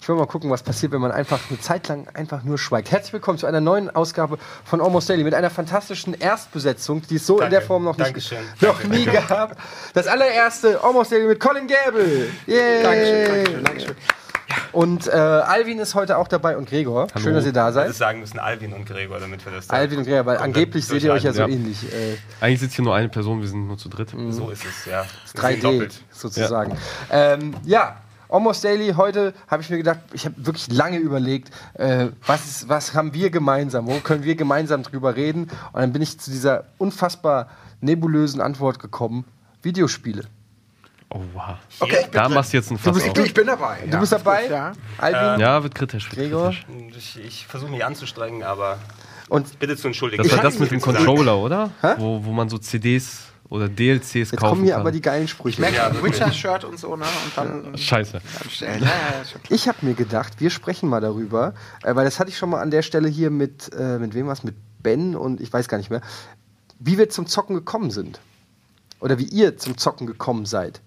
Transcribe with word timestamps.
Ich 0.00 0.08
will 0.08 0.16
mal 0.16 0.26
gucken, 0.26 0.50
was 0.50 0.62
passiert, 0.62 0.92
wenn 0.92 1.00
man 1.00 1.12
einfach 1.12 1.40
eine 1.48 1.58
Zeit 1.60 1.88
lang 1.88 2.06
einfach 2.12 2.42
nur 2.42 2.58
schweigt. 2.58 2.90
Herzlich 2.90 3.14
willkommen 3.14 3.38
zu 3.38 3.46
einer 3.46 3.62
neuen 3.62 3.88
Ausgabe 3.88 4.36
von 4.64 4.82
Almost 4.82 5.08
Daily 5.08 5.24
mit 5.24 5.32
einer 5.32 5.48
fantastischen 5.48 6.12
Erstbesetzung, 6.12 7.00
die 7.08 7.16
es 7.16 7.26
so 7.26 7.36
in 7.36 7.40
Danke. 7.40 7.54
der 7.54 7.62
Form 7.62 7.84
noch, 7.84 7.96
nicht, 7.96 8.08
Dankeschön. 8.08 8.44
noch 8.60 8.82
Danke. 8.82 8.88
nie 8.88 9.06
gab. 9.06 9.56
Das 9.94 10.06
allererste 10.06 10.84
Almost 10.84 11.12
Daily 11.12 11.28
mit 11.28 11.40
Colin 11.40 11.66
Gable. 11.66 12.28
Yay. 12.46 12.82
Dankeschön, 12.82 13.24
Dankeschön, 13.24 13.64
Dankeschön. 13.64 13.96
Und 14.72 15.06
äh, 15.06 15.10
Alvin 15.10 15.78
ist 15.78 15.94
heute 15.94 16.16
auch 16.16 16.28
dabei 16.28 16.56
und 16.56 16.68
Gregor. 16.68 17.06
Schön, 17.18 17.34
dass 17.34 17.44
ihr 17.44 17.52
da 17.52 17.68
Ich 17.68 17.76
hätte 17.76 17.88
seid. 17.88 17.94
sagen 17.94 18.20
müssen 18.20 18.38
Alvin 18.38 18.72
und 18.72 18.86
Gregor, 18.86 19.20
damit 19.20 19.44
wir 19.44 19.52
das 19.52 19.66
da 19.66 19.76
Alvin 19.76 19.98
und 19.98 20.04
Gregor, 20.04 20.26
weil 20.26 20.38
angeblich 20.38 20.86
seht 20.86 21.02
ihr 21.02 21.12
euch 21.12 21.24
ja 21.24 21.32
so 21.32 21.42
ähnlich. 21.42 21.84
Äh, 21.92 22.16
Eigentlich 22.40 22.60
sitzt 22.60 22.76
hier 22.76 22.84
nur 22.84 22.94
eine 22.94 23.08
Person, 23.08 23.40
wir 23.40 23.48
sind 23.48 23.66
nur 23.66 23.76
zu 23.76 23.88
dritt. 23.88 24.10
So 24.30 24.50
ist 24.50 24.64
es, 24.64 24.86
ja. 24.86 25.04
Wir 25.32 25.50
sind 25.50 25.60
3D 25.60 25.62
doppelt. 25.62 26.00
sozusagen. 26.10 26.76
Ja, 27.10 27.34
ähm, 27.34 27.54
ja 27.64 27.96
Almost 28.32 28.64
Daily, 28.64 28.94
heute 28.96 29.34
habe 29.46 29.62
ich 29.62 29.68
mir 29.68 29.76
gedacht, 29.76 29.98
ich 30.14 30.24
habe 30.24 30.34
wirklich 30.38 30.72
lange 30.72 30.96
überlegt, 30.96 31.50
äh, 31.74 32.06
was, 32.26 32.46
ist, 32.46 32.68
was 32.68 32.94
haben 32.94 33.12
wir 33.12 33.28
gemeinsam, 33.28 33.86
wo 33.86 33.98
können 34.00 34.24
wir 34.24 34.36
gemeinsam 34.36 34.82
drüber 34.82 35.16
reden? 35.16 35.50
Und 35.74 35.80
dann 35.82 35.92
bin 35.92 36.00
ich 36.00 36.18
zu 36.18 36.30
dieser 36.30 36.64
unfassbar 36.78 37.50
nebulösen 37.82 38.40
Antwort 38.40 38.78
gekommen, 38.78 39.26
Videospiele. 39.60 40.24
Oh, 41.14 41.20
wow. 41.34 41.56
Okay, 41.80 41.96
ich 42.00 42.10
bin 42.10 42.12
Da 42.12 42.28
machst 42.28 42.52
du 42.52 42.56
jetzt 42.56 42.68
einen 42.70 42.78
Du 42.78 42.84
Fass 42.84 42.94
bist- 42.94 43.08
auf. 43.08 43.12
Du, 43.12 43.22
ich 43.22 43.34
bin 43.34 43.46
dabei. 43.46 43.78
Du 43.90 43.98
bist 43.98 44.12
dabei? 44.12 44.46
Ja. 44.48 44.72
Alvin? 44.98 45.40
Ja, 45.40 45.62
wird 45.62 45.74
kritisch. 45.74 46.04
Wird 46.10 46.16
Gregor? 46.16 46.50
kritisch. 46.52 47.16
Ich, 47.16 47.24
ich 47.24 47.46
versuche 47.46 47.70
mich 47.70 47.84
anzustrengen, 47.84 48.42
aber 48.42 48.78
Und 49.28 49.58
bitte 49.58 49.76
zu 49.76 49.88
entschuldigen. 49.88 50.22
Das 50.22 50.32
war 50.32 50.38
Ich 50.38 50.42
das 50.44 50.58
mit 50.58 50.70
dem 50.70 50.80
Controller, 50.80 51.38
oder? 51.38 51.70
Hä? 51.82 51.94
Wo, 51.98 52.24
wo 52.24 52.30
man 52.32 52.48
so 52.48 52.56
CDs 52.58 53.24
oder 53.50 53.68
DLCs 53.68 54.14
jetzt 54.14 54.30
kaufen 54.36 54.48
kommen 54.50 54.62
hier 54.64 54.72
kann. 54.72 54.80
aber 54.80 54.92
die 54.92 55.02
geilen 55.02 55.28
Sprüche. 55.28 55.60
Merkst 55.60 55.76
Ja, 55.78 55.90
du, 55.90 55.96
wirklich. 55.96 56.14
Witcher-Shirt 56.14 56.64
und 56.64 56.78
so, 56.78 56.96
ne? 56.96 57.04
Und 57.04 57.36
dann. 57.36 57.76
Scheiße. 57.76 58.20
Ja, 58.60 58.66
ja, 58.68 58.72
ja, 58.74 58.80
klar. 58.80 58.92
Ich 59.50 59.68
habe 59.68 59.78
mir 59.82 59.92
gedacht, 59.92 60.34
wir 60.40 60.48
sprechen 60.48 60.88
mal 60.88 61.00
darüber, 61.02 61.52
äh, 61.82 61.94
weil 61.94 62.06
das 62.06 62.18
hatte 62.18 62.30
ich 62.30 62.38
schon 62.38 62.48
mal 62.48 62.62
an 62.62 62.70
der 62.70 62.80
Stelle 62.80 63.08
hier 63.08 63.30
mit, 63.30 63.70
äh, 63.78 63.98
mit 63.98 64.14
wem 64.14 64.26
was, 64.28 64.42
mit 64.44 64.54
Ben 64.82 65.14
und 65.14 65.42
ich 65.42 65.52
weiß 65.52 65.68
gar 65.68 65.76
nicht 65.76 65.90
mehr, 65.90 66.00
wie 66.78 66.96
wir 66.96 67.10
zum 67.10 67.26
Zocken 67.26 67.54
gekommen 67.54 67.90
sind. 67.90 68.20
Oder 69.00 69.18
wie 69.18 69.24
ihr 69.24 69.58
zum 69.58 69.76
Zocken 69.76 70.06
gekommen 70.06 70.46
seid. 70.46 70.80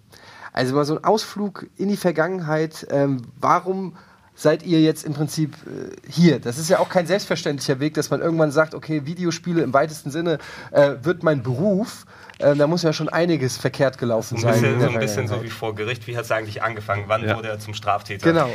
Also 0.56 0.74
mal 0.74 0.86
so 0.86 0.96
ein 0.98 1.04
Ausflug 1.04 1.66
in 1.78 1.90
die 1.90 1.98
Vergangenheit. 1.98 2.88
Ähm, 2.90 3.24
warum 3.42 3.98
seid 4.36 4.64
ihr 4.64 4.80
jetzt 4.82 5.04
im 5.04 5.14
Prinzip 5.14 5.54
äh, 5.68 6.10
hier? 6.10 6.40
Das 6.40 6.58
ist 6.58 6.70
ja 6.70 6.80
auch 6.80 6.88
kein 6.88 7.06
selbstverständlicher 7.08 7.82
Weg, 7.82 7.94
dass 7.96 8.10
man 8.10 8.22
irgendwann 8.22 8.52
sagt, 8.52 8.74
okay, 8.74 9.06
Videospiele 9.06 9.62
im 9.62 9.74
weitesten 9.74 10.12
Sinne 10.12 10.38
äh, 10.72 10.94
wird 11.02 11.24
mein 11.24 11.44
Beruf. 11.44 12.06
Ähm, 12.40 12.58
da 12.58 12.68
muss 12.68 12.84
ja 12.84 12.94
schon 12.94 13.10
einiges 13.10 13.58
verkehrt 13.58 13.98
gelaufen 13.98 14.36
Ein 14.38 14.42
sein. 14.42 14.54
bisschen, 14.54 14.80
so 14.82 14.88
ein 14.88 15.00
bisschen 15.00 15.28
so 15.28 15.44
wie 15.44 15.50
vor 15.50 15.76
Gericht. 15.76 16.08
Wie 16.08 16.16
hat 16.16 16.24
es 16.24 16.32
eigentlich 16.32 16.64
angefangen? 16.64 17.04
Wann 17.08 17.26
Ja. 17.28 17.36
wurde 17.36 17.50
er 17.50 17.60
zum 17.60 17.74
Straftäter? 17.74 18.26
Genau. 18.32 18.50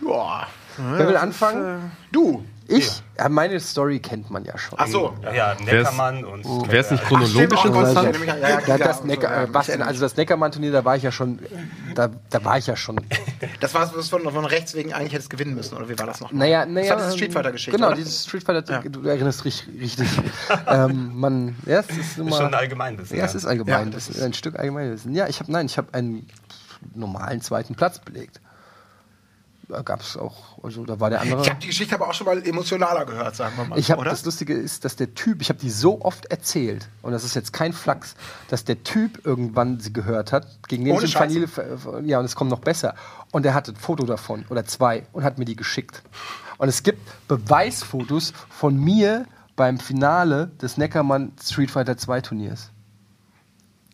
Boah. 0.00 0.46
Wer 0.76 1.08
will 1.08 1.16
anfangen? 1.16 1.90
Du. 2.12 2.44
Ich? 2.70 3.02
Ja, 3.16 3.30
meine 3.30 3.58
Story 3.60 3.98
kennt 3.98 4.30
man 4.30 4.44
ja 4.44 4.58
schon. 4.58 4.78
Ach 4.78 4.86
so. 4.86 5.14
Ja, 5.22 5.32
ja 5.32 5.54
Neckermann 5.58 6.22
und. 6.24 6.44
Wäre 6.70 6.76
es 6.84 6.90
nicht 6.90 7.02
Ach, 7.02 7.08
stimmt, 7.26 7.54
chronologisch 7.54 7.64
interessant? 7.64 8.12
nämlich- 8.12 8.28
ja, 8.28 8.36
ja, 8.36 8.60
Ja, 8.66 8.78
das 8.78 9.00
und 9.00 9.06
Neckar, 9.06 9.30
so, 9.40 9.46
ja. 9.46 9.54
was, 9.54 9.70
also 9.70 10.00
das 10.02 10.16
Neckermann-Turnier, 10.18 10.70
da 10.72 10.84
war 10.84 10.94
ich 10.94 11.02
ja 11.02 11.10
schon, 11.10 11.38
da, 11.94 12.10
da 12.28 12.44
war 12.44 12.58
ich 12.58 12.66
ja 12.66 12.76
schon. 12.76 13.00
Das 13.60 13.72
war 13.74 13.90
was 13.96 14.08
von, 14.08 14.22
von 14.30 14.44
rechts 14.44 14.74
wegen 14.74 14.92
eigentlich 14.92 15.12
hättest 15.14 15.30
gewinnen 15.30 15.54
müssen, 15.54 15.76
oder 15.76 15.88
wie 15.88 15.98
war 15.98 16.06
das 16.06 16.20
noch? 16.20 16.30
Naja, 16.30 16.64
Das 16.66 16.74
naja. 16.74 16.90
war 16.90 16.96
diese 17.06 17.16
Street 17.16 17.32
Fighter-Geschichte. 17.32 17.76
Genau, 17.76 17.86
oder? 17.88 17.96
dieses 17.96 18.24
Street 18.24 18.44
Fighter, 18.44 18.72
Ja. 18.72 18.82
du 18.88 19.08
erinnerst 19.08 19.44
dich 19.44 19.66
richtig. 19.80 20.06
ähm, 20.66 21.12
man, 21.14 21.56
ja, 21.66 21.80
es 21.80 21.88
ist 21.96 22.18
nun 22.18 22.28
Ist 22.28 22.36
schon 22.36 22.52
Allgemeinwissen. 22.54 23.16
ja, 23.16 23.24
es 23.24 23.34
ist 23.34 23.46
allgemein, 23.46 23.86
Ja, 23.86 23.92
das 23.94 24.06
das 24.08 24.16
ist 24.16 24.22
ein 24.22 24.34
Stück 24.34 24.58
Allgemeinwissen. 24.58 25.14
Ja, 25.14 25.26
ich 25.26 25.40
habe, 25.40 25.50
nein, 25.50 25.66
ich 25.66 25.78
habe 25.78 25.88
einen 25.94 26.28
normalen 26.94 27.40
zweiten 27.40 27.74
Platz 27.74 27.98
belegt. 27.98 28.40
Da 29.68 29.82
gab 29.82 30.00
es 30.00 30.16
auch, 30.16 30.62
also 30.62 30.86
da 30.86 30.98
war 30.98 31.10
der 31.10 31.20
andere. 31.20 31.42
Ich 31.42 31.50
habe 31.50 31.60
die 31.60 31.66
Geschichte 31.66 31.94
aber 31.94 32.08
auch 32.08 32.14
schon 32.14 32.26
mal 32.26 32.42
emotionaler 32.46 33.04
gehört, 33.04 33.36
sagen 33.36 33.54
wir 33.56 33.64
mal. 33.66 33.78
Ich 33.78 33.90
habe 33.90 34.00
oder? 34.00 34.10
das 34.10 34.24
Lustige 34.24 34.54
ist, 34.54 34.86
dass 34.86 34.96
der 34.96 35.14
Typ, 35.14 35.42
ich 35.42 35.50
habe 35.50 35.58
die 35.58 35.68
so 35.68 36.00
oft 36.00 36.24
erzählt 36.26 36.88
und 37.02 37.12
das 37.12 37.22
ist 37.22 37.34
jetzt 37.34 37.52
kein 37.52 37.74
Flachs, 37.74 38.14
dass 38.48 38.64
der 38.64 38.82
Typ 38.82 39.26
irgendwann 39.26 39.78
sie 39.78 39.92
gehört 39.92 40.32
hat, 40.32 40.46
gegen 40.68 40.86
den 40.86 40.94
Ohne 40.94 41.04
ich 41.04 41.12
Scheiße. 41.12 41.48
Familie, 41.48 42.08
ja 42.08 42.18
und 42.18 42.24
es 42.24 42.34
kommt 42.34 42.50
noch 42.50 42.60
besser 42.60 42.94
und 43.30 43.44
er 43.44 43.52
hatte 43.52 43.72
ein 43.72 43.76
Foto 43.76 44.06
davon 44.06 44.46
oder 44.48 44.64
zwei 44.64 45.06
und 45.12 45.22
hat 45.22 45.38
mir 45.38 45.44
die 45.44 45.56
geschickt 45.56 46.02
und 46.56 46.68
es 46.68 46.82
gibt 46.82 47.00
Beweisfotos 47.28 48.32
von 48.48 48.76
mir 48.76 49.26
beim 49.56 49.78
Finale 49.78 50.48
des 50.62 50.76
Neckermann 50.76 51.32
Street 51.42 51.70
Fighter 51.70 51.96
2 51.96 52.20
Turniers. 52.20 52.70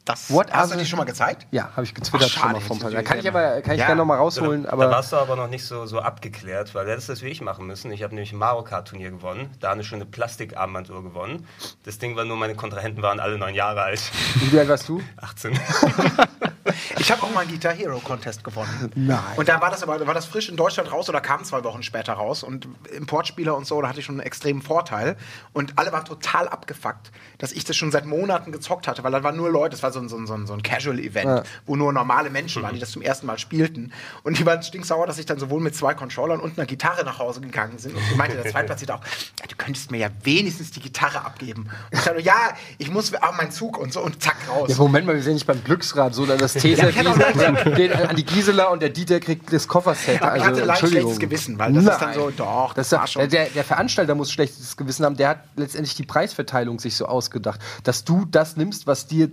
Das, 0.04 0.30
What 0.30 0.52
hast 0.52 0.72
du 0.74 0.78
die 0.78 0.84
schon 0.84 0.98
mal 0.98 1.04
gezeigt? 1.04 1.46
Ja, 1.50 1.70
habe 1.72 1.84
ich 1.84 1.94
getwittert 1.94 2.30
Ach, 2.36 2.40
schon 2.40 2.52
mal 2.52 2.58
ich 2.58 3.04
Kann 3.04 3.18
ich 3.18 3.22
gerne 3.24 3.28
aber 3.38 3.62
kann 3.62 3.74
ich 3.74 3.80
Ja. 3.80 3.86
gerne 3.86 3.98
noch 4.00 4.04
mal 4.04 4.16
Da, 4.16 4.20
rausholen, 4.22 4.64
da 4.64 4.72
aber 4.72 4.90
warst 4.90 5.12
du 5.12 5.16
aber 5.16 5.34
noch 5.36 5.48
nicht 5.48 5.64
so, 5.64 5.86
so 5.86 6.00
abgeklärt, 6.00 6.74
weil 6.74 6.86
hättest 6.88 7.08
das 7.08 7.22
wie 7.22 7.28
ich 7.28 7.40
machen 7.40 7.66
müssen. 7.66 7.90
Ich 7.90 8.02
habe 8.02 8.14
nämlich 8.14 8.32
ein 8.32 8.38
Mario 8.38 8.64
Kart 8.64 8.88
Turnier 8.88 9.10
gewonnen, 9.10 9.50
da 9.60 9.72
eine 9.72 9.82
schöne 9.84 10.04
Plastikarmbanduhr 10.04 11.02
gewonnen. 11.02 11.46
Das 11.84 11.98
Ding 11.98 12.16
war 12.16 12.24
nur, 12.24 12.36
meine 12.36 12.54
Kontrahenten 12.54 13.02
waren 13.02 13.18
alle 13.20 13.38
neun 13.38 13.54
Jahre 13.54 13.82
alt. 13.82 14.02
wie 14.50 14.58
alt 14.58 14.68
warst 14.68 14.88
du? 14.88 15.00
18. 15.16 15.58
Ich 16.98 17.10
habe 17.10 17.22
auch 17.22 17.30
mal 17.32 17.40
einen 17.40 17.50
Guitar 17.50 17.72
Hero 17.72 17.98
Contest 17.98 18.44
gewonnen. 18.44 18.90
Nein. 18.94 19.18
Und 19.36 19.48
da 19.48 19.60
war 19.60 19.70
das 19.70 19.82
aber 19.82 20.06
war 20.06 20.14
das 20.14 20.26
frisch 20.26 20.48
in 20.48 20.56
Deutschland 20.56 20.90
raus 20.92 21.08
oder 21.08 21.20
kam 21.20 21.44
zwei 21.44 21.62
Wochen 21.64 21.82
später 21.82 22.12
raus 22.14 22.42
und 22.42 22.68
Importspieler 22.94 23.56
und 23.56 23.66
so, 23.66 23.80
da 23.82 23.88
hatte 23.88 24.00
ich 24.00 24.06
schon 24.06 24.16
einen 24.16 24.26
extremen 24.26 24.62
Vorteil 24.62 25.16
und 25.52 25.72
alle 25.76 25.92
waren 25.92 26.04
total 26.04 26.48
abgefuckt, 26.48 27.10
dass 27.38 27.52
ich 27.52 27.64
das 27.64 27.76
schon 27.76 27.90
seit 27.90 28.06
Monaten 28.06 28.52
gezockt 28.52 28.86
hatte, 28.86 29.02
weil 29.04 29.12
da 29.12 29.22
waren 29.22 29.36
nur 29.36 29.50
Leute, 29.50 29.70
das 29.70 29.82
war 29.82 29.92
so 29.92 30.00
ein, 30.00 30.08
so 30.08 30.16
ein, 30.16 30.26
so 30.26 30.34
ein, 30.34 30.46
so 30.46 30.52
ein 30.52 30.62
Casual 30.62 30.98
Event, 30.98 31.26
Ja. 31.26 31.42
wo 31.66 31.76
nur 31.76 31.92
normale 31.92 32.30
Menschen 32.30 32.62
waren, 32.62 32.74
die 32.74 32.80
das 32.80 32.90
zum 32.92 33.02
ersten 33.02 33.26
Mal 33.26 33.38
spielten 33.38 33.92
und 34.22 34.38
die 34.38 34.46
waren 34.46 34.62
stinksauer, 34.62 35.06
dass 35.06 35.18
ich 35.18 35.26
dann 35.26 35.38
sowohl 35.38 35.60
mit 35.60 35.74
zwei 35.74 35.94
Controllern 35.94 36.40
und 36.40 36.58
einer 36.58 36.66
Gitarre 36.66 37.04
nach 37.04 37.18
Hause 37.18 37.40
gegangen 37.40 37.76
bin 37.82 37.94
und 37.94 38.02
die 38.10 38.14
meinte 38.16 38.36
der 38.36 38.50
Zweitplatzierte 38.50 38.94
auch, 38.94 39.00
ja, 39.40 39.46
du 39.48 39.56
könntest 39.56 39.90
mir 39.90 39.98
ja 39.98 40.08
wenigstens 40.22 40.70
die 40.70 40.80
Gitarre 40.80 41.24
abgeben. 41.24 41.62
Und 41.90 41.98
ich 41.98 42.00
sagte, 42.00 42.20
ja, 42.22 42.54
ich 42.78 42.90
muss 42.90 43.12
ah, 43.14 43.32
mein 43.36 43.50
Zug 43.50 43.78
und 43.78 43.92
so 43.92 44.00
und 44.00 44.22
zack 44.22 44.36
raus. 44.48 44.68
Ja, 44.70 44.76
Moment 44.76 45.06
mal, 45.06 45.14
wir 45.14 45.22
sind 45.22 45.34
nicht 45.34 45.46
beim 45.46 45.62
Glücksrad, 45.64 46.14
so 46.14 46.26
dann 46.26 46.38
das 46.38 46.52
Teser 46.54 46.83
Ja, 46.83 46.83
genau. 46.92 47.76
geht 47.76 47.92
an 47.92 48.16
die 48.16 48.24
Gisela 48.24 48.66
und 48.66 48.80
der 48.82 48.90
Dieter 48.90 49.20
kriegt 49.20 49.52
das 49.52 49.68
Kofferset. 49.68 50.22
Aber 50.22 50.36
ich 50.36 50.42
also, 50.42 50.56
hatte 50.56 50.66
leicht 50.66 50.86
schlechtes 50.88 51.18
Gewissen, 51.18 51.58
weil 51.58 51.72
das 51.72 51.84
ist 51.84 51.90
dann 51.90 52.00
Nein. 52.10 52.14
so, 52.14 52.30
doch, 52.30 52.74
das 52.74 52.88
das 52.88 52.98
war 53.00 53.06
schon- 53.06 53.28
der, 53.28 53.46
der 53.46 53.64
Veranstalter 53.64 54.14
muss 54.14 54.30
schlechtes 54.32 54.76
Gewissen 54.76 55.04
haben. 55.04 55.16
Der 55.16 55.28
hat 55.30 55.44
letztendlich 55.56 55.94
die 55.94 56.04
Preisverteilung 56.04 56.78
sich 56.78 56.96
so 56.96 57.06
ausgedacht, 57.06 57.60
dass 57.82 58.04
du 58.04 58.24
das 58.30 58.56
nimmst, 58.56 58.86
was 58.86 59.06
dir 59.06 59.30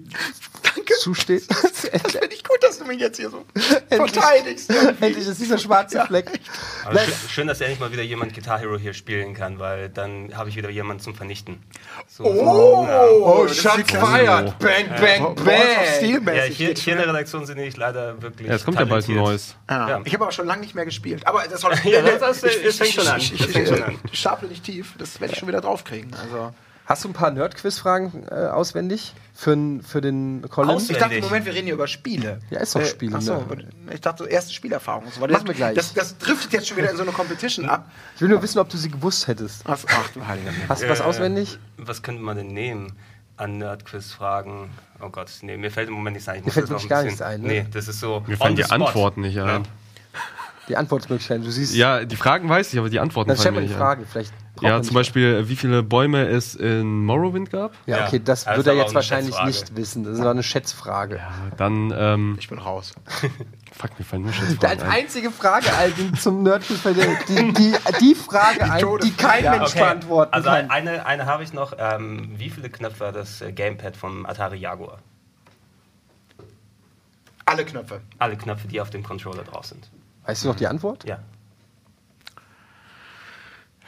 zusteht. 1.00 1.44
Das 1.92 2.12
finde 2.14 2.34
ich 2.34 2.44
gut, 2.44 2.62
dass 2.62 2.78
du 2.78 2.86
mich 2.86 3.00
jetzt 3.02 3.18
hier 3.18 3.30
so 3.30 3.44
verteidigst. 3.90 4.70
Endlich 5.02 5.28
ist 5.28 5.42
dieser 5.42 5.58
schwarze 5.58 6.06
Fleck. 6.06 6.30
Aber 6.86 7.00
schön, 7.00 7.14
schön, 7.30 7.48
dass 7.48 7.60
endlich 7.60 7.80
mal 7.80 7.92
wieder 7.92 8.04
jemand 8.04 8.34
Guitar 8.34 8.60
Hero 8.60 8.78
hier 8.78 8.94
spielen 8.94 9.34
kann, 9.34 9.60
weil 9.60 9.90
dann 9.90 10.38
habe 10.38 10.48
ich 10.50 10.56
wieder 10.56 10.70
jemanden 10.70 11.04
zum 11.04 11.16
Vernichten. 11.16 11.62
So, 12.08 12.24
Oh, 12.24 12.88
Oh, 13.24 13.44
ist 13.44 13.58
Schatz 13.58 13.78
die 13.78 13.84
Klasse. 13.84 14.06
feiert. 14.06 14.60
Bang, 14.60 14.88
bang, 15.02 15.36
bang. 15.36 16.36
Ja, 16.36 16.44
hier, 16.44 16.74
hier 16.76 16.94
in 17.06 17.14
der 17.14 17.26
schon. 17.28 17.41
Redaktion 17.42 17.46
sind 17.46 17.68
ich 17.68 17.78
leider 17.78 18.22
wirklich. 18.22 18.48
Ja, 18.48 18.56
es 18.56 18.64
kommt 18.66 18.80
ja 18.80 18.86
bald 18.86 19.04
ein 19.06 19.16
talentiert. 19.16 19.26
neues. 19.28 19.56
Ah, 19.68 19.90
Ja. 19.90 20.02
Ich 20.06 20.14
habe 20.14 20.24
aber 20.24 20.32
schon 20.32 20.48
lange 20.48 20.62
nicht 20.62 20.76
mehr 20.76 20.86
gespielt. 20.86 21.26
Aber 21.28 21.44
das 21.50 21.62
soll 21.62 21.74
Ja, 21.84 22.02
das- 22.02 22.42
das- 22.42 22.62
das 22.64 22.76
fängt 22.78 22.94
schon 22.94 23.08
an. 23.08 23.20
Ich, 23.20 23.38
Das 23.38 23.50
ich, 23.50 23.56
ich, 23.58 23.72
ich 24.12 24.20
stapel 24.20 24.50
nicht 24.50 24.64
tief. 24.64 24.94
Das 24.98 25.20
werde 25.20 25.34
ich 25.34 25.40
schon 25.40 25.48
wieder 25.48 25.62
draufkriegen. 25.62 26.14
Also. 26.14 26.54
Hast 26.88 27.06
du 27.06 27.10
ein 27.10 27.14
paar 27.14 27.32
Nerd-Quiz-Fragen 27.32 28.26
äh, 28.30 28.34
auswendig 28.48 29.14
für, 29.34 29.56
für 29.88 30.02
den 30.02 30.42
Colin? 30.50 30.72
Aus- 30.72 30.84
Ich 30.90 30.98
dachte, 30.98 31.06
Ständig. 31.06 31.24
Moment, 31.24 31.46
wir 31.46 31.54
reden 31.54 31.66
hier 31.66 31.76
über 31.76 31.88
Spiele. 31.88 32.40
Ja, 32.50 32.60
ist 32.60 32.76
doch 32.76 32.84
Spiele, 32.84 33.16
Ach 33.18 33.22
so, 33.22 33.36
ne? 33.36 33.66
ich 33.94 34.02
dachte, 34.02 34.24
so 34.24 34.30
erste 34.30 34.52
Spielerfahrung. 34.52 35.06
So. 35.12 35.26
Machen 35.26 35.48
wir 35.48 35.54
gleich. 35.54 35.76
Das, 35.76 35.94
das 35.94 36.18
driftet 36.18 36.52
jetzt 36.52 36.68
schon 36.68 36.76
wieder 36.78 36.90
in 36.92 36.98
so 36.98 37.04
eine 37.04 37.12
Competition 37.14 37.70
ab. 37.70 37.90
Ich 38.16 38.22
will 38.22 38.28
nur 38.30 38.42
wissen, 38.42 38.60
ob 38.60 38.68
du 38.68 38.76
sie 38.78 38.90
gewusst 38.90 39.28
hättest. 39.28 39.62
Ach, 39.68 39.78
ach 39.88 40.10
du 40.10 40.26
heiliger. 40.28 40.52
Hast 40.68 40.84
du 40.84 40.90
was 40.90 41.00
Äh, 41.00 41.04
auswendig? 41.04 41.60
Was 41.78 42.02
könnte 42.02 42.22
man 42.24 42.36
denn 42.36 42.48
nehmen 42.48 42.92
an 43.42 43.58
Nerdquiz-Fragen? 43.58 44.70
Oh 45.02 45.10
Gott, 45.10 45.30
nee, 45.42 45.58
mir 45.58 45.72
fällt 45.72 45.90
im 45.90 45.96
Moment 45.96 46.16
nichts 46.16 46.30
ein. 46.30 46.40
Ich 46.40 46.46
Mir 46.46 46.52
fällt 46.52 46.70
wirklich 46.70 46.90
gar 46.90 47.04
nichts 47.04 47.22
ein, 47.22 47.42
ne? 47.42 47.48
Nee, 47.48 47.66
das 47.74 47.88
ist 47.88 48.00
so. 48.00 48.24
Mir 48.28 48.38
fallen 48.38 48.56
die 48.56 48.64
spot. 48.64 48.76
Antworten 48.76 49.22
nicht 49.22 49.40
ein. 49.40 49.64
Die 50.68 50.78
Antwortmöglichkeiten, 50.78 51.44
du 51.44 51.52
siehst. 51.52 51.76
Ja, 51.76 52.06
die 52.06 52.16
Fragen 52.16 52.48
weiß 52.48 52.72
ich, 52.72 52.80
aber 52.80 52.90
die 52.90 53.00
Antworten 53.00 53.30
Dann 53.30 53.38
fallen 53.38 53.56
mir 53.56 53.62
die 53.62 53.68
nicht 53.68 53.76
Frage. 53.78 54.06
Vielleicht 54.06 54.32
ein. 54.32 54.38
braucht 54.56 54.64
Ja, 54.64 54.82
zum 54.84 54.94
Beispiel, 54.94 55.50
wie 55.50 55.56
viele 55.56 55.82
Bäume 55.84 56.28
es 56.28 56.56
in 56.56 57.04
Morrowind 57.04 57.50
gab. 57.50 57.74
Ja, 57.88 57.98
Ja, 57.98 58.08
okay, 58.08 58.22
das 58.24 58.46
das 58.46 58.58
wird 58.58 58.68
er 58.68 58.74
aber 58.74 58.82
jetzt 58.84 58.94
wahrscheinlich 58.96 59.36
nicht 59.44 59.76
wissen. 59.76 60.04
Das 60.04 60.14
ist 60.14 60.20
noch 60.20 60.30
eine 60.30 60.44
Schätzfrage. 60.44 61.16
Ja, 61.18 61.32
dann, 61.58 61.94
ähm, 61.98 62.36
Ich 62.40 62.48
bin 62.48 62.60
raus. 62.60 62.94
fuck, 63.82 63.98
mir 64.00 64.06
fallen 64.06 64.22
nur 64.24 64.32
Als 64.32 64.40
Schätzfragen 64.40 64.82
ein. 64.84 64.90
einzige 64.92 65.32
Frage, 65.32 65.74
Alvin, 65.74 66.16
zum 66.16 66.44
Nerdquiz 66.44 66.82
die, 66.84 67.54
die, 67.54 67.74
die 68.00 68.16
Frage 68.16 68.72
ein, 68.72 68.86
die 69.04 69.12
kein 69.12 69.44
Ja, 69.44 69.52
Mensch 69.52 69.72
Okay, 69.72 69.80
beantworten 69.80 70.34
also 70.34 70.50
kann. 70.50 70.70
eine, 70.70 71.06
eine 71.06 71.26
habe 71.26 71.44
ich 71.44 71.54
noch. 71.54 71.74
Ähm, 71.78 72.32
wie 72.38 72.50
viele 72.50 72.70
Knöpfe 72.70 73.08
hat 73.08 73.16
das 73.16 73.42
äh, 73.42 73.52
Gamepad 73.52 73.98
vom 73.98 74.26
Atari 74.26 74.58
Jaguar? 74.58 75.00
Alle 77.46 77.66
Knöpfe. 77.66 78.02
Alle 78.20 78.38
Knöpfe, 78.38 78.68
die 78.68 78.80
auf 78.80 78.90
dem 78.92 79.04
Controller 79.04 79.44
drauf 79.44 79.66
sind. 79.66 79.90
Weißt 80.26 80.44
du 80.44 80.48
noch 80.50 80.56
die 80.56 80.68
Antwort? 80.68 81.04
Ja. 81.04 81.20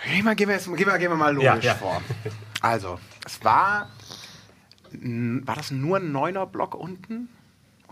Gehen 0.05 0.25
wir, 0.25 0.35
gehen 0.35 0.49
wir, 0.49 0.55
jetzt, 0.55 0.65
gehen 0.65 0.77
wir, 0.85 0.97
gehen 0.97 1.11
wir 1.11 1.15
mal 1.15 1.33
logisch 1.33 1.63
Ja, 1.63 1.71
ja. 1.71 1.75
vor. 1.75 2.01
Also, 2.61 2.99
es 3.25 3.43
war. 3.43 3.87
War 4.91 5.55
das 5.55 5.71
nur 5.71 5.97
ein 5.97 6.11
neuner 6.11 6.45
Block 6.45 6.75
unten? 6.75 7.29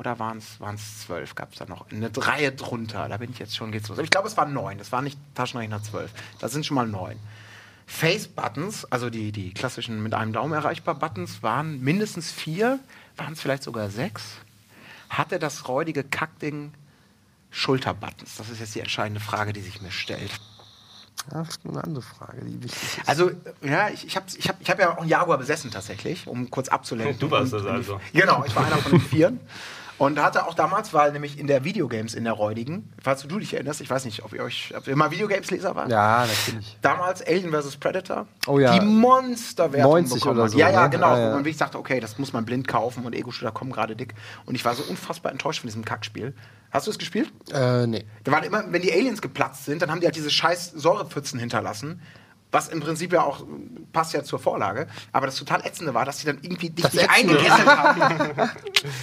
Oder 0.01 0.17
waren 0.17 0.39
es 0.39 1.01
zwölf? 1.01 1.35
Gab 1.35 1.51
es 1.53 1.59
da 1.59 1.65
noch 1.65 1.91
eine 1.91 2.09
Reihe 2.17 2.51
drunter? 2.51 3.07
Da 3.07 3.17
bin 3.17 3.29
ich 3.29 3.37
jetzt 3.37 3.55
schon, 3.55 3.71
geht's 3.71 3.87
los. 3.87 3.99
Aber 3.99 4.03
ich 4.03 4.09
glaube, 4.09 4.27
es 4.27 4.35
waren 4.35 4.51
neun. 4.51 4.79
Das 4.79 4.91
war 4.91 5.03
nicht 5.03 5.19
Taschenrechner 5.35 5.83
zwölf. 5.83 6.11
Das 6.39 6.51
sind 6.51 6.65
schon 6.65 6.73
mal 6.73 6.87
neun. 6.87 7.19
Face-Buttons, 7.85 8.85
also 8.85 9.11
die, 9.11 9.31
die 9.31 9.53
klassischen 9.53 10.01
mit 10.01 10.15
einem 10.15 10.33
Daumen 10.33 10.53
erreichbar 10.53 10.95
Buttons, 10.95 11.43
waren 11.43 11.81
mindestens 11.81 12.31
vier, 12.31 12.79
waren 13.15 13.33
es 13.33 13.41
vielleicht 13.41 13.61
sogar 13.61 13.91
sechs. 13.91 14.23
Hatte 15.11 15.37
das 15.37 15.67
räudige 15.67 16.03
Kackding 16.03 16.73
Schulterbuttons? 17.51 18.37
Das 18.37 18.49
ist 18.49 18.59
jetzt 18.59 18.73
die 18.73 18.79
entscheidende 18.79 19.21
Frage, 19.21 19.53
die 19.53 19.61
sich 19.61 19.83
mir 19.83 19.91
stellt. 19.91 20.31
Ja, 21.31 21.43
das 21.43 21.49
ist 21.49 21.63
nur 21.63 21.75
eine 21.75 21.83
andere 21.83 22.01
Frage, 22.01 22.43
die 22.43 22.63
wichtig 22.63 22.97
ist. 22.97 23.07
Also, 23.07 23.29
ja, 23.61 23.89
ich, 23.89 24.07
ich 24.07 24.15
habe 24.15 24.25
ich 24.35 24.49
hab, 24.49 24.59
ich 24.59 24.71
hab 24.71 24.79
ja 24.79 24.93
auch 24.93 24.97
einen 24.97 25.09
Jaguar 25.09 25.37
besessen 25.37 25.69
tatsächlich, 25.69 26.25
um 26.25 26.49
kurz 26.49 26.69
abzulenken. 26.69 27.19
Du 27.19 27.29
warst 27.29 27.53
das 27.53 27.67
also. 27.67 28.01
Genau, 28.13 28.43
ich 28.47 28.55
war 28.55 28.65
einer 28.65 28.77
von 28.77 28.93
den 28.93 29.01
Vieren. 29.01 29.39
Und 30.01 30.19
hatte 30.19 30.47
auch 30.47 30.55
damals, 30.55 30.95
weil 30.95 31.11
nämlich 31.11 31.37
in 31.37 31.45
der 31.45 31.63
Videogames 31.63 32.15
in 32.15 32.23
der 32.23 32.33
Räudigen, 32.33 32.91
falls 32.99 33.21
du 33.21 33.37
dich 33.37 33.53
erinnerst, 33.53 33.81
ich 33.81 33.89
weiß 33.91 34.05
nicht, 34.05 34.23
ob 34.25 34.33
ihr 34.33 34.41
euch, 34.41 34.73
ob 34.75 34.87
ihr 34.87 34.95
mal 34.95 35.11
Videogames-Leser 35.11 35.75
wart. 35.75 35.91
ja, 35.91 36.25
natürlich. 36.25 36.75
Damals 36.81 37.21
Alien 37.21 37.51
vs. 37.51 37.77
Predator. 37.77 38.25
Oh 38.47 38.57
ja. 38.57 38.73
Die 38.79 38.83
Monsterwertung 38.83 39.91
90 39.91 40.15
bekommen 40.15 40.39
oder 40.39 40.49
so, 40.49 40.57
Ja, 40.57 40.71
ja, 40.71 40.83
ne? 40.85 40.89
genau. 40.89 41.05
Ah, 41.11 41.19
ja. 41.19 41.29
man 41.29 41.39
wirklich 41.41 41.57
dachte, 41.57 41.77
okay, 41.77 41.99
das 41.99 42.17
muss 42.17 42.33
man 42.33 42.45
blind 42.45 42.67
kaufen 42.67 43.05
und 43.05 43.13
Ego-Shooter 43.13 43.51
kommen 43.51 43.71
gerade 43.71 43.95
dick. 43.95 44.15
Und 44.47 44.55
ich 44.55 44.65
war 44.65 44.73
so 44.73 44.81
unfassbar 44.89 45.31
enttäuscht 45.31 45.59
von 45.59 45.67
diesem 45.67 45.85
Kackspiel. 45.85 46.33
Hast 46.71 46.87
du 46.87 46.91
es 46.91 46.97
gespielt? 46.97 47.31
Äh, 47.53 47.85
nee. 47.85 48.03
Da 48.23 48.31
waren 48.31 48.43
immer, 48.43 48.63
wenn 48.71 48.81
die 48.81 48.91
Aliens 48.91 49.21
geplatzt 49.21 49.65
sind, 49.65 49.83
dann 49.83 49.91
haben 49.91 49.99
die 49.99 50.07
halt 50.07 50.15
diese 50.15 50.31
scheiß 50.31 50.71
Säurepfützen 50.71 51.39
hinterlassen. 51.39 52.01
Was 52.51 52.67
im 52.67 52.81
Prinzip 52.81 53.13
ja 53.13 53.23
auch 53.23 53.45
passt 53.93 54.13
ja 54.13 54.23
zur 54.23 54.39
Vorlage. 54.39 54.87
Aber 55.11 55.25
das 55.25 55.35
total 55.35 55.65
ätzende 55.65 55.93
war, 55.93 56.05
dass 56.05 56.17
die 56.17 56.25
dann 56.25 56.39
irgendwie 56.41 56.69
dich 56.69 56.83
Das 56.83 56.93
nicht 56.93 57.09
eingekesselt 57.09 57.65
haben. 57.67 58.49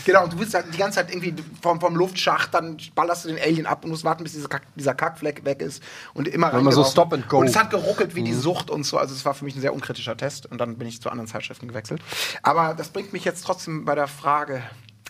genau, 0.05 0.25
und 0.25 0.33
du 0.33 0.37
bist 0.39 0.55
dann 0.55 0.71
die 0.71 0.79
ganze 0.79 0.97
Zeit 0.97 1.11
irgendwie 1.11 1.35
vom, 1.63 1.81
vom 1.81 1.97
Luftschacht, 1.97 2.55
dann 2.55 2.79
ballerst 2.95 3.25
du 3.25 3.29
den 3.29 3.39
Alien 3.39 3.67
ab 3.67 3.85
und 3.85 3.91
musst 3.91 4.05
warten, 4.05 4.23
bis 4.23 4.33
dieser, 4.33 4.49
Kack, 4.49 4.63
dieser 4.75 4.95
Kackfleck 4.95 5.45
weg 5.45 5.61
ist. 5.63 5.83
Und 6.15 6.29
immer 6.29 6.53
Immer 6.53 6.73
so. 6.73 6.85
Stop 6.85 7.13
and 7.13 7.29
Go. 7.29 7.39
Und 7.39 7.49
es 7.49 7.57
hat 7.57 7.71
geruckelt 7.71 8.15
wie 8.15 8.23
die 8.23 8.35
Sucht 8.35 8.71
und 8.71 8.85
so. 8.85 8.99
Also 8.99 9.15
es 9.15 9.25
war 9.25 9.35
für 9.35 9.45
mich 9.45 9.55
ein 9.57 9.61
sehr 9.61 9.75
unkritischer 9.75 10.17
Test. 10.17 10.47
Und 10.47 10.59
dann 10.59 10.77
bin 10.77 10.89
ich 10.89 11.01
zu 11.01 11.11
anderen 11.11 11.29
Zeitschriften 11.29 11.69
gewechselt. 11.69 12.01
Aber 12.43 12.75
das 12.75 12.89
bringt 12.89 13.13
mich 13.13 13.25
jetzt 13.25 13.45
trotzdem 13.45 13.85
bei 13.85 13.95
der 13.95 14.09
Frage, 14.09 14.63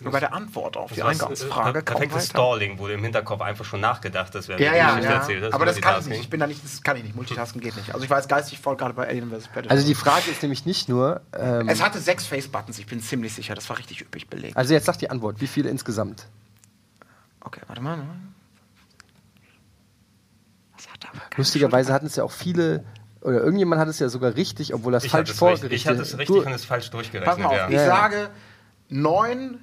bei 0.03 0.19
der 0.19 0.33
Antwort 0.33 0.77
auf 0.77 0.91
die 0.93 1.03
Eingangsfrage. 1.03 1.79
äh, 1.79 1.81
kaum 1.81 1.97
Perfektes. 1.97 2.27
Stalling, 2.27 2.77
wurde 2.79 2.93
im 2.93 3.03
Hinterkopf 3.03 3.41
einfach 3.41 3.65
schon 3.65 3.81
nachgedacht, 3.81 4.33
das 4.33 4.47
wäre 4.47 4.61
Ja, 4.63 4.73
ja, 4.75 4.99
ja. 4.99 5.09
erzählt. 5.15 5.53
aber 5.53 5.65
das 5.65 5.79
kann 5.81 5.99
ich 5.99 6.07
nicht. 6.07 6.21
Ich 6.21 6.29
bin 6.29 6.39
da 6.39 6.47
nicht, 6.47 6.63
das 6.63 6.81
kann 6.81 6.95
ich 6.97 7.03
nicht. 7.03 7.15
Multitasken 7.15 7.59
geht 7.61 7.75
nicht. 7.75 7.93
Also 7.93 8.03
ich 8.03 8.09
war 8.09 8.17
jetzt 8.17 8.29
geistig 8.29 8.59
voll 8.59 8.77
gerade 8.77 8.93
bei 8.93 9.07
Alien 9.07 9.29
vs. 9.29 9.47
Predator. 9.47 9.71
Also 9.71 9.85
die 9.85 9.95
Frage 9.95 10.31
ist 10.31 10.41
nämlich 10.41 10.65
nicht 10.65 10.87
nur, 10.89 11.21
ähm, 11.37 11.67
es 11.67 11.81
hatte 11.83 11.99
sechs 11.99 12.25
Face-Buttons, 12.25 12.79
ich 12.79 12.85
bin 12.87 13.01
ziemlich 13.01 13.33
sicher. 13.33 13.55
Das 13.55 13.69
war 13.69 13.77
richtig 13.77 14.01
üppig 14.01 14.27
belegt. 14.29 14.55
also 14.55 14.73
jetzt 14.73 14.85
sag 14.85 14.97
die 14.97 15.09
Antwort, 15.09 15.41
wie 15.41 15.47
viele 15.47 15.69
insgesamt? 15.69 16.27
Okay, 17.41 17.61
warte 17.67 17.81
mal. 17.81 17.97
ne? 17.97 18.05
Das 20.77 20.87
hat 20.89 21.37
Lustigerweise 21.37 21.93
hatten 21.93 22.05
es 22.05 22.15
ja 22.15 22.23
auch 22.23 22.31
viele, 22.31 22.83
oder 23.21 23.39
irgendjemand 23.41 23.81
hat 23.81 23.87
es 23.89 23.99
ja 23.99 24.09
sogar 24.09 24.35
richtig, 24.35 24.73
obwohl 24.73 24.91
das 24.93 25.03
Ich 25.03 25.11
falsch 25.11 25.31
vorgerichtet 25.33 25.73
ich 25.73 25.87
hatte 25.87 26.01
es 26.01 26.17
richtig 26.17 26.45
und 26.45 26.51
es 26.53 26.65
falsch 26.65 26.89
durchgerechnet. 26.89 27.25
Pass 27.25 27.37
mal 27.37 27.47
auf, 27.47 27.55
ja. 27.55 27.67
ich 27.67 27.73
Ja, 27.75 27.85
sage 27.85 28.29
9 28.89 29.59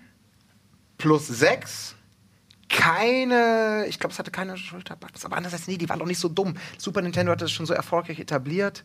plus 0.98 1.26
6. 1.26 1.94
Keine, 2.68 3.86
ich 3.88 4.00
glaube, 4.00 4.12
es 4.12 4.18
hatte 4.18 4.30
keine 4.30 4.56
Schulterbuttons. 4.56 5.24
Aber 5.24 5.36
andererseits, 5.36 5.68
nee, 5.68 5.76
die 5.76 5.88
waren 5.88 5.98
doch 5.98 6.06
nicht 6.06 6.18
so 6.18 6.28
dumm. 6.28 6.54
Super 6.78 7.00
Nintendo 7.00 7.32
hat 7.32 7.40
das 7.40 7.52
schon 7.52 7.66
so 7.66 7.74
erfolgreich 7.74 8.18
etabliert. 8.18 8.84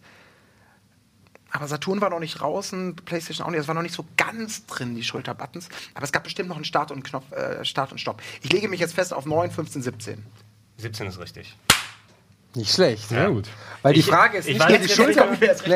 Aber 1.51 1.67
Saturn 1.67 1.99
war 1.99 2.09
noch 2.09 2.19
nicht 2.19 2.39
draußen, 2.39 2.95
PlayStation 2.95 3.45
auch 3.45 3.51
nicht. 3.51 3.59
Es 3.59 3.67
war 3.67 3.75
noch 3.75 3.81
nicht 3.81 3.95
so 3.95 4.05
ganz 4.17 4.65
drin, 4.67 4.95
die 4.95 5.03
Schulterbuttons. 5.03 5.67
Aber 5.93 6.05
es 6.05 6.11
gab 6.11 6.23
bestimmt 6.23 6.47
noch 6.47 6.55
einen 6.55 6.65
Start 6.65 6.91
und 6.91 7.03
Knopf, 7.03 7.31
äh, 7.33 7.65
Start 7.65 7.91
und 7.91 7.99
Stopp. 7.99 8.21
Ich 8.41 8.51
lege 8.53 8.69
mich 8.69 8.79
jetzt 8.79 8.93
fest 8.93 9.13
auf 9.13 9.25
9, 9.25 9.51
15, 9.51 9.81
17. 9.81 10.25
17 10.77 11.07
ist 11.07 11.19
richtig. 11.19 11.55
Nicht 12.55 12.73
schlecht. 12.73 13.07
Sehr 13.09 13.29
gut. 13.29 13.47
Weil 13.81 13.93
die 13.93 14.03
Frage 14.03 14.37
ist 14.37 14.47
ich 14.47 14.57
nicht 14.59 14.69
nur 14.69 14.77
die 14.77 14.83
jetzt 14.83 14.95
Schulter. 14.95 15.27
jetzt 15.41 15.67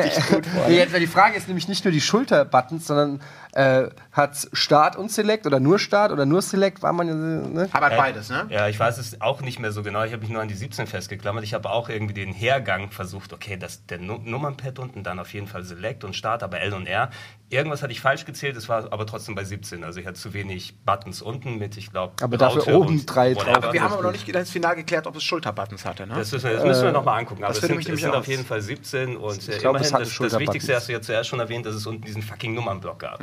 nee, 0.68 0.76
jetzt, 0.76 0.96
die 0.96 1.06
Frage 1.06 1.36
ist 1.36 1.48
nämlich 1.48 1.66
nicht 1.66 1.84
nur 1.84 1.90
die 1.90 2.00
Schulterbuttons, 2.00 2.86
sondern 2.86 3.20
äh, 3.52 3.88
hat 4.12 4.36
Start 4.52 4.96
und 4.96 5.10
Select 5.10 5.46
oder 5.46 5.58
nur 5.58 5.78
Start 5.78 6.12
oder 6.12 6.26
nur 6.26 6.42
Select, 6.42 6.82
war 6.82 6.92
man 6.92 7.08
ja, 7.08 7.14
ne? 7.14 7.68
Aber 7.72 7.88
beides, 7.90 8.28
ne? 8.28 8.46
Ja, 8.50 8.68
ich 8.68 8.78
weiß 8.78 8.98
es 8.98 9.20
auch 9.20 9.40
nicht 9.40 9.58
mehr 9.58 9.72
so 9.72 9.82
genau. 9.82 10.04
Ich 10.04 10.12
habe 10.12 10.20
mich 10.20 10.30
nur 10.30 10.42
an 10.42 10.48
die 10.48 10.54
17 10.54 10.86
festgeklammert. 10.86 11.42
Ich 11.42 11.54
habe 11.54 11.70
auch 11.70 11.88
irgendwie 11.88 12.14
den 12.14 12.32
Hergang 12.32 12.90
versucht. 12.90 13.32
Okay, 13.32 13.56
das, 13.56 13.86
der 13.86 13.98
Nu- 13.98 14.20
Nummernpad 14.22 14.78
unten, 14.78 15.02
dann 15.02 15.18
auf 15.18 15.32
jeden 15.32 15.46
Fall 15.48 15.64
Select 15.64 16.04
und 16.04 16.14
Start, 16.14 16.42
aber 16.42 16.60
L 16.60 16.74
und 16.74 16.86
R. 16.86 17.10
Irgendwas 17.48 17.82
hatte 17.82 17.92
ich 17.92 18.00
falsch 18.00 18.24
gezählt, 18.24 18.56
es 18.56 18.68
war 18.68 18.92
aber 18.92 19.06
trotzdem 19.06 19.34
bei 19.36 19.44
17. 19.44 19.84
Also 19.84 20.00
ich 20.00 20.06
hatte 20.06 20.18
zu 20.18 20.34
wenig 20.34 20.74
Buttons 20.84 21.22
unten 21.22 21.58
mit, 21.58 21.76
ich 21.76 21.90
glaube, 21.92 22.12
Aber 22.20 22.36
dafür 22.36 22.66
oben 22.74 23.06
drei 23.06 23.34
drauf. 23.34 23.48
Aber 23.48 23.72
wir 23.72 23.82
haben 23.82 23.92
aber 23.94 24.02
noch 24.02 24.12
nicht 24.12 24.32
das 24.34 24.50
Final 24.50 24.74
geklärt, 24.76 25.06
ob 25.06 25.16
es 25.16 25.22
Schulterbuttons 25.24 25.84
hatte, 25.84 26.06
ne? 26.06 26.14
Das 26.16 26.30
müssen 26.32 26.50
wir, 26.50 26.56
das 26.56 26.64
müssen 26.66 26.84
wir 26.84 26.92
nochmal 26.92 27.20
angucken. 27.20 27.44
Aber 27.44 27.52
das 27.52 27.62
es 27.62 27.68
sind, 27.68 27.76
mich 27.76 27.88
es 27.88 28.00
sind 28.00 28.14
auf 28.14 28.26
jeden 28.26 28.44
Fall 28.44 28.60
17 28.60 29.16
und 29.16 29.48
äh, 29.48 29.58
glaub, 29.58 29.76
es 29.76 29.88
immerhin 29.88 30.08
das, 30.08 30.18
das. 30.18 30.38
Wichtigste 30.38 30.74
hast 30.74 30.88
du 30.88 30.92
ja 30.92 31.00
zuerst 31.00 31.28
schon 31.28 31.40
erwähnt, 31.40 31.66
dass 31.66 31.74
es 31.74 31.86
unten 31.86 32.02
diesen 32.02 32.22
fucking 32.22 32.54
Nummernblock 32.54 32.98
gab. 32.98 33.22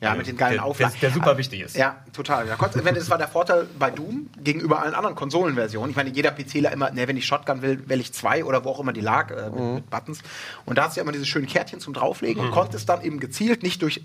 Ja, 0.00 0.14
mit 0.14 0.26
den 0.26 0.36
geilen 0.36 0.52
der, 0.52 0.62
der, 0.62 0.64
Auflagen. 0.64 0.94
der 1.00 1.10
super 1.10 1.36
wichtig 1.38 1.60
ist. 1.60 1.76
Ja, 1.76 1.96
total. 2.12 2.48
Ja, 2.48 2.56
das 2.56 3.10
war 3.10 3.18
der 3.18 3.28
Vorteil 3.28 3.66
bei 3.78 3.90
Doom 3.90 4.30
gegenüber 4.42 4.82
allen 4.82 4.94
anderen 4.94 5.14
Konsolenversionen. 5.16 5.90
Ich 5.90 5.96
meine, 5.96 6.10
jeder 6.10 6.30
PCler 6.30 6.72
immer, 6.72 6.90
ne, 6.90 7.08
wenn 7.08 7.16
ich 7.16 7.26
Shotgun 7.26 7.62
will, 7.62 7.88
wähle 7.88 8.00
ich 8.00 8.12
zwei 8.12 8.44
oder 8.44 8.64
wo 8.64 8.70
auch 8.70 8.80
immer 8.80 8.92
die 8.92 9.00
lag 9.00 9.30
äh, 9.30 9.50
mit, 9.50 9.74
mit 9.74 9.90
Buttons. 9.90 10.20
Und 10.64 10.78
da 10.78 10.84
hast 10.84 10.96
du 10.96 11.00
ja 11.00 11.02
immer 11.02 11.12
diese 11.12 11.26
schönen 11.26 11.46
Kärtchen 11.46 11.80
zum 11.80 11.94
drauflegen 11.94 12.42
und 12.42 12.50
konntest 12.50 12.88
dann 12.88 13.02
eben 13.02 13.20
gezielt 13.20 13.62
nicht 13.62 13.82
durch 13.82 14.02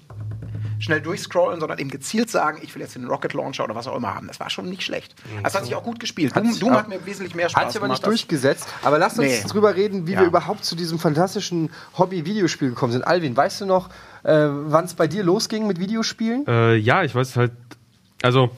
schnell 0.82 1.00
durchscrollen, 1.02 1.60
sondern 1.60 1.80
eben 1.80 1.90
gezielt 1.90 2.30
sagen, 2.30 2.60
ich 2.62 2.74
will 2.76 2.82
jetzt 2.82 2.96
den 2.96 3.06
Rocket 3.08 3.34
Launcher 3.34 3.64
oder 3.64 3.76
was 3.76 3.88
auch 3.88 3.96
immer 3.96 4.14
haben. 4.14 4.28
Das 4.28 4.40
war 4.40 4.50
schon 4.50 4.68
nicht 4.70 4.84
schlecht. 4.84 5.16
Das 5.44 5.56
hat 5.56 5.64
sich 5.66 5.76
auch 5.76 5.84
gut 5.84 6.00
gespielt. 6.00 6.36
Doom, 6.36 6.60
Doom 6.60 6.74
hat 6.74 6.90
mir 6.90 7.06
wesentlich 7.06 7.36
mehr 7.36 7.50
Spaß 7.50 7.62
Hat 7.64 7.72
sich 7.72 7.80
aber 7.82 7.88
nicht 7.88 8.02
gemacht 8.04 8.12
durchgesetzt. 8.12 8.68
Aber 8.84 8.98
lass 8.98 9.18
uns 9.18 9.28
Nee. 9.44 9.48
drüber 9.48 9.76
reden, 9.76 10.08
wie 10.08 10.14
Ja. 10.14 10.20
wir 10.22 10.28
überhaupt 10.28 10.66
zu 10.66 10.76
diesem 10.76 11.00
fantastischen 11.00 11.70
Hobby-Videospiel 11.98 12.70
gekommen 12.70 12.92
sind. 12.92 13.04
Alvin, 13.08 13.38
weißt 13.38 13.62
du 13.62 13.66
noch, 13.66 13.90
äh, 14.24 14.34
wann 14.34 14.86
es 14.86 14.94
bei 14.96 15.08
dir 15.08 15.24
losging 15.24 15.68
mit 15.68 15.80
Videospielen? 15.80 16.46
Äh, 16.48 16.76
ja, 16.76 17.04
ich 17.04 17.14
weiß 17.16 17.36
halt, 17.38 17.52
also 18.24 18.50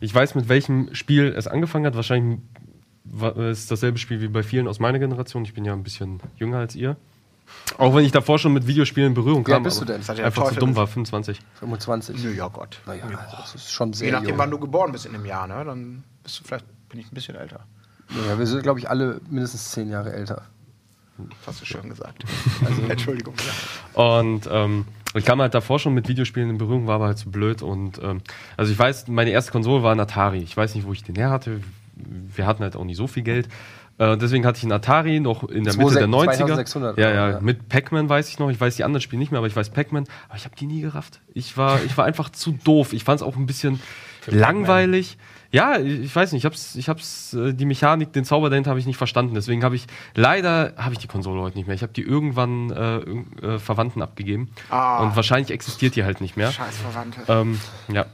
ich 0.00 0.14
weiß, 0.14 0.34
mit 0.34 0.48
welchem 0.48 0.94
Spiel 0.94 1.34
es 1.36 1.46
angefangen 1.46 1.86
hat. 1.86 1.94
Wahrscheinlich 1.96 2.40
wa- 3.04 3.28
ist 3.50 3.70
dasselbe 3.70 3.98
Spiel 3.98 4.20
wie 4.20 4.28
bei 4.28 4.42
vielen 4.42 4.68
aus 4.68 4.78
meiner 4.80 4.98
Generation. 4.98 5.44
Ich 5.44 5.54
bin 5.54 5.64
ja 5.64 5.72
ein 5.72 5.82
bisschen 5.82 6.20
jünger 6.38 6.58
als 6.58 6.74
ihr. 6.76 6.96
Auch 7.78 7.94
wenn 7.94 8.04
ich 8.04 8.12
davor 8.12 8.38
schon 8.38 8.52
mit 8.52 8.66
Videospielen 8.66 9.08
in 9.08 9.14
Berührung 9.14 9.46
Wie 9.46 9.52
alt 9.52 9.56
kam. 9.58 9.62
bist 9.62 9.80
du 9.80 9.84
denn? 9.84 10.02
Ja 10.02 10.24
Einfach 10.24 10.42
zu 10.44 10.48
Teufel 10.50 10.58
dumm 10.60 10.68
mit- 10.70 10.76
war, 10.78 10.86
25. 10.86 11.40
25. 11.58 12.22
Nö, 12.22 12.32
ja 12.32 12.48
Gott. 12.48 12.80
Naja, 12.86 13.04
das 13.40 13.54
ist 13.54 13.72
schon 13.72 13.92
sehr 13.92 14.06
Je 14.08 14.12
nachdem, 14.12 14.30
jung. 14.30 14.38
wann 14.38 14.50
du 14.50 14.58
geboren 14.58 14.92
bist 14.92 15.06
in 15.06 15.12
dem 15.12 15.24
Jahr, 15.24 15.46
ne? 15.46 15.64
dann 15.64 16.04
bist 16.22 16.40
du 16.40 16.44
vielleicht, 16.44 16.66
bin 16.90 17.00
ich 17.00 17.06
ein 17.10 17.14
bisschen 17.14 17.34
älter. 17.34 17.60
Ja, 18.28 18.38
wir 18.38 18.46
sind, 18.46 18.62
glaube 18.62 18.78
ich, 18.78 18.90
alle 18.90 19.20
mindestens 19.30 19.70
zehn 19.70 19.88
Jahre 19.88 20.12
älter. 20.12 20.42
Hast 21.46 21.60
du 21.60 21.64
schön 21.64 21.88
gesagt. 21.88 22.24
Also, 22.66 22.82
Entschuldigung. 22.82 23.34
Und 23.94 24.48
ähm, 24.50 24.86
ich 25.14 25.24
kam 25.24 25.40
halt 25.40 25.54
davor 25.54 25.78
schon 25.78 25.94
mit 25.94 26.08
Videospielen 26.08 26.50
in 26.50 26.58
Berührung, 26.58 26.86
war 26.86 26.96
aber 26.96 27.06
halt 27.06 27.18
zu 27.18 27.30
blöd. 27.30 27.62
Und 27.62 28.00
ähm, 28.02 28.20
also 28.56 28.70
ich 28.72 28.78
weiß, 28.78 29.08
meine 29.08 29.30
erste 29.30 29.52
Konsole 29.52 29.82
war 29.82 29.92
ein 29.92 30.00
Atari. 30.00 30.38
Ich 30.38 30.56
weiß 30.56 30.74
nicht, 30.74 30.86
wo 30.86 30.92
ich 30.92 31.02
den 31.04 31.14
her 31.16 31.30
hatte. 31.30 31.60
Wir 31.94 32.46
hatten 32.46 32.62
halt 32.62 32.76
auch 32.76 32.84
nicht 32.84 32.96
so 32.96 33.06
viel 33.06 33.22
Geld. 33.22 33.48
Äh, 33.98 34.16
deswegen 34.16 34.46
hatte 34.46 34.58
ich 34.58 34.64
einen 34.64 34.72
Atari 34.72 35.20
noch 35.20 35.48
in 35.48 35.64
der 35.64 35.76
Mitte 35.76 35.94
der 35.94 36.08
90er. 36.08 36.36
2600 36.36 36.98
ja, 36.98 37.06
oder, 37.06 37.14
ja, 37.14 37.30
ja. 37.30 37.40
mit 37.40 37.68
Pac-Man 37.68 38.08
weiß 38.08 38.28
ich 38.28 38.38
noch. 38.38 38.50
Ich 38.50 38.60
weiß 38.60 38.76
die 38.76 38.84
anderen 38.84 39.02
Spiele 39.02 39.20
nicht 39.20 39.30
mehr, 39.30 39.38
aber 39.38 39.46
ich 39.46 39.56
weiß 39.56 39.70
Pac-Man. 39.70 40.04
Aber 40.28 40.36
ich 40.36 40.44
habe 40.44 40.56
die 40.56 40.66
nie 40.66 40.80
gerafft. 40.80 41.20
Ich 41.34 41.56
war, 41.56 41.82
ich 41.84 41.96
war 41.96 42.04
einfach 42.04 42.30
zu 42.30 42.52
doof. 42.52 42.92
Ich 42.92 43.04
fand 43.04 43.20
es 43.20 43.26
auch 43.26 43.36
ein 43.36 43.46
bisschen 43.46 43.80
langweilig. 44.26 45.18
Ja, 45.50 45.78
ich 45.78 46.14
weiß 46.14 46.32
nicht, 46.32 46.42
ich 46.42 46.46
hab's, 46.46 46.76
ich 46.76 46.88
hab's, 46.88 47.34
äh, 47.34 47.52
die 47.52 47.66
Mechanik, 47.66 48.14
den 48.14 48.24
Zauber 48.24 48.48
dahinter 48.48 48.70
habe 48.70 48.80
ich 48.80 48.86
nicht 48.86 48.96
verstanden. 48.96 49.34
Deswegen 49.34 49.62
habe 49.64 49.76
ich, 49.76 49.86
leider 50.14 50.72
habe 50.78 50.94
ich 50.94 50.98
die 50.98 51.08
Konsole 51.08 51.42
heute 51.42 51.58
nicht 51.58 51.66
mehr. 51.66 51.74
Ich 51.74 51.82
habe 51.82 51.92
die 51.92 52.00
irgendwann 52.02 52.70
äh, 52.70 52.96
äh, 53.46 53.58
Verwandten 53.58 54.00
abgegeben. 54.00 54.50
Ah. 54.70 55.02
Und 55.02 55.14
wahrscheinlich 55.14 55.50
existiert 55.50 55.94
die 55.94 56.04
halt 56.04 56.22
nicht 56.22 56.38
mehr. 56.38 56.50
Scheiß 56.50 56.78
Verwandte. 56.78 57.20
Ähm, 57.28 57.60
ja. 57.88 58.06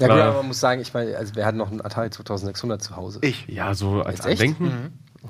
Ja, 0.00 0.08
gut, 0.08 0.16
Äh, 0.16 0.20
aber 0.20 0.38
man 0.38 0.48
muss 0.48 0.58
sagen, 0.58 0.80
ich 0.80 0.92
meine, 0.92 1.16
also 1.16 1.36
wir 1.36 1.46
hatten 1.46 1.58
noch 1.58 1.70
einen 1.70 1.80
Atari 1.80 2.10
2600 2.10 2.82
zu 2.82 2.96
Hause. 2.96 3.20
Ich. 3.22 3.46
Ja, 3.46 3.74
so 3.74 4.02
als 4.02 4.24
Jetzt 4.24 4.40
echt? 4.40 4.56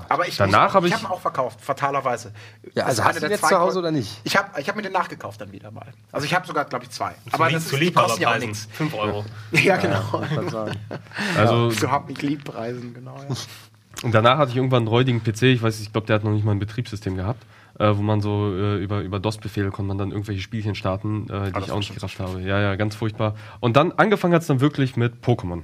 Aber 0.09 0.27
ich, 0.27 0.37
Danach 0.37 0.75
habe 0.75 0.87
ich 0.87 0.93
ich- 0.93 0.99
habe 1.01 1.09
ihn 1.13 1.17
auch 1.17 1.21
verkauft, 1.21 1.61
fatalerweise. 1.61 2.33
Ja, 2.75 2.85
also 2.87 3.05
hast 3.05 3.17
du 3.17 3.21
den 3.21 3.31
jetzt 3.31 3.41
zwei 3.41 3.49
zu 3.51 3.59
Hause 3.59 3.79
oder 3.79 3.91
nicht? 3.91 4.21
Ich 4.25 4.37
habe 4.37 4.61
ich 4.61 4.69
hab 4.69 4.77
mir 4.77 4.83
den 4.83 4.93
nachgekauft 4.93 5.41
dann 5.41 5.53
wieder 5.53 5.71
mal. 5.71 5.87
Also 6.13 6.27
ich 6.27 6.35
habe 6.35 6.47
sogar, 6.47 6.65
glaube 6.65 6.85
ich, 6.85 6.91
zwei. 6.91 7.15
Aber 7.31 7.45
Aber 7.45 7.51
das 7.53 7.69
zu 7.69 7.77
ist, 7.77 7.83
die 7.83 7.93
kosten 7.93 8.23
ja 8.23 8.35
auch 8.35 8.39
nichts. 8.39 8.69
5 8.73 8.95
Euro. 8.95 9.25
Ja, 9.53 9.77
genau. 9.77 10.23
Man 10.35 10.49
sagen. 10.49 10.73
Also 11.39 11.71
Zu 11.71 11.91
hab 11.91 12.09
mich 12.09 12.21
Liebpreisen, 12.23 12.93
genau. 12.95 13.17
Ja. 13.29 13.35
und 14.03 14.13
danach 14.15 14.39
hatte 14.39 14.51
ich 14.51 14.57
irgendwann 14.57 14.79
einen 14.83 14.89
räudigen 14.89 15.23
PC. 15.23 15.43
Ich 15.45 15.63
weiß, 15.63 15.81
ich 15.81 15.93
glaube, 15.93 16.07
der 16.07 16.17
hat 16.17 16.25
noch 16.25 16.33
nicht 16.33 16.45
mal 16.45 16.53
ein 16.53 16.59
Betriebssystem 16.59 17.17
gehabt, 17.17 17.45
äh, 17.79 17.93
wo 17.97 18.03
man 18.03 18.21
so 18.21 18.53
äh, 18.55 18.83
über 18.83 19.01
über 19.01 19.21
DOS-Befehle 19.21 19.71
konnte 19.71 19.89
man 19.89 19.99
dann 19.99 20.11
irgendwelche 20.11 20.41
Spielchen 20.43 20.75
starten, 20.75 21.29
äh, 21.31 21.47
die 21.47 21.53
das 21.53 21.67
ich 21.67 21.71
auch 21.73 21.79
nicht 21.79 21.95
gerafft 21.95 22.19
habe. 22.19 22.41
Ja, 22.41 22.61
ja, 22.61 22.75
ganz 22.77 22.95
furchtbar. 22.97 23.37
Und 23.61 23.77
dann 23.77 23.93
angefangen 23.93 24.35
hat 24.35 24.43
es 24.43 24.49
dann 24.49 24.61
wirklich 24.61 24.97
mit 24.97 25.25
Pokémon. 25.25 25.63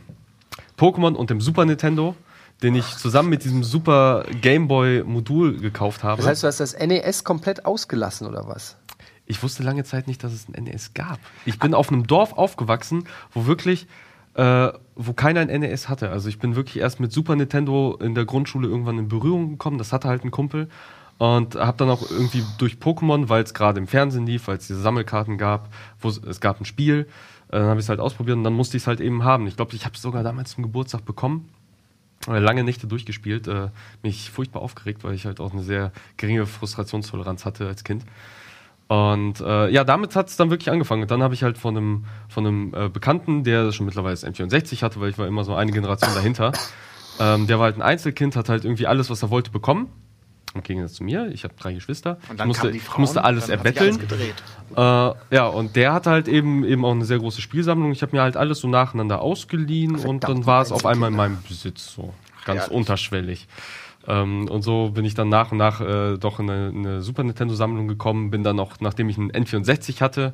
Pokémon 0.78 1.14
und 1.14 1.30
dem 1.30 1.40
Super 1.40 1.64
Nintendo. 1.64 2.14
Den 2.62 2.74
ich 2.74 2.96
zusammen 2.96 3.30
mit 3.30 3.44
diesem 3.44 3.64
super 3.64 4.24
Gameboy-Modul 4.40 5.58
gekauft 5.58 6.04
habe. 6.04 6.18
Das 6.18 6.26
heißt, 6.26 6.42
du 6.42 6.46
hast 6.46 6.60
das 6.60 6.78
NES 6.78 7.24
komplett 7.24 7.64
ausgelassen 7.64 8.26
oder 8.26 8.46
was? 8.46 8.76
Ich 9.26 9.42
wusste 9.42 9.62
lange 9.62 9.84
Zeit 9.84 10.08
nicht, 10.08 10.22
dass 10.24 10.32
es 10.32 10.46
ein 10.48 10.64
NES 10.64 10.92
gab. 10.92 11.18
Ich 11.46 11.58
bin 11.58 11.72
auf 11.72 11.90
einem 11.90 12.06
Dorf 12.06 12.32
aufgewachsen, 12.32 13.04
wo 13.32 13.46
wirklich, 13.46 13.86
äh, 14.34 14.68
wo 14.96 15.12
keiner 15.12 15.40
ein 15.40 15.60
NES 15.60 15.88
hatte. 15.88 16.10
Also 16.10 16.28
ich 16.28 16.38
bin 16.38 16.56
wirklich 16.56 16.78
erst 16.78 17.00
mit 17.00 17.12
Super 17.12 17.36
Nintendo 17.36 17.96
in 18.00 18.14
der 18.14 18.24
Grundschule 18.24 18.68
irgendwann 18.68 18.98
in 18.98 19.08
Berührung 19.08 19.50
gekommen. 19.50 19.78
Das 19.78 19.92
hatte 19.92 20.08
halt 20.08 20.24
ein 20.24 20.30
Kumpel. 20.30 20.68
Und 21.18 21.54
habe 21.54 21.76
dann 21.76 21.90
auch 21.90 22.10
irgendwie 22.10 22.42
durch 22.56 22.76
Pokémon, 22.76 23.28
weil 23.28 23.42
es 23.42 23.52
gerade 23.52 23.78
im 23.78 23.86
Fernsehen 23.86 24.26
lief, 24.26 24.48
weil 24.48 24.56
es 24.56 24.66
diese 24.66 24.80
Sammelkarten 24.80 25.36
gab, 25.36 25.68
wo 26.00 26.08
es, 26.08 26.16
es 26.16 26.40
gab 26.40 26.60
ein 26.60 26.64
Spiel, 26.64 27.06
äh, 27.48 27.58
dann 27.58 27.66
habe 27.66 27.78
ich 27.78 27.84
es 27.84 27.88
halt 27.90 28.00
ausprobiert 28.00 28.38
und 28.38 28.44
dann 28.44 28.54
musste 28.54 28.78
ich 28.78 28.84
es 28.84 28.86
halt 28.86 29.00
eben 29.00 29.22
haben. 29.22 29.46
Ich 29.46 29.56
glaube, 29.56 29.74
ich 29.74 29.84
habe 29.84 29.94
es 29.94 30.02
sogar 30.02 30.22
damals 30.22 30.52
zum 30.52 30.62
Geburtstag 30.62 31.04
bekommen. 31.04 31.50
Äh, 32.28 32.38
Lange 32.38 32.64
Nächte 32.64 32.86
durchgespielt, 32.86 33.48
äh, 33.48 33.68
mich 34.02 34.30
furchtbar 34.30 34.60
aufgeregt, 34.60 35.04
weil 35.04 35.14
ich 35.14 35.26
halt 35.26 35.40
auch 35.40 35.52
eine 35.52 35.62
sehr 35.62 35.92
geringe 36.16 36.46
Frustrationstoleranz 36.46 37.44
hatte 37.44 37.66
als 37.66 37.84
Kind. 37.84 38.04
Und 38.88 39.40
äh, 39.40 39.70
ja, 39.70 39.84
damit 39.84 40.16
hat 40.16 40.28
es 40.28 40.36
dann 40.36 40.50
wirklich 40.50 40.70
angefangen. 40.70 41.02
Und 41.02 41.10
dann 41.10 41.22
habe 41.22 41.32
ich 41.32 41.44
halt 41.44 41.56
von 41.56 41.76
einem, 41.76 42.04
von 42.28 42.46
einem 42.46 42.74
äh, 42.74 42.88
Bekannten, 42.88 43.44
der 43.44 43.70
schon 43.72 43.86
mittlerweile 43.86 44.14
das 44.14 44.26
N64 44.26 44.82
hatte, 44.82 45.00
weil 45.00 45.10
ich 45.10 45.18
war 45.18 45.26
immer 45.28 45.44
so 45.44 45.54
eine 45.54 45.70
Generation 45.70 46.12
dahinter, 46.12 46.52
ähm, 47.20 47.46
der 47.46 47.58
war 47.58 47.66
halt 47.66 47.76
ein 47.76 47.82
Einzelkind, 47.82 48.34
hat 48.34 48.48
halt 48.48 48.64
irgendwie 48.64 48.86
alles, 48.86 49.08
was 49.08 49.22
er 49.22 49.30
wollte, 49.30 49.50
bekommen. 49.50 49.88
Im 50.54 50.62
Gegensatz 50.62 50.94
zu 50.94 51.04
mir, 51.04 51.28
ich 51.32 51.44
habe 51.44 51.54
drei 51.58 51.72
Geschwister. 51.74 52.18
Und 52.28 52.40
dann 52.40 52.46
ich 52.46 52.48
musste, 52.48 52.70
die 52.72 52.78
ich 52.78 52.82
Frauen, 52.82 53.02
musste 53.02 53.22
alles 53.22 53.46
dann 53.46 53.58
erbetteln. 53.58 53.96
alles 53.96 54.08
gedreht. 54.08 54.34
Äh, 54.76 55.34
ja, 55.36 55.46
und 55.46 55.76
der 55.76 55.92
hatte 55.92 56.10
halt 56.10 56.26
eben, 56.28 56.64
eben 56.64 56.84
auch 56.84 56.90
eine 56.92 57.04
sehr 57.04 57.18
große 57.18 57.40
Spielsammlung. 57.40 57.92
Ich 57.92 58.02
habe 58.02 58.16
mir 58.16 58.22
halt 58.22 58.36
alles 58.36 58.60
so 58.60 58.68
nacheinander 58.68 59.20
ausgeliehen 59.20 59.96
und 59.96 60.24
dann 60.24 60.46
war 60.46 60.62
es 60.62 60.72
auf 60.72 60.86
einmal 60.86 61.10
in 61.10 61.16
meinem 61.16 61.38
Besitz 61.46 61.92
so. 61.94 62.14
Ganz 62.44 62.66
Ja. 62.66 62.72
unterschwellig. 62.72 63.46
Ähm, 64.08 64.48
und 64.48 64.62
so 64.62 64.90
bin 64.90 65.04
ich 65.04 65.14
dann 65.14 65.28
nach 65.28 65.52
und 65.52 65.58
nach 65.58 65.80
äh, 65.80 66.16
doch 66.18 66.40
in 66.40 66.48
eine, 66.50 66.68
eine 66.74 67.02
Super 67.02 67.22
Nintendo-Sammlung 67.22 67.86
gekommen. 67.86 68.30
Bin 68.30 68.42
dann 68.42 68.58
auch, 68.58 68.72
nachdem 68.80 69.08
ich 69.08 69.18
einen 69.18 69.30
N64 69.30 70.00
hatte, 70.00 70.32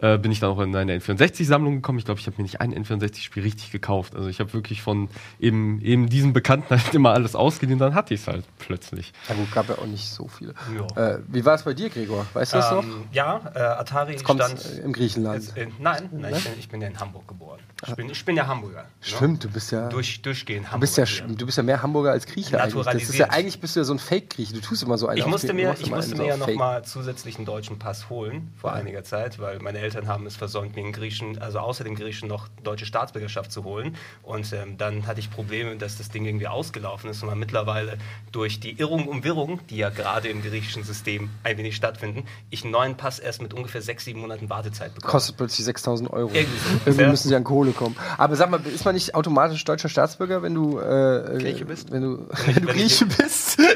äh, 0.00 0.18
bin 0.18 0.30
ich 0.30 0.40
dann 0.40 0.50
auch 0.50 0.60
in 0.60 0.74
eine 0.74 0.96
N64-Sammlung 0.98 1.76
gekommen. 1.76 1.98
Ich 1.98 2.04
glaube, 2.04 2.20
ich 2.20 2.26
habe 2.26 2.36
mir 2.38 2.44
nicht 2.44 2.60
ein 2.60 2.72
N64-Spiel 2.72 3.42
richtig 3.42 3.70
gekauft. 3.72 4.14
Also 4.14 4.28
ich 4.28 4.40
habe 4.40 4.52
wirklich 4.52 4.82
von 4.82 5.08
eben, 5.40 5.80
eben 5.80 6.08
diesen 6.08 6.32
Bekannten 6.32 6.70
halt 6.82 6.94
immer 6.94 7.12
alles 7.12 7.34
ausgeliehen, 7.34 7.78
dann 7.78 7.94
hatte 7.94 8.14
ich 8.14 8.20
es 8.20 8.26
halt 8.28 8.44
plötzlich. 8.58 9.12
Na 9.28 9.34
gut, 9.34 9.50
gab 9.52 9.68
ja 9.68 9.78
auch 9.78 9.86
nicht 9.86 10.08
so 10.08 10.28
viele. 10.28 10.54
Ja. 10.96 11.14
Äh, 11.14 11.18
wie 11.28 11.44
war 11.44 11.54
es 11.54 11.62
bei 11.62 11.74
dir, 11.74 11.88
Gregor? 11.90 12.26
Weißt 12.32 12.52
du 12.52 12.56
das 12.58 12.70
noch? 12.70 12.84
Ähm, 12.84 13.04
ja, 13.12 13.40
äh, 13.54 13.58
Atari 13.58 14.16
Kommt 14.16 14.42
stand. 14.42 14.64
im 14.84 14.92
Griechenland. 14.92 15.38
Ist, 15.38 15.56
äh, 15.56 15.66
nein, 15.78 16.08
nein 16.12 16.34
ich, 16.36 16.44
bin, 16.44 16.52
ich 16.58 16.68
bin 16.68 16.80
ja 16.80 16.88
in 16.88 17.00
Hamburg 17.00 17.26
geboren. 17.26 17.58
Ich 17.86 17.94
bin, 17.94 18.10
ich 18.10 18.24
bin 18.24 18.36
ja 18.36 18.46
Hamburger. 18.46 18.86
Stimmt, 19.00 19.44
du 19.44 19.50
bist 19.50 19.70
ja. 19.70 19.82
Ne? 19.82 19.88
Durch, 19.90 20.20
durchgehend 20.22 20.66
Du 20.66 20.72
Hamburger. 20.72 20.80
bist 20.80 20.98
ja, 20.98 21.04
hier. 21.26 21.36
du 21.36 21.46
bist 21.46 21.58
ja 21.58 21.62
mehr 21.62 21.80
Hamburger 21.82 22.10
als 22.10 22.26
Grieche 22.26 22.60
eigentlich. 22.60 22.84
Das 22.84 23.02
ist 23.02 23.18
ja 23.18 23.30
eigentlich 23.30 23.60
bist 23.60 23.76
du 23.76 23.80
ja 23.80 23.84
so 23.84 23.92
ein 23.94 23.98
Fake-Grieche. 24.00 24.54
Du 24.54 24.60
tust 24.60 24.82
immer 24.82 24.98
so 24.98 25.06
einen 25.06 25.18
Ich 25.18 25.26
musste 25.26 25.52
mir, 25.54 25.74
ich 25.78 25.90
musste 25.90 26.12
einen 26.16 26.18
mir 26.18 26.24
so 26.24 26.28
ja 26.28 26.34
auf 26.34 26.38
noch 26.40 26.46
Fake. 26.46 26.58
mal 26.58 26.84
zusätzlichen 26.84 27.44
deutschen 27.44 27.78
Pass 27.78 28.10
holen 28.10 28.52
vor 28.56 28.72
einiger 28.72 29.04
Zeit, 29.04 29.38
weil 29.38 29.60
meine 29.60 29.78
Eltern 29.78 29.87
haben 29.96 30.26
es 30.26 30.36
versäumt, 30.36 30.76
mir 30.76 30.82
einen 30.82 30.92
Griechen, 30.92 31.38
also 31.40 31.58
außer 31.60 31.84
dem 31.84 31.94
Griechen 31.94 32.28
noch 32.28 32.48
deutsche 32.62 32.86
Staatsbürgerschaft 32.86 33.50
zu 33.52 33.64
holen. 33.64 33.96
Und 34.22 34.52
ähm, 34.52 34.76
dann 34.78 35.06
hatte 35.06 35.20
ich 35.20 35.30
Probleme, 35.30 35.76
dass 35.76 35.96
das 35.98 36.08
Ding 36.10 36.24
irgendwie 36.26 36.48
ausgelaufen 36.48 37.10
ist 37.10 37.22
und 37.22 37.28
man 37.28 37.38
mittlerweile 37.38 37.98
durch 38.32 38.60
die 38.60 38.72
Irrung 38.78 39.06
und 39.08 39.24
Wirrung, 39.24 39.60
die 39.70 39.76
ja 39.78 39.90
gerade 39.90 40.28
im 40.28 40.42
griechischen 40.42 40.84
System 40.84 41.30
ein 41.44 41.56
wenig 41.58 41.76
stattfinden, 41.76 42.24
ich 42.50 42.62
einen 42.64 42.72
neuen 42.72 42.96
Pass 42.96 43.18
erst 43.18 43.40
mit 43.42 43.54
ungefähr 43.54 43.82
sechs, 43.82 44.04
sieben 44.04 44.20
Monaten 44.20 44.50
Wartezeit 44.50 44.94
bekomme. 44.94 45.10
Kostet 45.10 45.36
plötzlich 45.36 45.64
6000 45.64 46.10
Euro. 46.12 46.30
Irgendwie. 46.32 46.58
Irgendwie 46.86 47.02
Ja. 47.04 47.08
müssen 47.10 47.28
sie 47.28 47.34
an 47.36 47.44
Kohle 47.44 47.72
kommen. 47.72 47.96
Aber 48.16 48.36
sag 48.36 48.50
mal, 48.50 48.60
ist 48.66 48.84
man 48.84 48.94
nicht 48.94 49.14
automatisch 49.14 49.64
deutscher 49.64 49.88
Staatsbürger, 49.88 50.42
wenn 50.42 50.54
du 50.54 50.78
äh, 50.78 51.38
Grieche 51.38 51.64
bist? 51.64 51.90
Wenn 51.90 52.02
du, 52.02 52.26
ich- 52.32 52.46
wenn 52.46 52.54
du 52.62 52.68
wenn 52.68 52.76
ich- 52.76 52.82
Grieche 52.98 53.06
bist? 53.06 53.58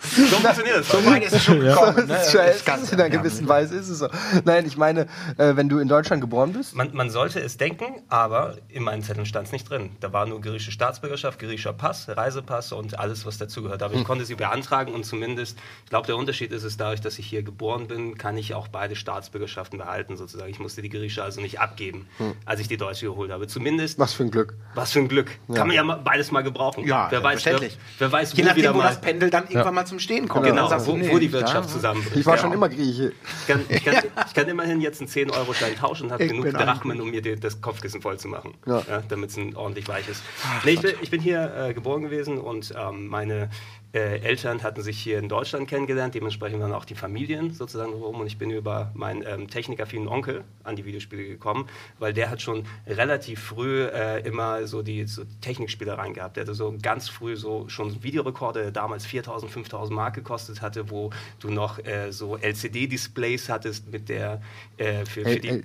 So 0.00 0.36
funktioniert 0.36 0.76
das. 0.78 0.88
So 0.88 1.04
weit 1.06 1.24
ist 1.24 1.32
es 1.32 1.42
schon 1.42 1.60
gekommen. 1.60 1.94
Das 2.06 2.28
ist 2.28 2.34
ne? 2.34 2.40
schon, 2.64 2.74
Ist 2.82 2.92
in 2.92 3.00
einer 3.00 3.12
ja. 3.12 3.20
gewissen 3.20 3.48
Weise 3.48 3.73
ist 3.74 3.88
es 3.88 3.98
so. 3.98 4.08
Nein, 4.44 4.64
ich 4.66 4.76
meine, 4.76 5.02
äh, 5.36 5.56
wenn 5.56 5.68
du 5.68 5.78
in 5.78 5.88
Deutschland 5.88 6.20
geboren 6.20 6.52
bist, 6.52 6.74
Man, 6.74 6.94
man 6.94 7.10
sollte 7.10 7.40
es 7.40 7.56
denken, 7.56 7.84
aber 8.08 8.56
in 8.68 8.82
meinen 8.82 9.02
Zetteln 9.02 9.26
stand 9.26 9.46
es 9.46 9.52
nicht 9.52 9.68
drin. 9.68 9.90
Da 10.00 10.12
war 10.12 10.26
nur 10.26 10.40
griechische 10.40 10.72
Staatsbürgerschaft, 10.72 11.38
griechischer 11.38 11.72
Pass, 11.72 12.08
Reisepass 12.08 12.72
und 12.72 12.98
alles, 12.98 13.26
was 13.26 13.38
dazugehört. 13.38 13.82
Aber 13.82 13.94
ich 13.94 14.04
konnte 14.04 14.24
sie 14.24 14.34
beantragen 14.34 14.92
und 14.92 15.04
zumindest, 15.04 15.58
ich 15.84 15.90
glaube, 15.90 16.06
der 16.06 16.16
Unterschied 16.16 16.52
ist 16.52 16.64
es, 16.64 16.76
dadurch, 16.76 17.00
dass 17.00 17.18
ich 17.18 17.26
hier 17.26 17.42
geboren 17.42 17.86
bin, 17.88 18.16
kann 18.18 18.36
ich 18.36 18.54
auch 18.54 18.68
beide 18.68 18.96
Staatsbürgerschaften 18.96 19.78
behalten, 19.78 20.16
sozusagen. 20.16 20.50
Ich 20.50 20.58
musste 20.60 20.82
die 20.82 20.88
griechische 20.88 21.22
also 21.22 21.40
nicht 21.40 21.60
abgeben, 21.60 22.06
als 22.44 22.60
ich 22.60 22.68
die 22.68 22.76
deutsche 22.76 23.06
geholt 23.06 23.30
habe. 23.30 23.46
Zumindest, 23.46 23.98
was 23.98 24.12
für 24.12 24.24
ein 24.24 24.30
Glück. 24.30 24.54
was 24.74 24.92
für 24.92 24.98
ein 25.00 25.08
Glück. 25.08 25.30
Kann 25.54 25.66
man 25.66 25.76
ja 25.76 25.82
beides 25.82 26.30
mal 26.30 26.42
gebrauchen. 26.42 26.86
Ja, 26.86 27.06
wer 27.10 27.22
weiß, 27.22 27.44
wer, 27.46 27.60
wer 27.98 28.12
weiß, 28.12 28.32
wo 28.32 28.36
Je 28.36 28.42
nachdem, 28.44 28.56
wieder 28.62 28.74
wo 28.74 28.78
mal. 28.78 28.88
das 28.88 29.00
Pendel 29.00 29.30
dann 29.30 29.44
irgendwann 29.48 29.74
mal 29.74 29.86
zum 29.86 29.98
Stehen 29.98 30.28
kommt. 30.28 30.46
Genau, 30.46 30.70
wo, 30.86 30.98
wo 31.10 31.18
die 31.18 31.32
Wirtschaft 31.32 31.68
da- 31.68 31.72
zusammenbricht. 31.72 32.16
Ich 32.16 32.26
war 32.26 32.36
Ja. 32.36 32.40
schon 32.42 32.52
immer 32.52 32.68
Grieche. 32.68 33.12
Kann, 33.46 33.63
ich, 33.68 33.84
kann, 33.84 33.96
ich 34.26 34.34
kann 34.34 34.48
immerhin 34.48 34.80
jetzt 34.80 35.00
einen 35.00 35.08
10-Euro-Stein 35.08 35.76
tauschen 35.76 36.06
und 36.06 36.12
habe 36.12 36.26
genug 36.26 36.50
Drachmen, 36.50 37.00
um 37.00 37.10
mir 37.10 37.22
die, 37.22 37.36
das 37.38 37.60
Kopfkissen 37.60 38.00
voll 38.02 38.18
zu 38.18 38.28
machen, 38.28 38.54
Ja. 38.66 38.82
ja. 38.88 39.02
damit 39.08 39.30
es 39.30 39.36
ein 39.36 39.56
ordentlich 39.56 39.88
weich 39.88 40.08
ist. 40.08 40.22
Nee, 40.64 40.72
ich, 40.72 40.80
bin, 40.80 40.94
ich 41.02 41.10
bin 41.10 41.20
hier 41.20 41.54
äh, 41.54 41.74
geboren 41.74 42.02
gewesen 42.02 42.38
und 42.38 42.74
ähm, 42.78 43.06
meine 43.08 43.50
äh, 43.94 44.18
Eltern 44.18 44.62
hatten 44.62 44.82
sich 44.82 44.98
hier 44.98 45.18
in 45.18 45.28
Deutschland 45.28 45.68
kennengelernt, 45.68 46.14
dementsprechend 46.14 46.60
dann 46.60 46.72
auch 46.72 46.84
die 46.84 46.96
Familien 46.96 47.52
sozusagen 47.52 47.92
drumherum 47.92 48.20
und 48.20 48.26
ich 48.26 48.38
bin 48.38 48.50
über 48.50 48.90
meinen 48.94 49.24
ähm, 49.24 49.48
technikaffinen 49.48 50.08
Onkel 50.08 50.42
an 50.64 50.74
die 50.74 50.84
Videospiele 50.84 51.24
gekommen, 51.24 51.68
weil 52.00 52.12
der 52.12 52.28
hat 52.28 52.42
schon 52.42 52.66
relativ 52.86 53.40
früh 53.40 53.84
äh, 53.84 54.26
immer 54.26 54.66
so 54.66 54.82
die 54.82 55.04
so 55.04 55.22
Technikspielereien 55.40 56.12
gehabt. 56.12 56.36
Der 56.36 56.42
hatte 56.42 56.54
so 56.54 56.74
ganz 56.82 57.08
früh 57.08 57.36
so 57.36 57.68
schon 57.68 58.02
Videorekorder, 58.02 58.62
der 58.62 58.70
damals 58.72 59.06
4000, 59.06 59.50
5000 59.50 59.94
Mark 59.94 60.14
gekostet 60.14 60.60
hatte, 60.60 60.90
wo 60.90 61.10
du 61.38 61.50
noch 61.50 61.78
äh, 61.84 62.10
so 62.10 62.36
LCD-Displays 62.36 63.48
hattest 63.48 63.92
mit 63.92 64.08
der 64.08 64.42
äh, 64.76 65.04
für, 65.04 65.22
für 65.22 65.38
die 65.38 65.62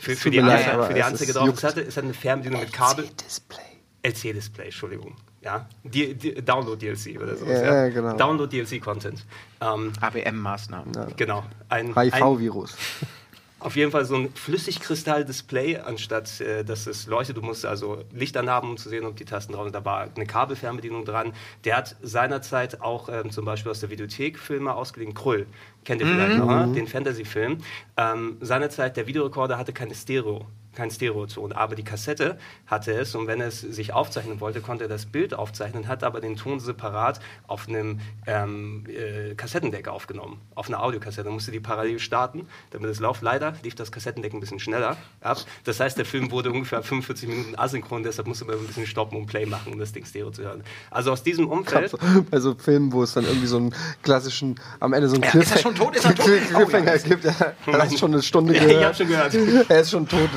für, 0.00 0.16
für, 0.16 0.30
die, 0.30 0.40
Anzeige, 0.40 0.82
für 0.84 0.94
die 0.94 1.02
Anzeige 1.02 1.30
ist 1.30 1.36
drauf. 1.36 1.48
Es 1.48 1.64
hatte, 1.64 1.82
es 1.82 1.96
hatte 1.96 2.06
eine 2.06 2.14
Fernbedienung 2.14 2.62
mit 2.62 2.72
Kabel. 2.72 3.06
Display. 3.22 3.60
LC-Display, 4.02 4.66
Entschuldigung. 4.66 5.14
Ja? 5.44 5.66
Die, 5.82 6.14
die, 6.14 6.34
Download-DLC 6.34 7.20
oder 7.20 7.36
so. 7.36 7.44
Ja, 7.44 7.62
ja, 7.62 7.88
genau. 7.90 8.16
Download-DLC-Content. 8.16 9.24
Ähm, 9.60 9.92
ABM-Maßnahmen. 10.00 11.14
genau. 11.16 11.44
Ein, 11.68 11.94
ein, 11.94 12.12
HIV-Virus. 12.12 12.76
auf 13.60 13.76
jeden 13.76 13.90
Fall 13.90 14.04
so 14.06 14.16
ein 14.16 14.30
Flüssigkristall-Display, 14.34 15.78
anstatt 15.78 16.40
äh, 16.40 16.64
dass 16.64 16.86
es 16.86 17.06
leuchtet. 17.06 17.36
Du 17.36 17.42
musst 17.42 17.66
also 17.66 18.04
Licht 18.12 18.36
anhaben, 18.36 18.70
um 18.70 18.76
zu 18.78 18.88
sehen, 18.88 19.04
ob 19.04 19.16
die 19.16 19.26
Tasten 19.26 19.52
drauf 19.52 19.64
sind. 19.64 19.74
Da 19.74 19.84
war 19.84 20.08
eine 20.14 20.26
Kabelfernbedienung 20.26 21.04
dran. 21.04 21.32
Der 21.64 21.76
hat 21.76 21.96
seinerzeit 22.02 22.80
auch 22.80 23.10
ähm, 23.10 23.30
zum 23.30 23.44
Beispiel 23.44 23.70
aus 23.70 23.80
der 23.80 23.90
Videothek 23.90 24.38
Filme 24.38 24.74
ausgeliehen. 24.74 25.12
Krull. 25.12 25.46
Kennt 25.84 26.00
ihr 26.00 26.06
vielleicht 26.06 26.38
noch, 26.38 26.46
ne? 26.46 26.72
den 26.74 26.86
Fantasy-Film. 26.86 27.58
Ähm, 27.98 28.38
seinerzeit, 28.40 28.96
der 28.96 29.06
Videorekorder 29.06 29.58
hatte 29.58 29.74
keine 29.74 29.94
Stereo. 29.94 30.46
Kein 30.74 30.90
Stereoton, 30.90 31.52
aber 31.52 31.74
die 31.74 31.84
Kassette 31.84 32.38
hatte 32.66 32.92
es 32.92 33.14
und 33.14 33.26
wenn 33.26 33.40
es 33.40 33.60
sich 33.60 33.92
aufzeichnen 33.92 34.40
wollte, 34.40 34.60
konnte 34.60 34.84
er 34.84 34.88
das 34.88 35.06
Bild 35.06 35.34
aufzeichnen, 35.34 35.88
hat 35.88 36.02
aber 36.04 36.20
den 36.20 36.36
Ton 36.36 36.60
separat 36.60 37.20
auf 37.46 37.68
einem 37.68 38.00
ähm, 38.26 38.84
äh, 38.88 39.34
Kassettendeck 39.34 39.88
aufgenommen, 39.88 40.40
auf 40.54 40.68
einer 40.68 40.82
Audiokassette. 40.82 41.30
musste 41.30 41.50
die 41.52 41.60
parallel 41.60 41.98
starten, 41.98 42.46
damit 42.70 42.90
es 42.90 43.00
läuft. 43.00 43.22
Leider 43.22 43.54
lief 43.62 43.74
das 43.74 43.92
Kassettendeck 43.92 44.32
ein 44.34 44.40
bisschen 44.40 44.58
schneller 44.58 44.96
ab. 45.20 45.38
Das 45.64 45.80
heißt, 45.80 45.96
der 45.98 46.04
Film 46.04 46.30
wurde 46.30 46.50
ungefähr 46.50 46.82
45 46.82 47.28
Minuten 47.28 47.54
asynchron, 47.58 48.02
deshalb 48.02 48.26
musste 48.28 48.44
man 48.44 48.56
ein 48.58 48.66
bisschen 48.66 48.86
stoppen 48.86 49.16
und 49.18 49.26
Play 49.26 49.46
machen, 49.46 49.72
um 49.72 49.78
das 49.78 49.92
Ding 49.92 50.04
Stereo 50.04 50.30
zu 50.30 50.42
hören. 50.42 50.62
Also 50.90 51.12
aus 51.12 51.22
diesem 51.22 51.48
Umfeld. 51.48 51.90
So, 51.90 51.98
bei 52.30 52.40
so 52.40 52.54
Filmen, 52.54 52.92
wo 52.92 53.02
es 53.02 53.12
dann 53.14 53.24
irgendwie 53.24 53.46
so 53.46 53.56
einen 53.58 53.74
klassischen, 54.02 54.56
am 54.80 54.92
Ende 54.92 55.08
so 55.08 55.14
einen 55.14 55.24
Ja, 55.24 55.40
ist 55.40 55.52
er 55.52 55.58
schon 55.58 55.74
tot? 55.74 55.94
Ist 55.96 56.04
er 56.04 56.14
tot? 56.16 56.26
Cliffhanger 56.26 56.98
gibt. 56.98 57.24
Ja, 57.24 57.32
er 57.66 57.78
hat 57.82 57.98
schon 57.98 58.12
eine 58.12 58.22
Stunde 58.22 58.54
Ja, 58.56 58.60
gehört. 58.64 58.80
ich 58.80 58.84
hab 58.86 58.96
schon 58.96 59.08
gehört. 59.08 59.34
Er 59.70 59.80
ist 59.80 59.90
schon 59.90 60.08
tot. 60.08 60.28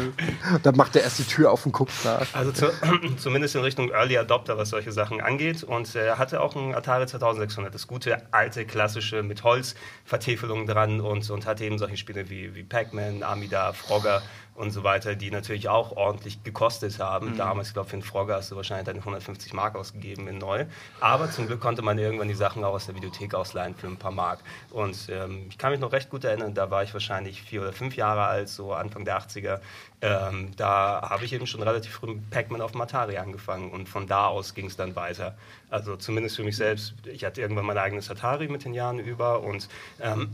Da 0.63 0.71
macht 0.71 0.95
er 0.95 1.03
erst 1.03 1.19
die 1.19 1.23
Tür 1.23 1.51
auf 1.51 1.65
und 1.65 1.71
guckt 1.71 1.93
nach. 2.03 2.27
Also 2.33 2.51
zu, 2.51 2.71
zumindest 3.17 3.55
in 3.55 3.61
Richtung 3.61 3.89
Early 3.89 4.17
Adopter, 4.17 4.57
was 4.57 4.69
solche 4.69 4.91
Sachen 4.91 5.21
angeht. 5.21 5.63
Und 5.63 5.93
er 5.95 6.17
hatte 6.17 6.41
auch 6.41 6.55
ein 6.55 6.75
Atari 6.75 7.07
2600, 7.07 7.73
das 7.73 7.87
gute, 7.87 8.21
alte, 8.31 8.65
klassische 8.65 9.23
mit 9.23 9.43
Holzvertäfelung 9.43 10.67
dran 10.67 11.01
und, 11.01 11.29
und 11.29 11.45
hatte 11.45 11.65
eben 11.65 11.77
solche 11.77 11.97
Spiele 11.97 12.29
wie, 12.29 12.55
wie 12.55 12.63
Pac-Man, 12.63 13.23
Amida, 13.23 13.73
Frogger 13.73 14.21
und 14.57 14.71
so 14.71 14.83
weiter, 14.83 15.15
die 15.15 15.29
natürlich 15.29 15.69
auch 15.69 15.95
ordentlich 15.95 16.43
gekostet 16.43 16.97
haben. 16.99 17.37
Damals, 17.37 17.67
ich 17.67 17.73
glaube, 17.75 17.89
für 17.89 17.93
einen 17.93 18.01
Frogger 18.01 18.35
hast 18.35 18.51
du 18.51 18.55
wahrscheinlich 18.55 18.87
deine 18.87 18.99
150 18.99 19.53
Mark 19.53 19.75
ausgegeben 19.75 20.27
in 20.27 20.39
neu. 20.39 20.65
Aber 20.99 21.29
zum 21.29 21.45
Glück 21.45 21.61
konnte 21.61 21.83
man 21.83 21.99
irgendwann 21.99 22.27
die 22.27 22.33
Sachen 22.33 22.63
auch 22.63 22.73
aus 22.73 22.87
der 22.87 22.95
Videothek 22.95 23.35
ausleihen 23.35 23.75
für 23.75 23.85
ein 23.85 23.97
paar 23.97 24.11
Mark. 24.11 24.39
Und 24.71 25.09
ähm, 25.09 25.45
ich 25.49 25.59
kann 25.59 25.71
mich 25.71 25.79
noch 25.79 25.91
recht 25.91 26.09
gut 26.09 26.23
erinnern, 26.23 26.55
da 26.55 26.71
war 26.71 26.81
ich 26.81 26.91
wahrscheinlich 26.93 27.43
vier 27.43 27.61
oder 27.61 27.71
fünf 27.71 27.95
Jahre 27.95 28.23
alt, 28.23 28.49
so 28.49 28.73
Anfang 28.73 29.05
der 29.05 29.19
80er. 29.19 29.59
Ähm, 30.01 30.51
da 30.57 31.07
habe 31.07 31.25
ich 31.25 31.33
eben 31.33 31.45
schon 31.45 31.61
relativ 31.61 31.91
früh 31.93 32.15
mit 32.15 32.29
Pac-Man 32.31 32.61
auf 32.61 32.71
dem 32.71 32.81
Atari 32.81 33.17
angefangen 33.17 33.69
und 33.69 33.87
von 33.87 34.07
da 34.07 34.25
aus 34.25 34.55
ging 34.55 34.65
es 34.65 34.75
dann 34.75 34.95
weiter. 34.95 35.37
Also 35.69 35.97
zumindest 35.97 36.35
für 36.35 36.43
mich 36.43 36.57
selbst. 36.57 36.95
Ich 37.05 37.23
hatte 37.23 37.41
irgendwann 37.41 37.65
mein 37.65 37.77
eigenes 37.77 38.09
Atari 38.09 38.47
mit 38.47 38.65
den 38.65 38.73
Jahren 38.73 38.97
über 38.97 39.41
und 39.41 39.69
ähm, 40.01 40.33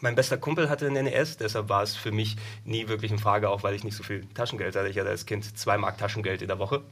mein 0.00 0.14
bester 0.14 0.36
Kumpel 0.36 0.68
hatte 0.68 0.86
einen 0.86 1.04
NES, 1.04 1.36
deshalb 1.36 1.68
war 1.68 1.82
es 1.82 1.96
für 1.96 2.12
mich 2.12 2.36
nie 2.64 2.88
wirklich 2.88 3.10
in 3.10 3.18
Frage, 3.18 3.48
auch 3.48 3.62
weil 3.62 3.74
ich 3.74 3.84
nicht 3.84 3.96
so 3.96 4.02
viel 4.02 4.26
Taschengeld 4.34 4.76
hatte. 4.76 4.88
Ich 4.88 4.98
hatte 4.98 5.08
als 5.08 5.26
Kind 5.26 5.58
zwei 5.58 5.78
Mark 5.78 5.98
Taschengeld 5.98 6.42
in 6.42 6.48
der 6.48 6.58
Woche. 6.58 6.82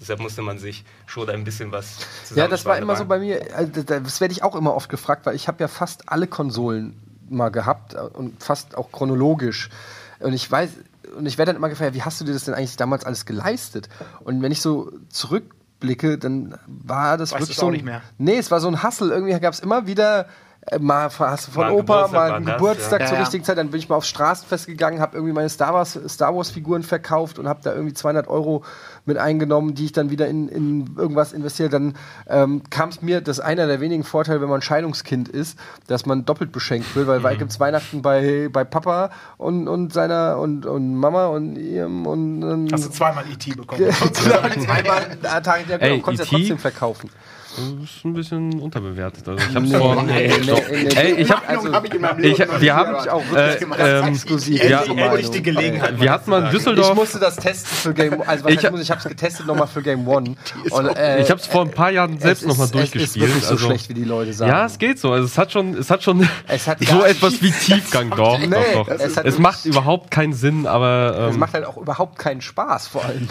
Deshalb 0.00 0.20
musste 0.20 0.42
man 0.42 0.58
sich 0.58 0.84
schon 1.06 1.28
ein 1.30 1.44
bisschen 1.44 1.70
was 1.70 1.98
Ja, 2.34 2.48
das 2.48 2.64
war 2.64 2.78
immer 2.78 2.96
so 2.96 3.04
bei 3.04 3.20
mir, 3.20 3.54
also 3.54 3.82
das 3.82 4.20
werde 4.20 4.32
ich 4.32 4.42
auch 4.42 4.56
immer 4.56 4.74
oft 4.74 4.88
gefragt, 4.88 5.24
weil 5.24 5.36
ich 5.36 5.46
habe 5.46 5.60
ja 5.60 5.68
fast 5.68 6.08
alle 6.08 6.26
Konsolen 6.26 7.00
mal 7.28 7.50
gehabt 7.50 7.94
und 7.94 8.42
fast 8.42 8.76
auch 8.76 8.90
chronologisch. 8.90 9.70
Und 10.18 10.32
ich 10.32 10.50
weiß, 10.50 10.70
und 11.16 11.26
ich 11.26 11.38
werde 11.38 11.52
dann 11.52 11.56
immer 11.56 11.68
gefragt, 11.68 11.94
wie 11.94 12.02
hast 12.02 12.20
du 12.20 12.24
dir 12.24 12.32
das 12.32 12.44
denn 12.44 12.54
eigentlich 12.54 12.76
damals 12.76 13.04
alles 13.04 13.24
geleistet? 13.24 13.88
Und 14.20 14.42
wenn 14.42 14.52
ich 14.52 14.60
so 14.60 14.92
zurückblicke, 15.10 16.18
dann 16.18 16.58
war 16.66 17.16
das 17.16 17.32
Weißt 17.32 17.42
wirklich 17.42 17.56
so. 17.56 17.66
Ein, 17.66 17.72
nicht 17.72 17.84
mehr? 17.84 18.02
Nee, 18.18 18.38
es 18.38 18.50
war 18.50 18.60
so 18.60 18.68
ein 18.68 18.82
Hassel. 18.82 19.10
Irgendwie 19.10 19.38
gab 19.38 19.54
es 19.54 19.60
immer 19.60 19.86
wieder. 19.86 20.26
Äh, 20.66 20.78
Mal 20.78 21.10
hast 21.18 21.48
du 21.48 21.52
von 21.52 21.64
Mal 21.64 21.72
Opa, 21.72 21.80
Geburtstag 21.80 22.12
mal 22.12 22.32
einen 22.32 22.46
das, 22.46 22.56
Geburtstag 22.56 23.00
ja. 23.00 23.06
zur 23.06 23.14
Ja, 23.14 23.18
ja. 23.18 23.20
richtigen 23.22 23.44
Zeit. 23.44 23.58
Dann 23.58 23.70
bin 23.70 23.78
ich 23.78 23.88
mal 23.88 23.96
aufs 23.96 24.08
Straßenfest 24.08 24.66
gegangen, 24.66 25.00
habe 25.00 25.16
irgendwie 25.16 25.32
meine 25.34 25.48
Star 25.48 25.74
Wars, 25.74 25.98
Star 26.08 26.34
Wars 26.34 26.50
Figuren 26.50 26.82
verkauft 26.82 27.38
und 27.38 27.48
habe 27.48 27.60
da 27.62 27.72
irgendwie 27.72 27.94
200 27.94 28.28
Euro 28.28 28.64
mit 29.04 29.18
eingenommen, 29.18 29.74
die 29.74 29.86
ich 29.86 29.92
dann 29.92 30.10
wieder 30.10 30.26
in, 30.28 30.48
in 30.48 30.96
irgendwas 30.96 31.32
investiert. 31.32 31.72
Dann 31.72 31.94
ähm, 32.26 32.62
kam 32.70 32.88
es 32.88 33.02
mir, 33.02 33.20
das 33.20 33.38
ist 33.38 33.44
einer 33.44 33.66
der 33.66 33.80
wenigen 33.80 34.04
Vorteile, 34.04 34.40
wenn 34.40 34.48
man 34.48 34.62
Scheidungskind 34.62 35.28
ist, 35.28 35.58
dass 35.86 36.06
man 36.06 36.24
doppelt 36.24 36.52
beschenkt 36.52 36.94
wird, 36.96 37.06
weil 37.06 37.20
mhm. 37.20 37.38
gibt 37.38 37.50
es 37.50 37.60
Weihnachten 37.60 38.02
bei, 38.02 38.48
bei 38.50 38.64
Papa 38.64 39.10
und, 39.36 39.68
und 39.68 39.92
seiner 39.92 40.38
und, 40.38 40.66
und 40.66 40.94
Mama 40.96 41.26
und 41.26 41.56
ihrem 41.56 42.06
und, 42.06 42.42
und 42.42 42.72
Hast 42.72 42.86
du 42.86 42.90
zweimal 42.90 43.24
E.T. 43.30 43.54
bekommen? 43.54 43.90
zweimal 44.12 45.18
am 45.22 45.42
Tag, 45.42 45.68
ja, 45.68 45.76
genau, 45.76 46.02
konntest 46.02 46.30
ja 46.30 46.38
trotzdem 46.38 46.58
verkaufen. 46.58 47.10
Das 47.56 47.90
ist 47.90 48.04
ein 48.04 48.14
bisschen 48.14 48.60
unterbewertet. 48.60 49.28
Also 49.28 49.44
ich 49.48 49.54
hab's 49.54 49.68
Nee, 49.68 49.78
vor. 49.78 50.02
nee, 50.02 50.28
nee, 50.44 50.52
nee. 50.72 50.88
Ey, 50.96 51.12
ich 51.14 51.30
hab, 51.30 51.48
also- 51.48 51.72
hab 51.72 51.84
ich 51.84 51.94
in 51.94 52.00
meinem 52.00 52.18
ich, 52.24 52.38
Leben 52.38 52.52
noch 52.52 52.60
wir 52.60 52.74
haben. 52.74 52.96
Ich 53.02 53.10
auch 53.10 53.22
wirklich 53.30 53.56
Äh, 53.56 53.58
gemacht. 53.60 53.78
ähm, 53.82 54.04
exklusiv. 54.08 54.64
ja, 54.68 54.82
endlich 54.82 55.30
die 55.30 55.42
Gelegenheit. 55.42 56.00
wir 56.00 56.10
hatten 56.10 56.30
mal 56.30 56.40
in 56.40 56.46
Ich 56.46 56.50
Düsseldorf. 56.52 56.94
musste 56.94 57.18
das 57.18 57.36
testen 57.36 57.70
für 57.76 57.94
Game 57.94 58.20
Also 58.26 58.44
was 58.44 58.52
Ich 58.52 58.70
muss, 58.70 58.80
ich 58.80 58.90
habe 58.90 59.00
es 59.00 59.08
getestet 59.08 59.46
nochmal 59.46 59.66
für 59.68 59.82
Game 59.82 60.06
One. 60.08 60.34
Und, 60.70 60.96
äh, 60.96 61.22
Ich 61.22 61.30
habe 61.30 61.40
es 61.40 61.46
vor 61.46 61.62
ein 61.62 61.70
paar 61.70 61.90
Jahren 61.90 62.18
selbst 62.18 62.42
es 62.42 62.48
nochmal 62.48 62.68
durchgespielt. 62.68 63.04
Es 63.04 63.10
ist 63.16 63.20
wirklich 63.20 63.44
so 63.44 63.50
also, 63.52 63.66
schlecht, 63.66 63.88
wie 63.88 63.94
die 63.94 64.04
Leute 64.04 64.32
sagen. 64.32 64.50
ja, 64.50 64.66
es 64.66 64.78
geht 64.78 64.98
so. 64.98 65.12
Also 65.12 65.24
es 65.26 65.38
hat 65.38 65.52
schon, 65.52 65.74
es 65.76 65.90
hat 65.90 66.02
schon 66.02 66.28
Es 66.48 66.66
hat 66.66 66.78
so 66.84 67.02
etwas 67.04 67.40
wie 67.40 67.50
Tiefgang. 67.52 68.10
Doch, 68.16 68.38
Nee, 68.38 68.48
doch, 68.74 68.86
doch. 68.86 68.88
es 68.88 69.16
Es, 69.16 69.38
macht 69.38 69.64
überhaupt 69.64 70.10
keinen 70.10 70.32
Sinn, 70.32 70.66
aber 70.66 71.28
Es 71.28 71.34
ähm, 71.34 71.40
macht 71.40 71.54
halt 71.54 71.64
auch 71.66 71.76
überhaupt 71.76 72.18
keinen 72.18 72.40
Spaß, 72.40 72.88
vor 72.88 73.04
allem. 73.04 73.28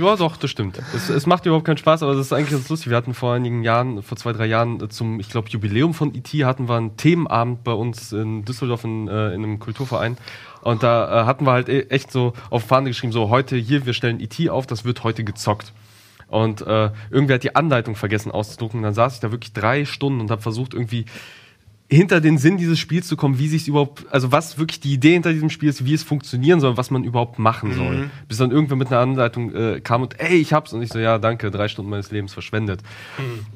ja, 0.00 0.16
doch, 0.16 0.36
das 0.36 0.50
stimmt. 0.50 0.78
Es, 0.94 1.08
es 1.08 1.26
macht 1.26 1.46
überhaupt 1.46 1.64
keinen 1.64 1.78
Spaß, 1.78 2.02
aber 2.02 2.14
das 2.14 2.26
ist 2.26 2.32
eigentlich 2.32 2.50
ganz 2.50 2.68
lustig. 2.68 2.90
Wir 2.90 2.96
hatten 2.96 3.14
vor 3.14 3.34
einigen 3.34 3.61
Jahren, 3.64 4.02
vor 4.02 4.16
zwei, 4.16 4.32
drei 4.32 4.46
Jahren 4.46 4.80
äh, 4.80 4.88
zum, 4.88 5.20
ich 5.20 5.28
glaube, 5.28 5.48
Jubiläum 5.48 5.94
von 5.94 6.14
IT 6.14 6.28
hatten 6.44 6.68
wir 6.68 6.76
einen 6.76 6.96
Themenabend 6.96 7.64
bei 7.64 7.72
uns 7.72 8.12
in 8.12 8.44
Düsseldorf 8.44 8.84
in, 8.84 9.08
äh, 9.08 9.34
in 9.34 9.42
einem 9.44 9.58
Kulturverein. 9.58 10.16
Und 10.62 10.82
da 10.82 11.22
äh, 11.22 11.26
hatten 11.26 11.46
wir 11.46 11.52
halt 11.52 11.68
e- 11.68 11.88
echt 11.88 12.12
so 12.12 12.32
auf 12.50 12.64
Fahne 12.64 12.90
geschrieben, 12.90 13.12
so 13.12 13.28
heute 13.28 13.56
hier, 13.56 13.86
wir 13.86 13.94
stellen 13.94 14.20
IT 14.20 14.48
auf, 14.48 14.66
das 14.66 14.84
wird 14.84 15.04
heute 15.04 15.24
gezockt. 15.24 15.72
Und 16.28 16.62
äh, 16.62 16.90
irgendwer 17.10 17.34
hat 17.34 17.42
die 17.42 17.54
Anleitung 17.54 17.94
vergessen 17.94 18.32
auszudrucken. 18.32 18.82
Dann 18.82 18.94
saß 18.94 19.14
ich 19.14 19.20
da 19.20 19.30
wirklich 19.32 19.52
drei 19.52 19.84
Stunden 19.84 20.20
und 20.20 20.30
habe 20.30 20.40
versucht, 20.40 20.72
irgendwie 20.72 21.04
hinter 21.92 22.20
den 22.20 22.38
Sinn 22.38 22.56
dieses 22.56 22.78
Spiels 22.78 23.06
zu 23.06 23.16
kommen, 23.16 23.38
wie 23.38 23.48
sich 23.48 23.68
überhaupt, 23.68 24.06
also 24.10 24.32
was 24.32 24.58
wirklich 24.58 24.80
die 24.80 24.94
Idee 24.94 25.12
hinter 25.12 25.32
diesem 25.32 25.50
Spiel 25.50 25.68
ist, 25.68 25.84
wie 25.84 25.92
es 25.92 26.02
funktionieren 26.02 26.58
soll, 26.58 26.76
was 26.76 26.90
man 26.90 27.04
überhaupt 27.04 27.38
machen 27.38 27.74
soll. 27.74 28.10
Bis 28.28 28.38
dann 28.38 28.50
irgendwer 28.50 28.76
mit 28.76 28.88
einer 28.88 29.00
Anleitung 29.00 29.54
äh, 29.54 29.80
kam 29.80 30.02
und, 30.02 30.18
ey, 30.18 30.36
ich 30.36 30.52
hab's. 30.52 30.72
Und 30.72 30.82
ich 30.82 30.88
so, 30.88 30.98
ja, 30.98 31.18
danke, 31.18 31.50
drei 31.50 31.68
Stunden 31.68 31.90
meines 31.90 32.10
Lebens 32.10 32.32
verschwendet. 32.32 32.80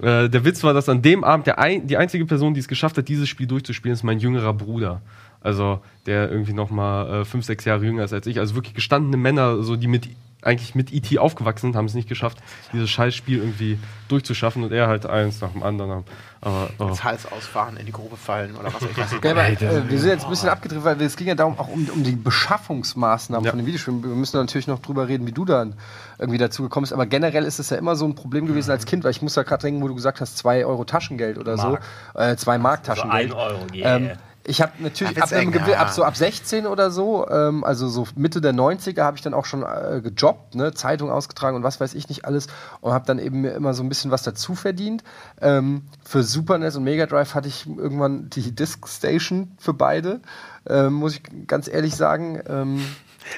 Äh, 0.02 0.28
der 0.28 0.45
Witz 0.45 0.62
war, 0.62 0.75
dass 0.75 0.88
an 0.88 1.02
dem 1.02 1.25
Abend 1.25 1.47
der 1.47 1.59
ein, 1.59 1.87
die 1.87 1.97
einzige 1.97 2.26
Person, 2.26 2.52
die 2.52 2.61
es 2.61 2.69
geschafft 2.69 2.99
hat, 2.99 3.09
dieses 3.09 3.28
Spiel 3.28 3.47
durchzuspielen, 3.47 3.95
ist 3.95 4.02
mein 4.02 4.19
jüngerer 4.19 4.52
Bruder. 4.52 5.00
Also, 5.40 5.81
der 6.07 6.31
irgendwie 6.31 6.52
noch 6.52 6.71
mal 6.71 7.23
äh, 7.23 7.25
fünf, 7.25 7.45
sechs 7.45 7.64
Jahre 7.64 7.85
jünger 7.85 8.05
ist 8.05 8.12
als 8.12 8.26
ich. 8.26 8.38
Also 8.38 8.55
wirklich 8.55 8.75
gestandene 8.75 9.16
Männer, 9.16 9.62
so 9.62 9.76
die 9.76 9.87
mit 9.87 10.09
eigentlich 10.47 10.75
mit 10.75 10.93
E.T. 10.93 11.19
aufgewachsen 11.19 11.69
sind, 11.69 11.76
haben 11.76 11.87
es 11.87 11.95
nicht 11.95 12.09
geschafft, 12.09 12.38
dieses 12.73 12.88
Scheißspiel 12.88 13.38
irgendwie 13.38 13.79
durchzuschaffen 14.09 14.62
und 14.65 14.73
er 14.73 14.87
halt 14.87 15.05
eins 15.07 15.41
nach 15.41 15.50
dem 15.50 15.62
anderen. 15.62 16.05
Aber, 16.41 16.69
oh. 16.79 16.88
Das 16.88 17.03
Hals 17.03 17.26
ausfahren, 17.31 17.76
in 17.76 17.87
die 17.87 17.93
Grube 17.93 18.17
fallen 18.17 18.55
oder 18.57 18.73
was 18.73 18.83
ich 18.83 18.97
weiß 18.97 19.12
nicht. 19.12 19.25
Ja, 19.25 19.31
aber, 19.33 19.49
äh, 19.49 19.91
wir 19.91 19.99
sind 19.99 20.11
jetzt 20.11 20.25
ein 20.25 20.30
bisschen 20.30 20.49
abgedreht, 20.49 20.85
weil 20.85 21.00
es 21.02 21.17
ging 21.17 21.26
ja 21.26 21.35
darum, 21.35 21.59
auch 21.59 21.69
um, 21.69 21.89
um 21.93 22.04
die 22.04 22.15
Beschaffungsmaßnahmen 22.61 23.45
Ja. 23.45 23.50
von 23.50 23.59
den 23.59 23.67
Videospielen. 23.67 24.02
Wir 24.02 24.11
müssen 24.11 24.37
natürlich 24.37 24.67
noch 24.67 24.78
drüber 24.80 25.09
reden, 25.09 25.26
wie 25.26 25.32
du 25.32 25.45
dann 25.45 25.75
irgendwie 26.19 26.39
dazu 26.39 26.63
gekommen 26.63 26.85
bist. 26.85 26.93
Aber 26.93 27.06
generell 27.06 27.45
ist 27.45 27.59
es 27.59 27.71
ja 27.71 27.76
immer 27.76 27.97
so 27.97 28.04
ein 28.06 28.15
Problem 28.15 28.47
gewesen 28.47 28.71
als 28.71 28.87
Kind, 28.87 29.04
weil 29.04 29.11
ich 29.11 29.23
muss 29.23 29.35
ja 29.35 29.43
gerade 29.43 29.63
denken, 29.63 29.82
wo 29.82 29.89
du 29.89 29.95
gesagt 29.95 30.21
hast, 30.21 30.39
zwei 30.39 30.65
Euro 30.65 30.85
Taschengeld 30.85 31.39
oder 31.39 31.56
Mark. 31.56 31.82
so. 32.15 32.21
Äh, 32.21 32.37
zwei 32.37 32.59
Mark 32.59 32.89
Also 32.89 33.02
Taschengeld. 33.02 33.32
ein 33.32 33.39
Euro, 33.39 33.59
yeah. 33.75 33.97
Ähm, 33.97 34.11
ich 34.47 34.63
habe 34.63 34.73
natürlich 34.78 35.21
ab, 35.21 35.32
eng, 35.32 35.52
ja. 35.52 35.78
ab 35.78 35.91
so 35.91 36.04
ab 36.04 36.17
16 36.17 36.67
oder 36.67 36.91
so, 36.91 37.28
ähm, 37.28 37.65
also 37.65 37.89
so 37.89 38.06
Mitte 38.15 38.41
der 38.41 38.54
90er, 38.54 39.02
habe 39.02 39.17
ich 39.17 39.23
dann 39.23 39.35
auch 39.35 39.45
schon 39.45 39.63
äh, 39.63 40.00
gejobbt, 40.02 40.54
ne, 40.54 40.73
Zeitung 40.73 41.11
ausgetragen 41.11 41.56
und 41.56 41.63
was 41.63 41.80
weiß 41.80 41.95
ich 41.95 42.09
nicht 42.09 42.25
alles 42.25 42.47
und 42.80 42.93
habe 42.93 43.06
dann 43.06 43.19
eben 43.19 43.41
mir 43.41 43.52
immer 43.52 43.75
so 43.75 43.82
ein 43.82 43.89
bisschen 43.89 44.11
was 44.11 44.23
dazu 44.23 44.54
verdient. 44.54 45.02
Ähm, 45.41 45.82
für 46.04 46.23
Super 46.23 46.59
NES 46.59 46.76
und 46.76 46.85
Mega 46.85 47.06
Drive 47.06 47.35
hatte 47.35 47.49
ich 47.49 47.67
irgendwann 47.67 48.30
die 48.30 48.52
Disk 48.54 48.87
Station 48.89 49.52
für 49.59 49.75
beide, 49.75 50.21
ähm, 50.69 50.95
muss 50.95 51.17
ich 51.17 51.23
ganz 51.47 51.69
ehrlich 51.69 51.97
sagen. 51.97 52.41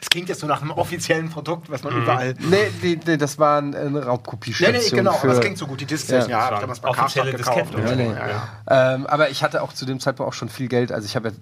Es 0.02 0.08
klingt 0.10 0.28
jetzt 0.28 0.40
so 0.40 0.46
nach 0.46 0.60
einem 0.62 0.70
offiziellen 0.72 1.30
Produkt, 1.30 1.70
was 1.70 1.82
man 1.82 1.96
überall. 2.02 2.34
nee, 2.38 2.56
die, 2.82 2.96
die, 2.96 3.16
das 3.18 3.38
war 3.38 3.60
ein- 3.60 3.74
eine 3.74 3.90
Nee, 3.90 3.98
Raubkopiestation. 4.00 4.82
nee, 4.82 4.90
genau, 4.90 5.12
für, 5.12 5.28
aber 5.28 5.34
es 5.34 5.40
klingt 5.40 5.58
so 5.58 5.66
gut. 5.66 5.80
Die 5.80 5.86
Discs, 5.86 6.08
ja, 6.08 6.18
Ja. 6.20 6.26
ja, 6.28 6.46
ich 6.48 6.56
habe 6.56 6.66
das 6.68 6.80
bei 6.80 6.88
Offizielle 6.88 7.32
gekauft. 7.32 7.58
Disketten. 7.74 7.88
und 7.90 7.96
Nee, 7.96 8.08
nee. 8.08 8.14
ja, 8.14 8.28
ja. 8.68 8.94
Ähm, 8.94 9.06
aber 9.06 9.30
ich 9.30 9.42
hatte 9.42 9.62
auch 9.62 9.72
zu 9.72 9.86
dem 9.86 10.00
Zeitpunkt 10.00 10.28
auch 10.30 10.34
schon 10.34 10.48
viel 10.48 10.68
Geld. 10.68 10.92
Also 10.92 11.06
ich 11.06 11.16
habe 11.16 11.28
ja, 11.28 11.34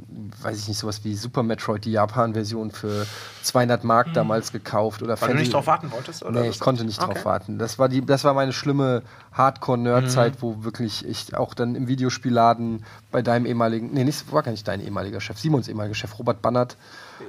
weiß 0.43 0.59
ich 0.59 0.69
nicht, 0.69 0.79
sowas 0.79 1.05
wie 1.05 1.15
Super 1.15 1.43
Metroid, 1.43 1.85
die 1.85 1.93
Japan-Version 1.93 2.71
für 2.71 3.07
200 3.43 3.85
Mark 3.85 4.13
damals 4.15 4.53
gekauft. 4.53 5.03
Oder. 5.03 5.11
Weil 5.11 5.15
du 5.17 5.21
Fantasy- 5.27 5.39
nicht 5.41 5.55
drauf 5.55 5.67
warten 5.67 5.91
wolltest? 5.93 6.25
Oder 6.25 6.43
Nee, 6.43 6.49
ich 6.49 6.61
konnte 6.61 6.85
nicht 6.85 7.01
Okay. 7.03 7.15
drauf 7.15 7.25
warten. 7.25 7.59
Das 7.59 7.79
war, 7.79 7.89
die, 7.89 8.05
das 8.05 8.25
war 8.25 8.35
meine 8.35 8.53
schlimme 8.53 9.03
Hardcore-Nerd-Zeit, 9.33 10.35
wo 10.41 10.65
wirklich 10.65 11.07
ich 11.07 11.37
auch 11.37 11.55
dann 11.55 11.75
im 11.75 11.89
Videospielladen 11.89 12.85
bei 13.11 13.23
deinem 13.23 13.47
ehemaligen, 13.47 13.91
nee, 13.93 14.05
nicht, 14.05 14.31
war 14.33 14.43
gar 14.43 14.51
nicht 14.53 14.67
dein 14.69 14.81
ehemaliger 14.81 15.21
Chef, 15.21 15.39
Simons 15.39 15.69
ehemaliger 15.69 15.95
Chef, 15.95 16.19
Robert 16.19 16.43
Bannert. 16.43 16.77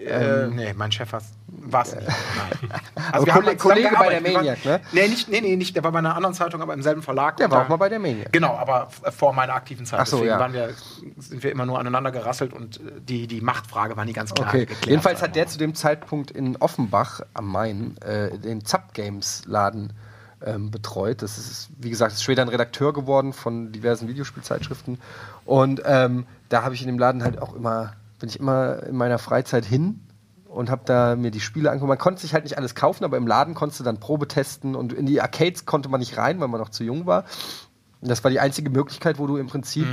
Äh, 0.06 0.47
nee, 0.47 0.73
mein 0.73 0.91
Chef 0.91 1.12
war 1.47 1.82
es 1.82 1.95
nicht. 1.95 2.08
Nein. 2.08 2.82
Also 3.12 3.26
wir 3.26 3.34
haben 3.34 3.41
Kolle- 3.41 3.56
mal 3.56 3.58
zusammen 3.58 3.84
Kollege 3.84 3.95
bei 3.97 4.10
der 4.10 4.21
Maniac, 4.21 4.65
ne? 4.65 4.80
Nee, 4.91 5.08
nicht, 5.08 5.30
nee, 5.30 5.41
nee, 5.41 5.56
nicht. 5.56 5.76
Der 5.76 5.84
war 5.84 5.91
bei 5.91 6.00
einer 6.00 6.15
anderen 6.15 6.34
Zeitung, 6.36 6.62
aber 6.62 6.73
im 6.73 6.82
selben 6.82 7.02
Verlag. 7.02 7.38
Der 7.38 7.50
war 7.52 7.63
auch 7.63 7.69
mal 7.69 7.78
bei 7.78 7.89
der 7.89 8.00
Maniac. 8.00 8.32
Genau, 8.32 8.56
aber 8.58 8.88
f- 9.04 9.13
vor 9.15 9.34
meiner 9.34 9.54
aktiven 9.54 9.86
Zeit. 9.86 10.00
Ach 10.00 10.06
so, 10.06 10.17
Deswegen 10.17 10.32
ja. 10.34 10.39
waren 10.39 10.54
wir, 10.54 10.69
sind 11.17 11.43
wir 11.43 11.52
immer 11.52 11.65
nur 11.65 11.80
aneinander 11.80 12.12
gerasselt 12.12 12.54
und 12.54 12.78
äh, 12.78 13.02
die, 13.02 13.28
die 13.28 13.41
Machtfrage 13.41 13.95
war 13.97 14.06
nie 14.06 14.13
ganz 14.13 14.34
klar 14.34 14.47
Okay, 14.50 14.62
geklärt. 14.65 14.86
jedenfalls 14.88 15.21
hat 15.21 15.36
der 15.36 15.47
zu 15.47 15.58
dem 15.58 15.76
Zeitpunkt 15.76 16.32
in 16.32 16.58
Offenbach 16.58 17.21
am 17.34 17.52
Main 17.52 17.97
äh, 18.02 18.38
den 18.38 18.63
Zapp 18.65 18.93
Games 18.93 19.43
Laden 19.45 19.93
ähm, 20.45 20.69
betreut. 20.69 21.21
Das 21.23 21.38
ist, 21.38 21.69
wie 21.80 21.89
gesagt, 21.89 22.13
ist 22.13 22.21
später 22.23 22.43
ein 22.43 22.50
Redakteur 22.50 22.93
geworden 22.93 23.34
von 23.34 23.71
diversen 23.71 24.08
Videospielzeitschriften. 24.08 25.00
Und 25.45 25.82
ähm, 25.86 26.26
da 26.50 26.63
habe 26.63 26.76
ich 26.76 26.82
in 26.82 26.88
dem 26.88 27.00
Laden 27.00 27.23
halt 27.23 27.41
auch 27.41 27.56
immer, 27.56 27.93
bin 28.19 28.30
ich 28.30 28.39
immer 28.39 28.84
in 28.84 28.95
meiner 28.95 29.19
Freizeit 29.19 29.65
hin 29.65 30.01
und 30.45 30.69
habe 30.69 30.84
da 30.86 31.15
mir 31.15 31.32
die 31.32 31.39
Spiele 31.39 31.69
angeguckt. 31.69 31.89
Man 31.89 31.97
konnte 31.97 32.21
sich 32.21 32.34
halt 32.34 32.43
nicht 32.43 32.58
alles 32.58 32.75
kaufen, 32.75 33.03
aber 33.03 33.17
im 33.17 33.27
Laden 33.27 33.53
konntest 33.53 33.80
du 33.80 33.84
dann 33.84 33.99
Probe 33.99 34.27
testen 34.27 34.75
und 34.75 34.93
in 34.93 35.06
die 35.06 35.21
Arcades 35.21 35.65
konnte 35.65 35.89
man 35.89 35.99
nicht 35.99 36.17
rein, 36.17 36.39
weil 36.39 36.47
man 36.47 36.60
noch 36.60 36.69
zu 36.69 36.84
jung 36.84 37.06
war. 37.06 37.25
Und 38.01 38.10
das 38.10 38.23
war 38.23 38.32
die 38.32 38.39
einzige 38.39 38.69
Möglichkeit, 38.69 39.19
wo 39.19 39.27
du 39.27 39.38
im 39.38 39.47
Prinzip 39.47 39.88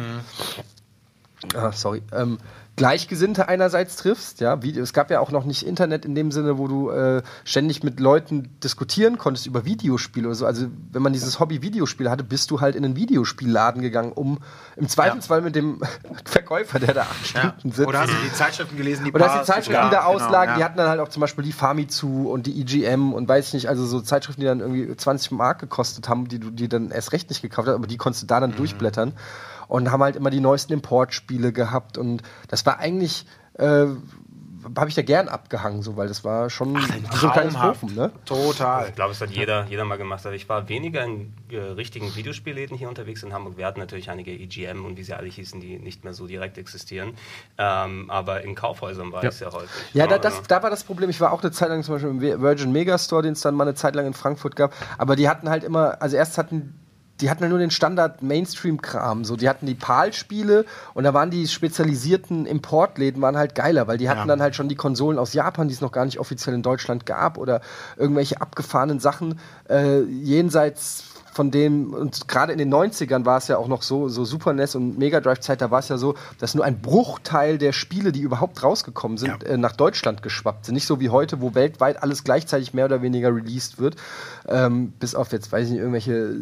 ah, 1.54 1.72
sorry, 1.72 2.02
ähm, 2.12 2.38
Gleichgesinnte 2.76 3.46
einerseits 3.46 3.94
triffst, 3.94 4.40
ja, 4.40 4.60
wie, 4.64 4.76
es 4.76 4.92
gab 4.92 5.08
ja 5.08 5.20
auch 5.20 5.30
noch 5.30 5.44
nicht 5.44 5.64
Internet 5.64 6.04
in 6.04 6.16
dem 6.16 6.32
Sinne, 6.32 6.58
wo 6.58 6.66
du 6.66 6.90
äh, 6.90 7.22
ständig 7.44 7.84
mit 7.84 8.00
Leuten 8.00 8.50
diskutieren 8.64 9.16
konntest 9.16 9.46
über 9.46 9.64
Videospiele 9.64 10.26
oder 10.26 10.34
so. 10.34 10.44
Also 10.44 10.66
wenn 10.90 11.00
man 11.00 11.12
dieses 11.12 11.38
Hobby 11.38 11.62
Videospiele 11.62 12.10
hatte, 12.10 12.24
bist 12.24 12.50
du 12.50 12.60
halt 12.60 12.74
in 12.74 12.84
einen 12.84 12.96
Videospielladen 12.96 13.80
gegangen, 13.80 14.10
um 14.10 14.38
im 14.74 14.88
Zweifelsfall 14.88 15.40
mit 15.42 15.54
dem 15.54 15.80
Verkäufer, 16.24 16.80
der 16.80 16.94
da 16.94 17.02
acht 17.02 17.32
Ja. 17.34 17.40
Stunden 17.42 17.70
sitzt, 17.70 17.86
Oder 17.88 18.00
hast 18.00 18.10
du 18.10 18.16
die 18.28 18.32
Zeitschriften 18.32 18.76
gelesen, 18.76 19.04
die 19.04 19.12
oder 19.12 19.26
hast 19.26 19.34
die 19.34 19.38
Pass- 19.38 19.46
Zeitschriften, 19.46 19.74
Ja, 19.74 19.88
die 19.90 19.94
da 19.94 20.00
genau, 20.08 20.12
auslagen, 20.14 20.50
ja. 20.50 20.56
die 20.56 20.64
hatten 20.64 20.76
dann 20.78 20.88
halt 20.88 20.98
auch 20.98 21.08
zum 21.10 21.20
Beispiel 21.20 21.44
die 21.44 21.52
Famitsu 21.52 22.28
und 22.28 22.46
die 22.46 22.60
EGM 22.60 23.12
und 23.12 23.28
weiß 23.28 23.46
ich 23.46 23.54
nicht, 23.54 23.68
also 23.68 23.86
so 23.86 24.00
Zeitschriften, 24.00 24.40
die 24.40 24.48
dann 24.48 24.58
irgendwie 24.58 24.96
20 24.96 25.30
Mark 25.30 25.60
gekostet 25.60 26.08
haben, 26.08 26.26
die 26.26 26.40
du 26.40 26.50
die 26.50 26.68
dann 26.68 26.90
erst 26.90 27.12
recht 27.12 27.30
nicht 27.30 27.40
gekauft 27.40 27.68
hast, 27.68 27.74
aber 27.76 27.86
die 27.86 27.98
konntest 27.98 28.24
du 28.24 28.26
da 28.26 28.40
dann 28.40 28.50
Mhm. 28.50 28.56
durchblättern 28.56 29.12
und 29.68 29.90
haben 29.90 30.02
halt 30.02 30.16
immer 30.16 30.30
die 30.30 30.40
neuesten 30.40 30.72
Importspiele 30.72 31.52
gehabt 31.52 31.98
und 31.98 32.22
das 32.48 32.64
war 32.66 32.78
eigentlich, 32.78 33.26
äh, 33.54 33.86
habe 34.78 34.88
ich 34.88 34.94
da 34.94 35.02
gern 35.02 35.28
abgehangen, 35.28 35.82
so, 35.82 35.98
weil 35.98 36.08
das 36.08 36.24
war 36.24 36.48
schon 36.48 36.74
Ein 36.74 36.82
wie 37.12 37.16
so 37.18 37.26
ein 37.26 37.32
kleines. 37.34 37.62
Hofen, 37.62 37.94
ne? 37.94 38.10
Total. 38.24 38.88
Ich 38.88 38.94
glaube, 38.94 39.12
es 39.12 39.20
hat 39.20 39.28
jeder, 39.30 39.66
jeder 39.66 39.84
mal 39.84 39.98
gemacht. 39.98 40.24
Also 40.24 40.34
ich 40.34 40.48
war 40.48 40.70
weniger 40.70 41.04
in 41.04 41.34
äh, 41.50 41.58
richtigen 41.58 42.16
Videospielläden 42.16 42.74
hier 42.74 42.88
unterwegs 42.88 43.22
in 43.22 43.34
Hamburg. 43.34 43.58
Wir 43.58 43.66
hatten 43.66 43.78
natürlich 43.78 44.08
einige 44.08 44.30
EGM 44.30 44.86
und 44.86 44.96
wie 44.96 45.02
sie 45.02 45.12
alle 45.12 45.28
hießen, 45.28 45.60
die 45.60 45.78
nicht 45.78 46.02
mehr 46.04 46.14
so 46.14 46.26
direkt 46.26 46.56
existieren. 46.56 47.12
Ähm, 47.58 48.10
aber 48.10 48.40
in 48.42 48.54
Kaufhäusern 48.54 49.12
war 49.12 49.22
Ja. 49.22 49.28
ich 49.28 49.36
sehr 49.36 49.52
häufig. 49.52 49.68
Ja, 49.92 50.06
da, 50.06 50.12
Ja, 50.14 50.18
das, 50.18 50.42
da 50.44 50.62
war 50.62 50.70
das 50.70 50.82
Problem. 50.82 51.10
Ich 51.10 51.20
war 51.20 51.32
auch 51.34 51.42
eine 51.42 51.52
Zeit 51.52 51.68
lang 51.68 51.82
zum 51.82 51.96
Beispiel 51.96 52.10
im 52.30 52.40
Virgin 52.40 52.72
Megastore, 52.72 53.20
den 53.20 53.34
es 53.34 53.42
dann 53.42 53.54
mal 53.54 53.64
eine 53.64 53.74
Zeit 53.74 53.94
lang 53.94 54.06
in 54.06 54.14
Frankfurt 54.14 54.56
gab. 54.56 54.72
Aber 54.96 55.14
die 55.14 55.28
hatten 55.28 55.50
halt 55.50 55.62
immer, 55.64 56.00
also 56.00 56.16
erst 56.16 56.38
hatten 56.38 56.80
die 57.20 57.30
hatten 57.30 57.42
ja 57.44 57.48
nur 57.48 57.58
den 57.60 57.70
Standard 57.70 58.22
Mainstream-Kram. 58.22 59.24
So, 59.24 59.36
die 59.36 59.48
hatten 59.48 59.66
die 59.66 59.74
PAL-Spiele 59.74 60.64
und 60.94 61.04
da 61.04 61.14
waren 61.14 61.30
die 61.30 61.46
spezialisierten 61.46 62.44
Importläden 62.46 63.22
waren 63.22 63.36
halt 63.36 63.54
geiler, 63.54 63.86
weil 63.86 63.98
die 63.98 64.08
hatten 64.08 64.20
Ja. 64.20 64.26
dann 64.26 64.42
halt 64.42 64.56
schon 64.56 64.68
die 64.68 64.74
Konsolen 64.74 65.18
aus 65.18 65.32
Japan, 65.32 65.68
die 65.68 65.74
es 65.74 65.80
noch 65.80 65.92
gar 65.92 66.04
nicht 66.04 66.18
offiziell 66.18 66.54
in 66.54 66.62
Deutschland 66.62 67.06
gab 67.06 67.38
oder 67.38 67.60
irgendwelche 67.96 68.40
abgefahrenen 68.40 68.98
Sachen 69.00 69.38
äh, 69.68 70.00
jenseits 70.02 71.04
von 71.34 71.50
dem, 71.50 71.92
und 71.92 72.28
gerade 72.28 72.52
in 72.52 72.58
den 72.58 72.72
90ern 72.72 73.24
war 73.24 73.38
es 73.38 73.48
ja 73.48 73.56
auch 73.58 73.66
noch 73.66 73.82
so, 73.82 74.08
so 74.08 74.24
Super 74.24 74.52
NES 74.52 74.76
und 74.76 74.96
Mega 74.98 75.20
Drive-Zeit, 75.20 75.60
da 75.60 75.70
war 75.72 75.80
es 75.80 75.88
ja 75.88 75.98
so, 75.98 76.14
dass 76.38 76.54
nur 76.54 76.64
ein 76.64 76.80
Bruchteil 76.80 77.58
der 77.58 77.72
Spiele, 77.72 78.12
die 78.12 78.20
überhaupt 78.20 78.62
rausgekommen 78.62 79.18
sind, 79.18 79.42
Ja. 79.42 79.48
äh, 79.50 79.56
nach 79.56 79.72
Deutschland 79.72 80.22
geschwappt 80.22 80.66
sind. 80.66 80.74
Nicht 80.74 80.86
so 80.86 81.00
wie 81.00 81.10
heute, 81.10 81.40
wo 81.40 81.54
weltweit 81.56 82.00
alles 82.02 82.22
gleichzeitig 82.22 82.72
mehr 82.72 82.84
oder 82.84 83.02
weniger 83.02 83.34
released 83.34 83.80
wird. 83.80 83.96
Ähm, 84.48 84.92
bis 85.00 85.16
auf 85.16 85.32
jetzt, 85.32 85.50
weiß 85.50 85.64
ich 85.66 85.70
nicht, 85.72 85.80
irgendwelche 85.80 86.36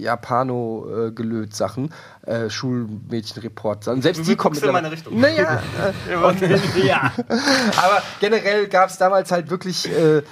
Japano-Gelöt-Sachen, 0.00 1.92
äh, 2.26 2.48
Schulmädchen-Report-Sachen. 2.48 4.00
Selbst 4.02 4.26
die 4.26 4.36
kommen 4.36 4.56
in 4.56 4.72
meine 4.72 4.90
Richtung. 4.90 5.20
Naja, 5.20 5.60
ja. 6.82 7.12
aber 7.76 8.02
generell 8.20 8.68
gab 8.68 8.88
es 8.90 8.98
damals 8.98 9.30
halt 9.30 9.50
wirklich 9.50 9.88
äh, 9.90 10.22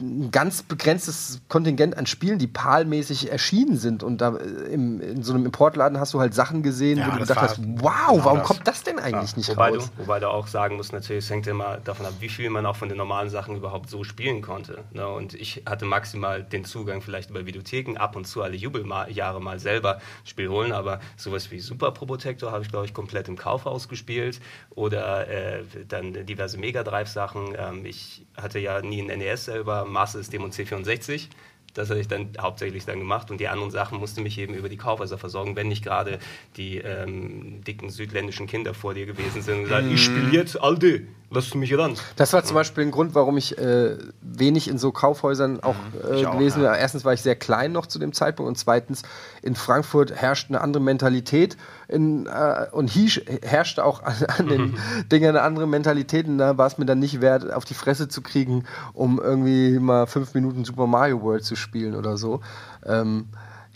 ein 0.00 0.30
ganz 0.30 0.62
begrenztes 0.62 1.40
Kontingent 1.48 1.96
an 1.96 2.06
Spielen, 2.06 2.38
die 2.38 2.46
PAL-mäßig 2.46 3.30
erschienen 3.30 3.76
sind. 3.76 4.02
Und 4.02 4.20
da 4.20 4.36
äh, 4.36 4.72
im, 4.72 5.00
in 5.00 5.22
so 5.22 5.34
einem 5.34 5.44
Importladen 5.44 5.98
hast 6.00 6.14
du 6.14 6.20
halt 6.20 6.34
Sachen 6.34 6.62
gesehen, 6.62 6.98
Ja, 6.98 7.06
wo 7.08 7.12
du 7.12 7.18
gedacht 7.18 7.40
hast, 7.40 7.56
genau 7.56 7.82
wow, 7.82 8.24
warum 8.24 8.38
das. 8.38 8.46
kommt 8.48 8.66
das 8.68 8.82
denn 8.82 8.98
eigentlich 8.98 9.36
nicht 9.36 9.48
wobei, 9.50 9.70
raus? 9.70 9.90
du, 9.96 10.02
wobei 10.02 10.20
du 10.20 10.28
auch 10.30 10.46
sagen 10.46 10.76
musst, 10.76 10.92
natürlich, 10.92 11.24
es 11.24 11.30
hängt 11.30 11.46
immer 11.46 11.78
davon 11.78 12.06
ab, 12.06 12.14
wie 12.20 12.28
viel 12.28 12.50
man 12.50 12.66
auch 12.66 12.76
von 12.76 12.88
den 12.88 12.98
normalen 12.98 13.30
Sachen 13.30 13.56
überhaupt 13.56 13.90
so 13.90 14.04
spielen 14.04 14.42
konnte. 14.42 14.84
Ne? 14.92 15.06
Und 15.06 15.34
ich 15.34 15.62
hatte 15.66 15.84
maximal 15.84 16.42
den 16.42 16.64
Zugang 16.64 17.02
vielleicht 17.02 17.30
über 17.30 17.46
Videotheken, 17.46 17.96
ab 17.98 18.16
und 18.16 18.26
zu 18.26 18.42
alle 18.42 18.56
Jubeljahre 18.56 19.40
mal 19.40 19.58
selber 19.58 19.96
ein 19.96 20.00
Spiel 20.24 20.48
holen, 20.48 20.72
aber 20.72 21.00
sowas 21.16 21.50
wie 21.50 21.60
Super 21.60 21.90
Probotector 21.92 22.52
habe 22.52 22.62
ich, 22.64 22.70
glaube 22.70 22.86
ich, 22.86 22.94
komplett 22.94 23.28
im 23.28 23.36
Kaufhaus 23.36 23.88
gespielt 23.88 24.40
oder 24.70 25.28
äh, 25.28 25.62
dann 25.88 26.12
diverse 26.26 26.58
Mega 26.58 26.82
Drive-Sachen. 26.82 27.54
Ähm, 27.56 27.84
ich 27.84 28.26
hatte 28.36 28.58
ja 28.58 28.80
nie 28.82 29.02
ein 29.02 29.18
NES 29.18 29.44
selber, 29.44 29.84
Master 29.90 30.18
System 30.18 30.44
und 30.44 30.54
C64. 30.54 31.28
Das 31.74 31.88
hatte 31.88 32.00
ich 32.00 32.08
dann 32.08 32.30
hauptsächlich 32.40 32.84
dann 32.84 32.98
gemacht. 32.98 33.30
Und 33.30 33.38
die 33.38 33.48
anderen 33.48 33.70
Sachen 33.70 33.98
musste 33.98 34.20
mich 34.20 34.38
eben 34.38 34.54
über 34.54 34.68
die 34.68 34.76
Kaufhäuser 34.76 35.18
versorgen, 35.18 35.56
wenn 35.56 35.68
nicht 35.68 35.84
gerade 35.84 36.18
die 36.56 36.78
ähm, 36.78 37.62
dicken 37.62 37.90
südländischen 37.90 38.46
Kinder 38.46 38.74
vor 38.74 38.94
dir 38.94 39.06
gewesen 39.06 39.42
sind 39.42 39.58
und 39.58 39.62
gesagt, 39.64 39.86
ich 39.86 40.02
spiele 40.02 40.30
jetzt 40.32 40.60
Alde, 40.60 41.06
lass 41.30 41.50
du 41.50 41.58
mich 41.58 41.76
ran. 41.76 41.94
Das 42.16 42.32
war 42.32 42.44
zum 42.44 42.54
Beispiel 42.54 42.84
ein 42.84 42.90
Grund, 42.90 43.14
warum 43.14 43.36
ich 43.36 43.56
äh, 43.56 43.96
wenig 44.20 44.68
in 44.68 44.78
so 44.78 44.90
Kaufhäusern 44.90 45.60
auch 45.60 45.76
äh, 46.08 46.20
ich 46.20 46.26
auch, 46.26 46.32
gewesen 46.32 46.58
ja. 46.58 46.70
wäre. 46.70 46.78
Erstens 46.78 47.04
war 47.04 47.12
ich 47.12 47.22
sehr 47.22 47.36
klein 47.36 47.72
noch 47.72 47.86
zu 47.86 47.98
dem 47.98 48.12
Zeitpunkt 48.12 48.48
und 48.48 48.56
zweitens 48.56 49.02
in 49.42 49.54
Frankfurt 49.54 50.12
herrscht 50.12 50.50
eine 50.50 50.60
andere 50.60 50.82
Mentalität 50.82 51.56
in, 51.88 52.26
äh, 52.26 52.66
und 52.72 52.90
hieß, 52.90 53.22
herrschte 53.42 53.84
auch 53.84 54.02
an, 54.02 54.14
an 54.26 54.48
den 54.48 54.78
Dingen 55.12 55.30
eine 55.30 55.42
andere 55.42 55.66
Mentalität 55.66 56.26
und 56.26 56.38
da 56.38 56.58
war 56.58 56.66
es 56.66 56.78
mir 56.78 56.86
dann 56.86 56.98
nicht 56.98 57.20
wert, 57.20 57.52
auf 57.52 57.64
die 57.64 57.74
Fresse 57.74 58.08
zu 58.08 58.22
kriegen, 58.22 58.64
um 58.92 59.20
irgendwie 59.20 59.78
mal 59.78 60.06
fünf 60.06 60.34
Minuten 60.34 60.64
Super 60.64 60.86
Mario 60.86 61.22
World 61.22 61.44
zu 61.44 61.56
spielen 61.56 61.94
oder 61.94 62.16
so. 62.16 62.40
Ähm, 62.84 63.28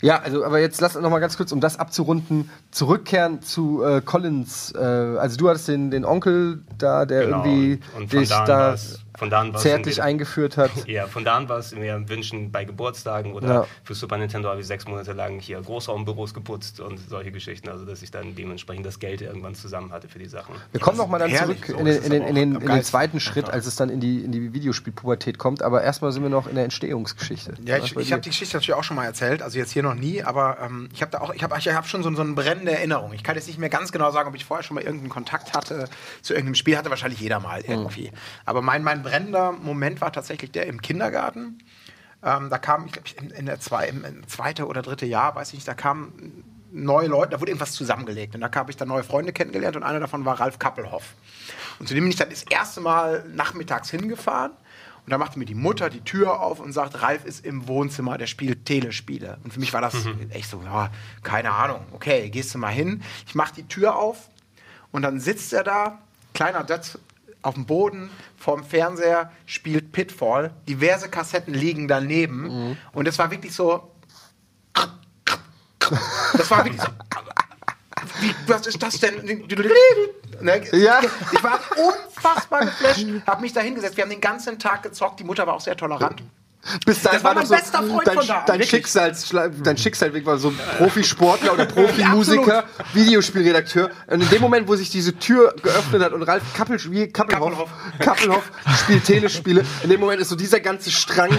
ja, 0.05 0.19
also, 0.21 0.43
aber 0.45 0.59
jetzt 0.59 0.79
lass 0.81 0.95
noch 0.95 1.09
mal 1.09 1.19
ganz 1.19 1.35
kurz, 1.37 1.51
um 1.51 1.59
das 1.59 1.79
abzurunden, 1.79 2.49
zurückkehren 2.71 3.41
zu 3.41 3.83
äh, 3.83 4.01
Collins. 4.01 4.71
Äh, 4.75 4.79
also 4.79 5.35
du 5.37 5.49
hattest 5.49 5.67
den, 5.67 5.89
den 5.89 6.05
Onkel 6.05 6.59
da, 6.77 7.05
der 7.05 7.25
Genau, 7.25 7.43
irgendwie 7.43 7.79
und- 7.95 8.01
und 8.03 8.13
dich 8.13 8.29
da 8.29 8.39
an 8.41 8.45
da 8.47 8.57
war's- 8.69 8.99
von 9.17 9.29
da 9.29 9.41
an 9.41 9.55
zärtlich 9.55 9.97
entweder- 9.97 10.03
eingeführt 10.03 10.57
hat. 10.57 10.71
Ja, 10.87 11.07
von 11.07 11.23
da 11.25 11.35
an 11.37 11.49
war 11.49 11.57
es 11.57 11.73
mir 11.73 12.07
Wünschen 12.09 12.51
bei 12.51 12.63
Geburtstagen 12.65 13.33
oder 13.33 13.47
Ja. 13.47 13.67
für 13.83 13.95
Super 13.95 14.17
Nintendo 14.17 14.49
habe 14.49 14.61
ich 14.61 14.67
sechs 14.67 14.85
Monate 14.87 15.13
lang 15.13 15.39
hier 15.39 15.59
Großraumbüros 15.61 16.33
geputzt 16.33 16.79
und 16.79 16.99
solche 17.09 17.31
Geschichten. 17.31 17.69
Also, 17.69 17.85
dass 17.85 18.01
ich 18.01 18.11
dann 18.11 18.35
dementsprechend 18.35 18.85
das 18.85 18.99
Geld 18.99 19.21
irgendwann 19.21 19.55
zusammen 19.55 19.91
hatte 19.91 20.07
für 20.07 20.19
die 20.19 20.27
Sachen. 20.27 20.55
Wir 20.71 20.79
kommen 20.81 20.97
noch 20.97 21.07
mal 21.07 21.17
dann 21.19 21.33
zurück 21.33 21.65
so 21.67 21.73
in 21.77 21.85
den, 21.85 22.03
in 22.03 22.09
den, 22.11 22.23
in 22.23 22.35
den, 22.35 22.55
in 22.55 22.67
den 22.67 22.83
zweiten 22.83 23.19
Schritt, 23.19 23.49
als 23.49 23.65
es 23.65 23.75
dann 23.75 23.89
in 23.89 23.99
die, 23.99 24.23
in 24.23 24.31
die 24.31 24.53
Videospielpubertät 24.53 25.37
kommt. 25.37 25.61
Aber 25.63 25.81
erstmal 25.83 26.11
sind 26.11 26.23
wir 26.23 26.29
noch 26.29 26.47
in 26.47 26.55
der 26.55 26.63
Entstehungsgeschichte. 26.65 27.53
Ja, 27.65 27.77
ich, 27.77 27.95
ich 27.95 28.11
habe 28.11 28.21
die 28.21 28.29
Geschichte 28.29 28.57
natürlich 28.57 28.75
auch 28.77 28.83
schon 28.83 28.95
mal 28.95 29.05
erzählt, 29.05 29.41
also 29.41 29.57
jetzt 29.57 29.71
hier 29.71 29.83
noch 29.83 29.95
nie, 29.95 30.23
aber 30.23 30.57
ähm, 30.61 30.89
ich 30.93 31.01
habe 31.01 31.11
da 31.11 31.21
auch, 31.21 31.33
ich 31.33 31.43
habe 31.43 31.55
ich 31.57 31.67
hab 31.67 31.87
schon 31.87 32.03
so, 32.03 32.13
so 32.13 32.21
eine 32.21 32.33
brennende 32.33 32.71
Erinnerung. 32.73 33.13
Ich 33.13 33.23
kann 33.23 33.35
jetzt 33.35 33.47
nicht 33.47 33.59
mehr 33.59 33.69
ganz 33.69 33.91
genau 33.91 34.11
sagen, 34.11 34.29
ob 34.29 34.35
ich 34.35 34.45
vorher 34.45 34.63
schon 34.63 34.75
mal 34.75 34.83
irgendeinen 34.83 35.09
Kontakt 35.09 35.53
hatte 35.53 35.87
zu 36.21 36.33
irgendeinem 36.33 36.55
Spiel, 36.55 36.77
hatte 36.77 36.89
wahrscheinlich 36.89 37.19
jeder 37.19 37.39
mal 37.39 37.61
irgendwie. 37.61 38.11
Aber 38.45 38.61
mein, 38.61 38.83
mein 38.83 39.04
brennender 39.05 39.51
Moment 39.51 40.01
war 40.01 40.11
tatsächlich 40.11 40.51
der 40.51 40.65
im 40.65 40.81
Kindergarten. 40.81 41.59
Ähm, 42.23 42.49
da 42.49 42.57
kam, 42.57 42.85
ich 42.87 42.91
glaube, 42.93 43.09
in, 43.21 43.29
in 43.29 43.45
der 43.45 43.59
zwei, 43.59 43.87
im, 43.87 44.03
im 44.03 44.27
zweite 44.27 44.65
oder 44.65 44.81
dritte 44.81 45.05
Jahr, 45.05 45.35
weiß 45.35 45.49
ich 45.49 45.55
nicht, 45.55 45.67
da 45.67 45.75
kamen 45.75 46.43
neue 46.71 47.07
Leute, 47.07 47.31
da 47.31 47.39
wurde 47.39 47.51
irgendwas 47.51 47.73
zusammengelegt. 47.73 48.35
Und 48.35 48.41
da 48.41 48.49
habe 48.53 48.71
ich 48.71 48.77
dann 48.77 48.87
neue 48.87 49.03
Freunde 49.03 49.31
kennengelernt 49.31 49.75
und 49.75 49.83
einer 49.83 49.99
davon 49.99 50.25
war 50.25 50.39
Ralf 50.39 50.59
Kappelhoff. 50.59 51.13
Und 51.79 51.87
zu 51.87 51.93
dem 51.93 52.03
bin 52.03 52.11
ich 52.11 52.17
dann 52.17 52.29
das 52.29 52.43
erste 52.43 52.81
Mal 52.81 53.23
nachmittags 53.33 53.89
hingefahren. 53.91 54.51
Und 55.05 55.11
da 55.11 55.19
machte 55.19 55.37
mir 55.37 55.45
die 55.45 55.55
Mutter 55.55 55.91
die 55.91 56.01
Tür 56.01 56.41
auf 56.41 56.59
und 56.59 56.73
sagt, 56.73 57.01
Ralf 57.03 57.25
ist 57.25 57.45
im 57.45 57.67
Wohnzimmer, 57.67 58.17
der 58.17 58.25
spielt 58.25 58.65
Telespiele. 58.65 59.37
Und 59.43 59.53
für 59.53 59.59
mich 59.59 59.71
war 59.71 59.81
das 59.81 59.95
echt 60.31 60.49
so, 60.49 60.63
ja, 60.63 60.89
keine 61.21 61.51
Ahnung. 61.51 61.85
Okay, 61.93 62.29
gehst 62.31 62.55
du 62.55 62.57
mal 62.57 62.69
hin. 62.69 63.03
Ich 63.27 63.35
mache 63.35 63.53
die 63.53 63.67
Tür 63.67 63.95
auf 63.95 64.29
und 64.91 65.03
dann 65.03 65.19
sitzt 65.19 65.53
er 65.53 65.63
da, 65.63 65.99
kleiner 66.33 66.63
auf 67.45 67.53
dem 67.53 67.65
Boden 67.65 68.09
vorm 68.37 68.63
Fernseher, 68.63 69.31
spielt 69.45 69.91
Pitfall. 69.91 70.53
Diverse 70.67 71.09
Kassetten 71.09 71.53
liegen 71.53 71.87
daneben. 71.87 72.77
Und 72.91 73.07
es 73.07 73.19
war 73.19 73.31
wirklich 73.31 73.53
so. 73.53 73.91
Das 76.37 76.49
war 76.51 76.65
wirklich 76.65 76.81
so. 76.81 76.87
Wie, 78.19 78.35
was 78.47 78.65
ist 78.67 78.81
das 78.81 78.99
denn? 78.99 79.15
Ne? 80.41 80.63
Ja. 80.73 80.99
Ich 81.31 81.43
war 81.43 81.59
unfassbar 81.77 82.65
geflasht, 82.65 83.05
hab 83.25 83.41
mich 83.41 83.53
da 83.53 83.61
hingesetzt. 83.61 83.95
Wir 83.97 84.03
haben 84.03 84.11
den 84.11 84.21
ganzen 84.21 84.57
Tag 84.59 84.83
gezockt. 84.83 85.19
Die 85.19 85.23
Mutter 85.23 85.45
war 85.47 85.53
auch 85.53 85.61
sehr 85.61 85.77
tolerant. 85.77 86.23
Bis 86.85 87.01
dahin 87.01 87.17
Das 87.17 87.23
war 87.23 87.33
noch 87.35 87.47
mein 87.49 87.59
bester 87.59 87.83
Freund 87.83 88.07
dein, 88.07 88.15
von 88.17 88.27
da, 88.27 88.43
dein. 88.47 88.61
Schicksalsschla- 88.61 89.51
dein 89.63 89.77
Schicksalsweg 89.77 90.25
war 90.25 90.37
so 90.37 90.51
Profisportler 90.77 91.53
oder 91.53 91.65
Profimusiker, 91.67 92.63
Videospielredakteur. 92.93 93.89
Und 94.07 94.21
in 94.23 94.29
dem 94.29 94.41
Moment, 94.41 94.67
wo 94.67 94.75
sich 94.75 94.89
diese 94.89 95.17
Tür 95.17 95.53
geöffnet 95.61 96.03
hat 96.03 96.13
und 96.13 96.23
Ralf 96.23 96.43
Kappel, 96.55 96.79
wie 96.91 97.07
Kappelhoff, 97.07 97.69
Kappelhoff 97.99 98.51
spielt 98.83 99.03
Telespiele, 99.05 99.63
in 99.83 99.89
dem 99.89 99.99
Moment 99.99 100.21
ist 100.21 100.29
so 100.29 100.35
dieser 100.35 100.59
ganze 100.59 100.91
Strang 100.91 101.29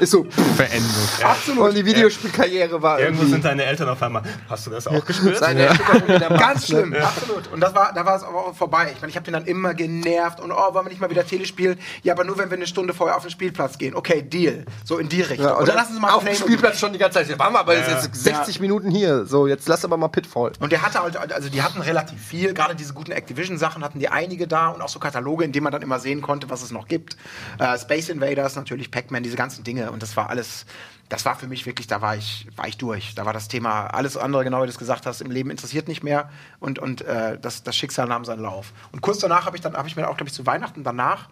ist 0.00 0.10
so 0.10 0.24
pff, 0.24 0.36
Beendet. 0.58 0.84
absolut. 1.24 1.68
Und 1.68 1.74
die 1.76 1.84
Videospielkarriere 1.86 2.80
war 2.82 2.98
Irgendwo 3.00 3.22
irgendwie 3.22 3.32
sind 3.32 3.44
deine 3.44 3.64
Eltern 3.64 3.88
auf 3.88 4.02
einmal. 4.02 4.22
Hast 4.48 4.66
du 4.66 4.70
das 4.70 4.86
auch 4.86 5.04
gespürt? 5.04 5.38
seine 5.38 5.66
Entwicklung 5.66 6.02
in 6.08 6.18
der 6.20 6.30
Macht, 6.30 6.40
Ganz 6.40 6.68
ne? 6.68 6.78
schlimm, 6.80 6.94
absolut. 6.94 7.52
Und 7.52 7.60
das 7.60 7.74
war, 7.74 7.92
da 7.94 8.04
war 8.04 8.16
es 8.16 8.22
aber 8.22 8.46
auch 8.46 8.54
vorbei. 8.54 8.90
Ich 8.94 9.00
meine, 9.00 9.10
ich 9.10 9.16
habe 9.16 9.24
den 9.24 9.32
dann 9.34 9.46
immer 9.46 9.74
genervt 9.74 10.40
und 10.40 10.52
oh, 10.52 10.74
wollen 10.74 10.86
wir 10.86 10.90
nicht 10.90 11.00
mal 11.00 11.10
wieder 11.10 11.26
Telespielen? 11.26 11.78
Ja, 12.02 12.12
aber 12.14 12.24
nur 12.24 12.38
wenn 12.38 12.50
wir 12.50 12.56
eine 12.56 12.66
Stunde 12.66 12.94
vorher 12.94 13.16
auf 13.16 13.22
den 13.22 13.30
Spielplatz 13.30 13.78
gehen. 13.78 13.94
Okay, 13.94 14.22
Deal. 14.22 14.64
So 14.84 14.98
in 14.98 15.08
die 15.08 15.22
Richtung. 15.22 15.46
Ja, 15.46 15.54
und 15.54 15.68
dann 15.68 15.76
lassen 15.76 15.94
Sie 15.94 16.00
mal 16.00 16.10
auf 16.12 16.24
dem. 16.24 16.34
Spielplatz 16.34 16.78
schon 16.78 16.92
die 16.92 16.98
ganze 16.98 17.24
Zeit. 17.24 17.38
Waren 17.38 17.52
wir 17.52 17.60
aber 17.60 17.74
Ja. 17.74 17.88
jetzt 17.88 18.14
60 18.14 18.60
Minuten 18.60 18.90
hier. 18.90 19.24
So, 19.26 19.46
jetzt 19.46 19.68
lass 19.68 19.84
aber 19.84 19.96
mal 19.96 20.08
Pitfall. 20.08 20.52
Und 20.60 20.72
der 20.72 20.82
hatte 20.82 21.00
halt, 21.02 21.16
also 21.32 21.48
die 21.48 21.62
hatten 21.62 21.80
relativ 21.80 22.20
viel, 22.20 22.52
gerade 22.54 22.74
diese 22.74 22.92
guten 22.94 23.12
Activision-Sachen 23.12 23.82
hatten 23.84 23.98
die 23.98 24.08
einige 24.08 24.46
da 24.48 24.68
und 24.68 24.82
auch 24.82 24.88
so 24.88 24.98
Kataloge, 24.98 25.44
in 25.44 25.52
denen 25.52 25.64
man 25.64 25.72
dann 25.72 25.82
immer 25.82 25.98
sehen 26.00 26.22
konnte, 26.22 26.50
was 26.50 26.62
es 26.62 26.70
noch 26.70 26.88
gibt. 26.88 27.16
Äh, 27.58 27.78
Space 27.78 28.08
Invaders, 28.08 28.56
natürlich 28.56 28.90
Pac-Man, 28.90 29.22
diese 29.22 29.36
ganzen 29.36 29.64
Dinge 29.64 29.90
und 29.90 30.02
das 30.02 30.16
war 30.16 30.28
alles, 30.30 30.66
das 31.08 31.24
war 31.24 31.36
für 31.36 31.46
mich 31.46 31.66
wirklich, 31.66 31.86
da 31.86 32.00
war 32.00 32.16
ich, 32.16 32.46
war 32.56 32.66
ich 32.66 32.76
durch. 32.78 33.14
Da 33.14 33.24
war 33.26 33.32
das 33.32 33.48
Thema, 33.48 33.86
alles 33.88 34.16
andere, 34.16 34.44
genau 34.44 34.58
wie 34.62 34.66
du 34.66 34.70
es 34.72 34.78
gesagt 34.78 35.06
hast, 35.06 35.20
im 35.20 35.30
Leben 35.30 35.50
interessiert 35.50 35.88
nicht 35.88 36.02
mehr 36.02 36.30
und, 36.60 36.78
und 36.78 37.02
äh, 37.02 37.38
das, 37.40 37.62
das 37.62 37.76
Schicksal 37.76 38.06
nahm 38.06 38.24
seinen 38.24 38.42
Lauf. 38.42 38.72
Und 38.92 39.00
kurz 39.02 39.18
danach 39.18 39.46
habe 39.46 39.56
ich 39.56 39.62
dann, 39.62 39.74
habe 39.76 39.88
ich 39.88 39.96
mir 39.96 40.08
auch, 40.08 40.16
glaube 40.16 40.28
ich, 40.28 40.34
zu 40.34 40.46
Weihnachten 40.46 40.82
danach, 40.84 41.28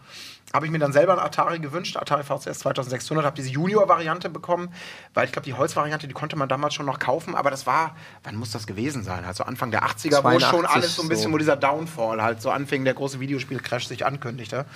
habe 0.52 0.66
ich 0.66 0.72
mir 0.72 0.78
dann 0.78 0.92
selber 0.92 1.12
einen 1.12 1.22
Atari 1.22 1.58
gewünscht, 1.58 1.96
Atari 1.96 2.22
VCS 2.22 2.60
2600, 2.60 3.24
habe 3.24 3.36
diese 3.36 3.50
Junior-Variante 3.50 4.28
bekommen, 4.28 4.72
weil 5.14 5.26
ich 5.26 5.32
glaube, 5.32 5.44
die 5.44 5.54
Holz-Variante, 5.54 6.08
die 6.08 6.14
konnte 6.14 6.36
man 6.36 6.48
damals 6.48 6.74
schon 6.74 6.86
noch 6.86 6.98
kaufen, 6.98 7.34
aber 7.34 7.50
das 7.50 7.66
war, 7.66 7.96
wann 8.24 8.36
muss 8.36 8.50
das 8.50 8.66
gewesen 8.66 9.02
sein? 9.02 9.24
Also 9.24 9.44
Anfang 9.44 9.70
der 9.70 9.84
80er, 9.84 10.18
wo 10.18 10.38
82 10.38 10.48
schon 10.48 10.66
alles 10.66 10.96
so 10.96 11.02
ein 11.02 11.08
bisschen, 11.08 11.30
so. 11.30 11.32
wo 11.32 11.38
dieser 11.38 11.56
Downfall 11.56 12.22
halt 12.22 12.42
so 12.42 12.50
anfing, 12.50 12.84
der 12.84 12.94
große 12.94 13.20
Videospiel-Crash 13.20 13.86
sich 13.86 14.04
ankündigte. 14.04 14.66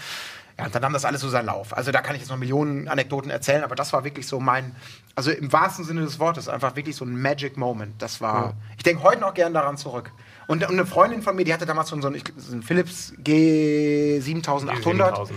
Ja, 0.59 0.65
und 0.65 0.75
dann 0.75 0.81
nahm 0.81 0.95
das 0.95 1.05
alles 1.05 1.21
so 1.21 1.29
seinen 1.29 1.47
Lauf. 1.47 1.77
Also 1.77 1.93
da 1.93 2.01
kann 2.01 2.15
ich 2.15 2.23
jetzt 2.23 2.31
noch 2.31 2.39
Millionen 2.39 2.89
Anekdoten 2.89 3.31
erzählen, 3.31 3.63
aber 3.63 3.75
das 3.75 3.93
war 3.93 4.05
wirklich 4.05 4.27
so 4.27 4.41
mein, 4.41 4.75
also 5.15 5.31
im 5.31 5.53
wahrsten 5.53 5.85
Sinne 5.85 6.01
des 6.01 6.19
Wortes, 6.19 6.49
einfach 6.49 6.77
wirklich 6.77 6.97
so 6.97 7.05
ein 7.05 7.21
Magic 7.21 7.59
Moment. 7.59 8.01
Das 8.01 8.23
war, 8.23 8.55
ich 8.79 8.83
denke 8.83 9.03
heute 9.03 9.21
noch 9.21 9.35
gern 9.35 9.53
daran 9.53 9.77
zurück. 9.77 10.13
Und, 10.47 10.65
und 10.65 10.73
eine 10.73 10.87
Freundin 10.87 11.21
von 11.21 11.37
mir, 11.37 11.45
die 11.45 11.53
hatte 11.53 11.67
damals 11.67 11.91
so 11.91 11.97
einen, 11.97 12.03
so 12.03 12.53
einen 12.53 12.63
Philips 12.63 13.13
G7800 13.23 14.81
G7000. 14.83 15.31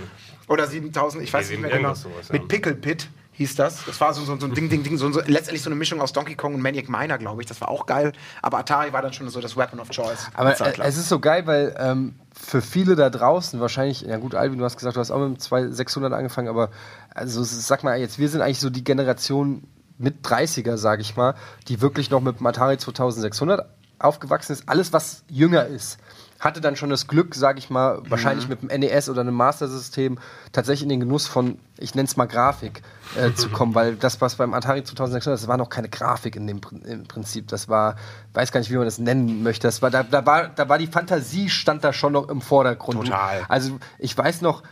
Oder 0.49 0.67
7000, 0.67 1.23
ich 1.23 1.31
weiß 1.31 1.47
G7, 1.47 1.51
nicht 1.51 1.61
mehr 1.61 1.71
genau. 1.71 1.93
sowas, 1.93 2.27
ja. 2.27 2.33
Mit 2.33 2.47
Pickle 2.47 2.75
Pit 2.75 3.09
hieß 3.33 3.55
das. 3.55 3.85
Das 3.85 4.01
war 4.01 4.13
so, 4.13 4.21
so, 4.25 4.37
so 4.37 4.47
ein 4.47 4.53
Ding, 4.53 4.67
Ding, 4.67 4.83
Ding, 4.83 4.97
so, 4.97 5.09
so, 5.11 5.21
letztendlich 5.21 5.61
so 5.61 5.69
eine 5.69 5.75
Mischung 5.75 6.01
aus 6.01 6.11
Donkey 6.11 6.35
Kong 6.35 6.55
und 6.55 6.61
Maniac 6.61 6.89
Miner, 6.89 7.17
glaube 7.17 7.41
ich. 7.41 7.47
Das 7.47 7.61
war 7.61 7.69
auch 7.69 7.85
geil. 7.85 8.11
Aber 8.41 8.57
Atari 8.57 8.91
war 8.91 9.01
dann 9.01 9.13
schon 9.13 9.29
so 9.29 9.39
das 9.39 9.55
Weapon 9.55 9.79
of 9.79 9.89
Choice. 9.89 10.27
Aber 10.33 10.59
äh, 10.59 10.73
es 10.81 10.97
ist 10.97 11.07
so 11.07 11.19
geil, 11.19 11.47
weil 11.47 11.73
ähm, 11.79 12.15
für 12.33 12.61
viele 12.61 12.97
da 12.97 13.09
draußen 13.09 13.61
wahrscheinlich, 13.61 14.01
ja 14.01 14.17
gut, 14.17 14.35
Alvin, 14.35 14.59
du 14.59 14.65
hast 14.65 14.75
gesagt, 14.75 14.97
du 14.97 14.99
hast 14.99 15.11
auch 15.11 15.19
mit 15.19 15.37
dem 15.37 15.39
2600 15.39 16.11
angefangen, 16.11 16.49
aber 16.49 16.69
also 17.15 17.41
sag 17.43 17.83
mal 17.83 17.97
jetzt, 17.97 18.19
wir 18.19 18.27
sind 18.27 18.41
eigentlich 18.41 18.59
so 18.59 18.69
die 18.69 18.83
Generation, 18.83 19.63
mit 19.99 20.25
30er, 20.25 20.77
sage 20.77 21.01
ich 21.01 21.15
mal, 21.15 21.35
die 21.67 21.81
wirklich 21.81 22.09
noch 22.09 22.21
mit 22.21 22.39
dem 22.39 22.47
Atari 22.47 22.77
2600 22.77 23.65
aufgewachsen 23.99 24.53
ist. 24.53 24.67
Alles, 24.67 24.93
was 24.93 25.23
jünger 25.27 25.65
ist, 25.65 25.99
hatte 26.39 26.61
dann 26.61 26.75
schon 26.75 26.89
das 26.89 27.07
Glück, 27.07 27.35
sage 27.35 27.59
ich 27.59 27.69
mal, 27.69 28.01
wahrscheinlich 28.07 28.47
mit 28.47 28.61
dem 28.61 28.79
NES 28.79 29.09
oder 29.09 29.21
einem 29.21 29.35
Master-System 29.35 30.17
tatsächlich 30.53 30.83
in 30.83 30.89
den 30.89 31.01
Genuss 31.01 31.27
von, 31.27 31.59
ich 31.77 31.95
nenne 31.95 32.07
es 32.07 32.15
mal 32.15 32.27
Grafik, 32.27 32.81
äh, 33.17 33.33
zu 33.33 33.49
kommen, 33.49 33.75
weil 33.75 33.95
das, 33.95 34.21
was 34.21 34.35
beim 34.35 34.53
Atari 34.53 34.83
2600, 34.83 35.41
das 35.41 35.47
war 35.49 35.57
noch 35.57 35.69
keine 35.69 35.89
Grafik 35.89 36.37
in 36.37 36.47
dem 36.47 36.61
im 36.85 37.03
Prinzip. 37.05 37.47
Das 37.49 37.67
war, 37.67 37.97
weiß 38.33 38.51
gar 38.53 38.61
nicht, 38.61 38.71
wie 38.71 38.77
man 38.77 38.85
das 38.85 38.99
nennen 38.99 39.43
möchte. 39.43 39.67
Das 39.67 39.81
war, 39.81 39.89
da, 39.89 40.03
da, 40.03 40.25
war, 40.25 40.47
da 40.47 40.69
war 40.69 40.77
die 40.77 40.87
Fantasie, 40.87 41.49
stand 41.49 41.83
da 41.83 41.91
schon 41.91 42.13
noch 42.13 42.29
im 42.29 42.41
Vordergrund. 42.41 43.07
Total. 43.07 43.43
Also 43.49 43.77
ich 43.97 44.17
weiß 44.17 44.41
noch, 44.41 44.63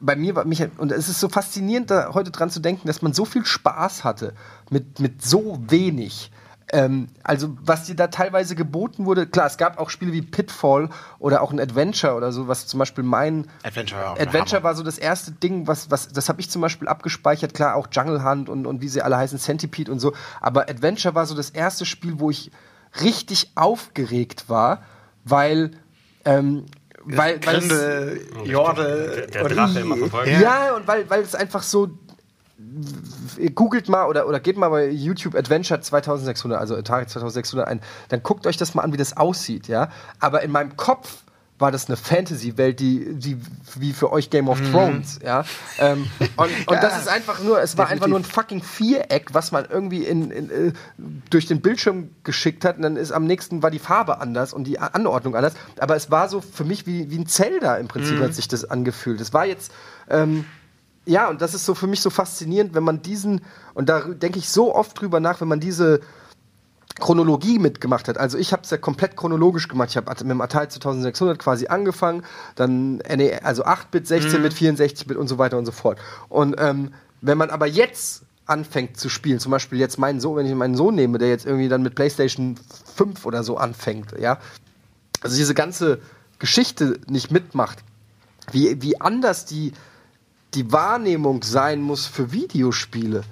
bei 0.00 0.16
mir 0.16 0.34
war 0.34 0.44
mich, 0.44 0.62
und 0.76 0.92
es 0.92 1.08
ist 1.08 1.20
so 1.20 1.28
faszinierend, 1.28 1.90
da 1.90 2.14
heute 2.14 2.30
dran 2.30 2.50
zu 2.50 2.60
denken, 2.60 2.86
dass 2.86 3.02
man 3.02 3.12
so 3.12 3.24
viel 3.24 3.46
Spaß 3.46 4.04
hatte 4.04 4.34
mit, 4.70 5.00
mit 5.00 5.22
so 5.22 5.58
wenig. 5.68 6.30
Ähm, 6.72 7.08
also, 7.22 7.56
was 7.62 7.84
dir 7.84 7.94
da 7.94 8.08
teilweise 8.08 8.56
geboten 8.56 9.06
wurde, 9.06 9.26
klar, 9.26 9.46
es 9.46 9.56
gab 9.56 9.78
auch 9.78 9.88
Spiele 9.88 10.12
wie 10.12 10.22
Pitfall 10.22 10.88
oder 11.20 11.42
auch 11.42 11.52
ein 11.52 11.60
Adventure 11.60 12.14
oder 12.14 12.32
so, 12.32 12.48
was 12.48 12.66
zum 12.66 12.78
Beispiel 12.78 13.04
mein 13.04 13.46
Adventure 13.62 14.00
war 14.02 14.20
Adventure 14.20 14.62
war 14.64 14.74
so 14.74 14.82
das 14.82 14.98
erste 14.98 15.30
Ding, 15.30 15.68
was, 15.68 15.92
was 15.92 16.08
das 16.08 16.28
habe 16.28 16.40
ich 16.40 16.50
zum 16.50 16.62
Beispiel 16.62 16.88
abgespeichert, 16.88 17.54
klar, 17.54 17.76
auch 17.76 17.86
Jungle 17.92 18.24
Hunt 18.24 18.48
und, 18.48 18.66
und 18.66 18.80
wie 18.80 18.88
sie 18.88 19.00
alle 19.00 19.16
heißen, 19.16 19.38
Centipede 19.38 19.92
und 19.92 20.00
so, 20.00 20.12
aber 20.40 20.62
Adventure 20.68 21.14
war 21.14 21.24
so 21.26 21.36
das 21.36 21.50
erste 21.50 21.86
Spiel, 21.86 22.18
wo 22.18 22.30
ich 22.30 22.50
richtig 23.00 23.52
aufgeregt 23.54 24.48
war, 24.48 24.82
weil 25.24 25.70
ähm, 26.24 26.66
weil, 27.08 27.38
Grindel, 27.38 28.20
Jordel 28.44 29.28
Der 29.32 29.44
und- 29.44 29.54
Drache 29.54 29.78
immer 29.80 29.96
verfolgt. 29.96 30.28
Ja. 30.32 30.40
ja, 30.40 30.74
und 30.74 30.88
weil, 30.88 31.08
weil 31.08 31.20
es 31.22 31.36
einfach 31.36 31.62
so. 31.62 31.90
Googelt 33.54 33.88
mal 33.88 34.06
oder, 34.06 34.26
oder 34.26 34.40
gebt 34.40 34.58
mal 34.58 34.70
bei 34.70 34.88
YouTube 34.88 35.34
Adventure 35.34 35.80
2600, 35.80 36.58
also 36.58 36.74
Atari 36.74 37.06
2600 37.06 37.68
ein, 37.68 37.80
dann 38.08 38.22
guckt 38.22 38.46
euch 38.46 38.56
das 38.56 38.74
mal 38.74 38.82
an, 38.82 38.92
wie 38.94 38.96
das 38.96 39.16
aussieht, 39.16 39.68
ja. 39.68 39.90
Aber 40.20 40.42
in 40.42 40.50
meinem 40.50 40.76
Kopf 40.76 41.22
war 41.58 41.70
das 41.70 41.86
eine 41.86 41.96
Fantasy-Welt, 41.96 42.80
die, 42.80 43.14
die 43.14 43.38
wie 43.78 43.92
für 43.92 44.12
euch 44.12 44.30
Game 44.30 44.48
of 44.48 44.60
Thrones, 44.70 45.20
ja. 45.22 45.44
Ähm, 45.78 46.06
und 46.36 46.50
und 46.66 46.82
das 46.82 46.98
ist 46.98 47.08
einfach 47.08 47.42
nur, 47.42 47.60
es 47.60 47.76
war 47.76 47.88
einfach 47.88 48.06
nur 48.06 48.18
ein 48.18 48.24
fucking 48.24 48.62
Viereck, 48.62 49.34
was 49.34 49.52
man 49.52 49.66
irgendwie 49.70 50.04
in, 50.04 50.30
in, 50.30 50.50
äh, 50.50 50.72
durch 51.30 51.46
den 51.46 51.60
Bildschirm 51.60 52.10
geschickt 52.24 52.64
hat 52.64 52.76
und 52.76 52.82
dann 52.82 52.96
ist 52.96 53.12
am 53.12 53.24
nächsten 53.24 53.62
war 53.62 53.70
die 53.70 53.78
Farbe 53.78 54.20
anders 54.20 54.52
und 54.52 54.64
die 54.64 54.78
Anordnung 54.78 55.34
anders. 55.34 55.54
Aber 55.78 55.96
es 55.96 56.10
war 56.10 56.28
so 56.28 56.40
für 56.40 56.64
mich 56.64 56.86
wie, 56.86 57.10
wie 57.10 57.18
ein 57.18 57.26
Zelda 57.26 57.76
im 57.76 57.88
Prinzip 57.88 58.18
hat 58.20 58.34
sich 58.34 58.48
das 58.48 58.64
angefühlt. 58.64 59.20
Es 59.20 59.32
war 59.32 59.46
jetzt, 59.46 59.72
ähm, 60.08 60.44
ja, 61.06 61.28
und 61.28 61.40
das 61.40 61.54
ist 61.54 61.64
so 61.64 61.74
für 61.74 61.86
mich 61.86 62.00
so 62.00 62.10
faszinierend, 62.10 62.74
wenn 62.74 62.82
man 62.82 63.00
diesen, 63.00 63.40
und 63.74 63.88
da 63.88 64.00
denke 64.00 64.38
ich 64.38 64.48
so 64.48 64.74
oft 64.74 65.00
drüber 65.00 65.20
nach, 65.20 65.40
wenn 65.40 65.48
man 65.48 65.60
diese 65.60 66.00
Chronologie 66.98 67.58
mitgemacht 67.58 68.08
hat. 68.08 68.18
Also 68.18 68.38
ich 68.38 68.52
habe 68.52 68.62
es 68.62 68.70
ja 68.70 68.78
komplett 68.78 69.16
chronologisch 69.16 69.68
gemacht. 69.68 69.90
Ich 69.90 69.96
habe 69.96 70.10
mit 70.10 70.30
dem 70.30 70.40
Atari 70.40 70.68
2600 70.68 71.38
quasi 71.38 71.66
angefangen, 71.66 72.24
dann 72.54 72.96
NE, 72.96 73.44
also 73.44 73.64
8-Bit, 73.64 74.06
16-Bit, 74.06 74.54
64-Bit 74.54 75.16
und 75.16 75.28
so 75.28 75.38
weiter 75.38 75.58
und 75.58 75.66
so 75.66 75.72
fort. 75.72 75.98
Und 76.28 76.56
ähm, 76.58 76.92
wenn 77.20 77.38
man 77.38 77.50
aber 77.50 77.66
jetzt 77.66 78.22
anfängt 78.46 78.96
zu 78.96 79.08
spielen, 79.08 79.40
zum 79.40 79.52
Beispiel 79.52 79.78
jetzt 79.78 79.98
meinen 79.98 80.20
Sohn, 80.20 80.36
wenn 80.36 80.46
ich 80.46 80.54
meinen 80.54 80.76
Sohn 80.76 80.94
nehme, 80.94 81.18
der 81.18 81.28
jetzt 81.28 81.44
irgendwie 81.44 81.68
dann 81.68 81.82
mit 81.82 81.94
PlayStation 81.94 82.58
5 82.94 83.26
oder 83.26 83.44
so 83.44 83.58
anfängt, 83.58 84.14
ja, 84.18 84.38
also 85.20 85.36
diese 85.36 85.54
ganze 85.54 86.00
Geschichte 86.38 86.98
nicht 87.08 87.30
mitmacht, 87.30 87.78
wie, 88.52 88.80
wie 88.82 89.00
anders 89.00 89.44
die, 89.44 89.72
die 90.56 90.72
Wahrnehmung 90.72 91.42
sein 91.42 91.80
muss 91.80 92.06
für 92.06 92.32
Videospiele. 92.32 93.22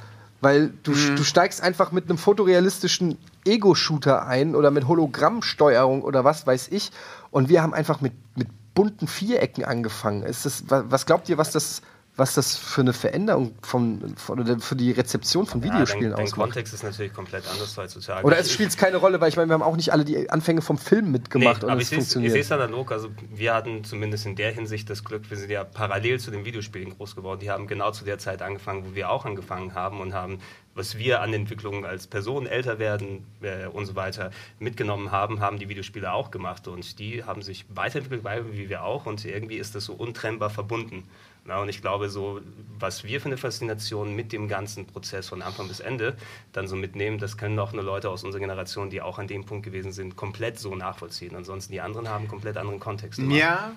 Weil 0.41 0.75
du, 0.83 0.93
du 0.93 1.25
steigst 1.25 1.63
einfach 1.63 1.91
mit 1.91 2.05
einem 2.11 2.19
fotorealistischen 2.19 3.17
Ego-Shooter 3.47 4.27
ein 4.27 4.55
oder 4.55 4.71
mit 4.71 4.87
Hologrammsteuerung 4.87 6.03
oder 6.03 6.25
was 6.25 6.47
weiß 6.47 6.69
ich. 6.69 6.93
Und 7.31 7.49
wir 7.49 7.63
haben 7.63 7.73
einfach 7.73 8.03
mit, 8.03 8.13
mit 8.37 8.49
bunten 8.75 9.09
Vierecken 9.09 9.65
angefangen. 9.65 10.23
Ist 10.23 10.45
das, 10.45 10.69
wa- 10.71 10.85
was 10.89 11.07
glaubt 11.07 11.29
ihr, 11.31 11.39
was 11.39 11.51
das, 11.51 11.81
was 12.17 12.35
das 12.35 12.57
für 12.57 12.83
eine 12.83 12.93
Veränderung 12.93 13.57
von, 13.63 14.15
von 14.17 14.39
oder 14.39 14.61
für 14.61 14.77
die 14.77 14.93
Rezeption 14.93 15.47
von 15.47 15.61
Ja, 15.61 15.73
Videospielen 15.73 16.11
dein, 16.11 16.17
dein 16.19 16.25
ausmacht? 16.27 16.51
Kontext 16.51 16.73
ist 16.73 16.85
natürlich 16.85 17.13
komplett 17.13 17.45
anders 17.51 17.77
heutzutage. 17.77 18.25
Oder 18.25 18.39
es 18.39 18.53
spielt 18.53 18.69
es 18.69 18.77
keine 18.77 18.99
Rolle, 18.99 19.21
weil 19.21 19.31
ich 19.31 19.37
meine, 19.37 19.49
wir 19.49 19.55
haben 19.55 19.63
auch 19.63 19.75
nicht 19.75 19.93
alle 19.93 20.05
die 20.05 20.31
Anfänge 20.31 20.63
vom 20.63 20.79
Film 20.79 21.11
mitgemacht 21.11 21.63
nee, 21.63 21.69
aber 21.69 21.81
ich 21.81 21.89
sehe 21.89 21.99
es 21.99 22.53
analog. 22.53 22.93
Also 22.93 23.09
wir 23.35 23.53
hatten 23.53 23.83
zumindest 23.83 24.27
in 24.27 24.37
der 24.37 24.53
Hinsicht 24.53 24.89
das 24.91 25.03
Glück, 25.03 25.29
wir 25.29 25.37
sind 25.37 25.51
ja 25.51 25.65
parallel 25.65 26.21
zu 26.21 26.31
den 26.31 26.45
Videospielen 26.45 26.91
groß 26.91 27.17
geworden. 27.17 27.41
Die 27.41 27.51
haben 27.51 27.67
genau 27.67 27.91
zu 27.91 28.05
der 28.05 28.19
Zeit 28.19 28.43
angefangen, 28.43 28.85
wo 28.87 28.95
wir 28.95 29.11
auch 29.11 29.25
angefangen 29.25 29.75
haben 29.75 30.01
und 30.01 30.15
haben, 30.15 30.39
was 30.77 30.97
wir 30.97 31.21
an 31.21 31.35
Entwicklungen 31.35 31.85
als 31.85 32.07
Personen 32.07 32.47
älter 32.47 32.79
werden 32.79 33.27
äh, 33.43 33.67
und 33.67 33.87
so 33.87 33.97
weiter 33.97 34.31
mitgenommen 34.61 35.11
haben, 35.11 35.41
haben 35.41 35.59
die 35.59 35.69
Videospiele 35.69 36.13
auch 36.13 36.31
gemacht 36.31 36.69
und 36.69 37.01
die 37.01 37.25
haben 37.25 37.43
sich 37.43 37.65
weiterentwickelt, 37.75 38.25
wie 38.53 38.69
wir 38.69 38.85
auch 38.85 39.07
und 39.07 39.25
irgendwie 39.25 39.57
ist 39.57 39.75
das 39.75 39.85
so 39.87 39.95
untrennbar 39.95 40.51
verbunden. 40.51 41.09
Na, 41.47 41.61
und 41.61 41.69
ich 41.69 41.83
glaube, 41.83 42.09
so, 42.09 42.41
was 42.79 43.05
wir 43.05 43.21
für 43.21 43.27
eine 43.27 43.37
Faszination 43.37 44.17
mit 44.17 44.33
dem 44.33 44.49
ganzen 44.49 44.87
Prozess 44.87 45.29
von 45.29 45.43
Anfang 45.43 45.69
bis 45.69 45.81
Ende 45.81 46.17
dann 46.53 46.67
so 46.67 46.75
mitnehmen, 46.75 47.19
das 47.19 47.37
können 47.37 47.59
auch 47.59 47.73
nur 47.73 47.83
Leute 47.83 48.09
aus 48.09 48.25
unserer 48.25 48.41
Generation, 48.41 48.89
die 48.89 49.03
auch 49.03 49.19
an 49.19 49.27
dem 49.27 49.45
Punkt 49.45 49.65
gewesen 49.65 49.93
sind, 49.93 50.17
komplett 50.17 50.59
so 50.59 50.75
nachvollziehen. 50.75 51.37
Ansonsten 51.37 51.73
die 51.73 51.83
anderen 51.83 52.09
haben 52.09 52.29
komplett 52.29 52.57
anderen 52.57 52.81
Kontext. 52.81 53.19
immer. 53.19 53.35
Ja. 53.35 53.73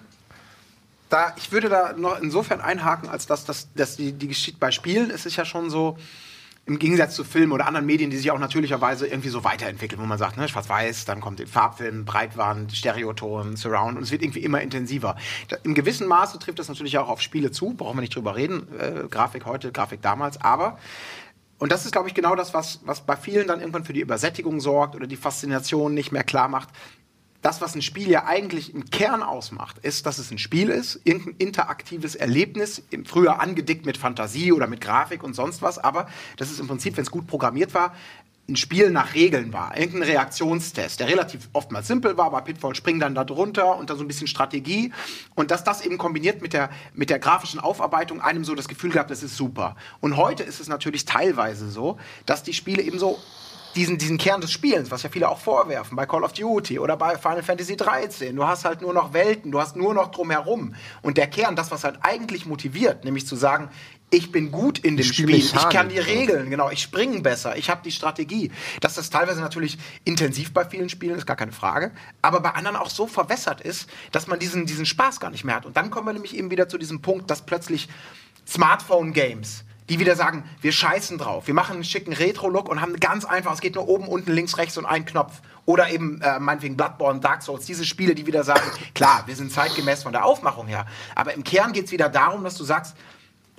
Da, 1.10 1.34
ich 1.38 1.52
würde 1.52 1.68
da 1.68 1.94
noch 1.94 2.22
insofern 2.22 2.62
einhaken, 2.62 3.10
als 3.10 3.28
dass, 3.28 3.44
dass, 3.44 3.72
dass 3.74 3.98
die, 3.98 4.14
die 4.14 4.30
Geschichte 4.30 4.60
bei 4.60 4.72
Spielen 4.72 5.10
ist 5.10 5.26
es 5.26 5.36
ja 5.36 5.44
schon 5.44 5.70
so, 5.70 5.98
im 6.68 6.80
Gegensatz 6.80 7.16
zu 7.16 7.24
Filmen 7.24 7.54
oder 7.54 7.66
anderen 7.66 7.86
Medien, 7.86 8.10
die 8.10 8.18
sich 8.18 8.30
auch 8.30 8.40
natürlicherweise 8.40 9.08
irgendwie 9.08 9.30
so 9.30 9.46
weiterentwickeln, 9.46 10.02
wo 10.02 10.06
man 10.06 10.18
sagt, 10.18 10.36
ne, 10.36 10.50
schwarz-weiß, 10.50 11.06
dann 11.06 11.22
kommt 11.22 11.40
der 11.40 11.48
Farbfilm, 11.48 12.04
Breitwand, 12.04 12.74
Stereoton, 12.74 13.56
Surround 13.56 13.98
und 13.98 14.04
es 14.04 14.12
wird 14.12 14.22
irgendwie 14.22 14.44
immer 14.44 14.62
intensiver. 14.62 15.16
Da, 15.48 15.58
Im 15.64 15.74
gewissen 15.74 16.08
Maße 16.08 16.40
trifft 16.40 16.60
das 16.60 16.68
natürlich 16.68 16.98
auch 16.98 17.08
auf 17.08 17.22
Spiele 17.22 17.52
zu, 17.52 17.74
brauchen 17.74 17.98
wir 17.98 18.02
nicht 18.02 18.16
drüber 18.16 18.36
reden, 18.36 18.68
äh, 18.78 19.08
Grafik 19.10 19.46
heute, 19.46 19.72
Grafik 19.72 20.02
damals, 20.02 20.42
aber 20.42 20.78
und 21.60 21.72
das 21.72 21.86
ist, 21.86 21.92
glaube 21.92 22.08
ich, 22.08 22.14
genau 22.14 22.36
das, 22.36 22.54
was, 22.54 22.82
was 22.86 23.02
bei 23.02 23.16
vielen 23.16 23.48
dann 23.48 23.62
irgendwann 23.62 23.84
für 23.84 23.94
die 23.94 24.02
Übersättigung 24.02 24.60
sorgt 24.60 24.96
oder 24.96 25.08
die 25.08 25.16
Faszination 25.16 25.94
nicht 25.94 26.12
mehr 26.12 26.24
klar 26.24 26.50
macht. 26.50 26.70
Das, 27.48 27.62
was 27.62 27.76
ein 27.76 27.82
Spiel 27.82 28.10
ja 28.10 28.26
eigentlich 28.26 28.74
im 28.76 28.90
Kern 28.90 29.24
ausmacht, 29.24 29.78
ist, 29.78 30.06
dass 30.06 30.18
es 30.18 30.32
ein 30.32 30.38
Spiel 30.38 30.68
ist, 30.68 31.00
irgendein 31.06 31.36
interaktives 31.38 32.14
Erlebnis, 32.14 32.84
früher 33.06 33.40
angedickt 33.40 33.86
mit 33.86 33.96
Fantasie 33.96 34.52
oder 34.52 34.68
mit 34.68 34.82
Grafik 34.82 35.24
und 35.24 35.34
sonst 35.34 35.62
was, 35.62 35.80
aber 35.80 36.10
das 36.36 36.52
ist 36.52 36.60
im 36.60 36.68
Prinzip, 36.68 36.98
wenn 36.98 37.06
es 37.06 37.10
gut 37.10 37.26
programmiert 37.26 37.74
war, 37.74 37.96
ein 38.50 38.58
Spiel 38.58 38.90
nach 38.90 39.14
Regeln 39.14 39.54
war, 39.54 39.78
irgendein 39.78 40.10
Reaktionstest, 40.10 41.00
der 41.00 41.08
relativ 41.08 41.48
oftmals 41.54 41.88
simpel 41.88 42.18
war, 42.18 42.32
bei 42.32 42.42
Pitfall 42.42 42.76
springen 42.76 43.00
dann 43.00 43.16
da 43.16 43.24
drunter 43.24 43.78
und 43.78 43.90
dann 43.90 43.98
so 43.98 44.04
ein 44.04 44.10
bisschen 44.10 44.28
Strategie 44.28 44.92
und 45.36 45.50
dass 45.50 45.64
das 45.64 45.80
eben 45.86 45.98
kombiniert 45.98 46.42
mit 46.42 46.52
der, 46.52 46.70
mit 46.94 47.10
der 47.10 47.20
grafischen 47.20 47.62
Aufarbeitung 47.62 48.20
einem 48.20 48.44
so 48.44 48.56
das 48.56 48.68
Gefühl 48.68 48.92
gab, 48.92 49.08
das 49.08 49.24
ist 49.24 49.38
super. 49.38 49.78
Und 50.02 50.18
heute 50.18 50.44
ist 50.44 50.60
es 50.60 50.68
natürlich 50.68 51.06
teilweise 51.06 51.70
so, 51.70 51.98
dass 52.26 52.44
die 52.44 52.54
Spiele 52.54 52.82
eben 52.82 53.00
so 53.00 53.20
diesen, 53.78 53.98
diesen 53.98 54.18
Kern 54.18 54.42
des 54.42 54.52
Spielens, 54.52 54.92
was 54.92 55.04
ja 55.04 55.10
viele 55.10 55.30
auch 55.30 55.40
vorwerfen, 55.40 55.96
bei 55.96 56.06
Call 56.06 56.24
of 56.24 56.34
Duty 56.34 56.80
oder 56.80 56.98
bei 56.98 57.18
Final 57.18 57.44
Fantasy 57.44 57.78
13. 57.78 58.36
Du 58.36 58.46
hast 58.46 58.66
halt 58.66 58.82
nur 58.82 58.92
noch 58.92 59.14
Welten, 59.14 59.52
du 59.52 59.62
hast 59.62 59.76
nur 59.76 59.94
noch 59.94 60.12
drumherum. 60.12 60.74
Und 61.04 61.18
der 61.18 61.28
Kern, 61.28 61.56
das, 61.56 61.72
was 61.72 61.84
halt 61.84 62.00
eigentlich 62.02 62.46
motiviert, 62.46 63.06
nämlich 63.06 63.28
zu 63.28 63.36
sagen, 63.36 63.70
ich 64.10 64.32
bin 64.32 64.52
gut 64.52 64.80
in 64.80 64.98
dem 64.98 65.06
Spiel, 65.06 65.36
ich 65.36 65.54
kann 65.70 65.90
die 65.90 65.96
ja. 65.96 66.04
Regeln, 66.04 66.50
genau, 66.50 66.72
ich 66.72 66.82
springe 66.82 67.22
besser, 67.22 67.58
ich 67.58 67.70
habe 67.70 67.82
die 67.84 67.92
Strategie. 67.92 68.52
Dass 68.80 68.96
das 68.96 69.10
teilweise 69.10 69.42
natürlich 69.42 69.78
intensiv 70.06 70.54
bei 70.54 70.66
vielen 70.66 70.90
Spielen 70.90 71.18
ist, 71.18 71.28
gar 71.28 71.36
keine 71.36 71.52
Frage, 71.52 71.92
aber 72.22 72.40
bei 72.40 72.52
anderen 72.52 72.78
auch 72.78 72.90
so 72.90 73.06
verwässert 73.06 73.62
ist, 73.62 73.88
dass 74.12 74.28
man 74.28 74.40
diesen, 74.40 74.66
diesen 74.66 74.86
Spaß 74.86 75.20
gar 75.20 75.30
nicht 75.30 75.44
mehr 75.44 75.56
hat. 75.56 75.66
Und 75.66 75.78
dann 75.78 75.92
kommen 75.92 76.08
wir 76.08 76.14
nämlich 76.14 76.36
eben 76.36 76.50
wieder 76.50 76.68
zu 76.68 76.78
diesem 76.78 77.02
Punkt, 77.02 77.30
dass 77.30 77.46
plötzlich 77.46 77.90
Smartphone-Games, 78.48 79.66
die 79.90 80.00
wieder 80.00 80.16
sagen, 80.16 80.44
wir 80.62 80.72
scheißen 80.72 81.18
drauf, 81.18 81.48
wir 81.48 81.54
machen 81.54 81.76
einen 81.76 81.84
schicken 81.84 82.14
Retro-Look 82.14 82.70
und 82.70 82.82
haben 82.82 83.00
ganz 83.00 83.26
einfach, 83.26 83.54
es 83.54 83.62
geht 83.62 83.76
nur 83.76 83.88
oben, 83.88 84.08
unten, 84.08 84.32
links, 84.32 84.58
rechts 84.58 84.78
und 84.78 84.86
ein 84.86 85.06
Knopf. 85.06 85.42
Oder 85.66 85.90
eben 85.90 86.22
äh, 86.22 86.40
meinetwegen 86.40 86.78
Bloodborne, 86.78 87.20
Dark 87.20 87.44
Souls, 87.44 87.66
diese 87.66 87.86
Spiele, 87.86 88.16
die 88.16 88.26
wieder 88.26 88.44
sagen, 88.44 88.70
klar, 88.94 89.24
wir 89.26 89.36
sind 89.36 89.52
zeitgemäß 89.52 90.04
von 90.04 90.12
der 90.12 90.26
Aufmachung 90.26 90.68
her, 90.68 90.86
aber 91.16 91.34
im 91.34 91.44
Kern 91.44 91.74
geht 91.74 91.86
es 91.86 91.92
wieder 91.92 92.10
darum, 92.10 92.44
dass 92.44 92.56
du 92.56 92.64
sagst, 92.64 92.96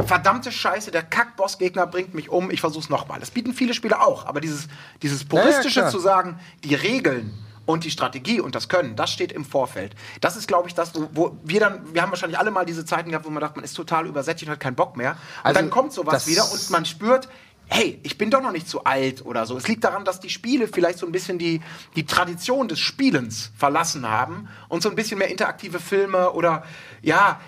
verdammte 0.06 0.52
Scheiße, 0.52 0.90
der 0.90 1.02
Kack-Boss-Gegner 1.02 1.86
bringt 1.86 2.14
mich 2.14 2.30
um, 2.30 2.50
ich 2.50 2.60
versuch's 2.60 2.88
nochmal. 2.88 3.20
Das 3.20 3.30
bieten 3.30 3.52
viele 3.52 3.74
Spiele 3.74 4.00
auch, 4.00 4.26
aber 4.26 4.40
dieses, 4.40 4.68
dieses 5.02 5.24
puristische 5.24 5.80
klar. 5.80 5.90
zu 5.90 5.98
sagen, 5.98 6.38
die 6.64 6.74
Regeln 6.74 7.34
und 7.68 7.84
die 7.84 7.90
Strategie 7.90 8.40
und 8.40 8.54
das 8.54 8.70
Können, 8.70 8.96
das 8.96 9.10
steht 9.10 9.30
im 9.30 9.44
Vorfeld. 9.44 9.94
Das 10.22 10.36
ist, 10.36 10.48
glaube 10.48 10.68
ich, 10.68 10.74
das, 10.74 10.94
wo, 10.94 11.10
wo 11.12 11.38
wir 11.44 11.60
dann, 11.60 11.92
wir 11.92 12.00
haben 12.00 12.08
wahrscheinlich 12.08 12.38
alle 12.38 12.50
mal 12.50 12.64
diese 12.64 12.86
Zeiten 12.86 13.10
gehabt, 13.10 13.26
wo 13.26 13.30
man 13.30 13.42
dachte, 13.42 13.56
man 13.56 13.64
ist 13.64 13.74
total 13.74 14.06
übersättigt 14.06 14.48
und 14.48 14.52
hat 14.52 14.60
keinen 14.60 14.74
Bock 14.74 14.96
mehr. 14.96 15.10
Und 15.10 15.18
Also, 15.42 15.60
dann 15.60 15.68
kommt 15.68 15.92
sowas 15.92 16.26
wieder 16.26 16.50
und 16.50 16.70
man 16.70 16.86
spürt, 16.86 17.28
hey, 17.66 18.00
ich 18.04 18.16
bin 18.16 18.30
doch 18.30 18.40
noch 18.40 18.52
nicht 18.52 18.70
zu 18.70 18.84
alt 18.84 19.22
oder 19.22 19.44
so. 19.44 19.58
Es 19.58 19.68
liegt 19.68 19.84
daran, 19.84 20.06
dass 20.06 20.18
die 20.18 20.30
Spiele 20.30 20.66
vielleicht 20.66 20.98
so 20.98 21.04
ein 21.04 21.12
bisschen 21.12 21.36
die, 21.38 21.60
die 21.94 22.06
Tradition 22.06 22.68
des 22.68 22.80
Spielens 22.80 23.52
verlassen 23.54 24.08
haben 24.08 24.48
und 24.68 24.82
so 24.82 24.88
ein 24.88 24.96
bisschen 24.96 25.18
mehr 25.18 25.28
interaktive 25.28 25.78
Filme 25.78 26.32
oder 26.32 26.64
ja, 27.02 27.38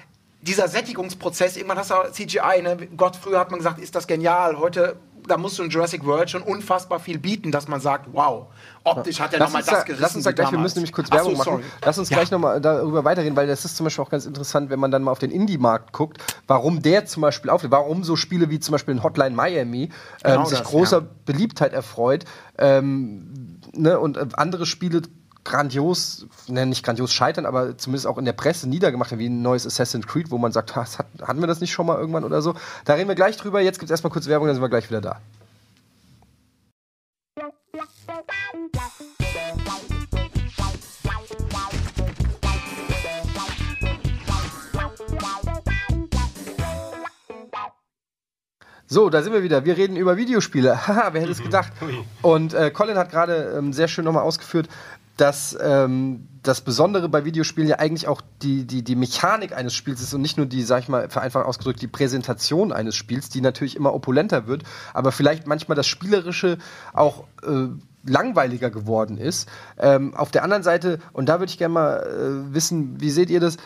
dieser 0.43 0.69
Sättigungsprozess, 0.69 1.57
irgendwann 1.57 1.79
hast 1.79 1.91
du 1.91 2.13
CGI, 2.13 2.61
ne? 2.63 2.89
Gott, 2.95 3.17
früher 3.17 3.39
hat 3.39 3.51
man 3.51 3.59
gesagt, 3.59 3.79
ist 3.79 3.95
das 3.95 4.07
genial, 4.07 4.59
heute 4.59 4.97
da 5.27 5.37
musst 5.37 5.59
du 5.59 5.63
in 5.63 5.71
Jurassic 5.71 6.05
World 6.05 6.31
schon 6.31 6.43
unfassbar 6.43 7.01
viel 7.01 7.19
bieten, 7.19 7.51
dass 7.53 7.69
man 7.69 7.81
sagt, 7.81 8.09
wow, 8.13 8.47
optisch 8.85 9.21
hat 9.21 9.33
er 9.33 9.41
nochmal 9.41 9.63
das 9.63 9.71
da, 9.71 9.83
gerissen. 9.83 10.03
lass 10.03 10.15
uns 10.15 10.25
da 10.25 10.33
gleich, 10.33 10.49
wir 10.49 10.53
damals. 10.53 10.63
müssen 10.75 10.79
nämlich 10.79 10.93
kurz 10.93 11.09
Ach 11.11 11.19
so, 11.19 11.25
Werbung 11.25 11.39
machen. 11.39 11.51
sorry. 11.53 11.65
Lass 11.85 11.99
uns 11.99 12.11
Ja. 12.11 12.17
gleich 12.17 12.31
nochmal 12.31 12.61
darüber 12.61 13.05
weiterreden, 13.05 13.37
weil 13.37 13.47
das 13.47 13.65
ist 13.65 13.77
zum 13.77 13.85
Beispiel 13.85 14.05
auch 14.05 14.11
ganz 14.11 14.27
interessant, 14.27 14.71
wenn 14.71 14.81
man 14.81 14.91
dann 14.91 15.03
mal 15.03 15.11
auf 15.13 15.19
den 15.19 15.31
Indie-Markt 15.31 15.93
guckt, 15.93 16.19
warum 16.47 16.83
der 16.83 17.07
zum 17.07 17.21
Beispiel 17.23 17.51
auflebt, 17.51 17.73
warum 17.73 18.05
so 18.05 18.17
Spiele 18.17 18.51
wie 18.51 18.61
zum 18.61 18.73
Beispiel 18.73 18.95
in 18.95 19.03
Hotline 19.03 19.35
Miami 19.35 19.83
ähm, 19.85 19.91
Genau 20.23 20.45
sich 20.47 20.59
das, 20.59 20.69
großer 20.69 20.99
ja. 21.01 21.07
Beliebtheit 21.27 21.73
erfreut 21.73 22.25
ähm, 22.59 23.59
ne, 23.73 23.99
und 23.99 24.17
äh, 24.17 24.27
andere 24.35 24.67
Spiele 24.67 25.03
grandios, 25.45 26.27
ne, 26.49 26.67
nicht 26.67 26.85
grandios 26.85 27.13
scheitern, 27.13 27.47
aber 27.47 27.77
zumindest 27.79 28.07
auch 28.07 28.19
in 28.19 28.25
der 28.25 28.33
Presse 28.33 28.69
niedergemacht 28.69 29.11
werden, 29.11 29.21
wie 29.21 29.29
ein 29.29 29.43
neues 29.43 29.67
Assassin's 29.67 30.07
Creed, 30.07 30.31
wo 30.31 30.39
man 30.39 30.53
sagt, 30.53 30.77
ha, 30.77 30.87
hat, 30.99 31.07
hatten 31.23 31.41
wir 31.41 31.47
das 31.47 31.61
nicht 31.61 31.73
schon 31.73 31.87
mal 31.87 31.99
irgendwann 31.99 32.25
oder 32.25 32.43
so. 32.43 32.55
Da 32.85 32.95
reden 32.95 33.09
wir 33.09 33.15
gleich 33.15 33.37
drüber. 33.37 33.61
Jetzt 33.61 33.79
gibt 33.79 33.91
es 33.91 33.93
erstmal 33.93 34.13
kurz 34.13 34.27
Werbung, 34.27 34.47
dann 34.47 34.57
sind 34.57 34.63
wir 34.63 34.69
gleich 34.69 34.89
wieder 34.89 35.01
da. 35.01 35.21
So, 48.93 49.09
da 49.09 49.23
sind 49.23 49.33
wir 49.33 49.45
wieder. 49.45 49.65
Wir 49.65 49.77
reden 49.77 49.95
über 49.95 50.17
Videospiele. 50.17 50.87
Haha, 50.89 51.11
wer 51.13 51.21
hätte 51.21 51.31
es 51.31 51.41
gedacht? 51.41 51.73
Und 52.23 52.55
äh, 52.55 52.73
Colin 52.73 52.99
hat 52.99 53.13
gerade 53.13 53.55
ähm, 53.57 53.73
sehr 53.73 53.87
schön 53.87 54.05
nochmal 54.05 54.25
ausgeführt, 54.25 54.69
dass 55.21 55.57
ähm, 55.61 56.29
das 56.43 56.63
Besondere 56.63 57.09
bei 57.09 57.25
Videospielen 57.25 57.69
ja 57.69 57.79
eigentlich 57.79 58.09
auch 58.09 58.23
die, 58.43 58.67
die, 58.67 58.83
die 58.83 58.97
Mechanik 58.97 59.55
eines 59.55 59.75
Spiels 59.75 60.01
ist 60.01 60.15
und 60.15 60.23
nicht 60.23 60.39
nur 60.39 60.47
die, 60.47 60.63
sag 60.63 60.83
ich 60.83 60.89
mal, 60.89 61.11
vereinfacht 61.11 61.45
ausgedrückt, 61.45 61.83
die 61.83 61.89
Präsentation 61.89 62.73
eines 62.73 62.97
Spiels, 62.97 63.29
die 63.29 63.43
natürlich 63.43 63.77
immer 63.77 63.93
opulenter 63.93 64.47
wird, 64.47 64.63
aber 64.95 65.13
vielleicht 65.13 65.47
manchmal 65.47 65.77
das 65.77 65.87
Spielerische 65.87 66.57
auch 66.95 67.25
äh, 67.43 67.69
langweiliger 68.05 68.71
geworden 68.71 69.19
ist. 69.19 69.49
Ähm, 69.79 70.15
auf 70.15 70.31
der 70.31 70.43
anderen 70.43 70.63
Seite, 70.63 70.99
und 71.13 71.29
da 71.29 71.41
würde 71.41 71.51
ich 71.51 71.59
gerne 71.59 71.75
mal 71.75 71.97
äh, 71.99 72.55
wissen, 72.55 73.01
wie 73.01 73.11
seht 73.11 73.29
ihr 73.31 73.41
das? 73.41 73.59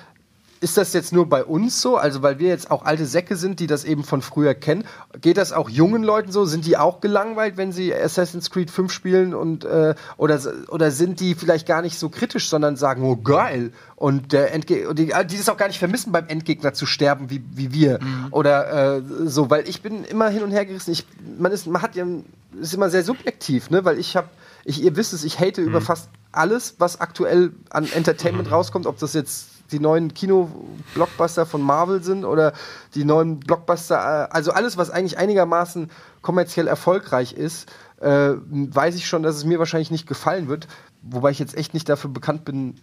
Ist 0.64 0.78
das 0.78 0.94
jetzt 0.94 1.12
nur 1.12 1.28
bei 1.28 1.44
uns 1.44 1.82
so? 1.82 1.98
Also, 1.98 2.22
weil 2.22 2.38
wir 2.38 2.48
jetzt 2.48 2.70
auch 2.70 2.86
alte 2.86 3.04
Säcke 3.04 3.36
sind, 3.36 3.60
die 3.60 3.66
das 3.66 3.84
eben 3.84 4.02
von 4.02 4.22
früher 4.22 4.54
kennen. 4.54 4.84
Geht 5.20 5.36
das 5.36 5.52
auch 5.52 5.68
jungen 5.68 6.02
Leuten 6.02 6.32
so? 6.32 6.46
Sind 6.46 6.64
die 6.64 6.78
auch 6.78 7.02
gelangweilt, 7.02 7.58
wenn 7.58 7.70
sie 7.70 7.94
Assassin's 7.94 8.48
Creed 8.48 8.70
5 8.70 8.90
spielen? 8.90 9.34
Und, 9.34 9.66
äh, 9.66 9.94
oder, 10.16 10.40
oder 10.68 10.90
sind 10.90 11.20
die 11.20 11.34
vielleicht 11.34 11.66
gar 11.66 11.82
nicht 11.82 11.98
so 11.98 12.08
kritisch, 12.08 12.48
sondern 12.48 12.76
sagen, 12.76 13.02
oh 13.02 13.16
geil. 13.16 13.72
Und 13.94 14.32
der 14.32 14.54
Endge 14.54 14.88
und 14.88 14.98
die, 14.98 15.12
die 15.26 15.36
das 15.36 15.50
auch 15.50 15.58
gar 15.58 15.66
nicht 15.68 15.78
vermissen, 15.78 16.12
beim 16.12 16.28
Endgegner 16.28 16.72
zu 16.72 16.86
sterben, 16.86 17.28
wie, 17.28 17.44
wie 17.52 17.74
wir. 17.74 17.98
Oder 18.30 18.96
äh, 18.96 19.02
so, 19.26 19.50
weil 19.50 19.68
ich 19.68 19.82
bin 19.82 20.02
immer 20.04 20.30
hin 20.30 20.42
und 20.42 20.50
her 20.50 20.64
gerissen. 20.64 20.92
Ich, 20.92 21.06
man, 21.38 21.52
ist, 21.52 21.66
man 21.66 21.82
hat 21.82 21.94
ja, 21.94 22.06
ist 22.58 22.72
immer 22.72 22.88
sehr 22.88 23.04
subjektiv, 23.04 23.68
ne? 23.68 23.84
Weil 23.84 23.98
ich 23.98 24.16
habe, 24.16 24.30
ich, 24.64 24.82
ihr 24.82 24.96
wisst 24.96 25.12
es, 25.12 25.24
ich 25.24 25.38
hate 25.40 25.60
über 25.60 25.82
fast 25.82 26.08
alles, 26.32 26.76
was 26.78 27.02
aktuell 27.02 27.52
an 27.68 27.86
Entertainment 27.92 28.50
rauskommt, 28.50 28.86
ob 28.86 28.98
das 28.98 29.12
jetzt 29.12 29.53
die 29.72 29.80
neuen 29.80 30.12
Kino-Blockbuster 30.14 31.46
von 31.46 31.62
Marvel 31.62 32.02
sind 32.02 32.24
oder 32.24 32.52
die 32.94 33.04
neuen 33.04 33.40
Blockbuster, 33.40 33.96
äh, 33.96 34.28
also 34.30 34.52
alles, 34.52 34.76
was 34.76 34.90
eigentlich 34.90 35.18
einigermaßen 35.18 35.90
kommerziell 36.22 36.66
erfolgreich 36.66 37.32
ist, 37.32 37.70
äh, 38.00 38.32
weiß 38.36 38.94
ich 38.96 39.06
schon, 39.06 39.22
dass 39.22 39.36
es 39.36 39.44
mir 39.44 39.58
wahrscheinlich 39.58 39.90
nicht 39.90 40.06
gefallen 40.06 40.48
wird. 40.48 40.68
Wobei 41.02 41.30
ich 41.30 41.38
jetzt 41.38 41.56
echt 41.56 41.74
nicht 41.74 41.88
dafür 41.88 42.10
bekannt 42.10 42.44
bin, 42.44 42.76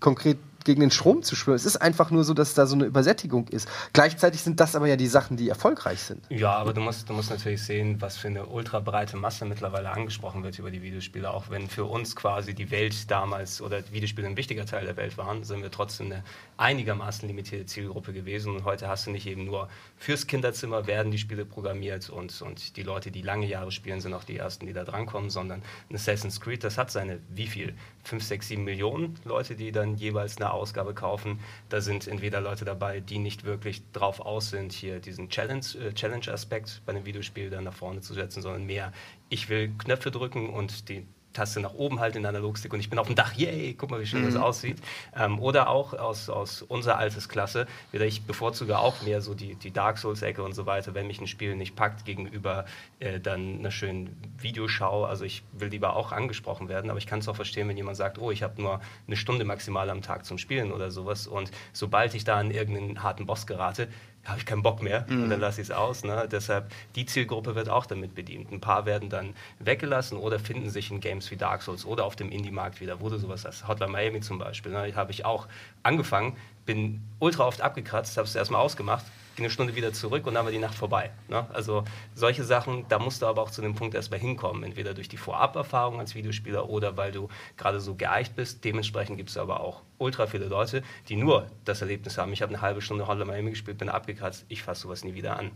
konkret 0.00 0.38
gegen 0.68 0.82
den 0.82 0.90
Strom 0.90 1.22
zu 1.22 1.34
schwimmen. 1.34 1.56
Es 1.56 1.64
ist 1.64 1.78
einfach 1.78 2.10
nur 2.10 2.24
so, 2.24 2.34
dass 2.34 2.52
da 2.52 2.66
so 2.66 2.74
eine 2.74 2.84
Übersättigung 2.84 3.48
ist. 3.48 3.66
Gleichzeitig 3.94 4.42
sind 4.42 4.60
das 4.60 4.76
aber 4.76 4.86
ja 4.86 4.96
die 4.96 5.06
Sachen, 5.06 5.38
die 5.38 5.48
erfolgreich 5.48 6.00
sind. 6.00 6.26
Ja, 6.28 6.52
aber 6.56 6.74
du 6.74 6.82
musst, 6.82 7.08
du 7.08 7.14
musst 7.14 7.30
natürlich 7.30 7.62
sehen, 7.62 8.02
was 8.02 8.18
für 8.18 8.28
eine 8.28 8.44
ultra 8.44 8.80
breite 8.80 9.16
Masse 9.16 9.46
mittlerweile 9.46 9.88
angesprochen 9.90 10.42
wird 10.42 10.58
über 10.58 10.70
die 10.70 10.82
Videospiele. 10.82 11.30
Auch 11.30 11.48
wenn 11.48 11.68
für 11.68 11.86
uns 11.86 12.14
quasi 12.14 12.52
die 12.52 12.70
Welt 12.70 13.10
damals 13.10 13.62
oder 13.62 13.82
Videospiele 13.90 14.28
ein 14.28 14.36
wichtiger 14.36 14.66
Teil 14.66 14.84
der 14.84 14.98
Welt 14.98 15.16
waren, 15.16 15.42
sind 15.42 15.62
wir 15.62 15.70
trotzdem 15.70 16.12
eine 16.12 16.22
einigermaßen 16.58 17.26
limitierte 17.26 17.64
Zielgruppe 17.64 18.12
gewesen. 18.12 18.54
Und 18.54 18.64
heute 18.64 18.88
hast 18.88 19.06
du 19.06 19.10
nicht 19.10 19.26
eben 19.26 19.46
nur 19.46 19.70
fürs 19.96 20.26
Kinderzimmer 20.26 20.86
werden 20.86 21.10
die 21.10 21.18
Spiele 21.18 21.46
programmiert 21.46 22.10
und, 22.10 22.42
und 22.42 22.76
die 22.76 22.82
Leute, 22.82 23.10
die 23.10 23.22
lange 23.22 23.46
Jahre 23.46 23.72
spielen, 23.72 24.02
sind 24.02 24.12
auch 24.12 24.24
die 24.24 24.36
ersten, 24.36 24.66
die 24.66 24.74
da 24.74 24.84
drankommen, 24.84 25.30
sondern 25.30 25.62
ein 25.88 25.94
Assassin's 25.94 26.42
Creed, 26.42 26.62
das 26.62 26.76
hat 26.76 26.90
seine, 26.90 27.20
wie 27.30 27.46
viel? 27.46 27.74
5, 28.08 28.24
6, 28.24 28.48
7 28.48 28.64
Millionen 28.64 29.14
Leute, 29.24 29.54
die 29.54 29.70
dann 29.70 29.94
jeweils 29.96 30.38
eine 30.38 30.50
Ausgabe 30.52 30.94
kaufen. 30.94 31.40
Da 31.68 31.80
sind 31.80 32.08
entweder 32.08 32.40
Leute 32.40 32.64
dabei, 32.64 33.00
die 33.00 33.18
nicht 33.18 33.44
wirklich 33.44 33.82
drauf 33.92 34.20
aus 34.20 34.50
sind, 34.50 34.72
hier 34.72 34.98
diesen 34.98 35.28
Challenge, 35.28 35.64
äh, 35.80 35.92
Challenge-Aspekt 35.92 36.82
bei 36.86 36.92
einem 36.92 37.04
Videospiel 37.04 37.50
dann 37.50 37.64
nach 37.64 37.74
vorne 37.74 38.00
zu 38.00 38.14
setzen, 38.14 38.42
sondern 38.42 38.64
mehr, 38.64 38.92
ich 39.28 39.48
will 39.48 39.70
Knöpfe 39.78 40.10
drücken 40.10 40.48
und 40.50 40.88
die 40.88 41.06
Taste 41.32 41.60
nach 41.60 41.74
oben 41.74 42.00
halt 42.00 42.16
in 42.16 42.22
der 42.22 42.30
Analogstick 42.30 42.72
und 42.72 42.80
ich 42.80 42.90
bin 42.90 42.98
auf 42.98 43.06
dem 43.06 43.16
Dach, 43.16 43.34
yay, 43.34 43.74
guck 43.74 43.90
mal, 43.90 44.00
wie 44.00 44.06
schön 44.06 44.24
das 44.24 44.36
aussieht. 44.36 44.78
Ähm, 45.16 45.38
oder 45.38 45.68
auch 45.68 45.92
aus, 45.94 46.28
aus 46.28 46.62
unserer 46.62 46.98
Altersklasse, 46.98 47.66
wieder 47.92 48.06
ich 48.06 48.22
bevorzuge 48.22 48.78
auch 48.78 49.02
mehr 49.02 49.20
so 49.20 49.34
die, 49.34 49.54
die 49.54 49.70
Dark 49.70 49.98
Souls-Ecke 49.98 50.42
und 50.42 50.54
so 50.54 50.66
weiter, 50.66 50.94
wenn 50.94 51.06
mich 51.06 51.20
ein 51.20 51.26
Spiel 51.26 51.54
nicht 51.54 51.76
packt 51.76 52.04
gegenüber 52.04 52.64
äh, 53.00 53.20
dann 53.20 53.58
einer 53.58 53.70
schönen 53.70 54.16
Videoschau. 54.38 55.04
Also 55.04 55.24
ich 55.24 55.42
will 55.52 55.68
lieber 55.68 55.96
auch 55.96 56.12
angesprochen 56.12 56.68
werden, 56.68 56.90
aber 56.90 56.98
ich 56.98 57.06
kann 57.06 57.20
es 57.20 57.28
auch 57.28 57.36
verstehen, 57.36 57.68
wenn 57.68 57.76
jemand 57.76 57.96
sagt, 57.96 58.18
oh, 58.18 58.30
ich 58.30 58.42
habe 58.42 58.60
nur 58.60 58.80
eine 59.06 59.16
Stunde 59.16 59.44
maximal 59.44 59.90
am 59.90 60.02
Tag 60.02 60.24
zum 60.24 60.38
Spielen 60.38 60.72
oder 60.72 60.90
sowas 60.90 61.26
und 61.26 61.50
sobald 61.72 62.14
ich 62.14 62.24
da 62.24 62.38
an 62.38 62.50
irgendeinen 62.50 63.02
harten 63.02 63.26
Boss 63.26 63.46
gerate, 63.46 63.88
habe 64.28 64.38
ich 64.38 64.46
keinen 64.46 64.62
Bock 64.62 64.82
mehr 64.82 65.06
und 65.08 65.30
dann 65.30 65.40
lasse 65.40 65.60
ich 65.60 65.68
es 65.68 65.70
aus. 65.70 66.04
Ne? 66.04 66.28
Deshalb, 66.30 66.70
die 66.94 67.06
Zielgruppe 67.06 67.54
wird 67.54 67.68
auch 67.68 67.86
damit 67.86 68.14
bedient. 68.14 68.52
Ein 68.52 68.60
paar 68.60 68.86
werden 68.86 69.08
dann 69.08 69.34
weggelassen 69.58 70.18
oder 70.18 70.38
finden 70.38 70.70
sich 70.70 70.90
in 70.90 71.00
Games 71.00 71.30
wie 71.30 71.36
Dark 71.36 71.62
Souls 71.62 71.84
oder 71.84 72.04
auf 72.04 72.16
dem 72.16 72.30
Indie-Markt 72.30 72.80
wieder, 72.80 73.00
wo 73.00 73.08
du 73.08 73.18
sowas 73.18 73.44
hast. 73.44 73.66
Hotline 73.66 73.92
Miami 73.92 74.20
zum 74.20 74.38
Beispiel, 74.38 74.72
ne? 74.72 74.92
habe 74.94 75.10
ich 75.12 75.24
auch 75.24 75.46
angefangen, 75.82 76.36
bin 76.66 77.00
ultra 77.18 77.46
oft 77.46 77.60
abgekratzt, 77.60 78.16
habe 78.16 78.26
es 78.26 78.34
erstmal 78.34 78.60
ausgemacht, 78.60 79.04
ging 79.38 79.44
eine 79.44 79.52
Stunde 79.52 79.76
wieder 79.76 79.92
zurück 79.92 80.26
und 80.26 80.34
dann 80.34 80.44
war 80.44 80.50
die 80.50 80.58
Nacht 80.58 80.74
vorbei. 80.74 81.10
Ne? 81.28 81.46
Also 81.52 81.84
solche 82.14 82.42
Sachen, 82.42 82.86
da 82.88 82.98
musst 82.98 83.22
du 83.22 83.26
aber 83.26 83.40
auch 83.40 83.50
zu 83.50 83.62
dem 83.62 83.76
Punkt 83.76 83.94
erstmal 83.94 84.18
hinkommen, 84.18 84.64
entweder 84.64 84.94
durch 84.94 85.08
die 85.08 85.16
Vorab-Erfahrung 85.16 86.00
als 86.00 86.16
Videospieler 86.16 86.68
oder 86.68 86.96
weil 86.96 87.12
du 87.12 87.28
gerade 87.56 87.80
so 87.80 87.94
geeicht 87.94 88.34
bist. 88.34 88.64
Dementsprechend 88.64 89.16
gibt 89.16 89.30
es 89.30 89.36
aber 89.36 89.60
auch 89.60 89.82
ultra 89.98 90.26
viele 90.26 90.46
Leute, 90.46 90.82
die 91.08 91.14
nur 91.14 91.46
das 91.64 91.80
Erlebnis 91.80 92.18
haben. 92.18 92.32
Ich 92.32 92.42
habe 92.42 92.52
eine 92.52 92.60
halbe 92.60 92.82
Stunde 92.82 93.06
Hotline 93.06 93.26
Miami 93.26 93.50
gespielt, 93.50 93.78
bin 93.78 93.88
abgekratzt, 93.88 94.44
ich 94.48 94.64
fasse 94.64 94.82
sowas 94.82 95.04
nie 95.04 95.14
wieder 95.14 95.38
an. 95.38 95.52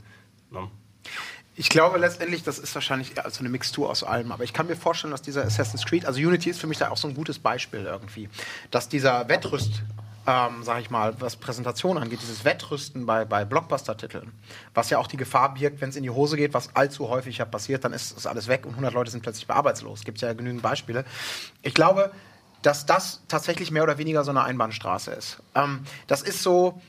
Ne? 0.53 0.71
Ich 1.57 1.69
glaube 1.69 1.99
letztendlich, 1.99 2.45
das 2.45 2.61
ist 2.61 2.73
wahrscheinlich 2.75 3.17
eher 3.17 3.29
so 3.31 3.41
eine 3.41 3.49
Mixtur 3.49 3.91
aus 3.91 4.05
allem. 4.05 4.31
Aber 4.31 4.45
ich 4.45 4.53
kann 4.53 4.69
mir 4.69 4.77
vorstellen, 4.77 5.11
dass 5.11 5.23
dieser 5.23 5.45
Assassin's 5.45 5.85
Creed, 5.85 6.07
also 6.07 6.21
Unity 6.21 6.51
ist 6.51 6.61
für 6.61 6.69
mich 6.69 6.79
da 6.79 6.91
auch 6.91 6.97
so 6.97 7.09
ein 7.09 7.15
gutes 7.15 7.41
Beispiel 7.41 7.81
irgendwie, 7.81 8.29
dass 8.71 8.89
dieser 8.89 9.29
Wettrüst, 9.29 9.83
ähm, 10.27 10.63
sag 10.63 10.81
ich 10.81 10.91
mal, 10.91 11.21
was 11.21 11.37
Präsentation 11.37 11.99
angeht, 11.99 12.21
dieses 12.23 12.45
Wettrüsten 12.45 13.07
bei, 13.07 13.25
bei 13.25 13.45
Blockbuster-Titeln, 13.45 14.33
was 14.75 14.91
ja 14.91 14.99
auch 14.99 15.07
die 15.07 15.17
Gefahr 15.17 15.55
birgt, 15.55 15.81
wenn 15.81 15.91
es 15.91 15.97
in 15.97 16.03
die 16.03 16.11
Hose 16.11 16.37
geht, 16.37 16.55
was 16.55 16.75
allzu 16.77 17.09
häufig 17.09 17.39
ja 17.39 17.45
passiert, 17.45 17.85
dann 17.85 17.93
ist, 17.93 18.17
ist 18.17 18.27
alles 18.27 18.49
weg 18.49 18.65
und 18.65 18.73
100 18.73 18.95
Leute 18.95 19.11
sind 19.11 19.23
plötzlich 19.23 19.51
arbeitslos. 19.51 20.05
Gibt 20.05 20.21
ja 20.21 20.33
genügend 20.33 20.63
Beispiele. 20.63 21.05
Ich 21.63 21.75
glaube, 21.75 22.13
dass 22.63 22.87
das 22.87 23.23
tatsächlich 23.29 23.71
mehr 23.71 23.83
oder 23.83 23.99
weniger 23.99 24.25
so 24.25 24.31
eine 24.31 24.45
Einbahnstraße 24.45 25.11
ist. 25.11 25.43
Ähm, 25.55 25.81
das 26.07 26.23
ist 26.23 26.43
so, 26.43 26.81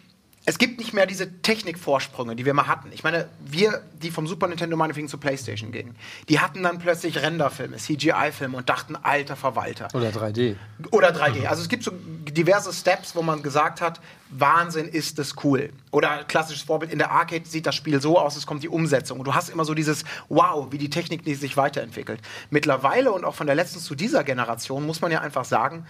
es 0.45 0.57
gibt 0.57 0.77
nicht 0.79 0.93
mehr 0.93 1.05
diese 1.05 1.41
Technikvorsprünge, 1.41 2.35
die 2.35 2.45
wir 2.45 2.53
mal 2.53 2.67
hatten. 2.67 2.89
Ich 2.91 3.03
meine, 3.03 3.29
wir, 3.39 3.81
die 4.01 4.11
vom 4.11 4.27
Super 4.27 4.47
Nintendo 4.47 4.75
meinetwegen 4.75 5.07
zur 5.07 5.19
Playstation 5.19 5.71
gingen, 5.71 5.95
die 6.27 6.39
hatten 6.39 6.63
dann 6.63 6.79
plötzlich 6.79 7.21
Renderfilme, 7.21 7.77
CGI-Filme 7.77 8.57
und 8.57 8.67
dachten, 8.67 8.97
alter 8.97 9.37
Verwalter. 9.37 9.87
Oder 9.93 10.09
3D. 10.09 10.55
Oder 10.91 11.09
3D. 11.09 11.45
Also 11.45 11.61
es 11.61 11.69
gibt 11.69 11.83
so 11.83 11.91
diverse 11.91 12.73
Steps, 12.73 13.15
wo 13.15 13.21
man 13.21 13.41
gesagt 13.41 13.79
hat, 13.79 14.01
Wahnsinn 14.29 14.87
ist 14.87 15.19
das 15.19 15.35
cool. 15.43 15.71
Oder 15.91 16.23
klassisches 16.25 16.63
Vorbild, 16.63 16.91
in 16.91 16.97
der 16.97 17.11
Arcade 17.11 17.45
sieht 17.45 17.65
das 17.65 17.75
Spiel 17.75 18.01
so 18.01 18.19
aus, 18.19 18.35
es 18.35 18.45
kommt 18.45 18.63
die 18.63 18.69
Umsetzung. 18.69 19.19
Und 19.19 19.25
du 19.25 19.35
hast 19.35 19.49
immer 19.49 19.63
so 19.63 19.73
dieses 19.73 20.03
Wow, 20.27 20.71
wie 20.71 20.77
die 20.77 20.89
Technik 20.89 21.23
sich 21.37 21.55
weiterentwickelt. 21.55 22.19
Mittlerweile 22.49 23.11
und 23.11 23.23
auch 23.23 23.35
von 23.35 23.47
der 23.47 23.55
letzten 23.55 23.79
zu 23.79 23.95
dieser 23.95 24.23
Generation 24.23 24.85
muss 24.85 25.01
man 25.01 25.11
ja 25.11 25.21
einfach 25.21 25.45
sagen, 25.45 25.85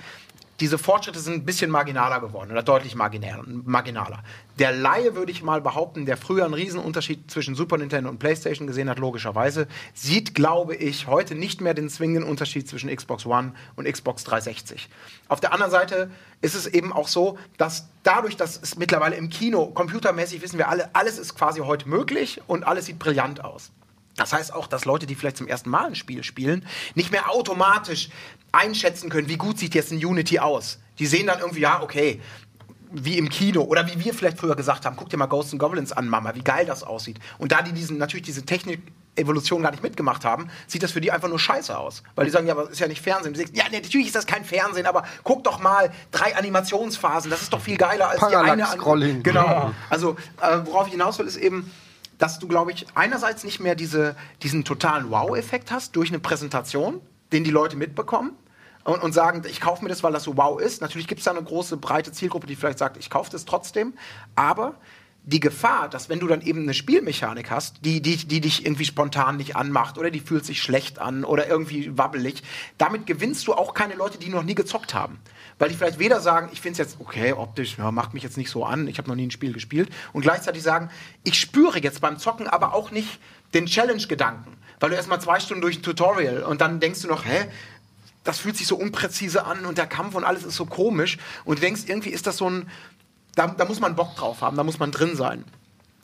diese 0.64 0.78
Fortschritte 0.78 1.20
sind 1.20 1.34
ein 1.34 1.46
bisschen 1.46 1.70
marginaler 1.70 2.22
geworden 2.22 2.50
oder 2.50 2.64
deutlich 2.64 2.96
marginaler. 2.96 4.24
Der 4.60 4.72
Laie, 4.72 5.14
würde 5.14 5.30
ich 5.30 5.44
mal 5.44 5.60
behaupten, 5.60 6.06
der 6.06 6.16
früher 6.16 6.46
einen 6.46 6.54
Riesenunterschied 6.54 7.30
zwischen 7.30 7.54
Super 7.54 7.78
Nintendo 7.78 8.10
und 8.10 8.18
PlayStation 8.18 8.66
gesehen 8.66 8.90
hat, 8.90 8.98
logischerweise, 8.98 9.68
sieht, 9.94 10.34
glaube 10.34 10.74
ich, 10.76 11.08
heute 11.08 11.36
nicht 11.36 11.60
mehr 11.60 11.74
den 11.74 11.90
zwingenden 11.90 12.24
Unterschied 12.24 12.70
zwischen 12.70 12.90
Xbox 12.96 13.26
One 13.26 13.52
und 13.76 13.92
Xbox 13.92 14.24
360. 14.24 14.88
Auf 15.28 15.42
der 15.42 15.52
anderen 15.52 15.70
Seite 15.70 16.10
ist 16.40 16.56
es 16.56 16.66
eben 16.66 16.94
auch 16.94 17.10
so, 17.10 17.38
dass 17.58 17.90
dadurch, 18.04 18.38
dass 18.38 18.58
es 18.62 18.78
mittlerweile 18.78 19.18
im 19.18 19.28
Kino, 19.30 19.66
computermäßig 19.66 20.42
wissen 20.42 20.58
wir 20.58 20.70
alle, 20.70 20.96
alles 20.96 21.20
ist 21.20 21.36
quasi 21.36 21.60
heute 21.60 21.90
möglich 21.90 22.40
und 22.48 22.66
alles 22.66 22.86
sieht 22.86 23.00
brillant 23.00 23.44
aus. 23.44 23.74
Das 24.16 24.34
heißt 24.34 24.54
auch, 24.54 24.68
dass 24.68 24.86
Leute, 24.86 25.06
die 25.06 25.16
vielleicht 25.16 25.38
zum 25.38 25.48
ersten 25.48 25.70
Mal 25.70 25.88
ein 25.88 25.96
Spiel 25.96 26.24
spielen, 26.24 26.66
nicht 26.96 27.12
mehr 27.12 27.32
automatisch 27.32 28.10
einschätzen 28.52 29.10
können, 29.10 29.28
wie 29.30 29.38
gut 29.38 29.58
sieht 29.58 29.74
jetzt 29.74 29.92
ein 29.92 30.04
Unity 30.04 30.40
aus. 30.40 30.80
Die 31.00 31.08
sehen 31.08 31.28
dann 31.28 31.40
irgendwie, 31.40 31.62
ja, 31.62 31.82
okay, 31.82 32.22
wie 32.92 33.18
im 33.18 33.28
Kino 33.30 33.64
oder 33.64 33.88
wie 33.88 34.04
wir 34.04 34.14
vielleicht 34.14 34.38
früher 34.38 34.56
gesagt 34.56 34.86
haben, 34.86 34.96
guck 34.96 35.10
dir 35.10 35.18
mal 35.18 35.26
Ghosts 35.26 35.54
and 35.54 35.60
Goblins 35.60 35.92
an, 35.92 36.08
Mama, 36.08 36.36
wie 36.36 36.44
geil 36.44 36.66
das 36.66 36.84
aussieht. 36.84 37.18
Und 37.40 37.52
da 37.52 37.64
die 37.64 37.74
diesen, 37.74 37.98
natürlich 37.98 38.26
diese 38.26 38.46
Technik 38.46 38.82
Evolution 39.16 39.62
gar 39.62 39.72
nicht 39.72 39.84
mitgemacht 39.84 40.26
haben, 40.26 40.50
sieht 40.68 40.82
das 40.84 40.92
für 40.92 41.02
die 41.02 41.12
einfach 41.12 41.28
nur 41.28 41.40
scheiße 41.40 41.78
aus. 41.78 42.04
Weil 42.16 42.26
die 42.26 42.32
sagen, 42.32 42.48
ja, 42.48 42.54
aber 42.54 42.70
ist 42.70 42.80
ja 42.80 42.88
nicht 42.88 43.02
Fernsehen. 43.02 43.36
Sagst, 43.36 43.56
ja, 43.56 43.66
natürlich 43.72 44.08
ist 44.08 44.16
das 44.16 44.26
kein 44.26 44.44
Fernsehen, 44.44 44.86
aber 44.86 45.04
guck 45.24 45.44
doch 45.44 45.60
mal, 45.60 45.92
drei 46.12 46.36
Animationsphasen, 46.36 47.30
das 47.30 47.42
ist 47.42 47.54
doch 47.54 47.62
viel 47.62 47.78
geiler 47.78 48.10
als 48.10 48.28
die 48.28 48.36
eine. 48.36 48.66
Scrolling. 48.66 49.22
Genau. 49.24 49.72
Also, 49.90 50.16
äh, 50.42 50.60
worauf 50.66 50.88
ich 50.88 50.94
hinaus 50.94 51.20
will, 51.20 51.28
ist 51.28 51.38
eben, 51.38 51.72
dass 52.18 52.40
du, 52.40 52.48
glaube 52.48 52.72
ich, 52.72 52.86
einerseits 52.96 53.44
nicht 53.44 53.60
mehr 53.60 53.76
diese, 53.76 54.16
diesen 54.42 54.64
totalen 54.64 55.10
Wow-Effekt 55.10 55.72
hast 55.72 55.96
durch 55.96 56.10
eine 56.10 56.20
Präsentation, 56.20 57.02
den 57.32 57.44
die 57.44 57.52
Leute 57.52 57.76
mitbekommen 57.76 58.38
und, 58.84 59.02
und 59.02 59.14
sagen, 59.14 59.44
ich 59.50 59.62
kaufe 59.62 59.84
mir 59.84 59.90
das, 59.90 60.04
weil 60.04 60.14
das 60.14 60.24
so 60.24 60.38
wow 60.38 60.60
ist. 60.60 60.82
Natürlich 60.82 61.08
gibt 61.08 61.20
es 61.20 61.26
da 61.26 61.32
eine 61.32 61.44
große, 61.44 61.78
breite 61.78 62.12
Zielgruppe, 62.12 62.48
die 62.48 62.56
vielleicht 62.56 62.80
sagt, 62.80 62.98
ich 62.98 63.10
kaufe 63.10 63.32
das 63.32 63.46
trotzdem. 63.46 63.94
Aber 64.36 64.76
die 65.26 65.40
Gefahr, 65.40 65.88
dass 65.88 66.10
wenn 66.10 66.20
du 66.20 66.28
dann 66.28 66.42
eben 66.42 66.64
eine 66.64 66.74
Spielmechanik 66.74 67.50
hast, 67.50 67.86
die, 67.86 68.02
die, 68.02 68.18
die 68.18 68.42
dich 68.42 68.66
irgendwie 68.66 68.86
spontan 68.86 69.38
nicht 69.38 69.56
anmacht 69.56 69.98
oder 69.98 70.12
die 70.12 70.20
fühlt 70.20 70.46
sich 70.46 70.62
schlecht 70.62 71.00
an 71.00 71.24
oder 71.24 71.48
irgendwie 71.48 71.98
wabbelig, 71.98 72.44
damit 72.78 73.06
gewinnst 73.06 73.48
du 73.48 73.54
auch 73.54 73.74
keine 73.74 73.96
Leute, 73.96 74.18
die 74.18 74.30
noch 74.30 74.44
nie 74.44 74.56
gezockt 74.56 74.94
haben. 74.94 75.20
Weil 75.60 75.70
die 75.70 75.76
vielleicht 75.76 76.00
weder 76.00 76.20
sagen, 76.20 76.50
ich 76.52 76.62
finde 76.62 76.74
es 76.74 76.78
jetzt 76.90 77.00
okay, 77.00 77.34
optisch, 77.34 77.78
ja, 77.78 77.92
macht 77.92 78.14
mich 78.14 78.24
jetzt 78.24 78.38
nicht 78.38 78.50
so 78.50 78.66
an, 78.66 78.88
ich 78.88 78.98
habe 78.98 79.08
noch 79.08 79.16
nie 79.16 79.28
ein 79.28 79.32
Spiel 79.32 79.54
gespielt, 79.54 79.90
und 80.12 80.22
gleichzeitig 80.22 80.64
sagen, 80.64 80.90
ich 81.24 81.40
spüre 81.40 81.80
jetzt 81.80 82.02
beim 82.02 82.18
Zocken 82.18 82.48
aber 82.48 82.74
auch 82.74 82.92
nicht 82.92 83.20
den 83.54 83.66
Challenge-Gedanken. 83.66 84.58
Weil 84.80 84.90
du 84.90 84.96
erstmal 84.96 85.22
zwei 85.22 85.40
Stunden 85.40 85.62
durch 85.62 85.78
ein 85.78 85.84
Tutorial 85.84 86.44
und 86.44 86.60
dann 86.60 86.80
denkst 86.80 87.02
du 87.02 87.08
noch, 87.08 87.26
hä, 87.26 87.46
das 88.24 88.40
fühlt 88.40 88.58
sich 88.58 88.68
so 88.68 88.76
unpräzise 88.76 89.46
an 89.46 89.66
und 89.66 89.78
der 89.78 89.88
Kampf 89.88 90.16
und 90.16 90.24
alles 90.24 90.44
ist 90.44 90.56
so 90.56 90.66
komisch. 90.66 91.18
Und 91.46 91.60
du 91.60 91.62
denkst, 91.62 91.84
irgendwie 91.88 92.10
ist 92.10 92.26
das 92.28 92.38
so 92.38 92.50
ein, 92.50 92.70
da, 93.36 93.48
da 93.48 93.66
muss 93.66 93.80
man 93.80 93.96
Bock 93.96 94.16
drauf 94.16 94.42
haben, 94.42 94.58
da 94.58 94.64
muss 94.64 94.80
man 94.80 94.92
drin 94.92 95.16
sein. 95.16 95.44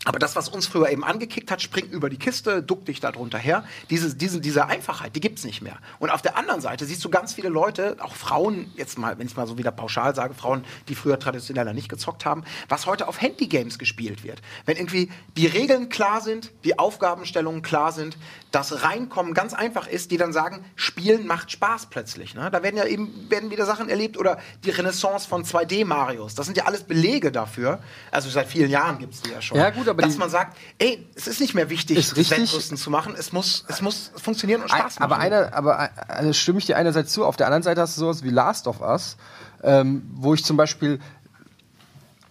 Aber 0.06 0.18
das, 0.18 0.38
was 0.38 0.48
uns 0.48 0.66
früher 0.66 0.90
eben 0.90 1.04
angekickt 1.04 1.52
hat, 1.52 1.62
springt 1.62 1.92
über 1.92 2.10
die 2.10 2.18
Kiste, 2.18 2.64
duck 2.64 2.86
dich 2.86 3.02
da 3.02 3.12
drunter 3.12 3.38
her. 3.38 3.66
Diese, 3.90 4.16
diese, 4.16 4.40
diese 4.40 4.66
Einfachheit, 4.68 5.14
die 5.14 5.20
gibt's 5.20 5.44
nicht 5.44 5.62
mehr. 5.62 5.78
Und 6.00 6.10
auf 6.10 6.22
der 6.22 6.38
anderen 6.38 6.62
Seite 6.62 6.86
siehst 6.86 7.04
du 7.04 7.10
ganz 7.10 7.34
viele 7.34 7.50
Leute, 7.50 7.98
auch 8.00 8.16
Frauen, 8.16 8.72
jetzt 8.78 8.98
mal, 8.98 9.20
wenn 9.20 9.28
ich 9.28 9.36
mal 9.36 9.46
so 9.46 9.58
wieder 9.58 9.72
pauschal 9.72 10.16
sage, 10.16 10.34
Frauen, 10.34 10.64
die 10.88 10.96
früher 10.96 11.20
traditioneller 11.20 11.74
nicht 11.74 11.90
gezockt 11.90 12.26
haben, 12.26 12.46
was 12.70 12.86
heute 12.86 13.10
auf 13.10 13.20
Handygames 13.22 13.78
gespielt 13.78 14.24
wird. 14.24 14.42
Wenn 14.66 14.78
irgendwie 14.78 15.12
die 15.36 15.48
Regeln 15.48 15.90
klar 15.90 16.22
sind, 16.22 16.52
die 16.64 16.80
Aufgabenstellungen 16.80 17.62
klar 17.62 17.92
sind, 17.92 18.18
das 18.52 18.84
Reinkommen 18.84 19.34
ganz 19.34 19.54
einfach 19.54 19.86
ist, 19.86 20.12
die 20.12 20.18
dann 20.18 20.32
sagen, 20.32 20.64
Spielen 20.78 21.28
macht 21.28 21.52
Spaß 21.52 21.88
plötzlich. 21.88 22.36
Ne? 22.36 22.50
Da 22.50 22.64
werden 22.64 22.78
ja 22.78 22.86
eben 22.86 23.30
werden 23.30 23.52
wieder 23.52 23.66
Sachen 23.66 23.90
erlebt 23.90 24.18
oder 24.18 24.40
die 24.64 24.70
Renaissance 24.70 25.28
von 25.28 25.44
2D-Marios. 25.44 26.36
Das 26.36 26.46
sind 26.46 26.58
ja 26.58 26.66
alles 26.66 26.84
Belege 26.84 27.34
dafür. 27.34 27.80
Also 28.12 28.30
seit 28.30 28.48
vielen 28.48 28.70
Jahren 28.70 28.98
gibt's 28.98 29.22
die 29.22 29.32
ja 29.32 29.42
schon. 29.42 29.58
Ja, 29.58 29.70
gut, 29.72 29.89
aber 29.90 30.02
dass 30.02 30.14
die- 30.14 30.20
man 30.20 30.30
sagt, 30.30 30.58
ey, 30.78 31.06
es 31.16 31.28
ist 31.28 31.40
nicht 31.40 31.54
mehr 31.54 31.70
wichtig. 31.70 32.16
Wettrüsten 32.16 32.78
zu 32.78 32.90
machen. 32.90 33.16
Es 33.18 33.32
muss, 33.34 33.66
es 33.68 33.82
muss 33.82 34.12
funktionieren 34.16 34.62
und 34.62 34.70
Spaß 34.70 35.00
machen. 35.00 35.04
Aber 35.04 35.18
einer, 35.20 35.54
aber 35.54 35.90
äh, 36.08 36.34
stimme 36.34 36.60
ich 36.60 36.66
dir 36.66 36.78
einerseits 36.78 37.12
zu. 37.12 37.26
Auf 37.26 37.38
der 37.38 37.48
anderen 37.48 37.64
Seite 37.64 37.82
hast 37.82 37.96
du 37.98 38.02
sowas 38.02 38.24
wie 38.24 38.30
Last 38.30 38.68
of 38.68 38.82
Us, 38.82 39.18
ähm, 39.64 40.04
wo 40.16 40.34
ich 40.34 40.44
zum 40.46 40.58
Beispiel 40.58 41.00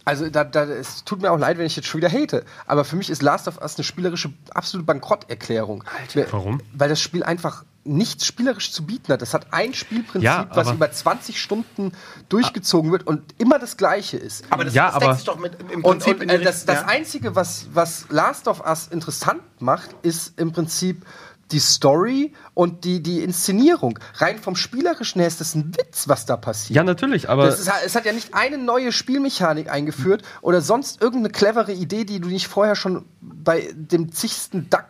also 0.05 0.31
da, 0.31 0.43
da, 0.43 0.65
es 0.65 1.05
tut 1.05 1.21
mir 1.21 1.31
auch 1.31 1.39
leid, 1.39 1.59
wenn 1.59 1.67
ich 1.67 1.77
jetzt 1.77 1.87
schon 1.87 2.01
wieder 2.01 2.11
hate, 2.11 2.43
aber 2.67 2.87
für 2.87 2.97
mich 2.97 3.11
ist 3.11 3.21
Last 3.21 3.47
of 3.47 3.61
Us 3.61 3.77
eine 3.77 3.85
spielerische 3.85 4.33
absolute 4.55 4.87
Bankrotterklärung. 4.87 5.85
Alter. 6.01 6.33
Warum? 6.33 6.63
Weil 6.73 6.89
das 6.89 6.99
Spiel 7.01 7.23
einfach 7.23 7.65
nichts 7.89 8.27
spielerisch 8.27 8.71
zu 8.73 8.85
bieten 8.87 9.13
hat. 9.13 9.23
Das 9.23 9.35
hat 9.35 9.53
ein 9.53 9.75
Spielprinzip, 9.75 10.23
Ja, 10.23 10.49
was 10.53 10.71
über 10.71 10.91
20 10.91 11.41
Stunden 11.41 11.93
durchgezogen 12.29 12.93
wird 12.93 13.07
und 13.07 13.23
immer 13.39 13.59
das 13.59 13.77
gleiche 13.77 14.17
ist. 14.17 14.45
aber 14.51 14.65
das, 14.65 14.75
Ja, 14.75 14.87
das 14.87 14.95
aber- 14.97 15.05
deckt 15.07 15.17
sich 15.17 15.25
doch 15.27 15.39
mit 15.39 15.53
im 15.73 15.85
Und, 15.85 15.99
Prinzip 16.01 16.21
und 16.21 16.31
die 16.31 16.35
äh, 16.37 16.41
das, 16.43 16.65
das 16.67 16.81
ja. 16.83 16.87
Einzige, 16.87 17.35
was, 17.35 17.67
was 17.73 18.07
Last 18.11 18.49
of 18.49 18.61
Us 18.67 18.89
interessant 18.89 19.43
macht, 19.61 19.91
ist 20.03 20.39
im 20.39 20.53
Prinzip 20.53 21.05
die 21.51 21.61
Story 21.61 22.35
und 22.53 22.85
die, 22.85 23.03
die 23.03 23.23
Inszenierung. 23.23 23.99
Rein 24.17 24.39
vom 24.39 24.55
Spielerischen 24.55 25.19
her 25.21 25.29
ist 25.29 25.41
das 25.41 25.55
ein 25.55 25.75
Witz, 25.79 26.07
was 26.07 26.27
da 26.27 26.37
passiert. 26.37 26.77
Ja, 26.77 26.85
natürlich, 26.85 27.31
aber 27.31 27.47
Das 27.47 27.59
ist, 27.61 27.71
es 27.87 27.95
hat 27.97 28.05
ja 28.05 28.13
nicht 28.13 28.35
eine 28.35 28.59
neue 28.59 28.93
Spielmechanik 28.93 29.71
eingeführt 29.71 30.23
oder 30.43 30.61
sonst 30.61 31.01
irgendeine 31.01 31.31
clevere 31.33 31.73
Idee, 31.73 32.05
die 32.05 32.21
du 32.21 32.29
nicht 32.29 32.49
vorher 32.49 32.77
schon 32.77 33.07
bei 33.23 33.71
dem 33.75 34.13
zigsten 34.13 34.69
Duck, 34.69 34.89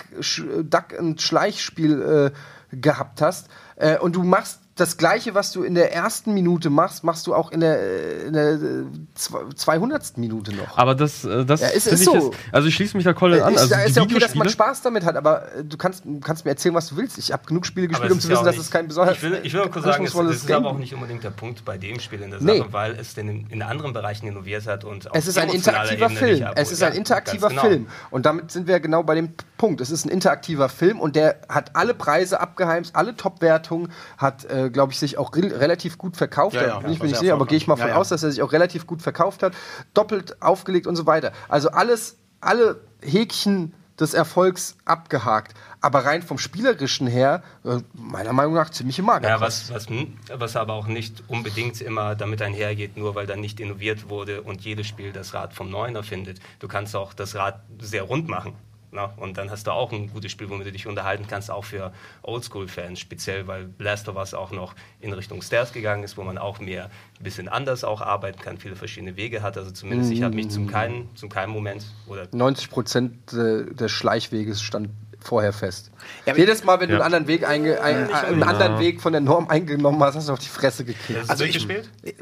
Duck 0.69 0.99
und 0.99 1.23
Schleichspiel 1.23 2.33
äh, 2.35 2.39
gehabt 2.71 3.23
hast. 3.23 3.49
Äh, 3.77 3.99
und 3.99 4.17
du 4.17 4.23
machst 4.23 4.61
das 4.81 4.97
Gleiche, 4.97 5.35
was 5.35 5.53
du 5.53 5.63
in 5.63 5.75
der 5.75 5.93
ersten 5.93 6.33
Minute 6.35 6.71
machst, 6.71 7.05
machst 7.05 7.27
du 7.27 7.35
auch 7.35 7.51
in 7.53 7.61
der, 7.61 7.81
äh, 7.81 8.27
in 8.29 8.33
der 8.33 8.49
äh, 8.53 8.59
zwe- 9.17 9.55
200. 9.55 10.17
Minute 10.17 10.55
noch. 10.55 10.79
aber 10.79 10.95
das, 10.95 11.25
äh, 11.25 11.45
das 11.45 11.61
Ja, 11.61 11.69
ist- 11.69 11.87
ist 11.87 12.05
so. 12.05 12.15
jetzt, 12.15 12.39
also 12.53 12.69
ich 12.69 12.75
schließe 12.75 12.97
mich 12.97 13.05
da 13.05 13.13
Colin 13.13 13.43
an. 13.43 13.57
Also 13.57 13.75
ist 13.75 13.97
ja 13.97 14.03
okay, 14.03 14.19
dass 14.19 14.35
man 14.35 14.49
Spaß 14.49 14.83
damit 14.83 15.05
hat, 15.05 15.17
aber 15.17 15.53
äh, 15.57 15.65
du 15.65 15.77
kannst, 15.77 16.05
kannst 16.23 16.45
mir 16.45 16.53
erzählen, 16.53 16.75
was 16.75 16.89
du 16.89 16.97
willst. 16.97 17.19
Ich 17.19 17.33
habe 17.33 17.45
genug 17.47 17.67
Spiele 17.67 17.89
gespielt, 17.89 18.13
um 18.13 18.21
zu 18.21 18.29
ja 18.29 18.33
wissen, 18.33 18.41
auch 18.41 18.45
dass 18.45 18.57
nicht- 18.57 18.65
es 18.67 18.71
kein 18.71 18.89
besonders 18.89 19.17
Ich 19.17 19.23
will, 19.23 19.41
ich 19.43 19.53
will 19.53 19.69
kurz 19.69 19.85
sagen, 19.85 20.05
es, 20.07 20.15
es 20.15 20.37
ist 20.37 20.47
Game 20.47 20.57
aber 20.59 20.71
auch 20.71 20.79
nicht 20.79 20.95
unbedingt 20.95 21.25
der 21.25 21.31
Punkt 21.31 21.65
bei 21.65 21.77
dem 21.79 21.99
Spiel 22.01 22.23
in 22.23 22.31
der 22.31 22.41
Nee. 22.41 22.59
Sache, 22.59 22.73
weil 22.73 22.93
es 22.99 23.15
denn 23.15 23.29
in, 23.29 23.47
in 23.51 23.63
anderen 23.63 23.93
Bereichen 23.93 24.27
innoviert 24.27 24.67
hat 24.67 24.85
und 24.85 25.11
auf 25.11 25.17
Es 25.17 25.27
ist 25.27 25.39
ein 25.39 25.49
interaktiver 25.51 26.07
Ebene 26.07 26.19
Film. 26.19 26.47
Es 26.55 26.73
ist 26.73 26.83
ein 26.83 26.93
Ja, 26.93 26.99
interaktiver 26.99 27.49
ganz 27.49 27.61
genau. 27.61 27.73
Film. 27.73 27.87
Und 28.11 28.27
damit 28.27 28.51
sind 28.53 28.67
wir 28.69 28.79
genau 28.81 29.03
bei 29.03 29.15
dem 29.15 29.35
Punkt. 29.57 29.81
Es 29.81 29.91
ist 29.91 30.05
ein 30.05 30.09
interaktiver 30.11 30.69
Film 30.69 31.01
und 31.01 31.17
der 31.17 31.37
hat 31.49 31.75
alle 31.75 31.95
Preise 31.95 32.41
abgeheimst, 32.41 32.95
alle 32.95 33.17
Top-Wertungen, 33.17 33.91
hat, 34.17 34.45
äh, 34.45 34.68
glaube 34.71 34.93
ich, 34.93 34.99
sich 34.99 35.19
auch 35.19 35.35
re 35.35 35.61
relativ 35.61 35.99
gut 35.99 36.17
verkauft. 36.17 36.57
Ja, 36.57 36.63
ja, 36.63 36.69
da 36.69 36.79
bin 36.81 36.93
ich 36.93 37.01
mir 37.01 37.07
nicht 37.09 37.19
sicher, 37.19 37.35
aber 37.35 37.47
gehe 37.47 37.57
ich 37.57 37.67
mal 37.67 37.77
von 37.77 37.87
Ja, 37.87 37.95
ja. 37.95 38.01
aus, 38.01 38.09
dass 38.09 38.23
er 38.23 38.31
sich 38.31 38.43
auch 38.43 38.53
relativ 38.53 38.87
gut 38.87 39.03
verkauft 39.03 39.43
hat. 39.43 39.53
Doppelt 39.95 40.41
aufgelegt 40.43 40.87
und 40.87 40.97
so 40.97 41.07
weiter. 41.07 41.33
Also 41.49 41.71
alles, 41.71 42.17
alle 42.41 42.81
Häkchen 43.03 43.75
des 43.99 44.15
Erfolgs 44.15 44.77
abgehakt. 44.85 45.55
Aber 45.81 46.05
rein 46.05 46.23
vom 46.23 46.39
Spielerischen 46.39 47.07
her, 47.07 47.43
äh, 47.65 47.79
meiner 47.95 48.33
Meinung 48.33 48.55
nach, 48.55 48.71
ziemlich 48.71 48.99
im 48.99 49.07
Mager. 49.07 49.29
Ja, 49.29 49.41
was, 49.41 49.73
was, 49.73 49.87
was 50.33 50.57
aber 50.57 50.75
auch 50.75 50.87
nicht 50.87 51.23
unbedingt 51.29 51.81
immer 51.81 52.15
damit 52.15 52.43
einhergeht, 52.43 52.97
nur 52.97 53.15
weil 53.15 53.27
dann 53.27 53.41
nicht 53.41 53.61
innoviert 53.61 54.09
wurde 54.09 54.43
und 54.43 54.61
jedes 54.63 54.87
Spiel 54.87 55.13
das 55.13 55.35
Rad 55.35 55.55
vom 55.55 55.71
Neuen 55.71 55.97
erfindet. 55.97 56.41
Du 56.59 56.69
kannst 56.69 56.97
auch 56.97 57.13
das 57.13 57.35
Rad 57.35 57.61
sehr 57.81 58.03
rund 58.03 58.29
machen. 58.29 58.55
Na? 58.91 59.13
Und 59.17 59.37
dann 59.39 59.51
hast 59.51 59.67
du 59.67 59.73
auch 59.73 59.93
ein 59.93 60.11
gutes 60.11 60.33
Spiel, 60.33 60.49
womit 60.49 60.67
du 60.67 60.73
dich 60.73 60.87
unterhalten 60.87 61.27
kannst, 61.29 61.51
auch 61.51 61.65
für 61.65 61.93
Oldschool-Fans, 62.23 62.99
speziell 62.99 63.47
weil 63.47 63.71
Last 63.79 64.09
of 64.09 64.17
Us 64.17 64.35
auch 64.35 64.51
noch 64.51 64.75
in 65.01 65.13
Richtung 65.13 65.43
Stealth 65.43 65.73
gegangen 65.73 66.05
ist, 66.05 66.17
wo 66.17 66.23
man 66.23 66.39
auch 66.39 66.61
mehr 66.61 66.87
ein 67.19 67.25
bisschen 67.25 67.49
anders 67.49 67.85
auch 67.85 68.01
arbeiten 68.01 68.41
kann, 68.41 68.59
viele 68.59 68.77
verschiedene 68.77 69.17
Wege 69.17 69.43
hat. 69.43 69.57
Also 69.57 69.71
zumindest 69.71 70.13
ich 70.13 70.23
habe 70.23 70.35
mich 70.35 70.49
zum 70.51 70.67
keinen, 70.67 71.15
zum 71.17 71.29
keinen 71.29 71.51
Moment 71.51 71.85
oder 72.07 72.29
90 72.33 72.71
Prozent 72.71 73.33
äh, 73.33 73.73
des 73.75 73.91
Schleichweges 73.93 74.63
stand 74.63 74.91
vorher 75.21 75.53
fest. 75.53 75.91
Ja, 76.27 76.35
Jedes 76.37 76.65
Mal, 76.65 76.81
wenn 76.81 76.89
du 76.89 76.95
Ja. 76.95 77.01
einen 77.01 77.15
anderen 77.15 77.27
Weg, 77.27 77.47
einge 77.47 77.81
ein, 77.83 78.13
einen 78.13 78.43
anderen 78.43 78.79
Weg 78.79 79.01
von 79.01 79.13
der 79.13 79.21
Norm 79.21 79.49
eingenommen 79.49 80.03
hast, 80.03 80.15
hast 80.15 80.29
du 80.29 80.33
auf 80.33 80.39
die 80.39 80.47
Fresse 80.49 80.85
gekriegt. 80.85 81.19
Hast 81.21 81.29
du 81.29 81.33
Also 81.33 81.45
ich- 81.45 81.53
durchgespielt? 81.59 81.91
Äh, 82.05 82.13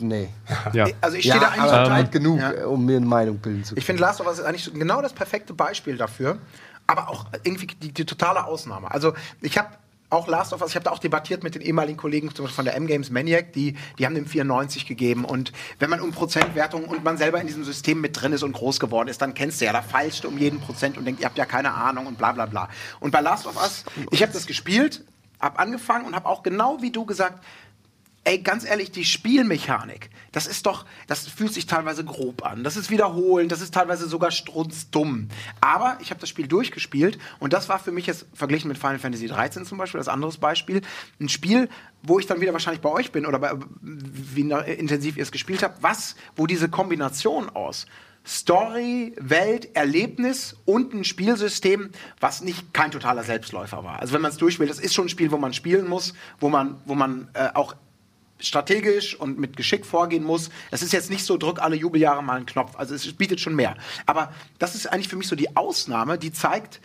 Nee. 0.00 0.28
Ja. 0.72 0.86
Also 1.00 1.16
ich 1.16 1.24
Ja, 1.26 1.34
stehe 1.36 1.40
da 1.46 1.52
eigentlich 1.52 1.72
aber 1.72 1.84
total 1.84 1.90
weit 2.04 2.12
genug, 2.12 2.40
Ja. 2.40 2.52
äh, 2.52 2.62
um 2.64 2.84
mir 2.84 2.96
eine 2.96 3.06
Meinung 3.06 3.38
bilden 3.38 3.62
zu 3.64 3.70
können. 3.70 3.78
Ich 3.78 3.84
finde 3.86 4.02
Last 4.02 4.20
of 4.20 4.26
Us 4.26 4.38
ist 4.38 4.44
eigentlich 4.44 4.64
so 4.64 4.72
genau 4.72 5.02
das 5.02 5.12
perfekte 5.12 5.52
Beispiel 5.54 5.96
dafür, 5.96 6.38
aber 6.86 7.08
auch 7.08 7.26
irgendwie 7.44 7.66
die, 7.66 7.92
die 7.92 8.04
totale 8.06 8.44
Ausnahme. 8.44 8.90
Also 8.90 9.12
ich 9.42 9.58
habe 9.58 9.68
auch 10.10 10.28
Last 10.28 10.52
of 10.52 10.60
Us, 10.60 10.70
ich 10.70 10.76
habe 10.76 10.84
da 10.84 10.90
auch 10.92 10.98
debattiert 10.98 11.42
mit 11.42 11.54
den 11.54 11.62
ehemaligen 11.62 11.96
Kollegen 11.96 12.32
zum 12.34 12.44
Beispiel 12.44 12.56
von 12.56 12.64
der 12.64 12.76
M-Games 12.76 13.10
Maniac, 13.10 13.52
die, 13.52 13.76
die 13.98 14.06
haben 14.06 14.14
dem 14.14 14.26
94 14.26 14.86
gegeben 14.86 15.24
und 15.24 15.52
wenn 15.78 15.90
man 15.90 16.00
um 16.00 16.12
Prozentwertung 16.12 16.84
und 16.84 17.02
man 17.02 17.16
selber 17.16 17.40
in 17.40 17.46
diesem 17.46 17.64
System 17.64 18.00
mit 18.00 18.20
drin 18.20 18.32
ist 18.32 18.42
und 18.42 18.52
groß 18.52 18.78
geworden 18.78 19.08
ist, 19.08 19.20
dann 19.20 19.34
kennst 19.34 19.60
du 19.60 19.64
ja, 19.64 19.72
da 19.72 19.82
feilst 19.82 20.24
du 20.24 20.28
um 20.28 20.38
jeden 20.38 20.60
Prozent 20.60 20.96
und 20.96 21.04
denkst, 21.04 21.20
ihr 21.20 21.26
habt 21.26 21.38
ja 21.38 21.44
keine 21.44 21.72
Ahnung 21.72 22.06
und 22.06 22.18
bla 22.18 22.32
bla 22.32 22.46
bla. 22.46 22.68
Und 23.00 23.10
bei 23.10 23.20
Last 23.20 23.46
of 23.46 23.56
Us, 23.56 23.84
ich 24.10 24.22
habe 24.22 24.32
das 24.32 24.46
gespielt, 24.46 25.04
habe 25.40 25.58
angefangen 25.58 26.06
und 26.06 26.14
habe 26.14 26.26
auch 26.26 26.42
genau 26.42 26.78
wie 26.80 26.90
du 26.90 27.04
gesagt, 27.04 27.42
Ey, 28.26 28.38
ganz 28.40 28.64
ehrlich, 28.64 28.90
die 28.90 29.04
Spielmechanik, 29.04 30.10
das 30.32 30.48
ist 30.48 30.66
doch, 30.66 30.84
das 31.06 31.28
fühlt 31.28 31.54
sich 31.54 31.66
teilweise 31.66 32.04
grob 32.04 32.44
an. 32.44 32.64
Das 32.64 32.76
ist 32.76 32.90
wiederholend, 32.90 33.52
das 33.52 33.60
ist 33.60 33.72
teilweise 33.72 34.08
sogar 34.08 34.32
strunzdumm. 34.32 35.28
Aber 35.60 35.96
ich 36.00 36.10
habe 36.10 36.18
das 36.18 36.28
Spiel 36.28 36.48
durchgespielt 36.48 37.20
und 37.38 37.52
das 37.52 37.68
war 37.68 37.78
für 37.78 37.92
mich 37.92 38.06
jetzt 38.06 38.26
verglichen 38.34 38.66
mit 38.66 38.78
Final 38.78 38.98
Fantasy 38.98 39.28
13 39.28 39.64
zum 39.64 39.78
Beispiel, 39.78 39.98
das 39.98 40.08
anderes 40.08 40.38
Beispiel, 40.38 40.82
ein 41.20 41.28
Spiel, 41.28 41.68
wo 42.02 42.18
ich 42.18 42.26
dann 42.26 42.40
wieder 42.40 42.52
wahrscheinlich 42.52 42.82
bei 42.82 42.88
euch 42.90 43.12
bin 43.12 43.26
oder 43.26 43.38
bei, 43.38 43.52
wie 43.80 44.40
intensiv 44.40 45.16
ihr 45.16 45.22
es 45.22 45.30
gespielt 45.30 45.62
habt, 45.62 45.84
was, 45.84 46.16
wo 46.34 46.48
diese 46.48 46.68
Kombination 46.68 47.48
aus 47.48 47.86
Story, 48.26 49.14
Welt, 49.20 49.76
Erlebnis 49.76 50.56
und 50.64 50.92
ein 50.94 51.04
Spielsystem, 51.04 51.90
was 52.18 52.40
nicht 52.40 52.74
kein 52.74 52.90
totaler 52.90 53.22
Selbstläufer 53.22 53.84
war. 53.84 54.00
Also 54.00 54.14
wenn 54.14 54.20
man 54.20 54.32
es 54.32 54.36
durchspielt, 54.36 54.68
das 54.68 54.80
ist 54.80 54.94
schon 54.94 55.06
ein 55.06 55.10
Spiel, 55.10 55.30
wo 55.30 55.36
man 55.36 55.52
spielen 55.52 55.86
muss, 55.86 56.12
wo 56.40 56.48
man, 56.48 56.80
wo 56.86 56.96
man 56.96 57.28
äh, 57.34 57.50
auch 57.54 57.76
strategisch 58.38 59.18
und 59.18 59.38
mit 59.38 59.56
Geschick 59.56 59.86
vorgehen 59.86 60.24
muss. 60.24 60.50
Es 60.70 60.82
ist 60.82 60.92
jetzt 60.92 61.10
nicht 61.10 61.24
so, 61.24 61.36
drück 61.36 61.60
alle 61.60 61.76
Jubeljahre 61.76 62.22
mal 62.22 62.36
einen 62.36 62.46
Knopf. 62.46 62.76
Also 62.76 62.94
es 62.94 63.12
bietet 63.14 63.40
schon 63.40 63.54
mehr. 63.54 63.76
Aber 64.04 64.32
das 64.58 64.74
ist 64.74 64.86
eigentlich 64.86 65.08
für 65.08 65.16
mich 65.16 65.28
so 65.28 65.36
die 65.36 65.56
Ausnahme, 65.56 66.18
die 66.18 66.32
zeigt, 66.32 66.80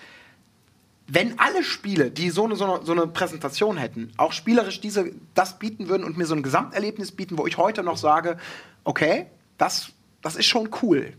wenn 1.08 1.38
alle 1.40 1.64
Spiele, 1.64 2.10
die 2.10 2.30
so 2.30 2.46
eine, 2.46 2.56
so 2.56 2.64
eine, 2.64 2.86
so 2.86 2.94
eine 2.94 3.06
Präsentation 3.06 3.76
hätten, 3.76 4.14
auch 4.16 4.32
spielerisch 4.32 4.80
diese, 4.80 5.12
das 5.34 5.60
bieten 5.60 5.90
würden 5.90 6.06
und 6.06 6.18
mir 6.18 6.26
so 6.26 6.36
ein 6.36 6.44
Gesamterlebnis 6.44 7.12
bieten, 7.12 7.38
wo 7.38 7.48
ich 7.48 7.58
heute 7.58 7.84
noch 7.84 7.98
sage, 7.98 8.38
okay, 8.86 9.26
das, 9.58 9.92
das 10.22 10.38
ist 10.38 10.46
schon 10.46 10.70
cool, 10.82 11.14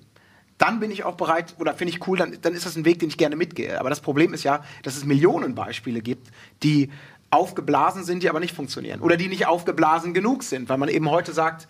dann 0.63 0.79
bin 0.79 0.93
ich 0.93 1.03
auch 1.03 1.17
bereit 1.17 1.57
oder 1.59 1.75
finde 1.75 1.93
ich 1.93 2.07
cool, 2.07 2.17
dann, 2.17 2.39
dann 2.41 2.55
ist 2.55 2.65
das 2.65 2.77
ein 2.77 2.85
Weg, 2.85 3.01
den 3.01 3.09
ich 3.09 3.19
gerne 3.19 3.35
mitgehe. 3.35 3.81
Aber 3.81 3.91
das 3.91 4.01
Problem 4.01 4.33
ist 4.33 4.45
ja, 4.45 4.65
dass 4.85 4.97
es 4.97 5.05
Millionen 5.05 5.57
Beispiele 5.57 6.01
gibt, 6.01 6.29
die 6.63 6.91
aufgeblasen 7.33 8.05
sind, 8.05 8.23
die 8.23 8.29
aber 8.29 8.41
nicht 8.41 8.55
funktionieren. 8.55 9.01
Oder 9.01 9.17
die 9.17 9.29
nicht 9.29 9.47
aufgeblasen 9.47 10.15
genug 10.15 10.43
sind, 10.43 10.69
weil 10.69 10.79
man 10.79 10.89
eben 10.89 11.11
heute 11.11 11.33
sagt, 11.33 11.67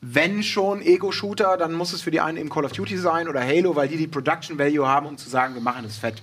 wenn 0.00 0.42
schon 0.42 0.80
Ego-Shooter, 0.80 1.56
dann 1.56 1.72
muss 1.72 1.92
es 1.92 2.02
für 2.02 2.10
die 2.10 2.20
einen 2.20 2.38
eben 2.38 2.50
Call 2.50 2.64
of 2.64 2.72
Duty 2.72 2.96
sein 2.98 3.26
oder 3.26 3.40
Halo, 3.40 3.74
weil 3.74 3.88
die 3.88 3.96
die 3.96 4.06
Production 4.06 4.58
Value 4.58 4.86
haben, 4.86 5.06
um 5.06 5.16
zu 5.16 5.28
sagen, 5.28 5.54
wir 5.54 5.62
machen 5.62 5.84
es 5.84 5.96
fett. 5.98 6.22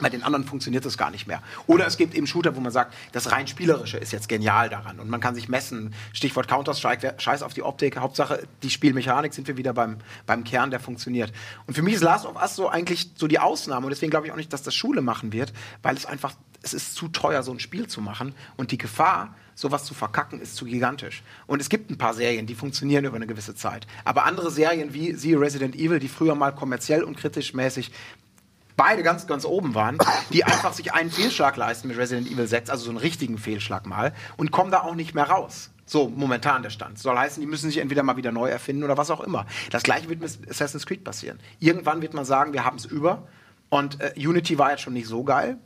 Bei 0.00 0.10
den 0.10 0.22
anderen 0.22 0.44
funktioniert 0.44 0.84
das 0.84 0.98
gar 0.98 1.10
nicht 1.10 1.26
mehr. 1.26 1.42
Oder 1.66 1.86
es 1.86 1.96
gibt 1.96 2.14
eben 2.14 2.26
Shooter, 2.26 2.54
wo 2.54 2.60
man 2.60 2.72
sagt, 2.72 2.94
das 3.12 3.32
rein 3.32 3.46
spielerische 3.46 3.96
ist 3.96 4.12
jetzt 4.12 4.28
genial 4.28 4.68
daran 4.68 5.00
und 5.00 5.08
man 5.08 5.20
kann 5.20 5.34
sich 5.34 5.48
messen. 5.48 5.94
Stichwort 6.12 6.48
Counter-Strike, 6.48 7.14
scheiß 7.18 7.42
auf 7.42 7.54
die 7.54 7.62
Optik, 7.62 7.96
Hauptsache 7.96 8.46
die 8.62 8.70
Spielmechanik 8.70 9.32
sind 9.32 9.48
wir 9.48 9.56
wieder 9.56 9.72
beim, 9.72 9.98
beim 10.26 10.44
Kern, 10.44 10.70
der 10.70 10.80
funktioniert. 10.80 11.32
Und 11.66 11.74
für 11.74 11.82
mich 11.82 11.94
ist 11.94 12.02
Last 12.02 12.26
of 12.26 12.40
Us 12.40 12.56
so 12.56 12.68
eigentlich 12.68 13.10
so 13.16 13.26
die 13.26 13.38
Ausnahme 13.38 13.86
und 13.86 13.90
deswegen 13.90 14.10
glaube 14.10 14.26
ich 14.26 14.32
auch 14.32 14.36
nicht, 14.36 14.52
dass 14.52 14.62
das 14.62 14.74
Schule 14.74 15.00
machen 15.00 15.32
wird, 15.32 15.52
weil 15.82 15.96
es 15.96 16.04
einfach, 16.04 16.34
es 16.62 16.74
ist 16.74 16.94
zu 16.94 17.08
teuer, 17.08 17.42
so 17.42 17.52
ein 17.52 17.60
Spiel 17.60 17.86
zu 17.86 18.00
machen 18.00 18.34
und 18.56 18.72
die 18.72 18.78
Gefahr, 18.78 19.34
sowas 19.54 19.84
zu 19.84 19.94
verkacken, 19.94 20.40
ist 20.40 20.54
zu 20.56 20.66
gigantisch. 20.66 21.22
Und 21.46 21.62
es 21.62 21.70
gibt 21.70 21.90
ein 21.90 21.96
paar 21.96 22.12
Serien, 22.12 22.46
die 22.46 22.54
funktionieren 22.54 23.06
über 23.06 23.16
eine 23.16 23.26
gewisse 23.26 23.54
Zeit. 23.54 23.86
Aber 24.04 24.26
andere 24.26 24.50
Serien 24.50 24.92
wie 24.92 25.14
sie 25.14 25.32
Resident 25.34 25.74
Evil, 25.74 25.98
die 25.98 26.08
früher 26.08 26.34
mal 26.34 26.54
kommerziell 26.54 27.02
und 27.02 27.16
kritisch 27.16 27.54
mäßig 27.54 27.90
beide 28.76 29.02
ganz, 29.02 29.26
ganz 29.26 29.44
oben 29.44 29.74
waren, 29.74 29.98
die 30.32 30.44
einfach 30.44 30.72
sich 30.72 30.92
einen 30.92 31.10
Fehlschlag 31.10 31.56
leisten 31.56 31.88
mit 31.88 31.96
Resident 31.96 32.30
Evil 32.30 32.46
6, 32.46 32.70
also 32.70 32.84
so 32.84 32.90
einen 32.90 32.98
richtigen 32.98 33.38
Fehlschlag 33.38 33.86
mal, 33.86 34.12
und 34.36 34.50
kommen 34.50 34.70
da 34.70 34.82
auch 34.82 34.94
nicht 34.94 35.14
mehr 35.14 35.28
raus. 35.28 35.70
So, 35.88 36.08
momentan 36.08 36.62
der 36.62 36.70
Stand. 36.70 36.98
Soll 36.98 37.16
heißen, 37.16 37.40
die 37.40 37.46
müssen 37.46 37.70
sich 37.70 37.78
entweder 37.78 38.02
mal 38.02 38.16
wieder 38.16 38.32
neu 38.32 38.48
erfinden 38.48 38.82
oder 38.82 38.96
was 38.96 39.10
auch 39.10 39.20
immer. 39.20 39.46
Das 39.70 39.84
gleiche 39.84 40.08
wird 40.08 40.20
mit 40.20 40.50
Assassin's 40.50 40.84
Creed 40.84 41.04
passieren. 41.04 41.38
Irgendwann 41.60 42.02
wird 42.02 42.12
man 42.12 42.24
sagen, 42.24 42.52
wir 42.52 42.64
haben 42.64 42.76
es 42.76 42.84
über. 42.84 43.28
Und 43.68 44.00
äh, 44.00 44.12
Unity 44.16 44.58
war 44.58 44.72
jetzt 44.72 44.82
schon 44.82 44.94
nicht 44.94 45.06
so 45.06 45.22
geil. 45.22 45.58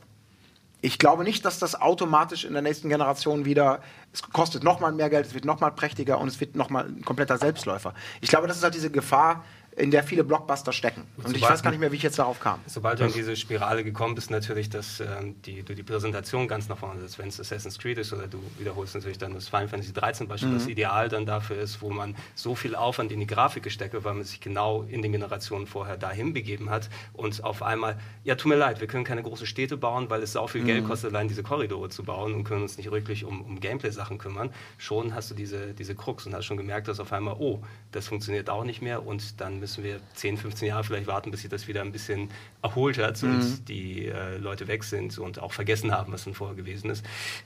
Ich 0.82 0.98
glaube 0.98 1.24
nicht, 1.24 1.44
dass 1.44 1.58
das 1.58 1.78
automatisch 1.78 2.44
in 2.44 2.54
der 2.54 2.62
nächsten 2.62 2.88
Generation 2.88 3.44
wieder, 3.44 3.80
es 4.12 4.22
kostet 4.22 4.64
nochmal 4.64 4.92
mehr 4.92 5.10
Geld, 5.10 5.26
es 5.26 5.34
wird 5.34 5.44
nochmal 5.44 5.72
prächtiger 5.72 6.18
und 6.18 6.28
es 6.28 6.40
wird 6.40 6.54
nochmal 6.54 6.86
ein 6.86 7.04
kompletter 7.04 7.36
Selbstläufer. 7.36 7.92
Ich 8.22 8.30
glaube, 8.30 8.46
das 8.46 8.56
ist 8.56 8.62
halt 8.62 8.74
diese 8.74 8.90
Gefahr, 8.90 9.44
in 9.80 9.90
der 9.90 10.02
viele 10.02 10.24
Blockbuster 10.24 10.72
stecken. 10.72 11.02
Und 11.16 11.28
sobald, 11.28 11.36
ich 11.36 11.42
weiß 11.42 11.62
gar 11.62 11.70
nicht 11.70 11.80
mehr, 11.80 11.90
wie 11.90 11.96
ich 11.96 12.02
jetzt 12.02 12.18
darauf 12.18 12.38
kam. 12.38 12.60
Sobald 12.66 13.00
du 13.00 13.04
in 13.04 13.12
diese 13.12 13.34
Spirale 13.34 13.82
gekommen 13.82 14.14
bist, 14.14 14.30
natürlich, 14.30 14.68
dass 14.68 15.00
ähm, 15.00 15.40
die, 15.42 15.62
du 15.62 15.74
die 15.74 15.82
Präsentation 15.82 16.46
ganz 16.48 16.68
nach 16.68 16.78
vorne 16.78 17.00
setzt. 17.00 17.18
Wenn 17.18 17.28
es 17.28 17.40
Assassin's 17.40 17.78
Creed 17.78 17.98
ist 17.98 18.12
oder 18.12 18.26
du 18.26 18.38
wiederholst 18.58 18.94
natürlich 18.94 19.18
dann 19.18 19.34
das 19.34 19.48
Final 19.48 19.68
Fantasy 19.68 19.92
13 19.92 20.28
Beispiel, 20.28 20.50
mhm. 20.50 20.54
das 20.54 20.66
ideal 20.66 21.08
dann 21.08 21.26
dafür 21.26 21.56
ist, 21.56 21.80
wo 21.80 21.90
man 21.90 22.14
so 22.34 22.54
viel 22.54 22.74
Aufwand 22.74 23.12
in 23.12 23.20
die 23.20 23.26
Grafik 23.26 23.62
gesteckt 23.62 23.94
hat, 23.94 24.04
weil 24.04 24.14
man 24.14 24.24
sich 24.24 24.40
genau 24.40 24.82
in 24.82 25.02
den 25.02 25.12
Generationen 25.12 25.66
vorher 25.66 25.96
dahin 25.96 26.32
begeben 26.32 26.70
hat 26.70 26.90
und 27.12 27.42
auf 27.44 27.62
einmal, 27.62 27.98
ja, 28.24 28.34
tut 28.34 28.50
mir 28.50 28.56
leid, 28.56 28.80
wir 28.80 28.86
können 28.86 29.04
keine 29.04 29.22
großen 29.22 29.46
Städte 29.46 29.76
bauen, 29.76 30.10
weil 30.10 30.22
es 30.22 30.36
auch 30.36 30.50
viel 30.50 30.62
mhm. 30.62 30.66
Geld 30.66 30.86
kostet, 30.86 31.12
allein 31.12 31.28
diese 31.28 31.42
Korridore 31.42 31.88
zu 31.88 32.04
bauen 32.04 32.34
und 32.34 32.44
können 32.44 32.62
uns 32.62 32.76
nicht 32.76 32.90
wirklich 32.90 33.24
um, 33.24 33.40
um 33.42 33.60
Gameplay-Sachen 33.60 34.18
kümmern. 34.18 34.50
Schon 34.78 35.14
hast 35.14 35.30
du 35.30 35.34
diese, 35.34 35.74
diese 35.74 35.94
Krux 35.94 36.26
und 36.26 36.34
hast 36.34 36.44
schon 36.44 36.56
gemerkt, 36.56 36.88
dass 36.88 37.00
auf 37.00 37.12
einmal, 37.12 37.36
oh, 37.38 37.62
das 37.92 38.08
funktioniert 38.08 38.50
auch 38.50 38.64
nicht 38.64 38.82
mehr 38.82 39.06
und 39.06 39.40
dann 39.40 39.58
müssen 39.60 39.69
wir 39.78 40.00
10, 40.14 40.36
15 40.36 40.68
Jahre 40.68 40.84
vielleicht 40.84 41.06
warten, 41.06 41.30
bis 41.30 41.42
sich 41.42 41.50
das 41.50 41.68
wieder 41.68 41.82
ein 41.82 41.92
bisschen 41.92 42.30
erholt 42.62 42.98
hat 42.98 43.22
mhm. 43.22 43.34
und 43.34 43.68
die 43.68 44.06
äh, 44.06 44.36
Leute 44.36 44.68
weg 44.68 44.84
sind 44.84 45.18
und 45.18 45.40
auch 45.40 45.52
vergessen 45.52 45.92
haben, 45.92 46.12
was 46.12 46.24
dann 46.24 46.34
vorher 46.34 46.56
gewesen 46.56 46.90
ist. 46.90 47.04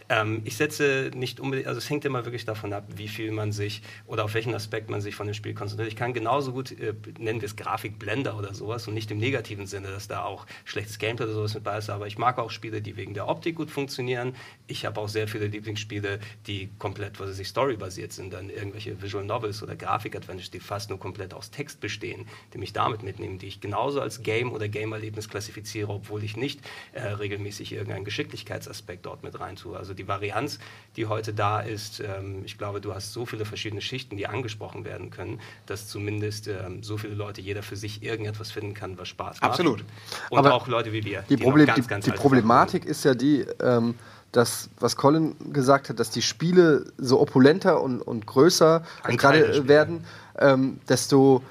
Ähm, 0.09 0.43
ich 0.45 0.57
setze 0.57 1.11
nicht 1.14 1.41
unbedingt, 1.41 1.68
also 1.68 1.79
es 1.79 1.89
hängt 1.89 2.05
immer 2.05 2.25
wirklich 2.25 2.45
davon 2.45 2.72
ab, 2.72 2.85
wie 2.97 3.09
viel 3.09 3.31
man 3.31 3.53
sich 3.53 3.83
oder 4.07 4.25
auf 4.25 4.35
welchen 4.35 4.55
Aspekt 4.55 4.91
man 4.91 5.01
sich 5.01 5.14
von 5.14 5.27
dem 5.27 5.35
Spiel 5.35 5.55
konzentriert. 5.55 5.89
Ich 5.89 5.97
kann 5.97 6.12
genauso 6.12 6.53
gut, 6.53 6.72
äh, 6.72 6.95
nennen 7.18 7.41
wir 7.41 7.47
es 7.47 7.57
Grafikblender 7.57 8.37
oder 8.37 8.55
sowas 8.55 8.89
und 8.89 8.95
nicht 8.95 9.11
im 9.11 9.18
negativen 9.18 9.66
Sinne, 9.66 9.89
dass 9.89 10.09
da 10.09 10.25
auch 10.25 10.47
schlechtes 10.64 10.99
Gameplay 10.99 11.27
oder 11.27 11.35
sowas 11.35 11.55
mit 11.55 11.64
bei 11.64 11.79
ist, 11.79 11.91
aber 11.91 12.07
ich 12.07 12.18
mag 12.18 12.39
auch 12.39 12.51
Spiele, 12.51 12.83
die 12.83 12.97
wegen 12.97 13.14
der 13.14 13.29
Optik 13.29 13.57
gut 13.57 13.70
funktionieren. 13.70 14.35
Ich 14.66 14.85
habe 14.87 15.01
auch 15.01 15.09
sehr 15.09 15.29
viele 15.29 15.47
Lieblingsspiele, 15.47 16.20
die 16.47 16.70
komplett, 16.79 17.20
was 17.20 17.31
weiß 17.31 17.39
ich, 17.39 17.49
storybasiert 17.49 18.12
sind, 18.12 18.33
dann 18.33 18.51
irgendwelche 18.51 19.01
Visual 19.03 19.25
Novels 19.25 19.62
oder 19.62 19.77
Grafik-Adventures, 19.77 20.51
die 20.51 20.61
fast 20.61 20.91
nur 20.91 20.99
komplett 20.99 21.35
aus 21.35 21.51
Text 21.51 21.81
bestehen, 21.81 22.13
die 22.52 22.58
mich 22.58 22.72
damit 22.72 23.02
mitnehmen, 23.02 23.38
die 23.38 23.46
ich 23.46 23.60
genauso 23.60 24.00
als 24.00 24.22
Game 24.22 24.52
oder 24.52 24.68
Gamerlebnis 24.68 25.28
klassifiziere, 25.28 25.90
obwohl 25.90 26.22
ich 26.24 26.36
nicht 26.36 26.60
äh, 26.92 27.06
regelmäßig 27.08 27.72
irgendeinen 27.72 28.04
Geschicklichkeitsaspekt 28.04 29.06
dort 29.06 29.22
mit 29.22 29.38
rein 29.40 29.56
tue. 29.56 29.76
Also 29.76 29.94
die 29.94 30.08
Varianz, 30.08 30.58
die 30.96 31.06
heute 31.06 31.34
da 31.34 31.60
ist, 31.60 32.00
ähm, 32.00 32.42
ich 32.44 32.58
glaube, 32.58 32.80
du 32.80 32.94
hast 32.94 33.12
so 33.12 33.26
viele 33.26 33.44
verschiedene 33.44 33.80
Schichten, 33.80 34.16
die 34.16 34.26
angesprochen 34.26 34.84
werden 34.84 35.10
können, 35.10 35.40
dass 35.66 35.88
zumindest 35.88 36.48
ähm, 36.48 36.82
so 36.82 36.96
viele 36.96 37.14
Leute, 37.14 37.40
jeder 37.40 37.62
für 37.62 37.76
sich 37.76 38.02
irgendetwas 38.02 38.50
finden 38.50 38.74
kann, 38.74 38.98
was 38.98 39.08
Spaß 39.08 39.40
macht. 39.40 39.50
Absolut. 39.50 39.84
Und 40.30 40.38
Aber 40.38 40.54
auch 40.54 40.66
Leute 40.68 40.92
wie 40.92 41.04
wir. 41.04 41.22
Die, 41.22 41.36
die, 41.36 41.42
Problem, 41.42 41.66
ganz, 41.66 41.88
ganz 41.88 42.04
die, 42.04 42.12
Problematik 42.12 42.84
ist 42.84 43.04
ja 43.04 43.14
die, 43.14 43.44
ähm, 43.60 43.94
dass, 44.32 44.68
was 44.80 44.96
Colin 44.96 45.36
gesagt 45.52 45.88
hat, 45.88 46.00
dass 46.00 46.10
die 46.10 46.22
Spiele 46.22 46.86
so 46.98 47.20
opulenter 47.20 47.80
und, 47.80 48.00
und 48.00 48.26
größer 48.26 48.84
gerade 49.04 49.68
werden, 49.68 50.04
ähm, 50.38 50.80
desto 50.88 51.42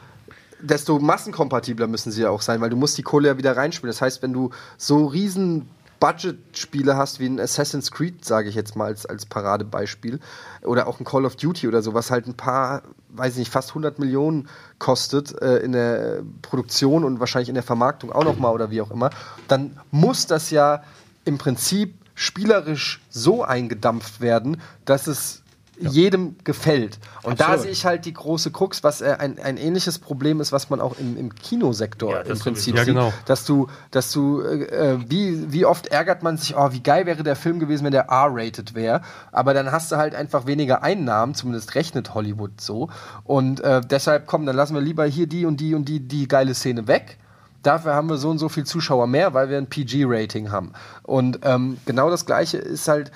desto 0.64 1.00
massenkompatibler 1.00 1.88
müssen 1.88 2.12
sie 2.12 2.24
ja 2.24 2.30
auch 2.30 2.42
sein, 2.42 2.62
weil 2.62 2.70
du 2.70 2.78
musst 2.78 2.98
die 2.98 3.04
Kohle 3.04 3.28
ja 3.28 3.38
wieder 3.38 3.56
reinspielen. 3.56 3.92
Das 3.92 4.02
heißt, 4.02 4.22
wenn 4.22 4.34
du 4.34 4.50
so 4.78 5.06
riesen 5.06 5.70
Budget-Spiele 6.00 6.98
hast 6.98 7.20
wie 7.20 7.28
ein 7.28 7.40
Assassin's 7.40 7.92
Creed, 7.92 8.26
sage 8.26 8.50
ich 8.50 8.56
jetzt 8.56 8.76
mal 8.76 8.88
als, 8.88 9.06
als 9.06 9.26
Paradebeispiel, 9.26 10.20
oder 10.62 10.88
auch 10.88 11.00
ein 11.00 11.06
Call 11.06 11.26
of 11.26 11.38
Duty 11.38 11.68
oder 11.68 11.82
so, 11.82 11.94
was 11.94 12.12
halt 12.12 12.28
ein 12.28 12.34
paar, 12.34 12.82
weiß 13.10 13.34
ich 13.34 13.40
nicht, 13.40 13.52
fast 13.52 13.70
100 13.70 14.00
Millionen 14.00 14.50
kostet 14.80 15.42
äh, 15.42 15.60
in 15.60 15.72
der 15.72 16.24
Produktion 16.42 17.06
und 17.06 17.22
wahrscheinlich 17.22 17.50
in 17.50 17.56
der 17.56 17.64
Vermarktung 17.64 18.12
auch 18.12 18.26
nochmal 18.26 18.54
oder 18.54 18.70
wie 18.70 18.82
auch 18.82 18.92
immer, 18.92 19.12
dann 19.48 19.80
muss 19.92 20.28
das 20.28 20.50
ja 20.50 20.84
im 21.24 21.38
Prinzip 21.38 21.94
spielerisch 22.16 23.02
so 23.10 23.44
eingedampft 23.44 24.20
werden, 24.20 24.62
dass 24.86 25.08
es 25.08 25.43
ja. 25.80 25.90
jedem 25.90 26.36
gefällt. 26.44 27.00
Und 27.24 27.34
Absolut. 27.34 27.40
da 27.40 27.62
sehe 27.62 27.72
ich 27.72 27.86
halt 27.86 28.06
die 28.06 28.14
große 28.14 28.52
Krux, 28.52 28.84
was 28.84 29.02
äh, 29.02 29.16
ein, 29.18 29.40
ein 29.40 29.58
ähnliches 29.58 30.00
Problem 30.00 30.40
ist, 30.40 30.52
was 30.52 30.70
man 30.70 30.80
auch 30.80 30.98
im, 31.00 31.18
im 31.18 31.34
Kinosektor 31.34 32.12
ja, 32.12 32.22
im 32.22 32.38
Prinzip 32.38 32.76
ja, 32.76 32.84
genau. 32.84 33.10
sieht. 33.10 33.30
Dass 33.30 33.46
du, 33.46 33.68
dass 33.92 34.12
du, 34.12 34.42
äh, 34.42 34.98
wie, 35.08 35.52
wie 35.52 35.66
oft 35.66 35.88
ärgert 35.88 36.24
man 36.24 36.38
sich, 36.38 36.56
oh, 36.56 36.72
wie 36.72 36.82
geil 36.82 37.06
wäre 37.06 37.24
der 37.24 37.36
Film 37.36 37.60
gewesen, 37.60 37.86
wenn 37.86 37.92
der 37.92 38.08
R-rated 38.10 38.76
wäre. 38.76 39.02
Aber 39.32 39.54
dann 39.54 39.72
hast 39.72 39.92
du 39.92 39.98
halt 39.98 40.16
einfach 40.16 40.46
weniger 40.46 40.84
Einnahmen, 40.84 41.34
zumindest 41.36 41.76
rechnet 41.76 42.14
Hollywood 42.14 42.62
so. 42.62 42.90
Und 43.24 43.62
äh, 43.62 43.82
deshalb, 43.82 44.28
komm, 44.28 44.46
dann 44.46 44.56
lassen 44.56 44.76
wir 44.76 44.82
lieber 44.82 45.06
hier 45.06 45.28
die 45.28 45.46
und 45.46 45.58
die 45.60 45.76
und 45.76 45.86
die, 45.90 46.00
die 46.00 46.28
geile 46.28 46.54
Szene 46.54 46.88
weg. 46.88 47.18
Dafür 47.64 47.96
haben 47.96 48.10
wir 48.10 48.18
so 48.18 48.30
und 48.30 48.40
so 48.40 48.50
viel 48.50 48.66
Zuschauer 48.66 49.08
mehr, 49.08 49.34
weil 49.34 49.50
wir 49.50 49.58
ein 49.58 49.68
PG-Rating 49.68 50.52
haben. 50.52 50.74
Und 51.02 51.40
ähm, 51.44 51.78
genau 51.86 52.10
das 52.10 52.26
Gleiche 52.26 52.58
ist 52.58 52.90
halt 52.90 53.12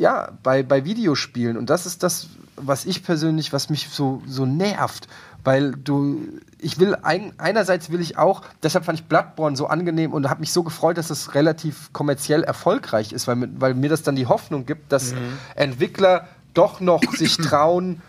ja, 0.00 0.32
bei, 0.42 0.62
bei 0.62 0.84
Videospielen. 0.86 1.58
Und 1.58 1.68
das 1.68 1.84
ist 1.84 2.02
das, 2.02 2.28
was 2.56 2.86
ich 2.86 3.04
persönlich, 3.04 3.52
was 3.52 3.68
mich 3.68 3.90
so, 3.90 4.22
so 4.26 4.46
nervt. 4.46 5.08
Weil 5.44 5.72
du, 5.72 6.26
ich 6.58 6.78
will, 6.78 6.96
ein, 7.02 7.32
einerseits 7.38 7.90
will 7.90 8.00
ich 8.00 8.16
auch, 8.16 8.42
deshalb 8.62 8.86
fand 8.86 8.98
ich 8.98 9.06
Bloodborne 9.06 9.56
so 9.56 9.66
angenehm 9.66 10.12
und 10.12 10.28
habe 10.28 10.40
mich 10.40 10.52
so 10.52 10.62
gefreut, 10.62 10.96
dass 10.96 11.10
es 11.10 11.34
relativ 11.34 11.92
kommerziell 11.92 12.42
erfolgreich 12.42 13.12
ist, 13.12 13.26
weil, 13.26 13.48
weil 13.60 13.74
mir 13.74 13.90
das 13.90 14.02
dann 14.02 14.16
die 14.16 14.26
Hoffnung 14.26 14.66
gibt, 14.66 14.90
dass 14.90 15.12
mhm. 15.12 15.38
Entwickler 15.54 16.28
doch 16.54 16.80
noch 16.80 17.02
sich 17.14 17.36
trauen, 17.36 18.02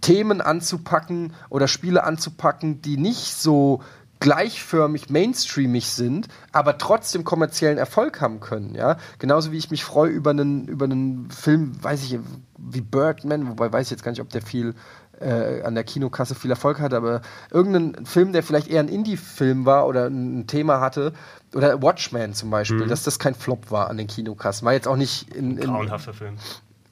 Themen 0.00 0.40
anzupacken 0.40 1.32
oder 1.48 1.66
Spiele 1.66 2.04
anzupacken, 2.04 2.82
die 2.82 2.96
nicht 2.96 3.36
so 3.36 3.82
gleichförmig 4.24 5.10
mainstreamig 5.10 5.90
sind, 5.90 6.28
aber 6.50 6.78
trotzdem 6.78 7.24
kommerziellen 7.24 7.76
Erfolg 7.76 8.22
haben 8.22 8.40
können, 8.40 8.74
ja. 8.74 8.96
Genauso 9.18 9.52
wie 9.52 9.58
ich 9.58 9.70
mich 9.70 9.84
freue 9.84 10.10
über 10.10 10.30
einen, 10.30 10.66
über 10.66 10.86
einen 10.86 11.30
Film, 11.30 11.72
weiß 11.82 12.02
ich, 12.04 12.18
wie 12.56 12.80
Birdman, 12.80 13.50
wobei 13.50 13.70
weiß 13.70 13.86
ich 13.86 13.90
jetzt 13.90 14.02
gar 14.02 14.12
nicht, 14.12 14.22
ob 14.22 14.30
der 14.30 14.40
viel 14.40 14.74
äh, 15.20 15.60
an 15.60 15.74
der 15.74 15.84
Kinokasse 15.84 16.34
viel 16.34 16.50
Erfolg 16.50 16.80
hat, 16.80 16.94
aber 16.94 17.20
irgendein 17.50 18.06
Film, 18.06 18.32
der 18.32 18.42
vielleicht 18.42 18.68
eher 18.68 18.80
ein 18.80 18.88
Indie-Film 18.88 19.66
war 19.66 19.86
oder 19.86 20.06
ein 20.06 20.46
Thema 20.46 20.80
hatte, 20.80 21.12
oder 21.54 21.82
Watchmen 21.82 22.32
zum 22.32 22.48
Beispiel, 22.48 22.84
mhm. 22.84 22.88
dass 22.88 23.02
das 23.02 23.18
kein 23.18 23.34
Flop 23.34 23.70
war 23.70 23.90
an 23.90 23.98
den 23.98 24.06
Kinokassen. 24.06 24.64
War 24.64 24.72
jetzt 24.72 24.88
auch 24.88 24.96
nicht 24.96 25.34
in. 25.34 25.58
in 25.58 25.66
Grauenhafter 25.66 26.14
Film. 26.14 26.36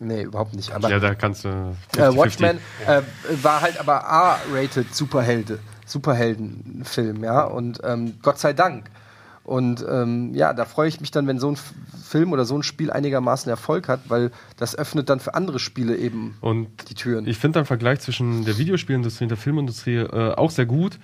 Nee, 0.01 0.24
überhaupt 0.24 0.55
nicht. 0.55 0.72
Aber, 0.72 0.91
ja, 0.91 0.99
da 0.99 1.14
kannst 1.14 1.45
du. 1.47 1.74
50, 1.95 1.99
äh, 1.99 2.14
Watchmen 2.14 2.59
äh, 2.87 3.01
war 3.43 3.62
halt 3.62 3.80
aber 3.80 4.07
A-rated 4.07 4.95
Superhelde. 4.95 5.61
Superheldenfilm, 5.93 7.22
ja, 7.22 7.45
und 7.45 7.80
ähm, 7.84 8.14
Gott 8.22 8.38
sei 8.38 8.53
Dank. 8.53 8.90
Und 9.45 9.84
ähm, 9.88 10.34
ja, 10.34 10.53
da 10.53 10.64
freue 10.64 10.88
ich 10.88 11.01
mich 11.01 11.11
dann, 11.11 11.26
wenn 11.26 11.38
so 11.38 11.51
ein 11.51 11.57
Film 12.03 12.32
oder 12.32 12.45
so 12.45 12.57
ein 12.57 12.62
Spiel 12.62 12.93
einigermaßen 12.93 13.51
Erfolg 13.51 13.88
hat, 13.88 14.01
weil 14.09 14.30
das 14.57 14.76
öffnet 14.76 15.09
dann 15.09 15.18
für 15.18 15.34
andere 15.34 15.59
Spiele 15.59 15.97
eben 15.97 16.36
und 16.40 16.68
die 16.88 16.95
Türen. 16.95 17.26
Ich 17.26 17.38
finde 17.38 17.61
den 17.61 17.66
Vergleich 17.66 18.01
zwischen 18.01 18.45
der 18.45 18.57
Videospielindustrie 18.59 19.24
und 19.24 19.30
der 19.30 19.38
Filmindustrie 19.38 19.97
äh, 19.97 20.34
auch 20.34 20.51
sehr 20.51 20.66
gut, 20.66 20.99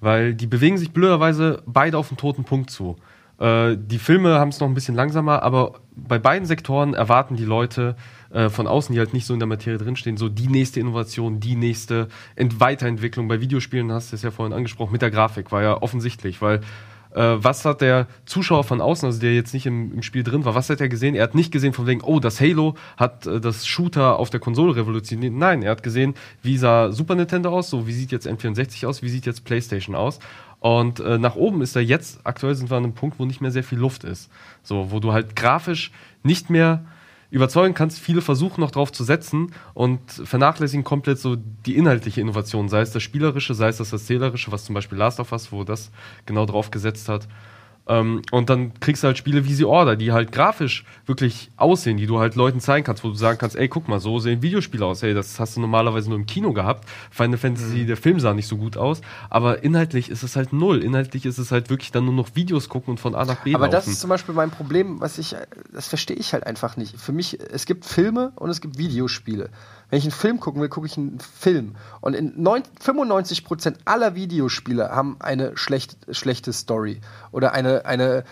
weil 0.00 0.34
die 0.34 0.46
bewegen 0.46 0.78
sich 0.78 0.92
blöderweise 0.92 1.62
beide 1.66 1.98
auf 1.98 2.08
den 2.08 2.16
toten 2.16 2.44
Punkt 2.44 2.70
zu. 2.70 2.96
Äh, 3.40 3.76
die 3.76 3.98
Filme 3.98 4.38
haben 4.38 4.50
es 4.50 4.60
noch 4.60 4.68
ein 4.68 4.74
bisschen 4.74 4.94
langsamer, 4.94 5.42
aber 5.42 5.80
bei 5.96 6.20
beiden 6.20 6.46
Sektoren 6.46 6.94
erwarten 6.94 7.34
die 7.34 7.44
Leute 7.44 7.96
äh, 8.30 8.48
von 8.48 8.66
außen, 8.66 8.92
die 8.92 8.98
halt 8.98 9.12
nicht 9.12 9.26
so 9.26 9.34
in 9.34 9.40
der 9.40 9.48
Materie 9.48 9.78
drinstehen, 9.78 10.16
so 10.16 10.28
die 10.28 10.48
nächste 10.48 10.80
Innovation, 10.80 11.40
die 11.40 11.56
nächste 11.56 12.08
Ent 12.36 12.60
Weiterentwicklung. 12.60 13.28
Bei 13.28 13.40
Videospielen 13.40 13.90
hast 13.92 14.12
du 14.12 14.16
es 14.16 14.22
ja 14.22 14.30
vorhin 14.30 14.52
angesprochen, 14.52 14.92
mit 14.92 15.02
der 15.02 15.10
Grafik 15.10 15.52
war 15.52 15.62
ja 15.62 15.82
offensichtlich, 15.82 16.40
weil 16.40 16.60
äh, 17.14 17.36
was 17.38 17.64
hat 17.64 17.80
der 17.80 18.06
Zuschauer 18.24 18.64
von 18.64 18.80
außen, 18.80 19.06
also 19.06 19.20
der 19.20 19.34
jetzt 19.34 19.52
nicht 19.52 19.66
im, 19.66 19.92
im, 19.94 20.02
Spiel 20.02 20.22
drin 20.22 20.44
war, 20.44 20.54
was 20.54 20.70
hat 20.70 20.80
er 20.80 20.88
gesehen? 20.88 21.14
Er 21.14 21.24
hat 21.24 21.34
nicht 21.34 21.50
gesehen 21.50 21.72
von 21.72 21.86
wegen, 21.86 22.02
oh, 22.02 22.20
das 22.20 22.40
Halo 22.40 22.76
hat 22.96 23.26
äh, 23.26 23.40
das 23.40 23.66
Shooter 23.66 24.18
auf 24.18 24.30
der 24.30 24.40
Konsole 24.40 24.76
revolutioniert. 24.76 25.34
Nein, 25.34 25.62
er 25.62 25.72
hat 25.72 25.82
gesehen, 25.82 26.14
wie 26.42 26.56
sah 26.56 26.92
Super 26.92 27.16
Nintendo 27.16 27.50
aus, 27.50 27.68
so 27.70 27.86
wie 27.86 27.92
sieht 27.92 28.12
jetzt 28.12 28.28
N64 28.28 28.86
aus, 28.86 29.02
wie 29.02 29.08
sieht 29.08 29.26
jetzt 29.26 29.44
PlayStation 29.44 29.96
aus. 29.96 30.20
Und 30.60 31.00
äh, 31.00 31.18
nach 31.18 31.36
oben 31.36 31.62
ist 31.62 31.74
er 31.74 31.82
jetzt, 31.82 32.20
aktuell 32.24 32.54
sind 32.54 32.70
wir 32.70 32.76
an 32.76 32.84
einem 32.84 32.94
Punkt, 32.94 33.18
wo 33.18 33.24
nicht 33.24 33.40
mehr 33.40 33.50
sehr 33.50 33.64
viel 33.64 33.78
Luft 33.78 34.04
ist. 34.04 34.30
So, 34.62 34.92
wo 34.92 35.00
du 35.00 35.12
halt 35.12 35.34
grafisch 35.34 35.90
nicht 36.22 36.50
mehr 36.50 36.84
überzeugen 37.30 37.74
kannst. 37.74 37.98
Viele 37.98 38.20
versuchen 38.20 38.60
noch 38.60 38.70
drauf 38.70 38.92
zu 38.92 39.04
setzen 39.04 39.52
und 39.74 40.00
vernachlässigen 40.10 40.84
komplett 40.84 41.18
so 41.18 41.36
die 41.36 41.76
inhaltliche 41.76 42.20
Innovation, 42.20 42.68
sei 42.68 42.80
es 42.80 42.92
das 42.92 43.02
Spielerische, 43.02 43.54
sei 43.54 43.68
es 43.68 43.78
das 43.78 43.92
Erzählerische, 43.92 44.52
was 44.52 44.64
zum 44.64 44.74
Beispiel 44.74 44.98
Last 44.98 45.20
of 45.20 45.32
Us, 45.32 45.52
wo 45.52 45.64
das 45.64 45.90
genau 46.26 46.46
drauf 46.46 46.70
gesetzt 46.70 47.08
hat. 47.08 47.28
Ähm, 47.86 48.22
und 48.30 48.50
dann 48.50 48.78
kriegst 48.80 49.02
du 49.02 49.08
halt 49.08 49.18
Spiele 49.18 49.44
wie 49.44 49.54
The 49.54 49.64
Order, 49.64 49.96
die 49.96 50.12
halt 50.12 50.32
grafisch 50.32 50.84
wirklich 51.06 51.50
aussehen, 51.56 51.96
die 51.96 52.06
du 52.06 52.20
halt 52.20 52.36
Leuten 52.36 52.60
zeigen 52.60 52.84
kannst, 52.84 53.02
wo 53.02 53.08
du 53.08 53.14
sagen 53.14 53.38
kannst, 53.38 53.56
ey, 53.56 53.68
guck 53.68 53.88
mal, 53.88 54.00
so 54.00 54.18
sehen 54.18 54.42
Videospiele 54.42 54.84
aus. 54.84 55.02
Ey, 55.02 55.14
das 55.14 55.40
hast 55.40 55.56
du 55.56 55.60
normalerweise 55.60 56.08
nur 56.08 56.18
im 56.18 56.26
Kino 56.26 56.52
gehabt. 56.52 56.88
Final 57.10 57.38
Fantasy, 57.38 57.78
mhm. 57.78 57.86
der 57.88 57.96
Film 57.96 58.20
sah 58.20 58.34
nicht 58.34 58.46
so 58.46 58.56
gut 58.56 58.76
aus, 58.76 59.00
aber 59.28 59.64
inhaltlich 59.64 60.10
ist 60.10 60.22
es 60.22 60.36
halt 60.36 60.52
null. 60.52 60.82
Inhaltlich 60.82 61.26
ist 61.26 61.38
es 61.38 61.50
halt 61.50 61.70
wirklich 61.70 61.90
dann 61.90 62.04
nur 62.04 62.14
noch 62.14 62.34
Videos 62.34 62.68
gucken 62.68 62.92
und 62.92 63.00
von 63.00 63.14
A 63.14 63.24
nach 63.24 63.42
B 63.42 63.54
Aber 63.54 63.64
laufen. 63.64 63.72
das 63.72 63.88
ist 63.88 64.00
zum 64.00 64.10
Beispiel 64.10 64.34
mein 64.34 64.50
Problem, 64.50 65.00
was 65.00 65.18
ich, 65.18 65.34
das 65.72 65.88
verstehe 65.88 66.16
ich 66.16 66.32
halt 66.32 66.46
einfach 66.46 66.76
nicht. 66.76 67.00
Für 67.00 67.12
mich, 67.12 67.38
es 67.40 67.66
gibt 67.66 67.84
Filme 67.84 68.32
und 68.36 68.50
es 68.50 68.60
gibt 68.60 68.78
Videospiele. 68.78 69.50
Wenn 69.90 69.98
ich 69.98 70.04
einen 70.04 70.12
Film 70.12 70.40
gucken 70.40 70.62
will, 70.62 70.68
gucke 70.68 70.86
ich 70.86 70.96
einen 70.96 71.18
Film. 71.20 71.74
Und 72.00 72.14
in 72.14 72.44
95% 72.44 73.74
aller 73.84 74.14
Videospiele 74.14 74.90
haben 74.90 75.16
eine 75.20 75.56
schlecht, 75.56 75.96
schlechte 76.10 76.52
Story 76.52 77.00
oder 77.32 77.52
eine, 77.52 77.84
eine 77.84 78.24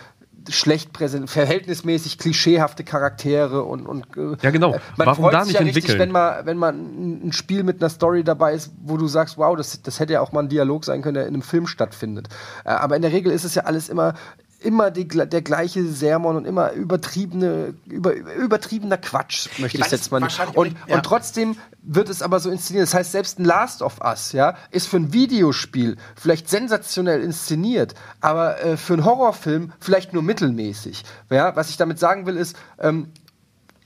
schlecht 0.47 0.93
präsent, 0.93 1.29
verhältnismäßig 1.29 2.17
klischeehafte 2.17 2.83
Charaktere 2.83 3.63
und, 3.63 3.85
und 3.85 4.05
äh, 4.15 4.37
ja 4.41 4.51
genau. 4.51 4.73
Äh, 4.73 4.79
man 4.97 5.07
Warum 5.07 5.25
freut 5.25 5.33
da 5.33 5.43
nicht 5.43 5.53
ja 5.53 5.59
entwickeln? 5.59 5.83
Richtig, 5.83 5.99
wenn 5.99 6.11
man 6.11 6.45
wenn 6.45 6.57
man 6.57 7.27
ein 7.27 7.33
Spiel 7.33 7.63
mit 7.63 7.81
einer 7.81 7.89
Story 7.89 8.23
dabei 8.23 8.53
ist, 8.53 8.71
wo 8.81 8.97
du 8.97 9.07
sagst, 9.07 9.37
wow, 9.37 9.55
das, 9.55 9.81
das 9.81 9.99
hätte 9.99 10.13
ja 10.13 10.21
auch 10.21 10.31
mal 10.31 10.41
ein 10.41 10.49
Dialog 10.49 10.85
sein 10.85 11.01
können, 11.01 11.15
der 11.15 11.27
in 11.27 11.33
einem 11.33 11.41
Film 11.41 11.67
stattfindet. 11.67 12.29
Äh, 12.63 12.69
aber 12.69 12.95
in 12.95 13.01
der 13.01 13.11
Regel 13.11 13.31
ist 13.31 13.43
es 13.43 13.55
ja 13.55 13.63
alles 13.63 13.89
immer 13.89 14.13
immer 14.59 14.91
die, 14.91 15.07
der 15.07 15.41
gleiche 15.41 15.85
Sermon 15.85 16.35
und 16.35 16.45
immer 16.45 16.71
übertriebene, 16.73 17.73
über, 17.85 18.13
übertriebener 18.13 18.97
Quatsch, 18.97 19.47
möchte 19.57 19.77
ich, 19.77 19.85
ich 19.85 19.91
jetzt 19.91 20.11
mal. 20.11 20.21
Und, 20.53 20.75
ja. 20.87 20.95
und 20.95 21.03
trotzdem 21.03 21.55
wird 21.81 22.09
es 22.09 22.21
aber 22.21 22.39
so 22.39 22.49
inszeniert. 22.49 22.83
Das 22.83 22.93
heißt, 22.93 23.11
selbst 23.11 23.39
ein 23.39 23.45
Last 23.45 23.81
of 23.81 24.01
Us, 24.01 24.33
ja, 24.33 24.55
ist 24.71 24.87
für 24.87 24.97
ein 24.97 25.13
Videospiel 25.13 25.97
vielleicht 26.15 26.49
sensationell 26.49 27.21
inszeniert, 27.21 27.95
aber 28.19 28.61
äh, 28.61 28.77
für 28.77 28.93
einen 28.93 29.05
Horrorfilm 29.05 29.71
vielleicht 29.79 30.13
nur 30.13 30.23
mittelmäßig. 30.23 31.03
Ja, 31.29 31.55
was 31.55 31.69
ich 31.69 31.77
damit 31.77 31.99
sagen 31.99 32.25
will, 32.25 32.35
ist, 32.35 32.57
ähm, 32.79 33.11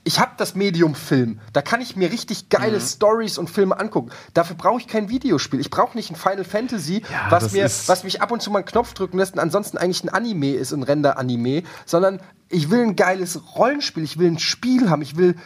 ich 0.04 0.20
habe 0.20 0.32
das 0.36 0.54
Medium 0.54 0.94
Film. 0.94 1.40
Da 1.52 1.62
kann 1.62 1.80
ich 1.80 1.96
mir 1.96 2.12
richtig 2.12 2.50
geile 2.50 2.78
mhm. 2.78 2.82
Stories 2.82 3.38
und 3.38 3.48
Filme 3.48 3.78
angucken. 3.78 4.10
Dafür 4.34 4.56
brauche 4.56 4.80
ich 4.80 4.86
kein 4.86 5.08
Videospiel. 5.08 5.60
Ich 5.60 5.70
brauche 5.70 5.96
nicht 5.96 6.10
ein 6.10 6.16
Final 6.16 6.44
Fantasy, 6.44 7.02
ja, 7.10 7.30
was, 7.30 7.52
mir, 7.52 7.64
was 7.64 8.04
mich 8.04 8.20
ab 8.20 8.30
und 8.30 8.42
zu 8.42 8.50
mal 8.50 8.58
einen 8.58 8.66
Knopf 8.66 8.92
drücken 8.92 9.18
lässt 9.18 9.34
und 9.34 9.40
ansonsten 9.40 9.78
eigentlich 9.78 10.04
ein 10.04 10.10
Anime 10.10 10.52
ist, 10.52 10.72
ein 10.72 10.82
Render-Anime, 10.82 11.62
sondern 11.86 12.20
ich 12.50 12.70
will 12.70 12.82
ein 12.82 12.96
geiles 12.96 13.56
Rollenspiel, 13.56 14.04
ich 14.04 14.18
will 14.18 14.30
ein 14.30 14.38
Spiel 14.38 14.90
haben, 14.90 15.02
ich 15.02 15.16
will 15.16 15.36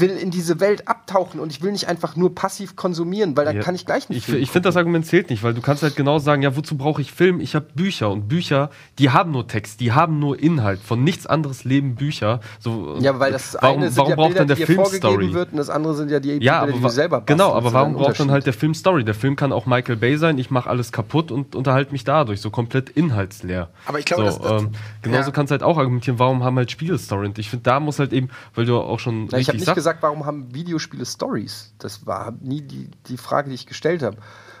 will 0.00 0.10
in 0.10 0.30
diese 0.30 0.60
Welt 0.60 0.88
abtauchen 0.88 1.40
und 1.40 1.50
ich 1.50 1.62
will 1.62 1.72
nicht 1.72 1.88
einfach 1.88 2.16
nur 2.16 2.34
passiv 2.34 2.76
konsumieren, 2.76 3.36
weil 3.36 3.44
dann 3.44 3.56
ja. 3.56 3.62
kann 3.62 3.74
ich 3.74 3.86
gleich 3.86 4.08
nicht. 4.08 4.28
Ich, 4.28 4.34
ich 4.34 4.50
finde 4.50 4.68
das 4.68 4.76
Argument 4.76 5.06
zählt 5.06 5.30
nicht, 5.30 5.42
weil 5.42 5.54
du 5.54 5.60
kannst 5.60 5.82
halt 5.82 5.96
genau 5.96 6.18
sagen, 6.18 6.42
ja, 6.42 6.56
wozu 6.56 6.76
brauche 6.76 7.00
ich 7.00 7.12
Film? 7.12 7.40
Ich 7.40 7.54
habe 7.54 7.66
Bücher 7.74 8.10
und 8.10 8.28
Bücher, 8.28 8.70
die 8.98 9.10
haben 9.10 9.30
nur 9.32 9.46
Text, 9.46 9.80
die 9.80 9.92
haben 9.92 10.18
nur 10.18 10.38
Inhalt. 10.38 10.80
Von 10.80 11.04
nichts 11.04 11.26
anderes 11.26 11.64
leben 11.64 11.94
Bücher. 11.94 12.40
So, 12.58 12.96
ja, 13.00 13.18
weil 13.18 13.32
das 13.32 13.56
warum, 13.60 13.82
eine 13.82 13.96
warum 13.96 14.10
ja 14.10 14.16
braucht 14.16 14.28
Bilder, 14.28 14.46
dann 14.46 14.56
der 14.56 14.66
Film 14.66 14.84
Story? 14.84 15.32
Wird 15.32 15.52
und 15.52 15.58
das 15.58 15.70
andere 15.70 15.94
sind 15.94 16.10
ja 16.10 16.20
die, 16.20 16.42
ja, 16.42 16.64
Bilder, 16.64 16.76
die 16.78 16.82
du 16.82 16.88
selber 16.88 17.20
basteln. 17.20 17.38
Genau, 17.38 17.52
aber 17.52 17.72
warum 17.72 17.94
braucht 17.94 18.20
dann 18.20 18.30
halt 18.30 18.46
der 18.46 18.52
Film 18.52 18.74
Story? 18.74 19.04
Der 19.04 19.14
Film 19.14 19.36
kann 19.36 19.52
auch 19.52 19.66
Michael 19.66 19.96
Bay 19.96 20.16
sein. 20.16 20.38
Ich 20.38 20.50
mache 20.50 20.68
alles 20.68 20.92
kaputt 20.92 21.30
und 21.30 21.54
unterhalte 21.54 21.92
mich 21.92 22.04
dadurch, 22.04 22.40
so 22.40 22.50
komplett 22.50 22.90
inhaltsleer. 22.90 23.70
Aber 23.86 23.98
ich 23.98 24.04
glaube, 24.04 24.30
so, 24.30 24.38
das, 24.38 24.62
ähm, 24.62 24.70
genauso 25.02 25.28
ja. 25.28 25.32
kannst 25.32 25.50
du 25.50 25.52
halt 25.52 25.62
auch 25.62 25.78
argumentieren, 25.78 26.18
warum 26.18 26.44
haben 26.44 26.56
halt 26.56 26.70
Spiele 26.70 26.98
Story? 26.98 27.26
Und 27.26 27.38
ich 27.38 27.50
finde, 27.50 27.62
da 27.62 27.80
muss 27.80 27.98
halt 27.98 28.12
eben, 28.12 28.28
weil 28.54 28.66
du 28.66 28.76
auch 28.76 28.98
schon 28.98 29.28
Na, 29.30 29.38
nicht 29.38 29.64
sagst, 29.64 29.85
gesagt, 29.86 30.02
warum 30.02 30.26
haben 30.26 30.48
Videos 30.48 30.66
Videospiele 30.66 31.06
Stories? 31.06 31.72
Das 31.78 32.06
war 32.06 32.34
nie 32.40 32.60
die, 32.60 32.90
die 33.06 33.16
Frage, 33.16 33.50
die 33.50 33.54
ich 33.54 33.66
gestellt 33.66 34.02
habe. 34.02 34.16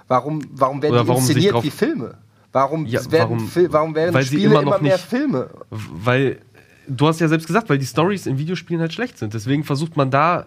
Warum, 0.06 0.40
warum 0.52 0.80
werden 0.82 0.94
Oder 0.94 1.04
die 1.04 1.10
inszeniert 1.10 1.62
wie 1.64 1.70
Filme? 1.70 2.18
Warum, 2.52 2.86
ja, 2.86 3.00
werden, 3.10 3.50
warum, 3.54 3.72
warum 3.72 3.94
werden 3.94 4.22
Spiele 4.22 4.44
immer, 4.44 4.62
immer 4.62 4.78
mehr 4.78 4.94
nicht, 4.94 5.04
Filme? 5.04 5.50
Weil 5.70 6.38
du 6.86 7.08
hast 7.08 7.20
ja 7.20 7.26
selbst 7.26 7.48
gesagt, 7.48 7.68
weil 7.68 7.78
die 7.78 7.86
Stories 7.86 8.26
in 8.26 8.38
Videospielen 8.38 8.80
halt 8.80 8.92
schlecht 8.92 9.18
sind. 9.18 9.34
Deswegen 9.34 9.64
versucht 9.64 9.96
man 9.96 10.10
da 10.10 10.46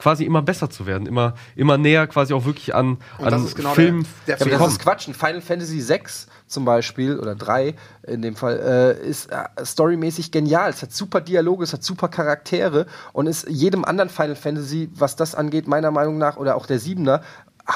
quasi 0.00 0.24
immer 0.24 0.42
besser 0.42 0.70
zu 0.70 0.86
werden, 0.86 1.06
immer, 1.06 1.34
immer 1.54 1.76
näher 1.76 2.06
quasi 2.06 2.32
auch 2.32 2.46
wirklich 2.46 2.74
an, 2.74 2.98
an 3.18 3.46
genau 3.54 3.74
Film. 3.74 4.06
Der, 4.26 4.36
der 4.36 4.48
ja, 4.48 4.58
das 4.58 4.72
ist 4.72 4.80
Quatsch. 4.80 5.06
Ein 5.06 5.14
Final 5.14 5.42
Fantasy 5.42 5.80
6 5.80 6.26
zum 6.46 6.64
Beispiel 6.64 7.18
oder 7.18 7.34
3 7.34 7.74
in 8.06 8.22
dem 8.22 8.34
Fall 8.34 8.58
äh, 8.58 9.06
ist 9.06 9.30
äh, 9.30 9.44
storymäßig 9.62 10.32
genial. 10.32 10.70
Es 10.70 10.82
hat 10.82 10.92
super 10.92 11.20
Dialoge, 11.20 11.64
es 11.64 11.72
hat 11.72 11.84
super 11.84 12.08
Charaktere 12.08 12.86
und 13.12 13.26
ist 13.26 13.46
jedem 13.48 13.84
anderen 13.84 14.08
Final 14.08 14.36
Fantasy, 14.36 14.90
was 14.94 15.16
das 15.16 15.34
angeht, 15.34 15.68
meiner 15.68 15.90
Meinung 15.90 16.18
nach 16.18 16.38
oder 16.38 16.56
auch 16.56 16.66
der 16.66 16.80
7er, 16.80 17.20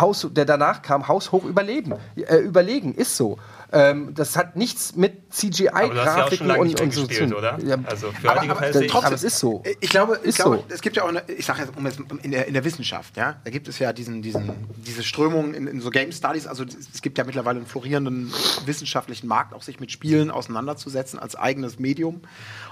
Haus, 0.01 0.27
der 0.33 0.45
danach 0.45 0.83
kam, 0.83 1.07
haushoch 1.07 1.45
überleben, 1.45 1.95
äh, 2.17 2.39
überlegen, 2.39 2.95
ist 2.95 3.17
so. 3.17 3.39
Ähm, 3.75 4.15
das 4.15 4.37
hat 4.37 4.55
nichts 4.55 4.95
mit 4.95 5.33
CGI-Grafiken 5.33 6.49
ja 6.49 6.55
und, 6.55 6.81
und 6.81 6.95
so 6.95 7.07
zu 7.07 7.19
tun. 7.19 7.35
oder? 7.35 7.59
Ja. 7.65 7.77
Also 7.85 8.13
für 8.13 8.31
aber, 8.31 8.43
aber, 8.43 8.61
trotzdem, 8.61 8.91
aber 8.93 9.15
es 9.15 9.25
ist 9.25 9.39
so. 9.41 9.65
Ich 9.81 9.91
glaube, 9.91 10.21
ich 10.23 10.37
glaube 10.37 10.59
so. 10.59 10.65
es 10.69 10.81
gibt 10.81 10.97
ja 10.97 11.03
auch, 11.03 11.09
eine, 11.09 11.23
ich 11.29 11.45
sage 11.45 11.63
jetzt, 11.63 11.77
um 11.77 11.85
jetzt 11.85 11.99
in, 12.23 12.31
der, 12.31 12.47
in 12.47 12.55
der 12.55 12.65
Wissenschaft, 12.65 13.17
ja, 13.17 13.41
da 13.43 13.51
gibt 13.51 13.67
es 13.67 13.81
ja 13.81 13.93
diesen, 13.93 14.23
diesen, 14.23 14.53
diese 14.77 15.03
Strömung 15.03 15.55
in, 15.55 15.67
in 15.67 15.81
so 15.81 15.91
Game 15.91 16.13
Studies. 16.13 16.47
Also 16.47 16.65
es 16.65 17.03
gibt 17.03 17.19
ja 17.19 17.25
mittlerweile 17.25 17.59
einen 17.59 17.67
florierenden 17.67 18.33
wissenschaftlichen 18.65 19.27
Markt, 19.27 19.55
auch 19.55 19.63
sich 19.63 19.81
mit 19.81 19.91
Spielen 19.91 20.31
auseinanderzusetzen 20.31 21.19
als 21.19 21.35
eigenes 21.35 21.81
Medium. 21.81 22.21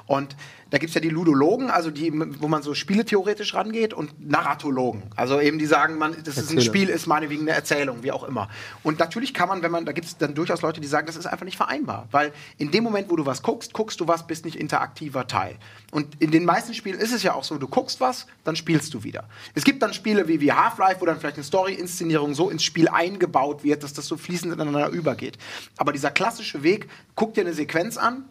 Und 0.07 0.37
da 0.73 0.79
gibt 0.79 0.89
es 0.89 0.95
ja 0.95 1.03
die 1.03 1.11
Ludologen, 1.11 1.71
also 1.71 1.91
die, 1.91 2.11
wo 2.41 2.49
man 2.49 2.63
so 2.63 2.73
spieletheoretisch 2.73 3.53
rangeht, 3.53 3.93
und 3.93 4.27
Narratologen. 4.27 5.03
Also 5.17 5.39
eben 5.39 5.59
die 5.59 5.67
sagen, 5.67 5.99
man, 5.99 6.17
das 6.25 6.39
ist 6.39 6.51
ein 6.51 6.63
Spiel, 6.63 6.89
ist 6.89 7.07
meinetwegen 7.07 7.43
eine 7.43 7.51
Erzählung, 7.51 8.03
wie 8.03 8.11
auch 8.11 8.25
immer. 8.25 8.49
Und 8.83 8.99
natürlich 8.99 9.35
kann 9.35 9.49
man, 9.49 9.63
wenn 9.63 9.71
man, 9.71 9.85
da 9.85 9.93
gibt 9.93 10.07
es 10.07 10.17
dann 10.17 10.35
durchaus 10.35 10.63
Leute, 10.63 10.81
die 10.81 10.87
sagen, 10.87 11.07
das 11.07 11.17
ist 11.17 11.27
einfach 11.27 11.45
nicht 11.45 11.59
vereinbar. 11.59 12.09
Weil 12.11 12.33
in 12.57 12.71
dem 12.71 12.85
Moment, 12.85 13.11
wo 13.11 13.17
du 13.17 13.27
was 13.27 13.43
guckst, 13.43 13.75
guckst 13.75 14.01
du 14.01 14.09
was, 14.09 14.27
bist 14.27 14.47
nicht 14.47 14.57
interaktiver 14.57 15.27
Teil. 15.27 15.57
Und 15.91 16.23
in 16.23 16.31
den 16.31 16.47
meisten 16.47 16.73
Spielen 16.73 16.99
ist 16.99 17.13
es 17.13 17.23
ja 17.23 17.35
auch 17.35 17.45
so, 17.45 17.59
du 17.59 17.69
guckst 17.69 18.01
was, 18.01 18.27
dann 18.45 18.57
spielst 18.57 18.95
du 18.95 19.05
wieder. 19.05 19.29
Es 19.55 19.65
gibt 19.65 19.83
dann 19.83 19.93
Spiele 19.93 20.27
wie, 20.27 20.41
wie 20.41 20.53
Half-Life, 20.53 21.03
wo 21.03 21.05
dann 21.05 21.21
vielleicht 21.21 21.37
eine 21.37 21.45
Story-Inszenierung 21.45 22.35
so 22.35 22.49
ins 22.49 22.65
Spiel 22.65 22.89
eingebaut 22.89 23.63
wird, 23.63 23.83
dass 23.83 23.93
das 23.93 24.07
so 24.07 24.17
fließend 24.17 24.55
ineinander 24.55 24.89
übergeht. 24.89 25.37
Aber 25.77 25.93
dieser 25.93 26.11
klassische 26.11 26.63
Weg, 26.63 26.89
guck 27.15 27.35
dir 27.35 27.43
eine 27.43 27.53
Sequenz 27.53 27.99
an, 27.99 28.25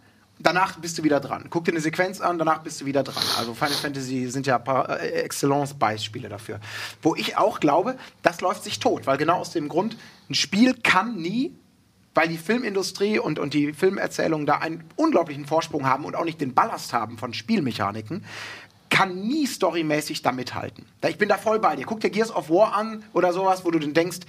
danach 0.44 0.78
bist 0.80 0.98
du 0.98 1.04
wieder 1.04 1.20
dran. 1.20 1.46
Guck 1.50 1.66
dir 1.66 1.72
eine 1.72 1.82
Sequenz 1.82 2.22
an, 2.22 2.38
danach 2.38 2.60
bist 2.60 2.82
du 2.82 2.86
wieder 2.86 3.04
dran. 3.04 3.24
Also 3.38 3.54
Final 3.54 3.74
Fantasy 3.74 4.28
sind 4.28 4.48
ja 4.48 4.58
äh, 4.58 5.24
Excellence-Beispiele 5.24 6.30
dafür. 6.30 6.60
Wo 7.02 7.16
ich 7.16 7.38
auch 7.38 7.60
glaube, 7.60 7.98
das 8.22 8.42
läuft 8.42 8.64
sich 8.64 8.80
tot, 8.80 9.08
weil 9.08 9.18
genau 9.18 9.40
aus 9.40 9.52
dem 9.52 9.70
Grund, 9.70 9.98
ein 10.30 10.36
Spiel 10.36 10.74
kann 10.74 11.16
nie, 11.16 11.56
weil 12.14 12.28
die 12.28 12.38
Filmindustrie 12.38 13.20
und, 13.20 13.40
und 13.40 13.54
die 13.54 13.74
Filmerzählungen 13.74 14.46
da 14.46 14.58
einen 14.58 14.84
unglaublichen 14.96 15.46
Vorsprung 15.46 15.86
haben 15.86 16.06
und 16.06 16.16
auch 16.16 16.26
nicht 16.26 16.42
den 16.42 16.54
Ballast 16.54 16.94
haben 16.94 17.18
von 17.18 17.34
Spielmechaniken, 17.34 18.26
kann 18.90 19.22
nie 19.22 19.48
storymäßig 19.48 20.22
da 20.22 20.34
mithalten. 20.34 20.86
Ich 21.08 21.18
bin 21.18 21.30
da 21.30 21.38
voll 21.38 21.60
bei 21.60 21.78
dir. 21.78 21.86
Guck 21.86 22.02
dir 22.02 22.10
Gears 22.10 22.30
of 22.30 22.50
War 22.50 22.76
an 22.76 23.04
oder 23.14 23.32
sowas, 23.32 23.64
wo 23.64 23.72
du 23.72 23.80
dann 23.80 23.94
denkst, 23.94 24.20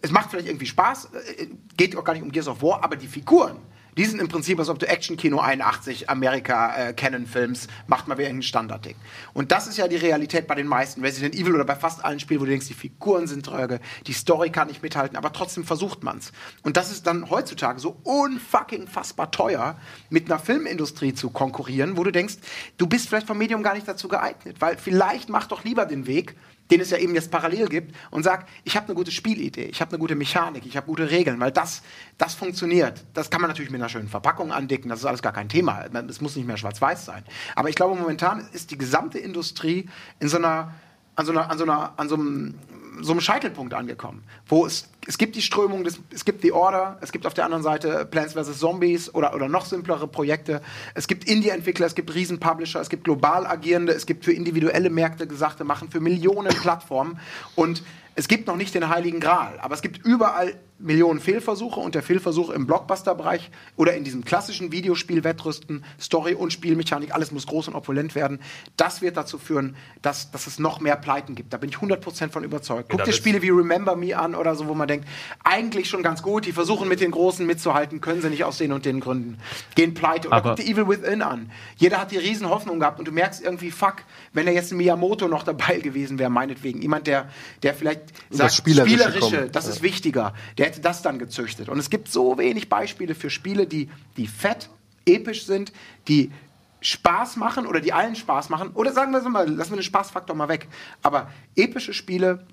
es 0.00 0.10
macht 0.12 0.30
vielleicht 0.30 0.46
irgendwie 0.46 0.66
Spaß, 0.66 1.10
äh, 1.36 1.46
geht 1.76 1.96
auch 1.96 2.04
gar 2.04 2.14
nicht 2.14 2.22
um 2.22 2.30
Gears 2.30 2.48
of 2.48 2.62
War, 2.62 2.82
aber 2.84 2.96
die 2.96 3.08
Figuren, 3.08 3.56
die 3.96 4.04
sind 4.04 4.20
im 4.20 4.28
Prinzip, 4.28 4.58
als 4.58 4.68
ob 4.68 4.78
du 4.78 4.86
Action-Kino 4.86 5.38
81 5.38 6.10
Amerika 6.10 6.76
äh, 6.76 6.92
Canon-Films 6.92 7.68
macht 7.86 8.08
mal 8.08 8.18
wieder 8.18 8.28
ein 8.28 8.42
Standardding. 8.42 8.96
Und 9.32 9.52
das 9.52 9.66
ist 9.66 9.78
ja 9.78 9.88
die 9.88 9.96
Realität 9.96 10.46
bei 10.46 10.54
den 10.54 10.66
meisten 10.66 11.00
Resident 11.02 11.34
Evil 11.34 11.54
oder 11.54 11.64
bei 11.64 11.76
fast 11.76 12.04
allen 12.04 12.20
Spielen, 12.20 12.40
wo 12.40 12.44
du 12.44 12.50
denkst, 12.50 12.68
die 12.68 12.74
Figuren 12.74 13.26
sind 13.26 13.46
tröge, 13.46 13.80
die 14.06 14.12
Story 14.12 14.50
kann 14.50 14.68
nicht 14.68 14.82
mithalten, 14.82 15.16
aber 15.16 15.32
trotzdem 15.32 15.64
versucht 15.64 16.02
man's. 16.02 16.32
Und 16.62 16.76
das 16.76 16.90
ist 16.90 17.06
dann 17.06 17.30
heutzutage 17.30 17.80
so 17.80 17.96
unfucking 18.02 18.86
fassbar 18.86 19.30
teuer, 19.30 19.78
mit 20.10 20.30
einer 20.30 20.38
Filmindustrie 20.38 21.14
zu 21.14 21.30
konkurrieren, 21.30 21.96
wo 21.96 22.04
du 22.04 22.10
denkst, 22.10 22.36
du 22.76 22.86
bist 22.86 23.08
vielleicht 23.08 23.26
vom 23.26 23.38
Medium 23.38 23.62
gar 23.62 23.74
nicht 23.74 23.86
dazu 23.86 24.08
geeignet, 24.08 24.56
weil 24.60 24.76
vielleicht 24.76 25.28
mach 25.28 25.46
doch 25.46 25.64
lieber 25.64 25.86
den 25.86 26.06
Weg, 26.06 26.36
den 26.70 26.80
es 26.80 26.90
ja 26.90 26.98
eben 26.98 27.14
jetzt 27.14 27.30
parallel 27.30 27.68
gibt, 27.68 27.94
und 28.10 28.22
sag, 28.22 28.46
ich 28.64 28.76
habe 28.76 28.86
eine 28.86 28.94
gute 28.94 29.10
Spielidee, 29.10 29.66
ich 29.66 29.80
habe 29.80 29.90
eine 29.90 29.98
gute 29.98 30.14
Mechanik, 30.14 30.64
ich 30.66 30.76
habe 30.76 30.86
gute 30.86 31.10
Regeln, 31.10 31.38
weil 31.40 31.52
das, 31.52 31.82
das 32.16 32.34
funktioniert. 32.34 33.04
Das 33.12 33.30
kann 33.30 33.40
man 33.40 33.50
natürlich 33.50 33.70
mit 33.70 33.80
einer 33.80 33.88
schönen 33.88 34.08
Verpackung 34.08 34.52
andicken, 34.52 34.88
das 34.88 35.00
ist 35.00 35.04
alles 35.04 35.22
gar 35.22 35.32
kein 35.32 35.48
Thema. 35.48 35.84
Es 36.08 36.20
muss 36.20 36.36
nicht 36.36 36.46
mehr 36.46 36.56
schwarz-weiß 36.56 37.04
sein. 37.04 37.24
Aber 37.54 37.68
ich 37.68 37.76
glaube, 37.76 37.94
momentan 37.94 38.48
ist 38.52 38.70
die 38.70 38.78
gesamte 38.78 39.18
Industrie 39.18 39.88
in 40.20 40.28
so 40.28 40.38
einer, 40.38 40.74
an 41.16 41.26
so 41.26 41.32
einer, 41.32 41.50
an 41.50 41.58
so 41.58 41.64
einer, 41.64 41.92
an 41.96 42.08
so 42.08 42.14
einem 42.14 42.54
so 43.00 43.12
einem 43.12 43.20
Scheitelpunkt 43.20 43.74
angekommen, 43.74 44.24
wo 44.46 44.66
es, 44.66 44.88
es 45.06 45.18
gibt 45.18 45.36
die 45.36 45.42
Strömung, 45.42 45.84
des, 45.84 46.00
es 46.10 46.24
gibt 46.24 46.44
die 46.44 46.52
Order, 46.52 46.98
es 47.00 47.12
gibt 47.12 47.26
auf 47.26 47.34
der 47.34 47.44
anderen 47.44 47.62
Seite 47.62 48.04
Plants 48.04 48.34
vs. 48.34 48.58
Zombies 48.58 49.14
oder, 49.14 49.34
oder 49.34 49.48
noch 49.48 49.64
simplere 49.64 50.06
Projekte, 50.06 50.62
es 50.94 51.06
gibt 51.06 51.24
Indie-Entwickler, 51.24 51.86
es 51.86 51.94
gibt 51.94 52.14
Riesen-Publisher, 52.14 52.80
es 52.80 52.88
gibt 52.88 53.04
global 53.04 53.46
agierende, 53.46 53.92
es 53.92 54.06
gibt 54.06 54.24
für 54.24 54.32
individuelle 54.32 54.90
Märkte 54.90 55.26
gesagte 55.26 55.64
machen, 55.64 55.90
für 55.90 56.00
Millionen 56.00 56.54
Plattformen 56.54 57.18
und 57.54 57.82
es 58.16 58.28
gibt 58.28 58.46
noch 58.46 58.56
nicht 58.56 58.74
den 58.74 58.88
heiligen 58.88 59.20
Gral, 59.20 59.58
aber 59.60 59.74
es 59.74 59.82
gibt 59.82 60.04
überall 60.04 60.54
Millionen 60.78 61.20
Fehlversuche 61.20 61.78
und 61.78 61.94
der 61.94 62.02
Fehlversuch 62.02 62.50
im 62.50 62.66
Blockbuster-Bereich 62.66 63.50
oder 63.76 63.94
in 63.94 64.02
diesem 64.02 64.24
klassischen 64.24 64.72
Videospiel-Wettrüsten, 64.72 65.84
Story 66.00 66.34
und 66.34 66.52
Spielmechanik, 66.52 67.14
alles 67.14 67.30
muss 67.30 67.46
groß 67.46 67.68
und 67.68 67.74
opulent 67.74 68.14
werden. 68.14 68.40
Das 68.76 69.00
wird 69.00 69.16
dazu 69.16 69.38
führen, 69.38 69.76
dass, 70.02 70.32
dass 70.32 70.46
es 70.46 70.58
noch 70.58 70.80
mehr 70.80 70.96
Pleiten 70.96 71.36
gibt. 71.36 71.52
Da 71.52 71.58
bin 71.58 71.70
ich 71.70 71.76
100% 71.76 72.30
von 72.30 72.42
überzeugt. 72.42 72.88
Guck 72.90 73.04
dir 73.04 73.12
Spiele 73.12 73.40
wie 73.40 73.50
Remember 73.50 73.94
Me 73.94 74.18
an 74.18 74.34
oder 74.34 74.56
so, 74.56 74.66
wo 74.66 74.74
man 74.74 74.88
denkt, 74.88 75.06
eigentlich 75.44 75.88
schon 75.88 76.02
ganz 76.02 76.22
gut, 76.22 76.44
die 76.44 76.52
versuchen 76.52 76.88
mit 76.88 77.00
den 77.00 77.12
Großen 77.12 77.46
mitzuhalten, 77.46 78.00
können 78.00 78.20
sie 78.20 78.28
nicht 78.28 78.44
aus 78.44 78.58
den 78.58 78.72
und 78.72 78.84
den 78.84 79.00
Gründen. 79.00 79.38
Gehen 79.76 79.94
pleite. 79.94 80.28
Oder 80.28 80.42
guck 80.42 80.56
dir 80.56 80.64
Evil 80.64 80.88
Within 80.88 81.22
an. 81.22 81.50
Jeder 81.76 82.00
hat 82.00 82.10
die 82.10 82.18
riesen 82.18 82.50
Hoffnung 82.50 82.80
gehabt 82.80 82.98
und 82.98 83.06
du 83.06 83.12
merkst 83.12 83.42
irgendwie, 83.42 83.70
fuck, 83.70 83.96
wenn 84.32 84.46
da 84.46 84.52
jetzt 84.52 84.72
ein 84.72 84.76
Miyamoto 84.78 85.28
noch 85.28 85.44
dabei 85.44 85.78
gewesen 85.78 86.18
wäre, 86.18 86.30
meinetwegen. 86.30 86.82
Jemand, 86.82 87.06
der, 87.06 87.28
der 87.62 87.74
vielleicht 87.74 88.00
sagt, 88.30 88.48
das 88.48 88.56
Spielerische, 88.56 88.98
Spielerische 88.98 89.50
das 89.50 89.66
ja. 89.66 89.70
ist 89.70 89.82
wichtiger. 89.82 90.34
Der 90.58 90.63
hätte 90.64 90.80
das 90.80 91.02
dann 91.02 91.18
gezüchtet. 91.18 91.68
Und 91.68 91.78
es 91.78 91.90
gibt 91.90 92.08
so 92.08 92.38
wenig 92.38 92.68
Beispiele 92.68 93.14
für 93.14 93.30
Spiele, 93.30 93.66
die, 93.66 93.90
die 94.16 94.26
fett, 94.26 94.68
episch 95.06 95.46
sind, 95.46 95.72
die 96.08 96.32
Spaß 96.80 97.36
machen 97.36 97.66
oder 97.66 97.80
die 97.80 97.92
allen 97.92 98.14
Spaß 98.14 98.50
machen. 98.50 98.70
Oder 98.74 98.92
sagen 98.92 99.12
wir 99.12 99.18
es 99.18 99.24
mal, 99.24 99.48
lassen 99.48 99.72
wir 99.72 99.78
den 99.78 99.82
Spaßfaktor 99.82 100.36
mal 100.36 100.48
weg. 100.48 100.68
Aber 101.02 101.30
epische 101.56 101.94
Spiele, 101.94 102.46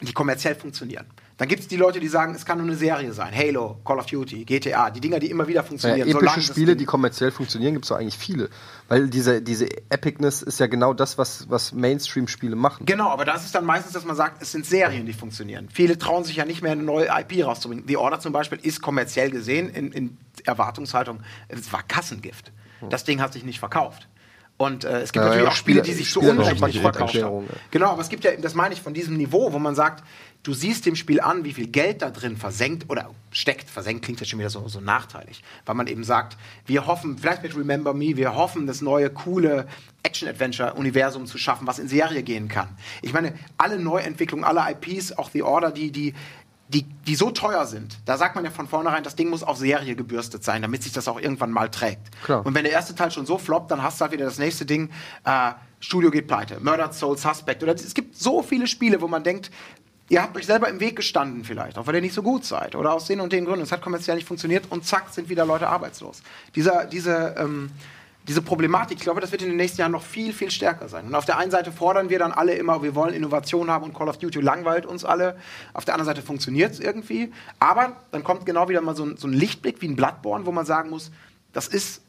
die 0.00 0.12
kommerziell 0.12 0.54
funktionieren. 0.54 1.06
Dann 1.36 1.48
gibt 1.48 1.62
es 1.62 1.68
die 1.68 1.76
Leute, 1.76 2.00
die 2.00 2.08
sagen, 2.08 2.34
es 2.34 2.44
kann 2.44 2.58
nur 2.58 2.66
eine 2.66 2.76
Serie 2.76 3.12
sein. 3.14 3.34
Halo, 3.34 3.78
Call 3.82 3.98
of 3.98 4.04
Duty, 4.04 4.44
GTA, 4.44 4.90
die 4.90 5.00
Dinger, 5.00 5.18
die 5.18 5.30
immer 5.30 5.48
wieder 5.48 5.64
funktionieren. 5.64 6.06
Ja, 6.06 6.14
epische 6.14 6.42
Spiele, 6.42 6.76
die 6.76 6.84
kommerziell 6.84 7.30
funktionieren, 7.30 7.72
gibt 7.72 7.86
es 7.86 7.88
doch 7.88 7.96
eigentlich 7.96 8.18
viele. 8.18 8.50
Weil 8.88 9.08
diese, 9.08 9.40
diese 9.40 9.66
Epicness 9.88 10.42
ist 10.42 10.60
ja 10.60 10.66
genau 10.66 10.92
das, 10.92 11.16
was, 11.16 11.48
was 11.48 11.72
Mainstream-Spiele 11.72 12.56
machen. 12.56 12.84
Genau, 12.84 13.08
aber 13.08 13.24
das 13.24 13.46
ist 13.46 13.54
dann 13.54 13.64
meistens, 13.64 13.94
dass 13.94 14.04
man 14.04 14.16
sagt, 14.16 14.42
es 14.42 14.52
sind 14.52 14.66
Serien, 14.66 15.06
die 15.06 15.14
funktionieren. 15.14 15.68
Viele 15.72 15.96
trauen 15.96 16.24
sich 16.24 16.36
ja 16.36 16.44
nicht 16.44 16.60
mehr, 16.60 16.72
eine 16.72 16.82
neue 16.82 17.06
IP 17.06 17.42
rauszubringen. 17.42 17.84
The 17.88 17.96
Order 17.96 18.20
zum 18.20 18.34
Beispiel 18.34 18.58
ist 18.62 18.82
kommerziell 18.82 19.30
gesehen 19.30 19.70
in, 19.70 19.92
in 19.92 20.18
Erwartungshaltung, 20.44 21.20
es 21.48 21.72
war 21.72 21.82
Kassengift. 21.82 22.52
Das 22.90 23.04
Ding 23.04 23.20
hat 23.20 23.32
sich 23.32 23.44
nicht 23.44 23.58
verkauft. 23.60 24.08
Und 24.60 24.84
äh, 24.84 25.00
es 25.00 25.12
gibt 25.12 25.22
ja, 25.22 25.28
natürlich 25.30 25.44
ja, 25.46 25.50
auch 25.52 25.56
Spiele, 25.56 25.80
die 25.80 25.94
sich 25.94 26.10
zu 26.10 26.20
Unrecht 26.20 26.60
nicht 26.60 26.80
verkauft 26.80 27.22
haben. 27.22 27.48
Genau, 27.70 27.92
aber 27.92 28.02
es 28.02 28.10
gibt 28.10 28.24
ja, 28.24 28.36
das 28.36 28.54
meine 28.54 28.74
ich 28.74 28.82
von 28.82 28.92
diesem 28.92 29.16
Niveau, 29.16 29.54
wo 29.54 29.58
man 29.58 29.74
sagt, 29.74 30.04
du 30.42 30.52
siehst 30.52 30.84
dem 30.84 30.96
Spiel 30.96 31.18
an, 31.18 31.44
wie 31.44 31.54
viel 31.54 31.68
Geld 31.68 32.02
da 32.02 32.10
drin 32.10 32.36
versenkt 32.36 32.90
oder 32.90 33.08
steckt. 33.30 33.70
Versenkt 33.70 34.04
klingt 34.04 34.20
jetzt 34.20 34.28
schon 34.28 34.38
wieder 34.38 34.50
so, 34.50 34.68
so 34.68 34.82
nachteilig, 34.82 35.42
weil 35.64 35.74
man 35.74 35.86
eben 35.86 36.04
sagt, 36.04 36.36
wir 36.66 36.86
hoffen, 36.86 37.16
vielleicht 37.16 37.42
mit 37.42 37.56
Remember 37.56 37.94
Me, 37.94 38.18
wir 38.18 38.34
hoffen, 38.34 38.66
das 38.66 38.82
neue, 38.82 39.08
coole 39.08 39.66
Action-Adventure-Universum 40.02 41.24
zu 41.24 41.38
schaffen, 41.38 41.66
was 41.66 41.78
in 41.78 41.88
Serie 41.88 42.22
gehen 42.22 42.48
kann. 42.48 42.68
Ich 43.00 43.14
meine, 43.14 43.32
alle 43.56 43.78
Neuentwicklungen, 43.78 44.44
alle 44.44 44.62
IPs, 44.72 45.12
auch 45.12 45.30
The 45.30 45.42
Order, 45.42 45.70
die, 45.70 45.90
die, 45.90 46.12
die, 46.72 46.84
die 47.06 47.16
so 47.16 47.30
teuer 47.30 47.66
sind, 47.66 47.98
da 48.06 48.16
sagt 48.16 48.36
man 48.36 48.44
ja 48.44 48.50
von 48.50 48.68
vornherein, 48.68 49.02
das 49.02 49.16
Ding 49.16 49.28
muss 49.28 49.42
auf 49.42 49.56
Serie 49.56 49.96
gebürstet 49.96 50.44
sein, 50.44 50.62
damit 50.62 50.82
sich 50.82 50.92
das 50.92 51.08
auch 51.08 51.20
irgendwann 51.20 51.50
mal 51.50 51.68
trägt. 51.68 52.10
Klar. 52.22 52.46
Und 52.46 52.54
wenn 52.54 52.64
der 52.64 52.72
erste 52.72 52.94
Teil 52.94 53.10
schon 53.10 53.26
so 53.26 53.38
floppt, 53.38 53.70
dann 53.70 53.82
hast 53.82 54.00
du 54.00 54.02
halt 54.02 54.12
wieder 54.12 54.24
das 54.24 54.38
nächste 54.38 54.64
Ding, 54.64 54.90
äh, 55.24 55.52
Studio 55.80 56.10
geht 56.10 56.28
pleite, 56.28 56.60
Murdered 56.60 56.94
Soul 56.94 57.18
Suspect. 57.18 57.62
Oder 57.62 57.74
es 57.74 57.94
gibt 57.94 58.16
so 58.16 58.42
viele 58.42 58.66
Spiele, 58.66 59.00
wo 59.00 59.08
man 59.08 59.24
denkt, 59.24 59.50
Ihr 60.10 60.20
habt 60.20 60.36
euch 60.36 60.46
selber 60.46 60.68
im 60.68 60.80
Weg 60.80 60.96
gestanden 60.96 61.44
vielleicht, 61.44 61.78
auch 61.78 61.86
weil 61.86 61.94
ihr 61.94 62.00
nicht 62.00 62.14
so 62.14 62.22
gut 62.24 62.44
seid 62.44 62.74
oder 62.74 62.92
aus 62.92 63.04
den 63.04 63.20
und 63.20 63.32
den 63.32 63.44
Gründen. 63.44 63.62
Es 63.62 63.70
hat 63.70 63.80
kommerziell 63.80 64.16
nicht 64.16 64.26
funktioniert 64.26 64.64
und 64.68 64.84
zack, 64.84 65.10
sind 65.10 65.28
wieder 65.28 65.46
Leute 65.46 65.68
arbeitslos. 65.68 66.24
Dieser, 66.56 66.84
diese, 66.84 67.36
ähm, 67.38 67.70
diese 68.30 68.42
Problematik, 68.42 68.98
ich 68.98 69.02
glaube, 69.02 69.20
das 69.20 69.32
wird 69.32 69.42
in 69.42 69.48
den 69.48 69.56
nächsten 69.56 69.80
Jahren 69.80 69.90
noch 69.90 70.04
viel, 70.04 70.32
viel 70.32 70.52
stärker 70.52 70.88
sein. 70.88 71.04
Und 71.04 71.16
auf 71.16 71.24
der 71.24 71.36
einen 71.36 71.50
Seite 71.50 71.72
fordern 71.72 72.10
wir 72.10 72.20
dann 72.20 72.30
alle 72.30 72.54
immer, 72.54 72.80
wir 72.80 72.94
wollen 72.94 73.12
Innovation 73.12 73.68
haben 73.68 73.84
und 73.84 73.92
Call 73.92 74.08
of 74.08 74.18
Duty 74.18 74.40
langweilt 74.40 74.86
uns 74.86 75.04
alle. 75.04 75.36
Auf 75.74 75.84
der 75.84 75.94
anderen 75.94 76.14
Seite 76.14 76.24
funktioniert 76.24 76.70
es 76.70 76.78
irgendwie. 76.78 77.32
Aber 77.58 77.96
dann 78.12 78.22
kommt 78.22 78.46
genau 78.46 78.68
wieder 78.68 78.82
mal 78.82 78.94
so 78.94 79.04
ein, 79.04 79.16
so 79.16 79.26
ein 79.26 79.32
Lichtblick 79.32 79.82
wie 79.82 79.88
ein 79.88 79.96
Bloodborne, 79.96 80.46
wo 80.46 80.52
man 80.52 80.64
sagen 80.64 80.90
muss, 80.90 81.10
das 81.52 81.66
ist 81.66 82.02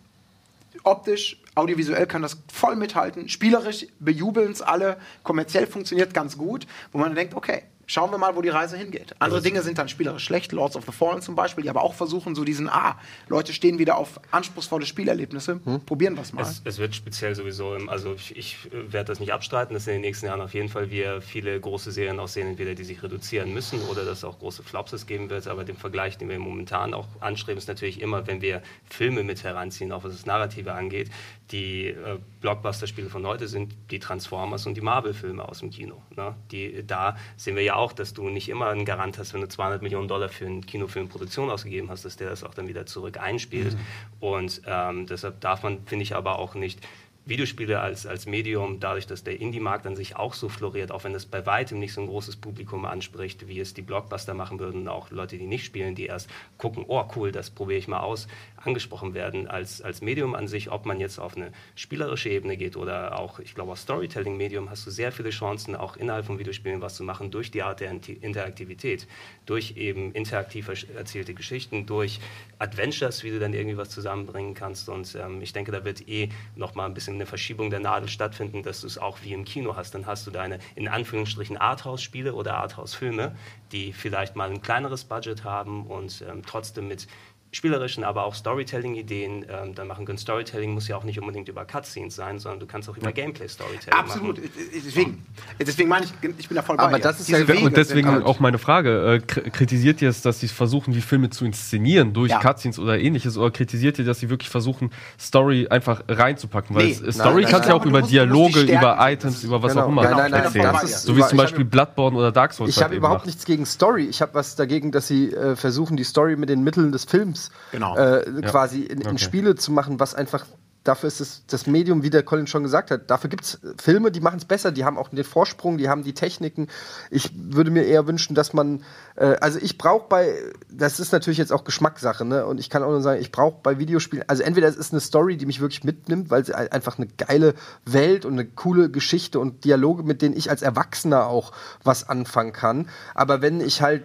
optisch, 0.83 1.41
audiovisuell 1.55 2.05
kann 2.05 2.21
das 2.21 2.37
voll 2.53 2.75
mithalten, 2.75 3.27
spielerisch 3.27 3.87
bejubeln 3.99 4.51
es 4.51 4.61
alle, 4.61 4.97
kommerziell 5.23 5.65
funktioniert 5.65 6.13
ganz 6.13 6.37
gut, 6.37 6.67
wo 6.91 6.99
man 6.99 7.15
denkt, 7.15 7.33
okay, 7.33 7.63
schauen 7.91 8.09
wir 8.09 8.17
mal, 8.17 8.35
wo 8.35 8.41
die 8.41 8.49
Reise 8.49 8.77
hingeht. 8.77 9.13
Andere 9.19 9.37
also 9.37 9.49
Dinge 9.49 9.61
sind 9.61 9.77
dann 9.77 9.89
spielerisch 9.89 10.23
schlecht, 10.23 10.53
Lords 10.53 10.77
of 10.77 10.85
the 10.85 10.91
Fallen 10.91 11.21
zum 11.21 11.35
Beispiel, 11.35 11.63
die 11.63 11.69
aber 11.69 11.83
auch 11.83 11.93
versuchen, 11.93 12.35
so 12.35 12.45
diesen, 12.45 12.69
ah, 12.69 12.97
Leute 13.27 13.53
stehen 13.53 13.79
wieder 13.79 13.97
auf 13.97 14.19
anspruchsvolle 14.31 14.85
Spielerlebnisse, 14.85 15.59
hm? 15.63 15.81
probieren 15.81 16.15
wir 16.15 16.21
es 16.21 16.31
mal. 16.31 16.45
Es, 16.63 16.77
wird 16.77 16.95
speziell 16.95 17.35
sowieso, 17.35 17.75
im, 17.75 17.89
also 17.89 18.13
ich, 18.13 18.37
ich 18.37 18.57
werde 18.71 19.07
das 19.07 19.19
nicht 19.19 19.33
abstreiten, 19.33 19.73
dass 19.73 19.87
in 19.87 19.93
den 19.93 20.01
nächsten 20.01 20.27
Jahren 20.27 20.41
auf 20.41 20.53
jeden 20.53 20.69
Fall 20.69 20.89
wir 20.89 21.21
viele 21.21 21.59
große 21.59 21.91
Serien 21.91 22.19
auch 22.19 22.29
sehen, 22.29 22.47
entweder 22.47 22.75
die 22.75 22.85
sich 22.85 23.03
reduzieren 23.03 23.53
müssen 23.53 23.81
oder 23.89 24.05
dass 24.05 24.19
es 24.19 24.23
auch 24.23 24.39
große 24.39 24.63
Flops 24.63 24.93
es 24.93 25.05
geben 25.05 25.29
wird, 25.29 25.47
aber 25.47 25.65
den 25.65 25.75
Vergleich, 25.75 26.17
den 26.17 26.29
wir 26.29 26.39
momentan 26.39 26.93
auch 26.93 27.07
anstreben, 27.19 27.57
ist 27.57 27.67
natürlich 27.67 28.01
immer, 28.01 28.25
wenn 28.25 28.41
wir 28.41 28.61
Filme 28.89 29.23
mit 29.23 29.43
heranziehen, 29.43 29.91
auch 29.91 30.05
was 30.05 30.13
das 30.13 30.25
Narrative 30.25 30.73
angeht, 30.73 31.09
die 31.51 31.87
äh, 31.87 32.19
Blockbuster-Spiele 32.41 33.09
von 33.09 33.25
heute 33.25 33.47
sind 33.47 33.75
die 33.91 33.99
Transformers 33.99 34.65
und 34.65 34.75
die 34.75 34.81
Marvel-Filme 34.81 35.47
aus 35.47 35.59
dem 35.59 35.69
Kino. 35.69 36.01
Ne? 36.15 36.35
Die, 36.51 36.85
da 36.85 37.17
sehen 37.37 37.55
wir 37.55 37.63
ja 37.63 37.75
auch, 37.75 37.93
dass 37.93 38.13
du 38.13 38.29
nicht 38.29 38.49
immer 38.49 38.67
einen 38.67 38.85
Garant 38.85 39.17
hast, 39.17 39.33
wenn 39.33 39.41
du 39.41 39.47
200 39.47 39.81
Millionen 39.81 40.07
Dollar 40.07 40.29
für 40.29 40.45
einen 40.45 40.65
Kinofilm 40.65 41.09
Produktion 41.09 41.49
ausgegeben 41.49 41.89
hast, 41.89 42.05
dass 42.05 42.17
der 42.17 42.29
das 42.29 42.43
auch 42.43 42.53
dann 42.53 42.67
wieder 42.67 42.85
zurück 42.85 43.17
einspielt. 43.17 43.73
Mhm. 43.73 43.79
Und 44.19 44.61
ähm, 44.65 45.07
deshalb 45.07 45.41
darf 45.41 45.63
man, 45.63 45.85
finde 45.85 46.03
ich, 46.03 46.15
aber 46.15 46.39
auch 46.39 46.55
nicht 46.55 46.79
Videospiele 47.25 47.79
als, 47.79 48.07
als 48.07 48.25
Medium, 48.25 48.79
dadurch, 48.79 49.05
dass 49.05 49.23
der 49.23 49.39
Indie-Markt 49.39 49.85
an 49.85 49.95
sich 49.95 50.15
auch 50.15 50.33
so 50.33 50.49
floriert, 50.49 50.91
auch 50.91 51.03
wenn 51.03 51.13
es 51.13 51.27
bei 51.27 51.45
weitem 51.45 51.79
nicht 51.79 51.93
so 51.93 52.01
ein 52.01 52.07
großes 52.07 52.37
Publikum 52.37 52.83
anspricht, 52.85 53.47
wie 53.47 53.59
es 53.59 53.75
die 53.75 53.83
Blockbuster 53.83 54.33
machen 54.33 54.59
würden, 54.59 54.87
auch 54.87 55.11
Leute, 55.11 55.37
die 55.37 55.45
nicht 55.45 55.63
spielen, 55.63 55.93
die 55.93 56.07
erst 56.07 56.29
gucken, 56.57 56.83
oh 56.87 57.03
cool, 57.15 57.31
das 57.31 57.51
probiere 57.51 57.77
ich 57.77 57.87
mal 57.87 57.99
aus, 57.99 58.27
angesprochen 58.63 59.13
werden 59.13 59.47
als, 59.47 59.81
als 59.81 60.01
Medium 60.01 60.35
an 60.35 60.47
sich, 60.47 60.71
ob 60.71 60.85
man 60.85 60.99
jetzt 60.99 61.19
auf 61.19 61.35
eine 61.35 61.51
spielerische 61.75 62.29
Ebene 62.29 62.57
geht 62.57 62.77
oder 62.77 63.19
auch, 63.19 63.39
ich 63.39 63.55
glaube, 63.55 63.71
als 63.71 63.81
Storytelling-Medium 63.81 64.69
hast 64.69 64.85
du 64.85 64.91
sehr 64.91 65.11
viele 65.11 65.29
Chancen, 65.29 65.75
auch 65.75 65.97
innerhalb 65.97 66.25
von 66.25 66.39
Videospielen 66.39 66.81
was 66.81 66.95
zu 66.95 67.03
machen, 67.03 67.31
durch 67.31 67.51
die 67.51 67.63
Art 67.63 67.79
der 67.79 67.91
Interaktivität, 67.91 69.07
durch 69.45 69.77
eben 69.77 70.11
interaktiv 70.13 70.69
erzählte 70.95 71.33
Geschichten, 71.33 71.85
durch 71.85 72.19
Adventures, 72.59 73.23
wie 73.23 73.31
du 73.31 73.39
dann 73.39 73.53
irgendwie 73.53 73.77
was 73.77 73.89
zusammenbringen 73.89 74.53
kannst. 74.53 74.89
Und 74.89 75.15
ähm, 75.15 75.41
ich 75.41 75.53
denke, 75.53 75.71
da 75.71 75.83
wird 75.83 76.07
eh 76.07 76.29
nochmal 76.55 76.87
ein 76.87 76.93
bisschen 76.93 77.15
eine 77.15 77.25
Verschiebung 77.25 77.69
der 77.69 77.79
Nadel 77.79 78.09
stattfinden, 78.09 78.63
dass 78.63 78.81
du 78.81 78.87
es 78.87 78.97
auch 78.97 79.19
wie 79.23 79.33
im 79.33 79.45
Kino 79.45 79.75
hast. 79.75 79.95
Dann 79.95 80.05
hast 80.05 80.27
du 80.27 80.31
deine, 80.31 80.59
in 80.75 80.87
Anführungsstrichen, 80.87 81.57
Arthouse-Spiele 81.57 82.33
oder 82.33 82.57
Arthouse-Filme, 82.57 83.35
die 83.71 83.93
vielleicht 83.93 84.35
mal 84.35 84.49
ein 84.49 84.61
kleineres 84.61 85.03
Budget 85.03 85.43
haben 85.43 85.87
und 85.87 86.23
ähm, 86.29 86.43
trotzdem 86.45 86.87
mit 86.87 87.07
spielerischen, 87.53 88.05
aber 88.05 88.23
auch 88.23 88.33
Storytelling-Ideen 88.33 89.45
ähm, 89.49 89.75
dann 89.75 89.87
machen 89.87 90.05
können. 90.05 90.17
Storytelling 90.17 90.73
muss 90.73 90.87
ja 90.87 90.95
auch 90.95 91.03
nicht 91.03 91.19
unbedingt 91.19 91.49
über 91.49 91.65
Cutscenes 91.65 92.15
sein, 92.15 92.39
sondern 92.39 92.61
du 92.61 92.65
kannst 92.65 92.89
auch 92.89 92.95
über 92.95 93.11
Gameplay-Storytelling 93.11 93.93
Absolut. 93.93 94.37
machen. 94.37 94.49
Absolut. 94.49 94.85
Deswegen, 94.85 95.25
deswegen 95.59 95.89
meine 95.89 96.05
ich, 96.05 96.13
ich 96.37 96.47
bin 96.47 96.55
da 96.55 96.61
voll 96.61 96.77
bei 96.77 96.83
Aber 96.83 96.99
das 96.99 97.19
ist 97.19 97.29
ja 97.29 97.45
Wege 97.45 97.65
und 97.65 97.75
deswegen 97.75 98.23
auch 98.23 98.39
meine 98.39 98.57
Frage. 98.57 99.15
Äh, 99.15 99.19
kritisiert 99.19 100.01
ihr 100.01 100.09
es, 100.09 100.21
dass 100.21 100.39
sie 100.39 100.47
versuchen, 100.47 100.93
die 100.93 101.01
Filme 101.01 101.29
zu 101.29 101.43
inszenieren 101.43 102.13
durch 102.13 102.31
ja. 102.31 102.39
Cutscenes 102.39 102.79
oder 102.79 102.97
ähnliches, 102.97 103.37
oder 103.37 103.51
kritisiert 103.51 103.99
ihr, 103.99 104.05
dass 104.05 104.19
sie 104.19 104.29
wirklich 104.29 104.49
versuchen, 104.49 104.91
Story 105.19 105.67
einfach 105.69 106.03
reinzupacken? 106.07 106.73
Weil 106.73 106.85
nee. 106.85 107.11
Story 107.11 107.43
kannst 107.43 107.65
du 107.65 107.73
ja 107.73 107.75
auch 107.75 107.85
über 107.85 107.99
musst, 107.99 108.13
Dialoge, 108.13 108.61
über 108.61 108.97
Items, 109.01 109.43
über 109.43 109.61
was 109.61 109.73
genau. 109.73 109.85
auch 109.85 109.89
immer 109.89 110.03
genau. 110.03 110.17
nein, 110.17 110.31
nein, 110.31 110.51
nein, 110.53 110.87
So 110.87 111.17
wie 111.17 111.21
zum 111.21 111.37
Beispiel 111.37 111.65
Bloodborne 111.65 112.17
oder 112.17 112.31
Dark 112.31 112.53
Souls. 112.53 112.69
Ich 112.69 112.77
halt 112.77 112.85
habe 112.85 112.95
überhaupt 112.95 113.25
nichts 113.25 113.43
gegen 113.43 113.65
Story. 113.65 114.05
Ich 114.05 114.21
habe 114.21 114.35
was 114.35 114.55
dagegen, 114.55 114.93
dass 114.93 115.07
sie 115.07 115.33
äh, 115.33 115.57
versuchen, 115.57 115.97
die 115.97 116.05
Story 116.05 116.37
mit 116.37 116.47
den 116.47 116.63
Mitteln 116.63 116.93
des 116.93 117.03
Films 117.03 117.40
genau. 117.71 117.97
äh, 117.97 118.41
quasi 118.43 118.81
in, 118.81 118.99
okay. 118.99 119.09
in, 119.09 119.17
Spiele 119.17 119.55
zu 119.55 119.71
machen, 119.71 119.99
was 119.99 120.13
einfach 120.13 120.45
dafür 120.83 121.07
ist 121.07 121.21
es 121.21 121.43
das 121.45 121.67
Medium, 121.67 122.01
wie 122.01 122.09
der 122.09 122.23
Colin 122.23 122.47
schon 122.47 122.63
gesagt 122.63 122.89
hat, 122.89 123.11
dafür 123.11 123.29
gibt 123.29 123.43
es 123.43 123.59
Filme, 123.79 124.11
die 124.11 124.19
machen 124.19 124.37
es 124.37 124.45
besser, 124.45 124.71
die 124.71 124.83
haben 124.83 124.97
auch 124.97 125.09
den 125.09 125.23
Vorsprung, 125.23 125.77
die 125.77 125.89
haben 125.89 126.03
die 126.03 126.13
Techniken. 126.13 126.67
Ich 127.11 127.31
würde 127.35 127.69
mir 127.69 127.85
eher 127.85 128.07
wünschen, 128.07 128.33
dass 128.33 128.53
man, 128.53 128.83
äh, 129.15 129.35
also 129.41 129.59
ich 129.61 129.77
brauche 129.77 130.07
bei, 130.09 130.33
das 130.71 130.99
ist 130.99 131.11
natürlich 131.11 131.37
jetzt 131.37 131.53
auch 131.53 131.65
Geschmackssache, 131.65 132.25
ne? 132.25 132.45
Und 132.45 132.59
ich 132.59 132.69
kann 132.69 132.81
auch 132.81 132.89
nur 132.89 133.01
sagen, 133.01 133.21
ich 133.21 133.31
brauche 133.31 133.59
bei 133.61 133.77
Videospielen, 133.77 134.27
also 134.27 134.41
entweder 134.41 134.67
es 134.67 134.75
ist 134.75 134.91
eine 134.91 135.01
Story, 135.01 135.37
die 135.37 135.45
mich 135.45 135.61
wirklich 135.61 135.83
mitnimmt, 135.83 136.31
weil 136.31 136.45
sie 136.45 136.55
ein- 136.55 136.71
einfach 136.71 136.97
eine 136.97 137.07
geile 137.07 137.53
Welt 137.85 138.25
und 138.25 138.33
eine 138.33 138.45
coole 138.45 138.89
Geschichte 138.89 139.39
und 139.39 139.63
Dialoge, 139.65 140.01
mit 140.03 140.21
denen 140.23 140.35
ich 140.35 140.49
als 140.49 140.63
Erwachsener 140.63 141.27
auch 141.27 141.51
was 141.83 142.09
anfangen 142.09 142.53
kann. 142.53 142.89
Aber 143.13 143.41
wenn 143.43 143.61
ich 143.61 143.83
halt, 143.83 144.03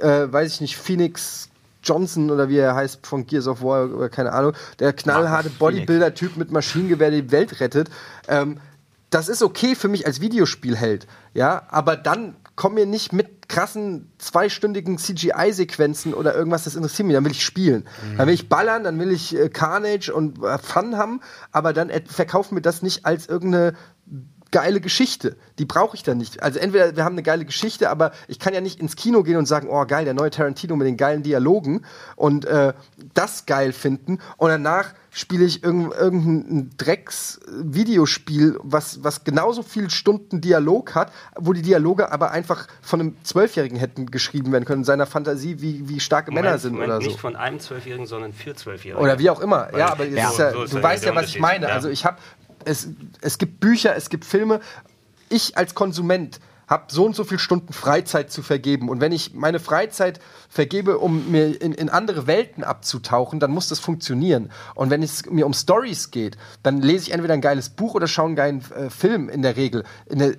äh, 0.00 0.26
weiß 0.32 0.54
ich 0.54 0.60
nicht, 0.60 0.76
Phoenix 0.76 1.48
Johnson 1.88 2.30
oder 2.30 2.48
wie 2.48 2.58
er 2.58 2.74
heißt 2.74 3.06
von 3.06 3.26
Gears 3.26 3.48
of 3.48 3.62
War 3.62 3.90
oder 3.92 4.08
keine 4.08 4.32
Ahnung, 4.32 4.52
der 4.78 4.92
knallharte 4.92 5.50
Bodybuilder-Typ 5.50 6.36
mit 6.36 6.52
Maschinengewehr, 6.52 7.10
die 7.10 7.30
Welt 7.30 7.60
rettet. 7.60 7.88
Ähm, 8.28 8.60
das 9.10 9.28
ist 9.28 9.42
okay 9.42 9.74
für 9.74 9.88
mich 9.88 10.06
als 10.06 10.20
Videospielheld, 10.20 11.06
ja, 11.32 11.62
aber 11.68 11.96
dann 11.96 12.36
komm 12.56 12.74
mir 12.74 12.86
nicht 12.86 13.12
mit 13.12 13.48
krassen 13.48 14.10
zweistündigen 14.18 14.98
CGI-Sequenzen 14.98 16.12
oder 16.12 16.34
irgendwas, 16.34 16.64
das 16.64 16.74
interessiert 16.74 17.06
mich, 17.06 17.14
dann 17.14 17.24
will 17.24 17.32
ich 17.32 17.44
spielen. 17.44 17.86
Dann 18.16 18.26
will 18.26 18.34
ich 18.34 18.48
ballern, 18.48 18.84
dann 18.84 18.98
will 18.98 19.12
ich 19.12 19.34
äh, 19.34 19.48
Carnage 19.48 20.12
und 20.12 20.42
äh, 20.42 20.58
Fun 20.58 20.96
haben, 20.96 21.20
aber 21.52 21.72
dann 21.72 21.88
äh, 21.88 22.02
verkauf 22.04 22.50
mir 22.50 22.60
das 22.60 22.82
nicht 22.82 23.06
als 23.06 23.28
irgendeine 23.28 23.74
geile 24.50 24.80
Geschichte. 24.80 25.36
Die 25.58 25.64
brauche 25.64 25.94
ich 25.96 26.02
dann 26.02 26.18
nicht. 26.18 26.42
Also 26.42 26.58
entweder 26.58 26.96
wir 26.96 27.04
haben 27.04 27.14
eine 27.14 27.22
geile 27.22 27.44
Geschichte, 27.44 27.90
aber 27.90 28.12
ich 28.28 28.38
kann 28.38 28.54
ja 28.54 28.60
nicht 28.60 28.80
ins 28.80 28.96
Kino 28.96 29.22
gehen 29.22 29.36
und 29.36 29.46
sagen, 29.46 29.68
oh 29.70 29.84
geil, 29.86 30.04
der 30.04 30.14
neue 30.14 30.30
Tarantino 30.30 30.76
mit 30.76 30.86
den 30.86 30.96
geilen 30.96 31.22
Dialogen 31.22 31.84
und 32.16 32.44
äh, 32.44 32.72
das 33.14 33.46
geil 33.46 33.72
finden 33.72 34.18
und 34.36 34.48
danach 34.48 34.94
spiele 35.10 35.44
ich 35.44 35.64
irgend, 35.64 35.92
irgendein 35.94 36.70
Drecks-Videospiel, 36.76 38.58
was, 38.62 39.02
was 39.02 39.24
genauso 39.24 39.62
viele 39.62 39.90
Stunden 39.90 40.40
Dialog 40.40 40.94
hat, 40.94 41.12
wo 41.36 41.52
die 41.52 41.62
Dialoge 41.62 42.12
aber 42.12 42.30
einfach 42.30 42.66
von 42.82 43.00
einem 43.00 43.16
Zwölfjährigen 43.24 43.78
hätten 43.78 44.10
geschrieben 44.10 44.52
werden 44.52 44.64
können, 44.64 44.82
in 44.82 44.84
seiner 44.84 45.06
Fantasie, 45.06 45.60
wie, 45.60 45.88
wie 45.88 46.00
starke 46.00 46.30
Männer 46.30 46.48
Moment, 46.48 46.62
sind 46.62 46.72
Moment, 46.74 46.90
oder 46.90 47.00
so. 47.00 47.06
Nicht 47.08 47.20
von 47.20 47.36
einem 47.36 47.58
Zwölfjährigen, 47.58 48.06
sondern 48.06 48.32
für 48.32 48.54
Zwölfjährige. 48.54 49.02
Oder 49.02 49.18
wie 49.18 49.30
auch 49.30 49.40
immer. 49.40 49.68
Weil- 49.72 49.78
ja, 49.80 49.90
aber 49.90 50.04
Ja, 50.04 50.28
ist 50.30 50.38
ja, 50.38 50.52
so 50.52 50.66
du 50.66 50.82
weißt 50.82 51.04
ja, 51.04 51.14
was 51.14 51.26
ich 51.26 51.40
meine. 51.40 51.68
Ja. 51.68 51.74
Also 51.74 51.88
ich 51.88 52.04
habe 52.04 52.18
es, 52.64 52.88
es 53.20 53.38
gibt 53.38 53.60
Bücher, 53.60 53.96
es 53.96 54.08
gibt 54.10 54.24
Filme. 54.24 54.60
Ich 55.28 55.56
als 55.56 55.74
Konsument 55.74 56.40
habe 56.68 56.84
so 56.88 57.06
und 57.06 57.16
so 57.16 57.24
viele 57.24 57.38
Stunden 57.38 57.72
Freizeit 57.72 58.30
zu 58.30 58.42
vergeben. 58.42 58.88
Und 58.88 59.00
wenn 59.00 59.12
ich 59.12 59.34
meine 59.34 59.58
Freizeit 59.58 60.20
vergebe, 60.48 60.98
um 60.98 61.30
mir 61.30 61.60
in, 61.60 61.72
in 61.72 61.88
andere 61.88 62.26
Welten 62.26 62.62
abzutauchen, 62.62 63.40
dann 63.40 63.50
muss 63.50 63.68
das 63.68 63.78
funktionieren. 63.78 64.50
Und 64.74 64.90
wenn 64.90 65.02
es 65.02 65.26
mir 65.26 65.46
um 65.46 65.54
Stories 65.54 66.10
geht, 66.10 66.36
dann 66.62 66.80
lese 66.82 67.06
ich 67.06 67.12
entweder 67.12 67.34
ein 67.34 67.40
geiles 67.40 67.70
Buch 67.70 67.94
oder 67.94 68.06
schaue 68.06 68.26
einen 68.26 68.36
geilen 68.36 68.64
äh, 68.72 68.90
Film 68.90 69.28
in 69.30 69.42
der 69.42 69.56
Regel. 69.56 69.84
In 70.06 70.18
der, 70.18 70.28
äh, 70.30 70.36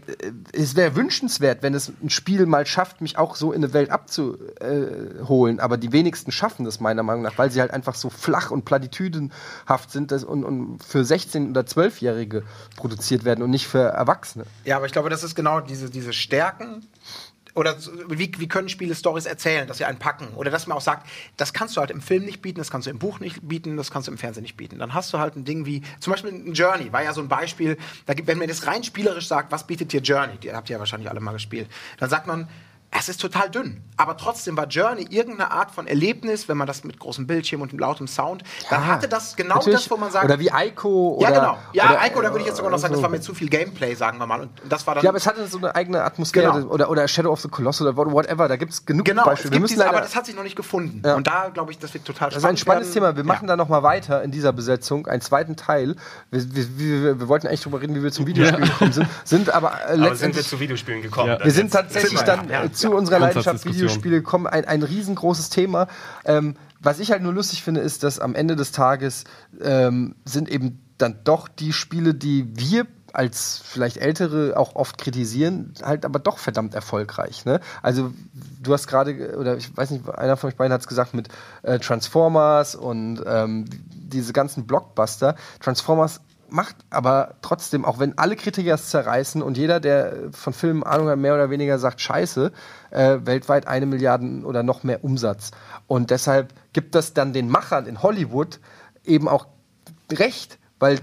es 0.54 0.76
wäre 0.76 0.96
wünschenswert, 0.96 1.64
wenn 1.64 1.74
es 1.74 1.92
ein 2.02 2.10
Spiel 2.10 2.46
mal 2.46 2.66
schafft, 2.66 3.02
mich 3.02 3.18
auch 3.18 3.36
so 3.36 3.52
in 3.52 3.64
eine 3.64 3.74
Welt 3.74 3.90
abzuholen. 3.90 5.60
Aber 5.60 5.78
die 5.78 5.92
wenigsten 5.92 6.32
schaffen 6.32 6.66
das 6.66 6.80
meiner 6.80 7.04
Meinung 7.04 7.24
nach, 7.24 7.38
weil 7.38 7.52
sie 7.52 7.60
halt 7.60 7.72
einfach 7.72 7.96
so 7.96 8.10
flach 8.10 8.52
und 8.52 8.66
platitüdenhaft 8.66 9.92
sind 9.92 10.12
und, 10.12 10.44
und 10.44 10.84
für 10.84 11.00
16- 11.00 11.50
oder 11.50 11.62
12-Jährige 11.62 12.44
produziert 12.76 13.26
werden 13.26 13.44
und 13.44 13.50
nicht 13.50 13.68
für 13.68 13.80
Erwachsene. 13.80 14.46
Ja, 14.66 14.78
aber 14.78 14.86
ich 14.86 14.92
glaube, 14.92 15.10
das 15.10 15.24
ist 15.24 15.36
genau 15.36 15.60
diese, 15.60 15.90
diese 15.90 16.14
Stärken. 16.20 16.86
Oder 17.56 17.76
wie, 18.08 18.32
wie 18.38 18.48
können 18.48 18.70
Spiele 18.70 18.94
Stories 18.94 19.26
erzählen, 19.26 19.68
dass 19.68 19.80
sie 19.80 19.86
einen 19.86 19.98
packen? 19.98 20.28
Oder 20.36 20.52
dass 20.52 20.68
man 20.68 20.78
auch 20.78 20.82
sagt, 20.82 21.10
das 21.36 21.52
kannst 21.52 21.76
du 21.76 21.82
halt 21.82 21.92
im 21.92 22.00
Film 22.00 22.24
nicht 22.24 22.42
bieten, 22.42 22.60
das 22.60 22.70
kannst 22.70 22.86
du 22.86 22.92
im 22.92 23.00
Buch 23.00 23.20
nicht 23.20 23.48
bieten, 23.48 23.76
das 23.76 23.92
kannst 23.92 24.08
du 24.08 24.12
im 24.12 24.18
Fernsehen 24.18 24.44
nicht 24.44 24.56
bieten. 24.56 24.78
Dann 24.80 24.94
hast 24.94 25.12
du 25.14 25.20
halt 25.20 25.36
ein 25.36 25.46
Ding 25.46 25.66
wie, 25.66 25.82
zum 26.00 26.12
Beispiel 26.12 26.32
ein 26.32 26.54
Journey, 26.54 26.94
war 26.94 27.04
ja 27.04 27.12
so 27.12 27.22
ein 27.22 27.28
Beispiel, 27.28 27.78
da 28.06 28.14
gibt, 28.14 28.28
wenn 28.28 28.38
man 28.38 28.48
das 28.48 28.68
rein 28.68 28.84
spielerisch 28.84 29.28
sagt, 29.28 29.52
was 29.52 29.66
bietet 29.66 29.92
dir 29.92 30.02
Journey? 30.02 30.38
Die 30.38 30.54
habt 30.54 30.70
ihr 30.70 30.76
ja 30.76 30.80
wahrscheinlich 30.80 31.10
alle 31.10 31.20
mal 31.20 31.32
gespielt. 31.32 31.70
Dann 31.98 32.10
sagt 32.10 32.28
man, 32.28 32.48
es 32.92 33.08
ist 33.08 33.22
total 33.22 33.50
dünn. 33.50 33.82
Aber 33.98 34.18
trotzdem 34.18 34.58
war 34.58 34.66
Journey 34.68 35.06
irgendeine 35.10 35.52
Art 35.52 35.72
von 35.72 35.86
Erlebnis, 35.86 36.48
wenn 36.48 36.58
man 36.58 36.68
das 36.68 36.84
mit 36.84 37.00
großem 37.00 37.28
Bildschirm 37.28 37.62
und 37.62 37.72
lautem 37.74 38.08
Sound, 38.08 38.44
dann 38.70 38.88
hatte 38.88 39.08
das 39.08 39.36
genau 39.36 39.56
Natürlich. 39.56 39.82
das, 39.82 39.92
wo 39.92 39.98
man 39.98 40.10
sagt. 40.12 40.26
Oder 40.26 40.40
wie 40.40 40.48
Ico. 40.48 41.20
ja, 41.22 41.30
oder, 41.30 41.40
genau. 41.40 41.58
Ja, 41.74 41.92
oder, 41.92 42.08
Ico, 42.08 42.22
da 42.22 42.30
würde 42.30 42.40
ich 42.40 42.46
jetzt 42.48 42.58
sogar 42.58 42.72
noch 42.72 42.80
sagen, 42.80 42.94
das 42.94 43.00
so. 43.00 43.04
war 43.04 43.10
mir 43.10 43.22
zu 43.22 43.34
viel 43.34 43.50
Gameplay, 43.50 43.94
sagen 43.94 44.18
wir 44.18 44.26
mal. 44.26 44.42
Und 44.42 44.50
das 44.68 44.88
war 44.88 44.96
dann. 44.96 45.04
Ja, 45.04 45.10
aber 45.10 45.18
es 45.18 45.28
hatte 45.28 45.46
so 45.48 45.58
eine 45.58 45.76
eigene 45.76 46.04
Atmosphäre. 46.04 46.52
Genau. 46.62 46.68
Oder, 46.74 46.90
oder 46.90 47.08
Shadow 47.08 47.32
of 47.32 47.42
the 47.42 47.50
Colossus 47.50 47.86
oder 47.86 47.96
whatever. 47.96 48.48
Da 48.48 48.56
gibt 48.56 48.72
es 48.72 48.86
genug 48.86 49.06
Genau, 49.06 49.24
es 49.24 49.28
Beispiele. 49.28 49.60
Diese, 49.60 49.80
leider, 49.80 49.90
aber 49.92 50.02
das 50.02 50.16
hat 50.16 50.26
sich 50.26 50.36
noch 50.36 50.44
nicht 50.44 50.56
gefunden. 50.56 51.02
Ja. 51.06 51.16
Und 51.16 51.28
da 51.28 51.50
glaube 51.50 51.72
ich, 51.72 51.78
das 51.78 51.94
wird 51.94 52.06
total 52.06 52.30
Das 52.30 52.40
ist 52.40 52.46
ein 52.46 52.58
spannendes 52.58 52.94
Thema. 52.94 53.16
Wir 53.16 53.24
machen 53.24 53.48
da 53.48 53.56
noch 53.56 53.70
mal 53.70 53.84
weiter 53.84 54.24
in 54.24 54.32
dieser 54.32 54.54
Besetzung, 54.54 55.08
einen 55.08 55.22
zweiten 55.22 55.56
Teil. 55.56 55.96
Wir, 56.32 56.56
wir, 56.56 56.78
wir, 56.78 57.20
wir 57.20 57.28
wollten 57.28 57.48
eigentlich 57.48 57.62
drüber 57.62 57.82
reden, 57.82 57.96
wie 57.96 58.04
wir 58.04 58.12
zum 58.12 58.26
Videospiel 58.26 58.66
gekommen 58.66 58.94
sind, 58.94 59.08
sind 59.26 59.54
aber, 59.54 59.74
äh, 59.74 59.74
Aber 59.74 59.92
sind 59.92 60.00
wir 60.00 60.10
letztendlich. 60.10 60.48
zu 60.48 60.60
Videospielen 60.60 61.02
gekommen? 61.02 61.30
Ja. 61.30 61.44
wir 61.44 61.52
sind 61.52 61.72
tatsächlich 61.72 62.22
dann 62.22 62.50
ja. 62.50 62.64
äh, 62.64 62.72
zu 62.80 62.90
Ja. 62.90 62.98
unserer 62.98 63.20
Leidenschaft. 63.20 63.66
Videospiele 63.66 64.18
gekommen. 64.18 64.48
Ein, 64.48 64.66
ein 64.66 64.84
riesengroßes 64.84 65.50
Thema. 65.50 65.88
Ähm, 66.26 66.56
was 66.82 67.00
ich 67.00 67.12
halt 67.12 67.22
nur 67.22 67.34
lustig 67.34 67.64
finde, 67.64 67.82
ist, 67.82 68.04
dass 68.04 68.20
am 68.20 68.36
Ende 68.36 68.56
des 68.56 68.72
Tages 68.72 69.26
ähm, 69.62 70.16
sind 70.26 70.50
eben 70.50 70.80
dann 70.98 71.20
doch 71.24 71.48
die 71.48 71.74
Spiele, 71.74 72.14
die 72.14 72.48
wir 72.56 72.86
als 73.14 73.62
vielleicht 73.64 73.98
Ältere 73.98 74.54
auch 74.56 74.76
oft 74.76 74.98
kritisieren, 74.98 75.74
halt 75.84 76.06
aber 76.06 76.20
doch 76.20 76.38
verdammt 76.38 76.76
erfolgreich. 76.76 77.44
Ne? 77.46 77.60
Also 77.82 78.14
du 78.62 78.74
hast 78.74 78.88
gerade, 78.88 79.36
oder 79.38 79.58
ich 79.58 79.76
weiß 79.76 79.92
nicht, 79.92 80.08
einer 80.10 80.38
von 80.38 80.50
euch 80.50 80.56
beiden 80.56 80.72
hat 80.72 80.82
es 80.82 80.88
gesagt 80.88 81.14
mit 81.14 81.28
äh, 81.64 81.80
Transformers 81.80 82.76
und 82.76 83.24
ähm, 83.26 83.66
diese 83.92 84.32
ganzen 84.34 84.68
Blockbuster. 84.68 85.36
Transformers 85.60 86.22
macht 86.52 86.76
aber 86.90 87.36
trotzdem, 87.42 87.86
auch 87.86 88.00
wenn 88.00 88.18
alle 88.18 88.36
Kritiker 88.36 88.74
es 88.76 88.90
zerreißen 88.90 89.42
und 89.42 89.58
jeder, 89.58 89.80
der 89.80 90.14
von 90.32 90.54
Filmen 90.54 90.84
Ahnung 90.84 91.10
hat, 91.10 91.18
mehr 91.18 91.34
oder 91.34 91.50
weniger 91.50 91.80
sagt, 91.80 92.02
scheiße, 92.02 92.52
äh, 92.92 93.18
weltweit 93.24 93.68
eine 93.68 93.86
Milliarde 93.86 94.42
oder 94.44 94.64
noch 94.64 94.84
mehr 94.84 95.04
Umsatz. 95.04 95.52
Und 95.88 96.12
deshalb 96.12 96.54
gibt 96.74 96.96
das 96.96 97.14
dann 97.14 97.34
den 97.34 97.50
Machern 97.50 97.86
in 97.86 98.02
Hollywood 98.04 98.60
eben 99.06 99.28
auch 99.28 99.48
recht, 100.12 100.60
weil 100.80 101.00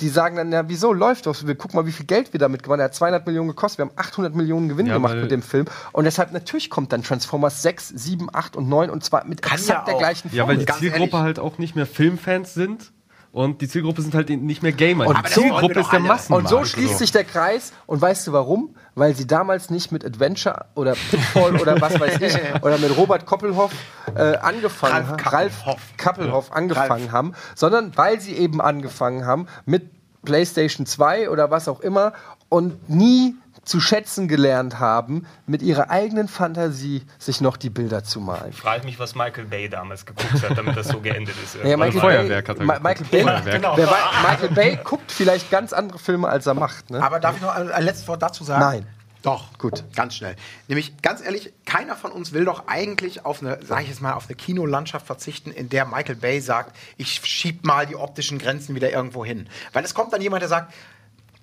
die 0.00 0.08
sagen 0.08 0.36
dann, 0.36 0.50
ja, 0.50 0.68
wieso 0.68 0.92
läuft 0.92 1.26
das? 1.26 1.46
Wir 1.46 1.54
gucken 1.54 1.76
mal, 1.78 1.86
wie 1.86 1.92
viel 1.92 2.06
Geld 2.06 2.32
wir 2.32 2.40
damit 2.40 2.62
gewonnen 2.64 2.80
haben. 2.80 2.86
Er 2.86 2.90
hat 2.90 2.94
200 2.94 3.26
Millionen 3.26 3.48
gekostet, 3.48 3.78
wir 3.78 3.84
haben 3.86 3.92
800 3.96 4.34
Millionen 4.34 4.68
Gewinn 4.68 4.86
Ja, 4.86 4.94
gemacht 4.94 5.14
mit 5.14 5.30
dem 5.30 5.40
Film. 5.40 5.66
Und 5.92 6.04
deshalb, 6.04 6.32
natürlich 6.32 6.68
kommt 6.68 6.92
dann 6.92 7.04
Transformers 7.04 7.62
6, 7.62 7.90
7, 7.90 8.28
8 8.32 8.56
und 8.56 8.68
9 8.68 8.90
und 8.90 9.04
zwar 9.04 9.24
mit 9.24 9.40
exakt 9.40 9.66
ja 9.68 9.84
der 9.84 9.94
gleichen 9.94 10.30
Ja, 10.34 10.48
weil 10.48 10.58
die 10.58 10.66
Zielgruppe 10.66 11.00
ehrlich. 11.00 11.14
halt 11.14 11.38
auch 11.38 11.58
nicht 11.58 11.76
mehr 11.76 11.86
Filmfans 11.86 12.54
sind 12.54 12.92
und 13.34 13.60
die 13.60 13.68
Zielgruppe 13.68 14.00
sind 14.00 14.14
halt 14.14 14.30
nicht 14.30 14.62
mehr 14.62 14.70
Gamer. 14.70 15.08
Und 15.08 15.18
die 15.18 15.32
Zielgruppe 15.32 15.80
ist 15.80 15.90
der. 15.90 15.98
Massenmarkt. 15.98 16.44
Und 16.44 16.48
so 16.48 16.64
schließt 16.64 16.98
sich 16.98 17.10
der 17.10 17.24
Kreis. 17.24 17.72
Und 17.84 18.00
weißt 18.00 18.28
du 18.28 18.32
warum? 18.32 18.76
Weil 18.94 19.16
sie 19.16 19.26
damals 19.26 19.70
nicht 19.70 19.90
mit 19.90 20.04
Adventure 20.04 20.66
oder 20.76 20.94
Pitfall 21.10 21.56
oder 21.60 21.80
was 21.80 21.98
weiß 21.98 22.20
ich 22.20 22.62
oder 22.62 22.78
mit 22.78 22.96
Robert 22.96 23.26
Koppelhoff 23.26 23.72
äh, 24.14 24.36
angefangen 24.36 25.08
Ralf 25.08 25.08
haben. 25.08 25.34
Ralf 25.66 25.96
Kappelhoff 25.96 26.52
angefangen 26.52 27.06
Ralf. 27.06 27.12
haben, 27.12 27.32
sondern 27.56 27.96
weil 27.96 28.20
sie 28.20 28.34
eben 28.34 28.60
angefangen 28.60 29.26
haben 29.26 29.48
mit 29.66 29.90
PlayStation 30.24 30.86
2 30.86 31.28
oder 31.28 31.50
was 31.50 31.66
auch 31.66 31.80
immer 31.80 32.12
und 32.48 32.88
nie 32.88 33.34
zu 33.64 33.80
schätzen 33.80 34.28
gelernt 34.28 34.78
haben, 34.78 35.26
mit 35.46 35.62
ihrer 35.62 35.90
eigenen 35.90 36.28
Fantasie 36.28 37.02
sich 37.18 37.40
noch 37.40 37.56
die 37.56 37.70
Bilder 37.70 38.04
zu 38.04 38.20
malen. 38.20 38.50
Ich 38.50 38.56
frage 38.60 38.84
mich, 38.84 38.98
was 38.98 39.14
Michael 39.14 39.46
Bay 39.46 39.68
damals 39.68 40.04
geguckt 40.06 40.42
hat, 40.42 40.56
damit 40.56 40.76
das 40.76 40.88
so 40.88 41.00
geendet 41.00 41.34
ist. 41.42 41.56
Ja, 41.64 41.76
Michael, 41.76 42.00
Feuerwerk 42.00 42.46
Bay, 42.46 42.54
hat 42.54 42.60
er 42.60 42.64
Ma- 42.66 42.74
geguckt. 42.78 42.84
Michael 42.84 43.06
Bay, 43.10 43.22
Feuerwerk. 43.22 43.56
Genau. 43.56 43.76
wer 43.76 43.86
Michael 44.22 44.48
Bay 44.50 44.78
guckt 44.82 45.10
vielleicht 45.10 45.50
ganz 45.50 45.72
andere 45.72 45.98
Filme, 45.98 46.28
als 46.28 46.46
er 46.46 46.54
macht. 46.54 46.90
Ne? 46.90 47.02
Aber 47.02 47.20
darf 47.20 47.36
ich 47.36 47.42
noch 47.42 47.54
ein, 47.54 47.70
ein 47.70 47.84
letztes 47.84 48.06
Wort 48.08 48.22
dazu 48.22 48.44
sagen? 48.44 48.60
Nein. 48.60 48.86
Doch. 49.22 49.56
Gut. 49.58 49.84
Ganz 49.96 50.16
schnell. 50.16 50.36
Nämlich, 50.68 51.00
ganz 51.00 51.24
ehrlich, 51.24 51.54
keiner 51.64 51.96
von 51.96 52.12
uns 52.12 52.32
will 52.32 52.44
doch 52.44 52.68
eigentlich 52.68 53.24
auf 53.24 53.40
eine, 53.40 53.58
sag 53.64 53.80
ich 53.80 53.88
jetzt 53.88 54.02
mal, 54.02 54.12
auf 54.12 54.26
eine 54.26 54.34
Kinolandschaft 54.36 55.06
verzichten, 55.06 55.50
in 55.50 55.70
der 55.70 55.86
Michael 55.86 56.16
Bay 56.16 56.42
sagt, 56.42 56.76
ich 56.98 57.22
schieb 57.24 57.64
mal 57.64 57.86
die 57.86 57.96
optischen 57.96 58.38
Grenzen 58.38 58.74
wieder 58.74 58.90
irgendwo 58.92 59.24
hin. 59.24 59.48
Weil 59.72 59.82
es 59.82 59.94
kommt 59.94 60.12
dann 60.12 60.20
jemand, 60.20 60.42
der 60.42 60.50
sagt, 60.50 60.74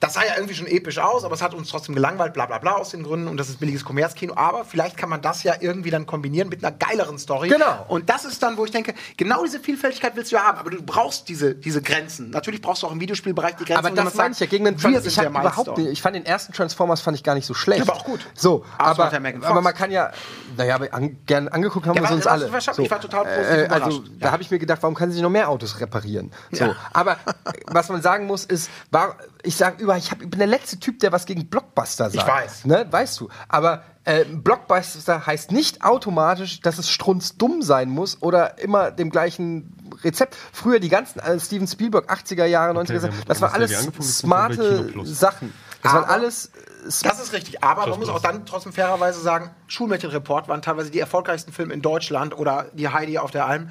das 0.02 0.16
sah 0.16 0.26
ja 0.26 0.34
irgendwie 0.36 0.56
schon 0.56 0.68
episch 0.68 0.98
aus, 0.98 1.24
aber 1.24 1.36
es 1.36 1.42
hat 1.42 1.54
uns 1.54 1.70
trotzdem 1.70 1.96
gelangweilt, 1.96 2.34
bla 2.34 2.48
bla 2.48 2.58
bla 2.58 2.74
aus 2.74 2.90
den 2.90 3.04
Gründen 3.04 3.28
und 3.28 3.38
das 3.38 3.48
ist 3.50 3.60
billiges 3.60 3.86
Kommerzkino. 3.86 4.34
Aber 4.36 4.66
vielleicht 4.66 4.98
kann 4.98 5.10
man 5.10 5.22
das 5.22 5.44
ja 5.44 5.54
irgendwie 5.60 5.92
dann 5.92 6.06
kombinieren 6.08 6.50
mit 6.50 6.66
einer 6.66 6.76
geileren 6.76 7.18
Story. 7.20 7.50
Genau. 7.50 7.86
Und 7.88 8.10
das 8.10 8.26
ist 8.26 8.42
dann, 8.44 8.58
wo 8.58 8.66
ich 8.66 8.72
denke, 8.72 8.94
genau 9.16 9.44
diese 9.46 9.60
Vielfältigkeit 9.60 10.16
willst 10.16 10.32
du 10.32 10.36
ja 10.38 10.44
haben, 10.44 10.58
aber 10.58 10.72
du 10.72 10.82
brauchst 10.82 11.30
diese, 11.30 11.56
diese 11.56 11.82
Grenzen. 11.82 12.32
Natürlich 12.32 12.62
brauchst 12.62 12.82
du 12.84 12.88
auch 12.88 12.92
im 12.92 13.00
Videospielbereich 13.00 13.56
die 13.58 13.66
Grenzen. 13.66 13.86
Aber 13.86 13.96
das 13.96 14.16
meine 14.16 14.34
ich 14.34 14.40
ja 14.40 14.48
gegen 14.48 14.66
den 14.66 14.78
Trans 14.78 15.06
Ich 15.06 15.18
überhaupt 15.18 15.78
nicht, 15.78 15.88
ich 15.92 16.02
fand 16.02 16.16
den 16.16 16.26
ersten 16.26 16.52
Transformers 16.52 17.02
fand 17.02 17.16
ich 17.16 17.24
gar 17.24 17.36
nicht 17.36 17.46
so 17.46 17.54
schlecht. 17.54 17.82
Der 17.82 17.88
war 17.88 17.96
auch 17.96 18.04
gut. 18.06 18.22
So, 18.34 18.66
Aber 18.80 19.06
aber, 19.06 19.20
ja 19.22 19.44
aber 19.44 19.62
man 19.62 19.74
kann 19.76 19.92
ja, 19.92 20.12
naja, 20.58 20.76
aber 20.76 20.92
an, 20.94 21.18
gern 21.28 21.48
angeguckt 21.48 21.86
haben 21.86 21.96
Ja, 21.96 22.02
wir 22.02 22.08
aber 22.08 22.16
uns 22.16 22.26
alle. 22.28 22.52
wahrscheinlich- 22.52 22.86
ich 22.86 22.92
war 22.92 23.00
total 23.00 23.26
positiv 23.26 23.48
äh, 23.48 23.68
Also 23.68 23.90
überrascht. 23.98 24.12
da 24.20 24.26
Ja. 24.26 24.32
habe 24.32 24.42
ich 24.42 24.50
mir 24.52 24.58
gedacht, 24.60 24.80
warum 24.82 24.96
kann 24.96 25.10
sie 25.12 25.16
nicht 25.18 25.24
noch 25.24 25.30
mehr 25.30 25.48
Autos 25.50 25.80
reparieren? 25.80 26.32
So, 26.52 26.66
Ja. 26.66 26.76
aber 26.92 27.18
was 27.68 27.90
man 27.90 28.02
sagen 28.02 28.26
muss 28.26 28.46
ist, 28.46 28.70
war, 28.90 29.16
ich 29.44 29.56
sage 29.56 29.82
über, 29.84 29.91
ich, 29.98 30.12
hab, 30.12 30.22
ich 30.22 30.30
bin 30.30 30.38
der 30.40 30.48
letzte 30.48 30.80
Typ, 30.80 31.00
der 31.00 31.12
was 31.12 31.26
gegen 31.26 31.48
Blockbuster 31.48 32.10
sagt. 32.10 32.28
weiß. 32.28 32.66
Ne, 32.66 32.86
weißt 32.90 33.20
du. 33.20 33.30
Aber 33.48 33.84
äh, 34.04 34.26
Blockbuster 34.26 35.26
heißt 35.26 35.52
nicht 35.52 35.84
automatisch, 35.84 36.62
dass 36.62 36.78
es 36.78 36.90
strunzdumm 36.90 37.62
sein 37.62 37.90
muss 37.90 38.22
oder 38.22 38.60
immer 38.60 38.92
dem 38.92 39.10
gleichen 39.10 39.76
Rezept. 40.04 40.36
Früher 40.52 40.80
die 40.80 40.90
ganzen 40.90 41.20
äh, 41.20 41.40
Steven 41.40 41.68
Spielberg 41.68 42.12
80er 42.12 42.46
Jahre, 42.46 42.74
90er 42.78 42.94
Jahre, 42.94 43.04
wir- 43.04 43.26
das 43.28 43.42
war 43.42 43.50
was 43.54 43.70
der 43.70 43.78
alles 43.80 44.20
smarte. 44.20 44.92
Sachen. 45.06 45.54
Das 45.84 45.94
waren 45.94 46.04
Aber- 46.04 46.14
alles 46.14 46.48
äh, 46.48 46.50
Das 47.04 47.20
ist 47.22 47.34
richtig, 47.34 47.64
aber 47.64 47.88
man 47.88 48.00
muss 48.00 48.10
auch 48.10 48.20
dann 48.22 48.46
trotzdem 48.46 48.74
fairerweise 48.74 49.20
sagen, 49.22 49.52
Schulmädchenreport 49.68 50.48
waren 50.48 50.62
teilweise 50.62 50.90
die 50.92 51.00
erfolgreichsten 51.00 51.52
Filme 51.52 51.74
in 51.74 51.82
Deutschland 51.82 52.38
oder 52.38 52.66
die 52.74 52.88
Heidi 52.90 53.18
auf 53.18 53.32
der 53.32 53.46
Alm. 53.48 53.70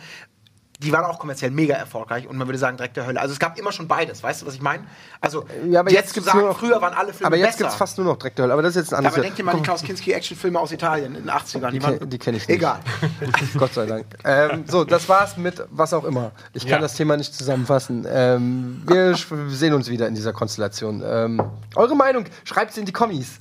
Die 0.83 0.93
waren 0.93 1.05
auch 1.05 1.19
kommerziell 1.19 1.51
mega 1.51 1.75
erfolgreich 1.75 2.27
und 2.27 2.39
man 2.39 2.49
würde 2.49 2.59
sagen 2.59 2.79
direkt 2.79 2.97
der 2.97 3.07
Hölle. 3.07 3.21
Also 3.21 3.33
es 3.35 3.39
gab 3.39 3.59
immer 3.59 3.71
schon 3.71 3.87
beides, 3.87 4.23
weißt 4.23 4.41
du, 4.41 4.47
was 4.47 4.55
ich 4.55 4.63
meine? 4.63 4.85
Also 5.21 5.45
Ja, 5.69 5.81
aber 5.81 5.91
jetzt, 5.93 6.15
gibt's 6.15 6.27
sagen, 6.27 6.39
nur 6.41 6.49
noch, 6.49 6.59
früher 6.59 6.81
waren 6.81 6.95
alle 6.95 7.13
Filme 7.13 7.27
Aber 7.27 7.37
jetzt 7.37 7.59
gibt 7.59 7.69
es 7.69 7.77
fast 7.77 7.99
nur 7.99 8.07
noch 8.07 8.17
Dreck 8.17 8.35
der 8.37 8.45
Hölle. 8.45 8.55
Aber 8.55 8.63
das 8.63 8.71
ist 8.71 8.77
jetzt 8.77 8.89
ein 8.89 8.93
Ja, 8.95 8.99
anderes. 8.99 9.15
aber 9.17 9.23
denk 9.25 9.37
dir 9.37 9.45
mal 9.45 9.53
an 9.53 9.59
die 9.59 9.63
Klaus 9.63 9.83
Kinski 9.83 10.13
Actionfilme 10.13 10.59
aus 10.59 10.73
Italien 10.73 11.15
in 11.15 11.23
den 11.27 11.31
80ern. 11.31 11.71
Die, 11.71 11.83
waren- 11.83 11.99
kenn- 11.99 12.07
die 12.07 12.19
kenne 12.19 12.37
ich 12.39 12.49
nicht. 12.49 12.57
Egal. 12.57 12.81
Gott 13.59 13.75
sei 13.75 13.85
Dank. 13.85 14.07
Ähm, 14.25 14.65
so, 14.67 14.85
das 14.85 15.07
war's 15.09 15.37
mit 15.37 15.63
was 15.71 15.93
auch 15.93 16.05
immer. 16.05 16.33
Ich 16.55 16.63
kann 16.63 16.73
Ja. 16.73 16.79
das 16.79 16.95
Thema 16.95 17.17
nicht 17.19 17.35
zusammenfassen. 17.35 18.07
Ähm, 18.09 18.83
wir 18.87 19.15
sehen 19.49 19.75
uns 19.75 19.91
wieder 19.91 20.09
in 20.09 20.15
dieser 20.15 20.33
Konstellation. 20.33 21.03
Ähm, 21.05 21.43
eure 21.75 21.95
Meinung, 21.95 22.25
schreibt 22.45 22.73
sie 22.73 22.81
in 22.81 22.87
die 22.87 22.93
Kommis. 22.93 23.39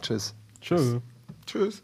Tschüss. 0.00 0.34
Tschö. 0.62 1.00
Tschüss. 1.46 1.82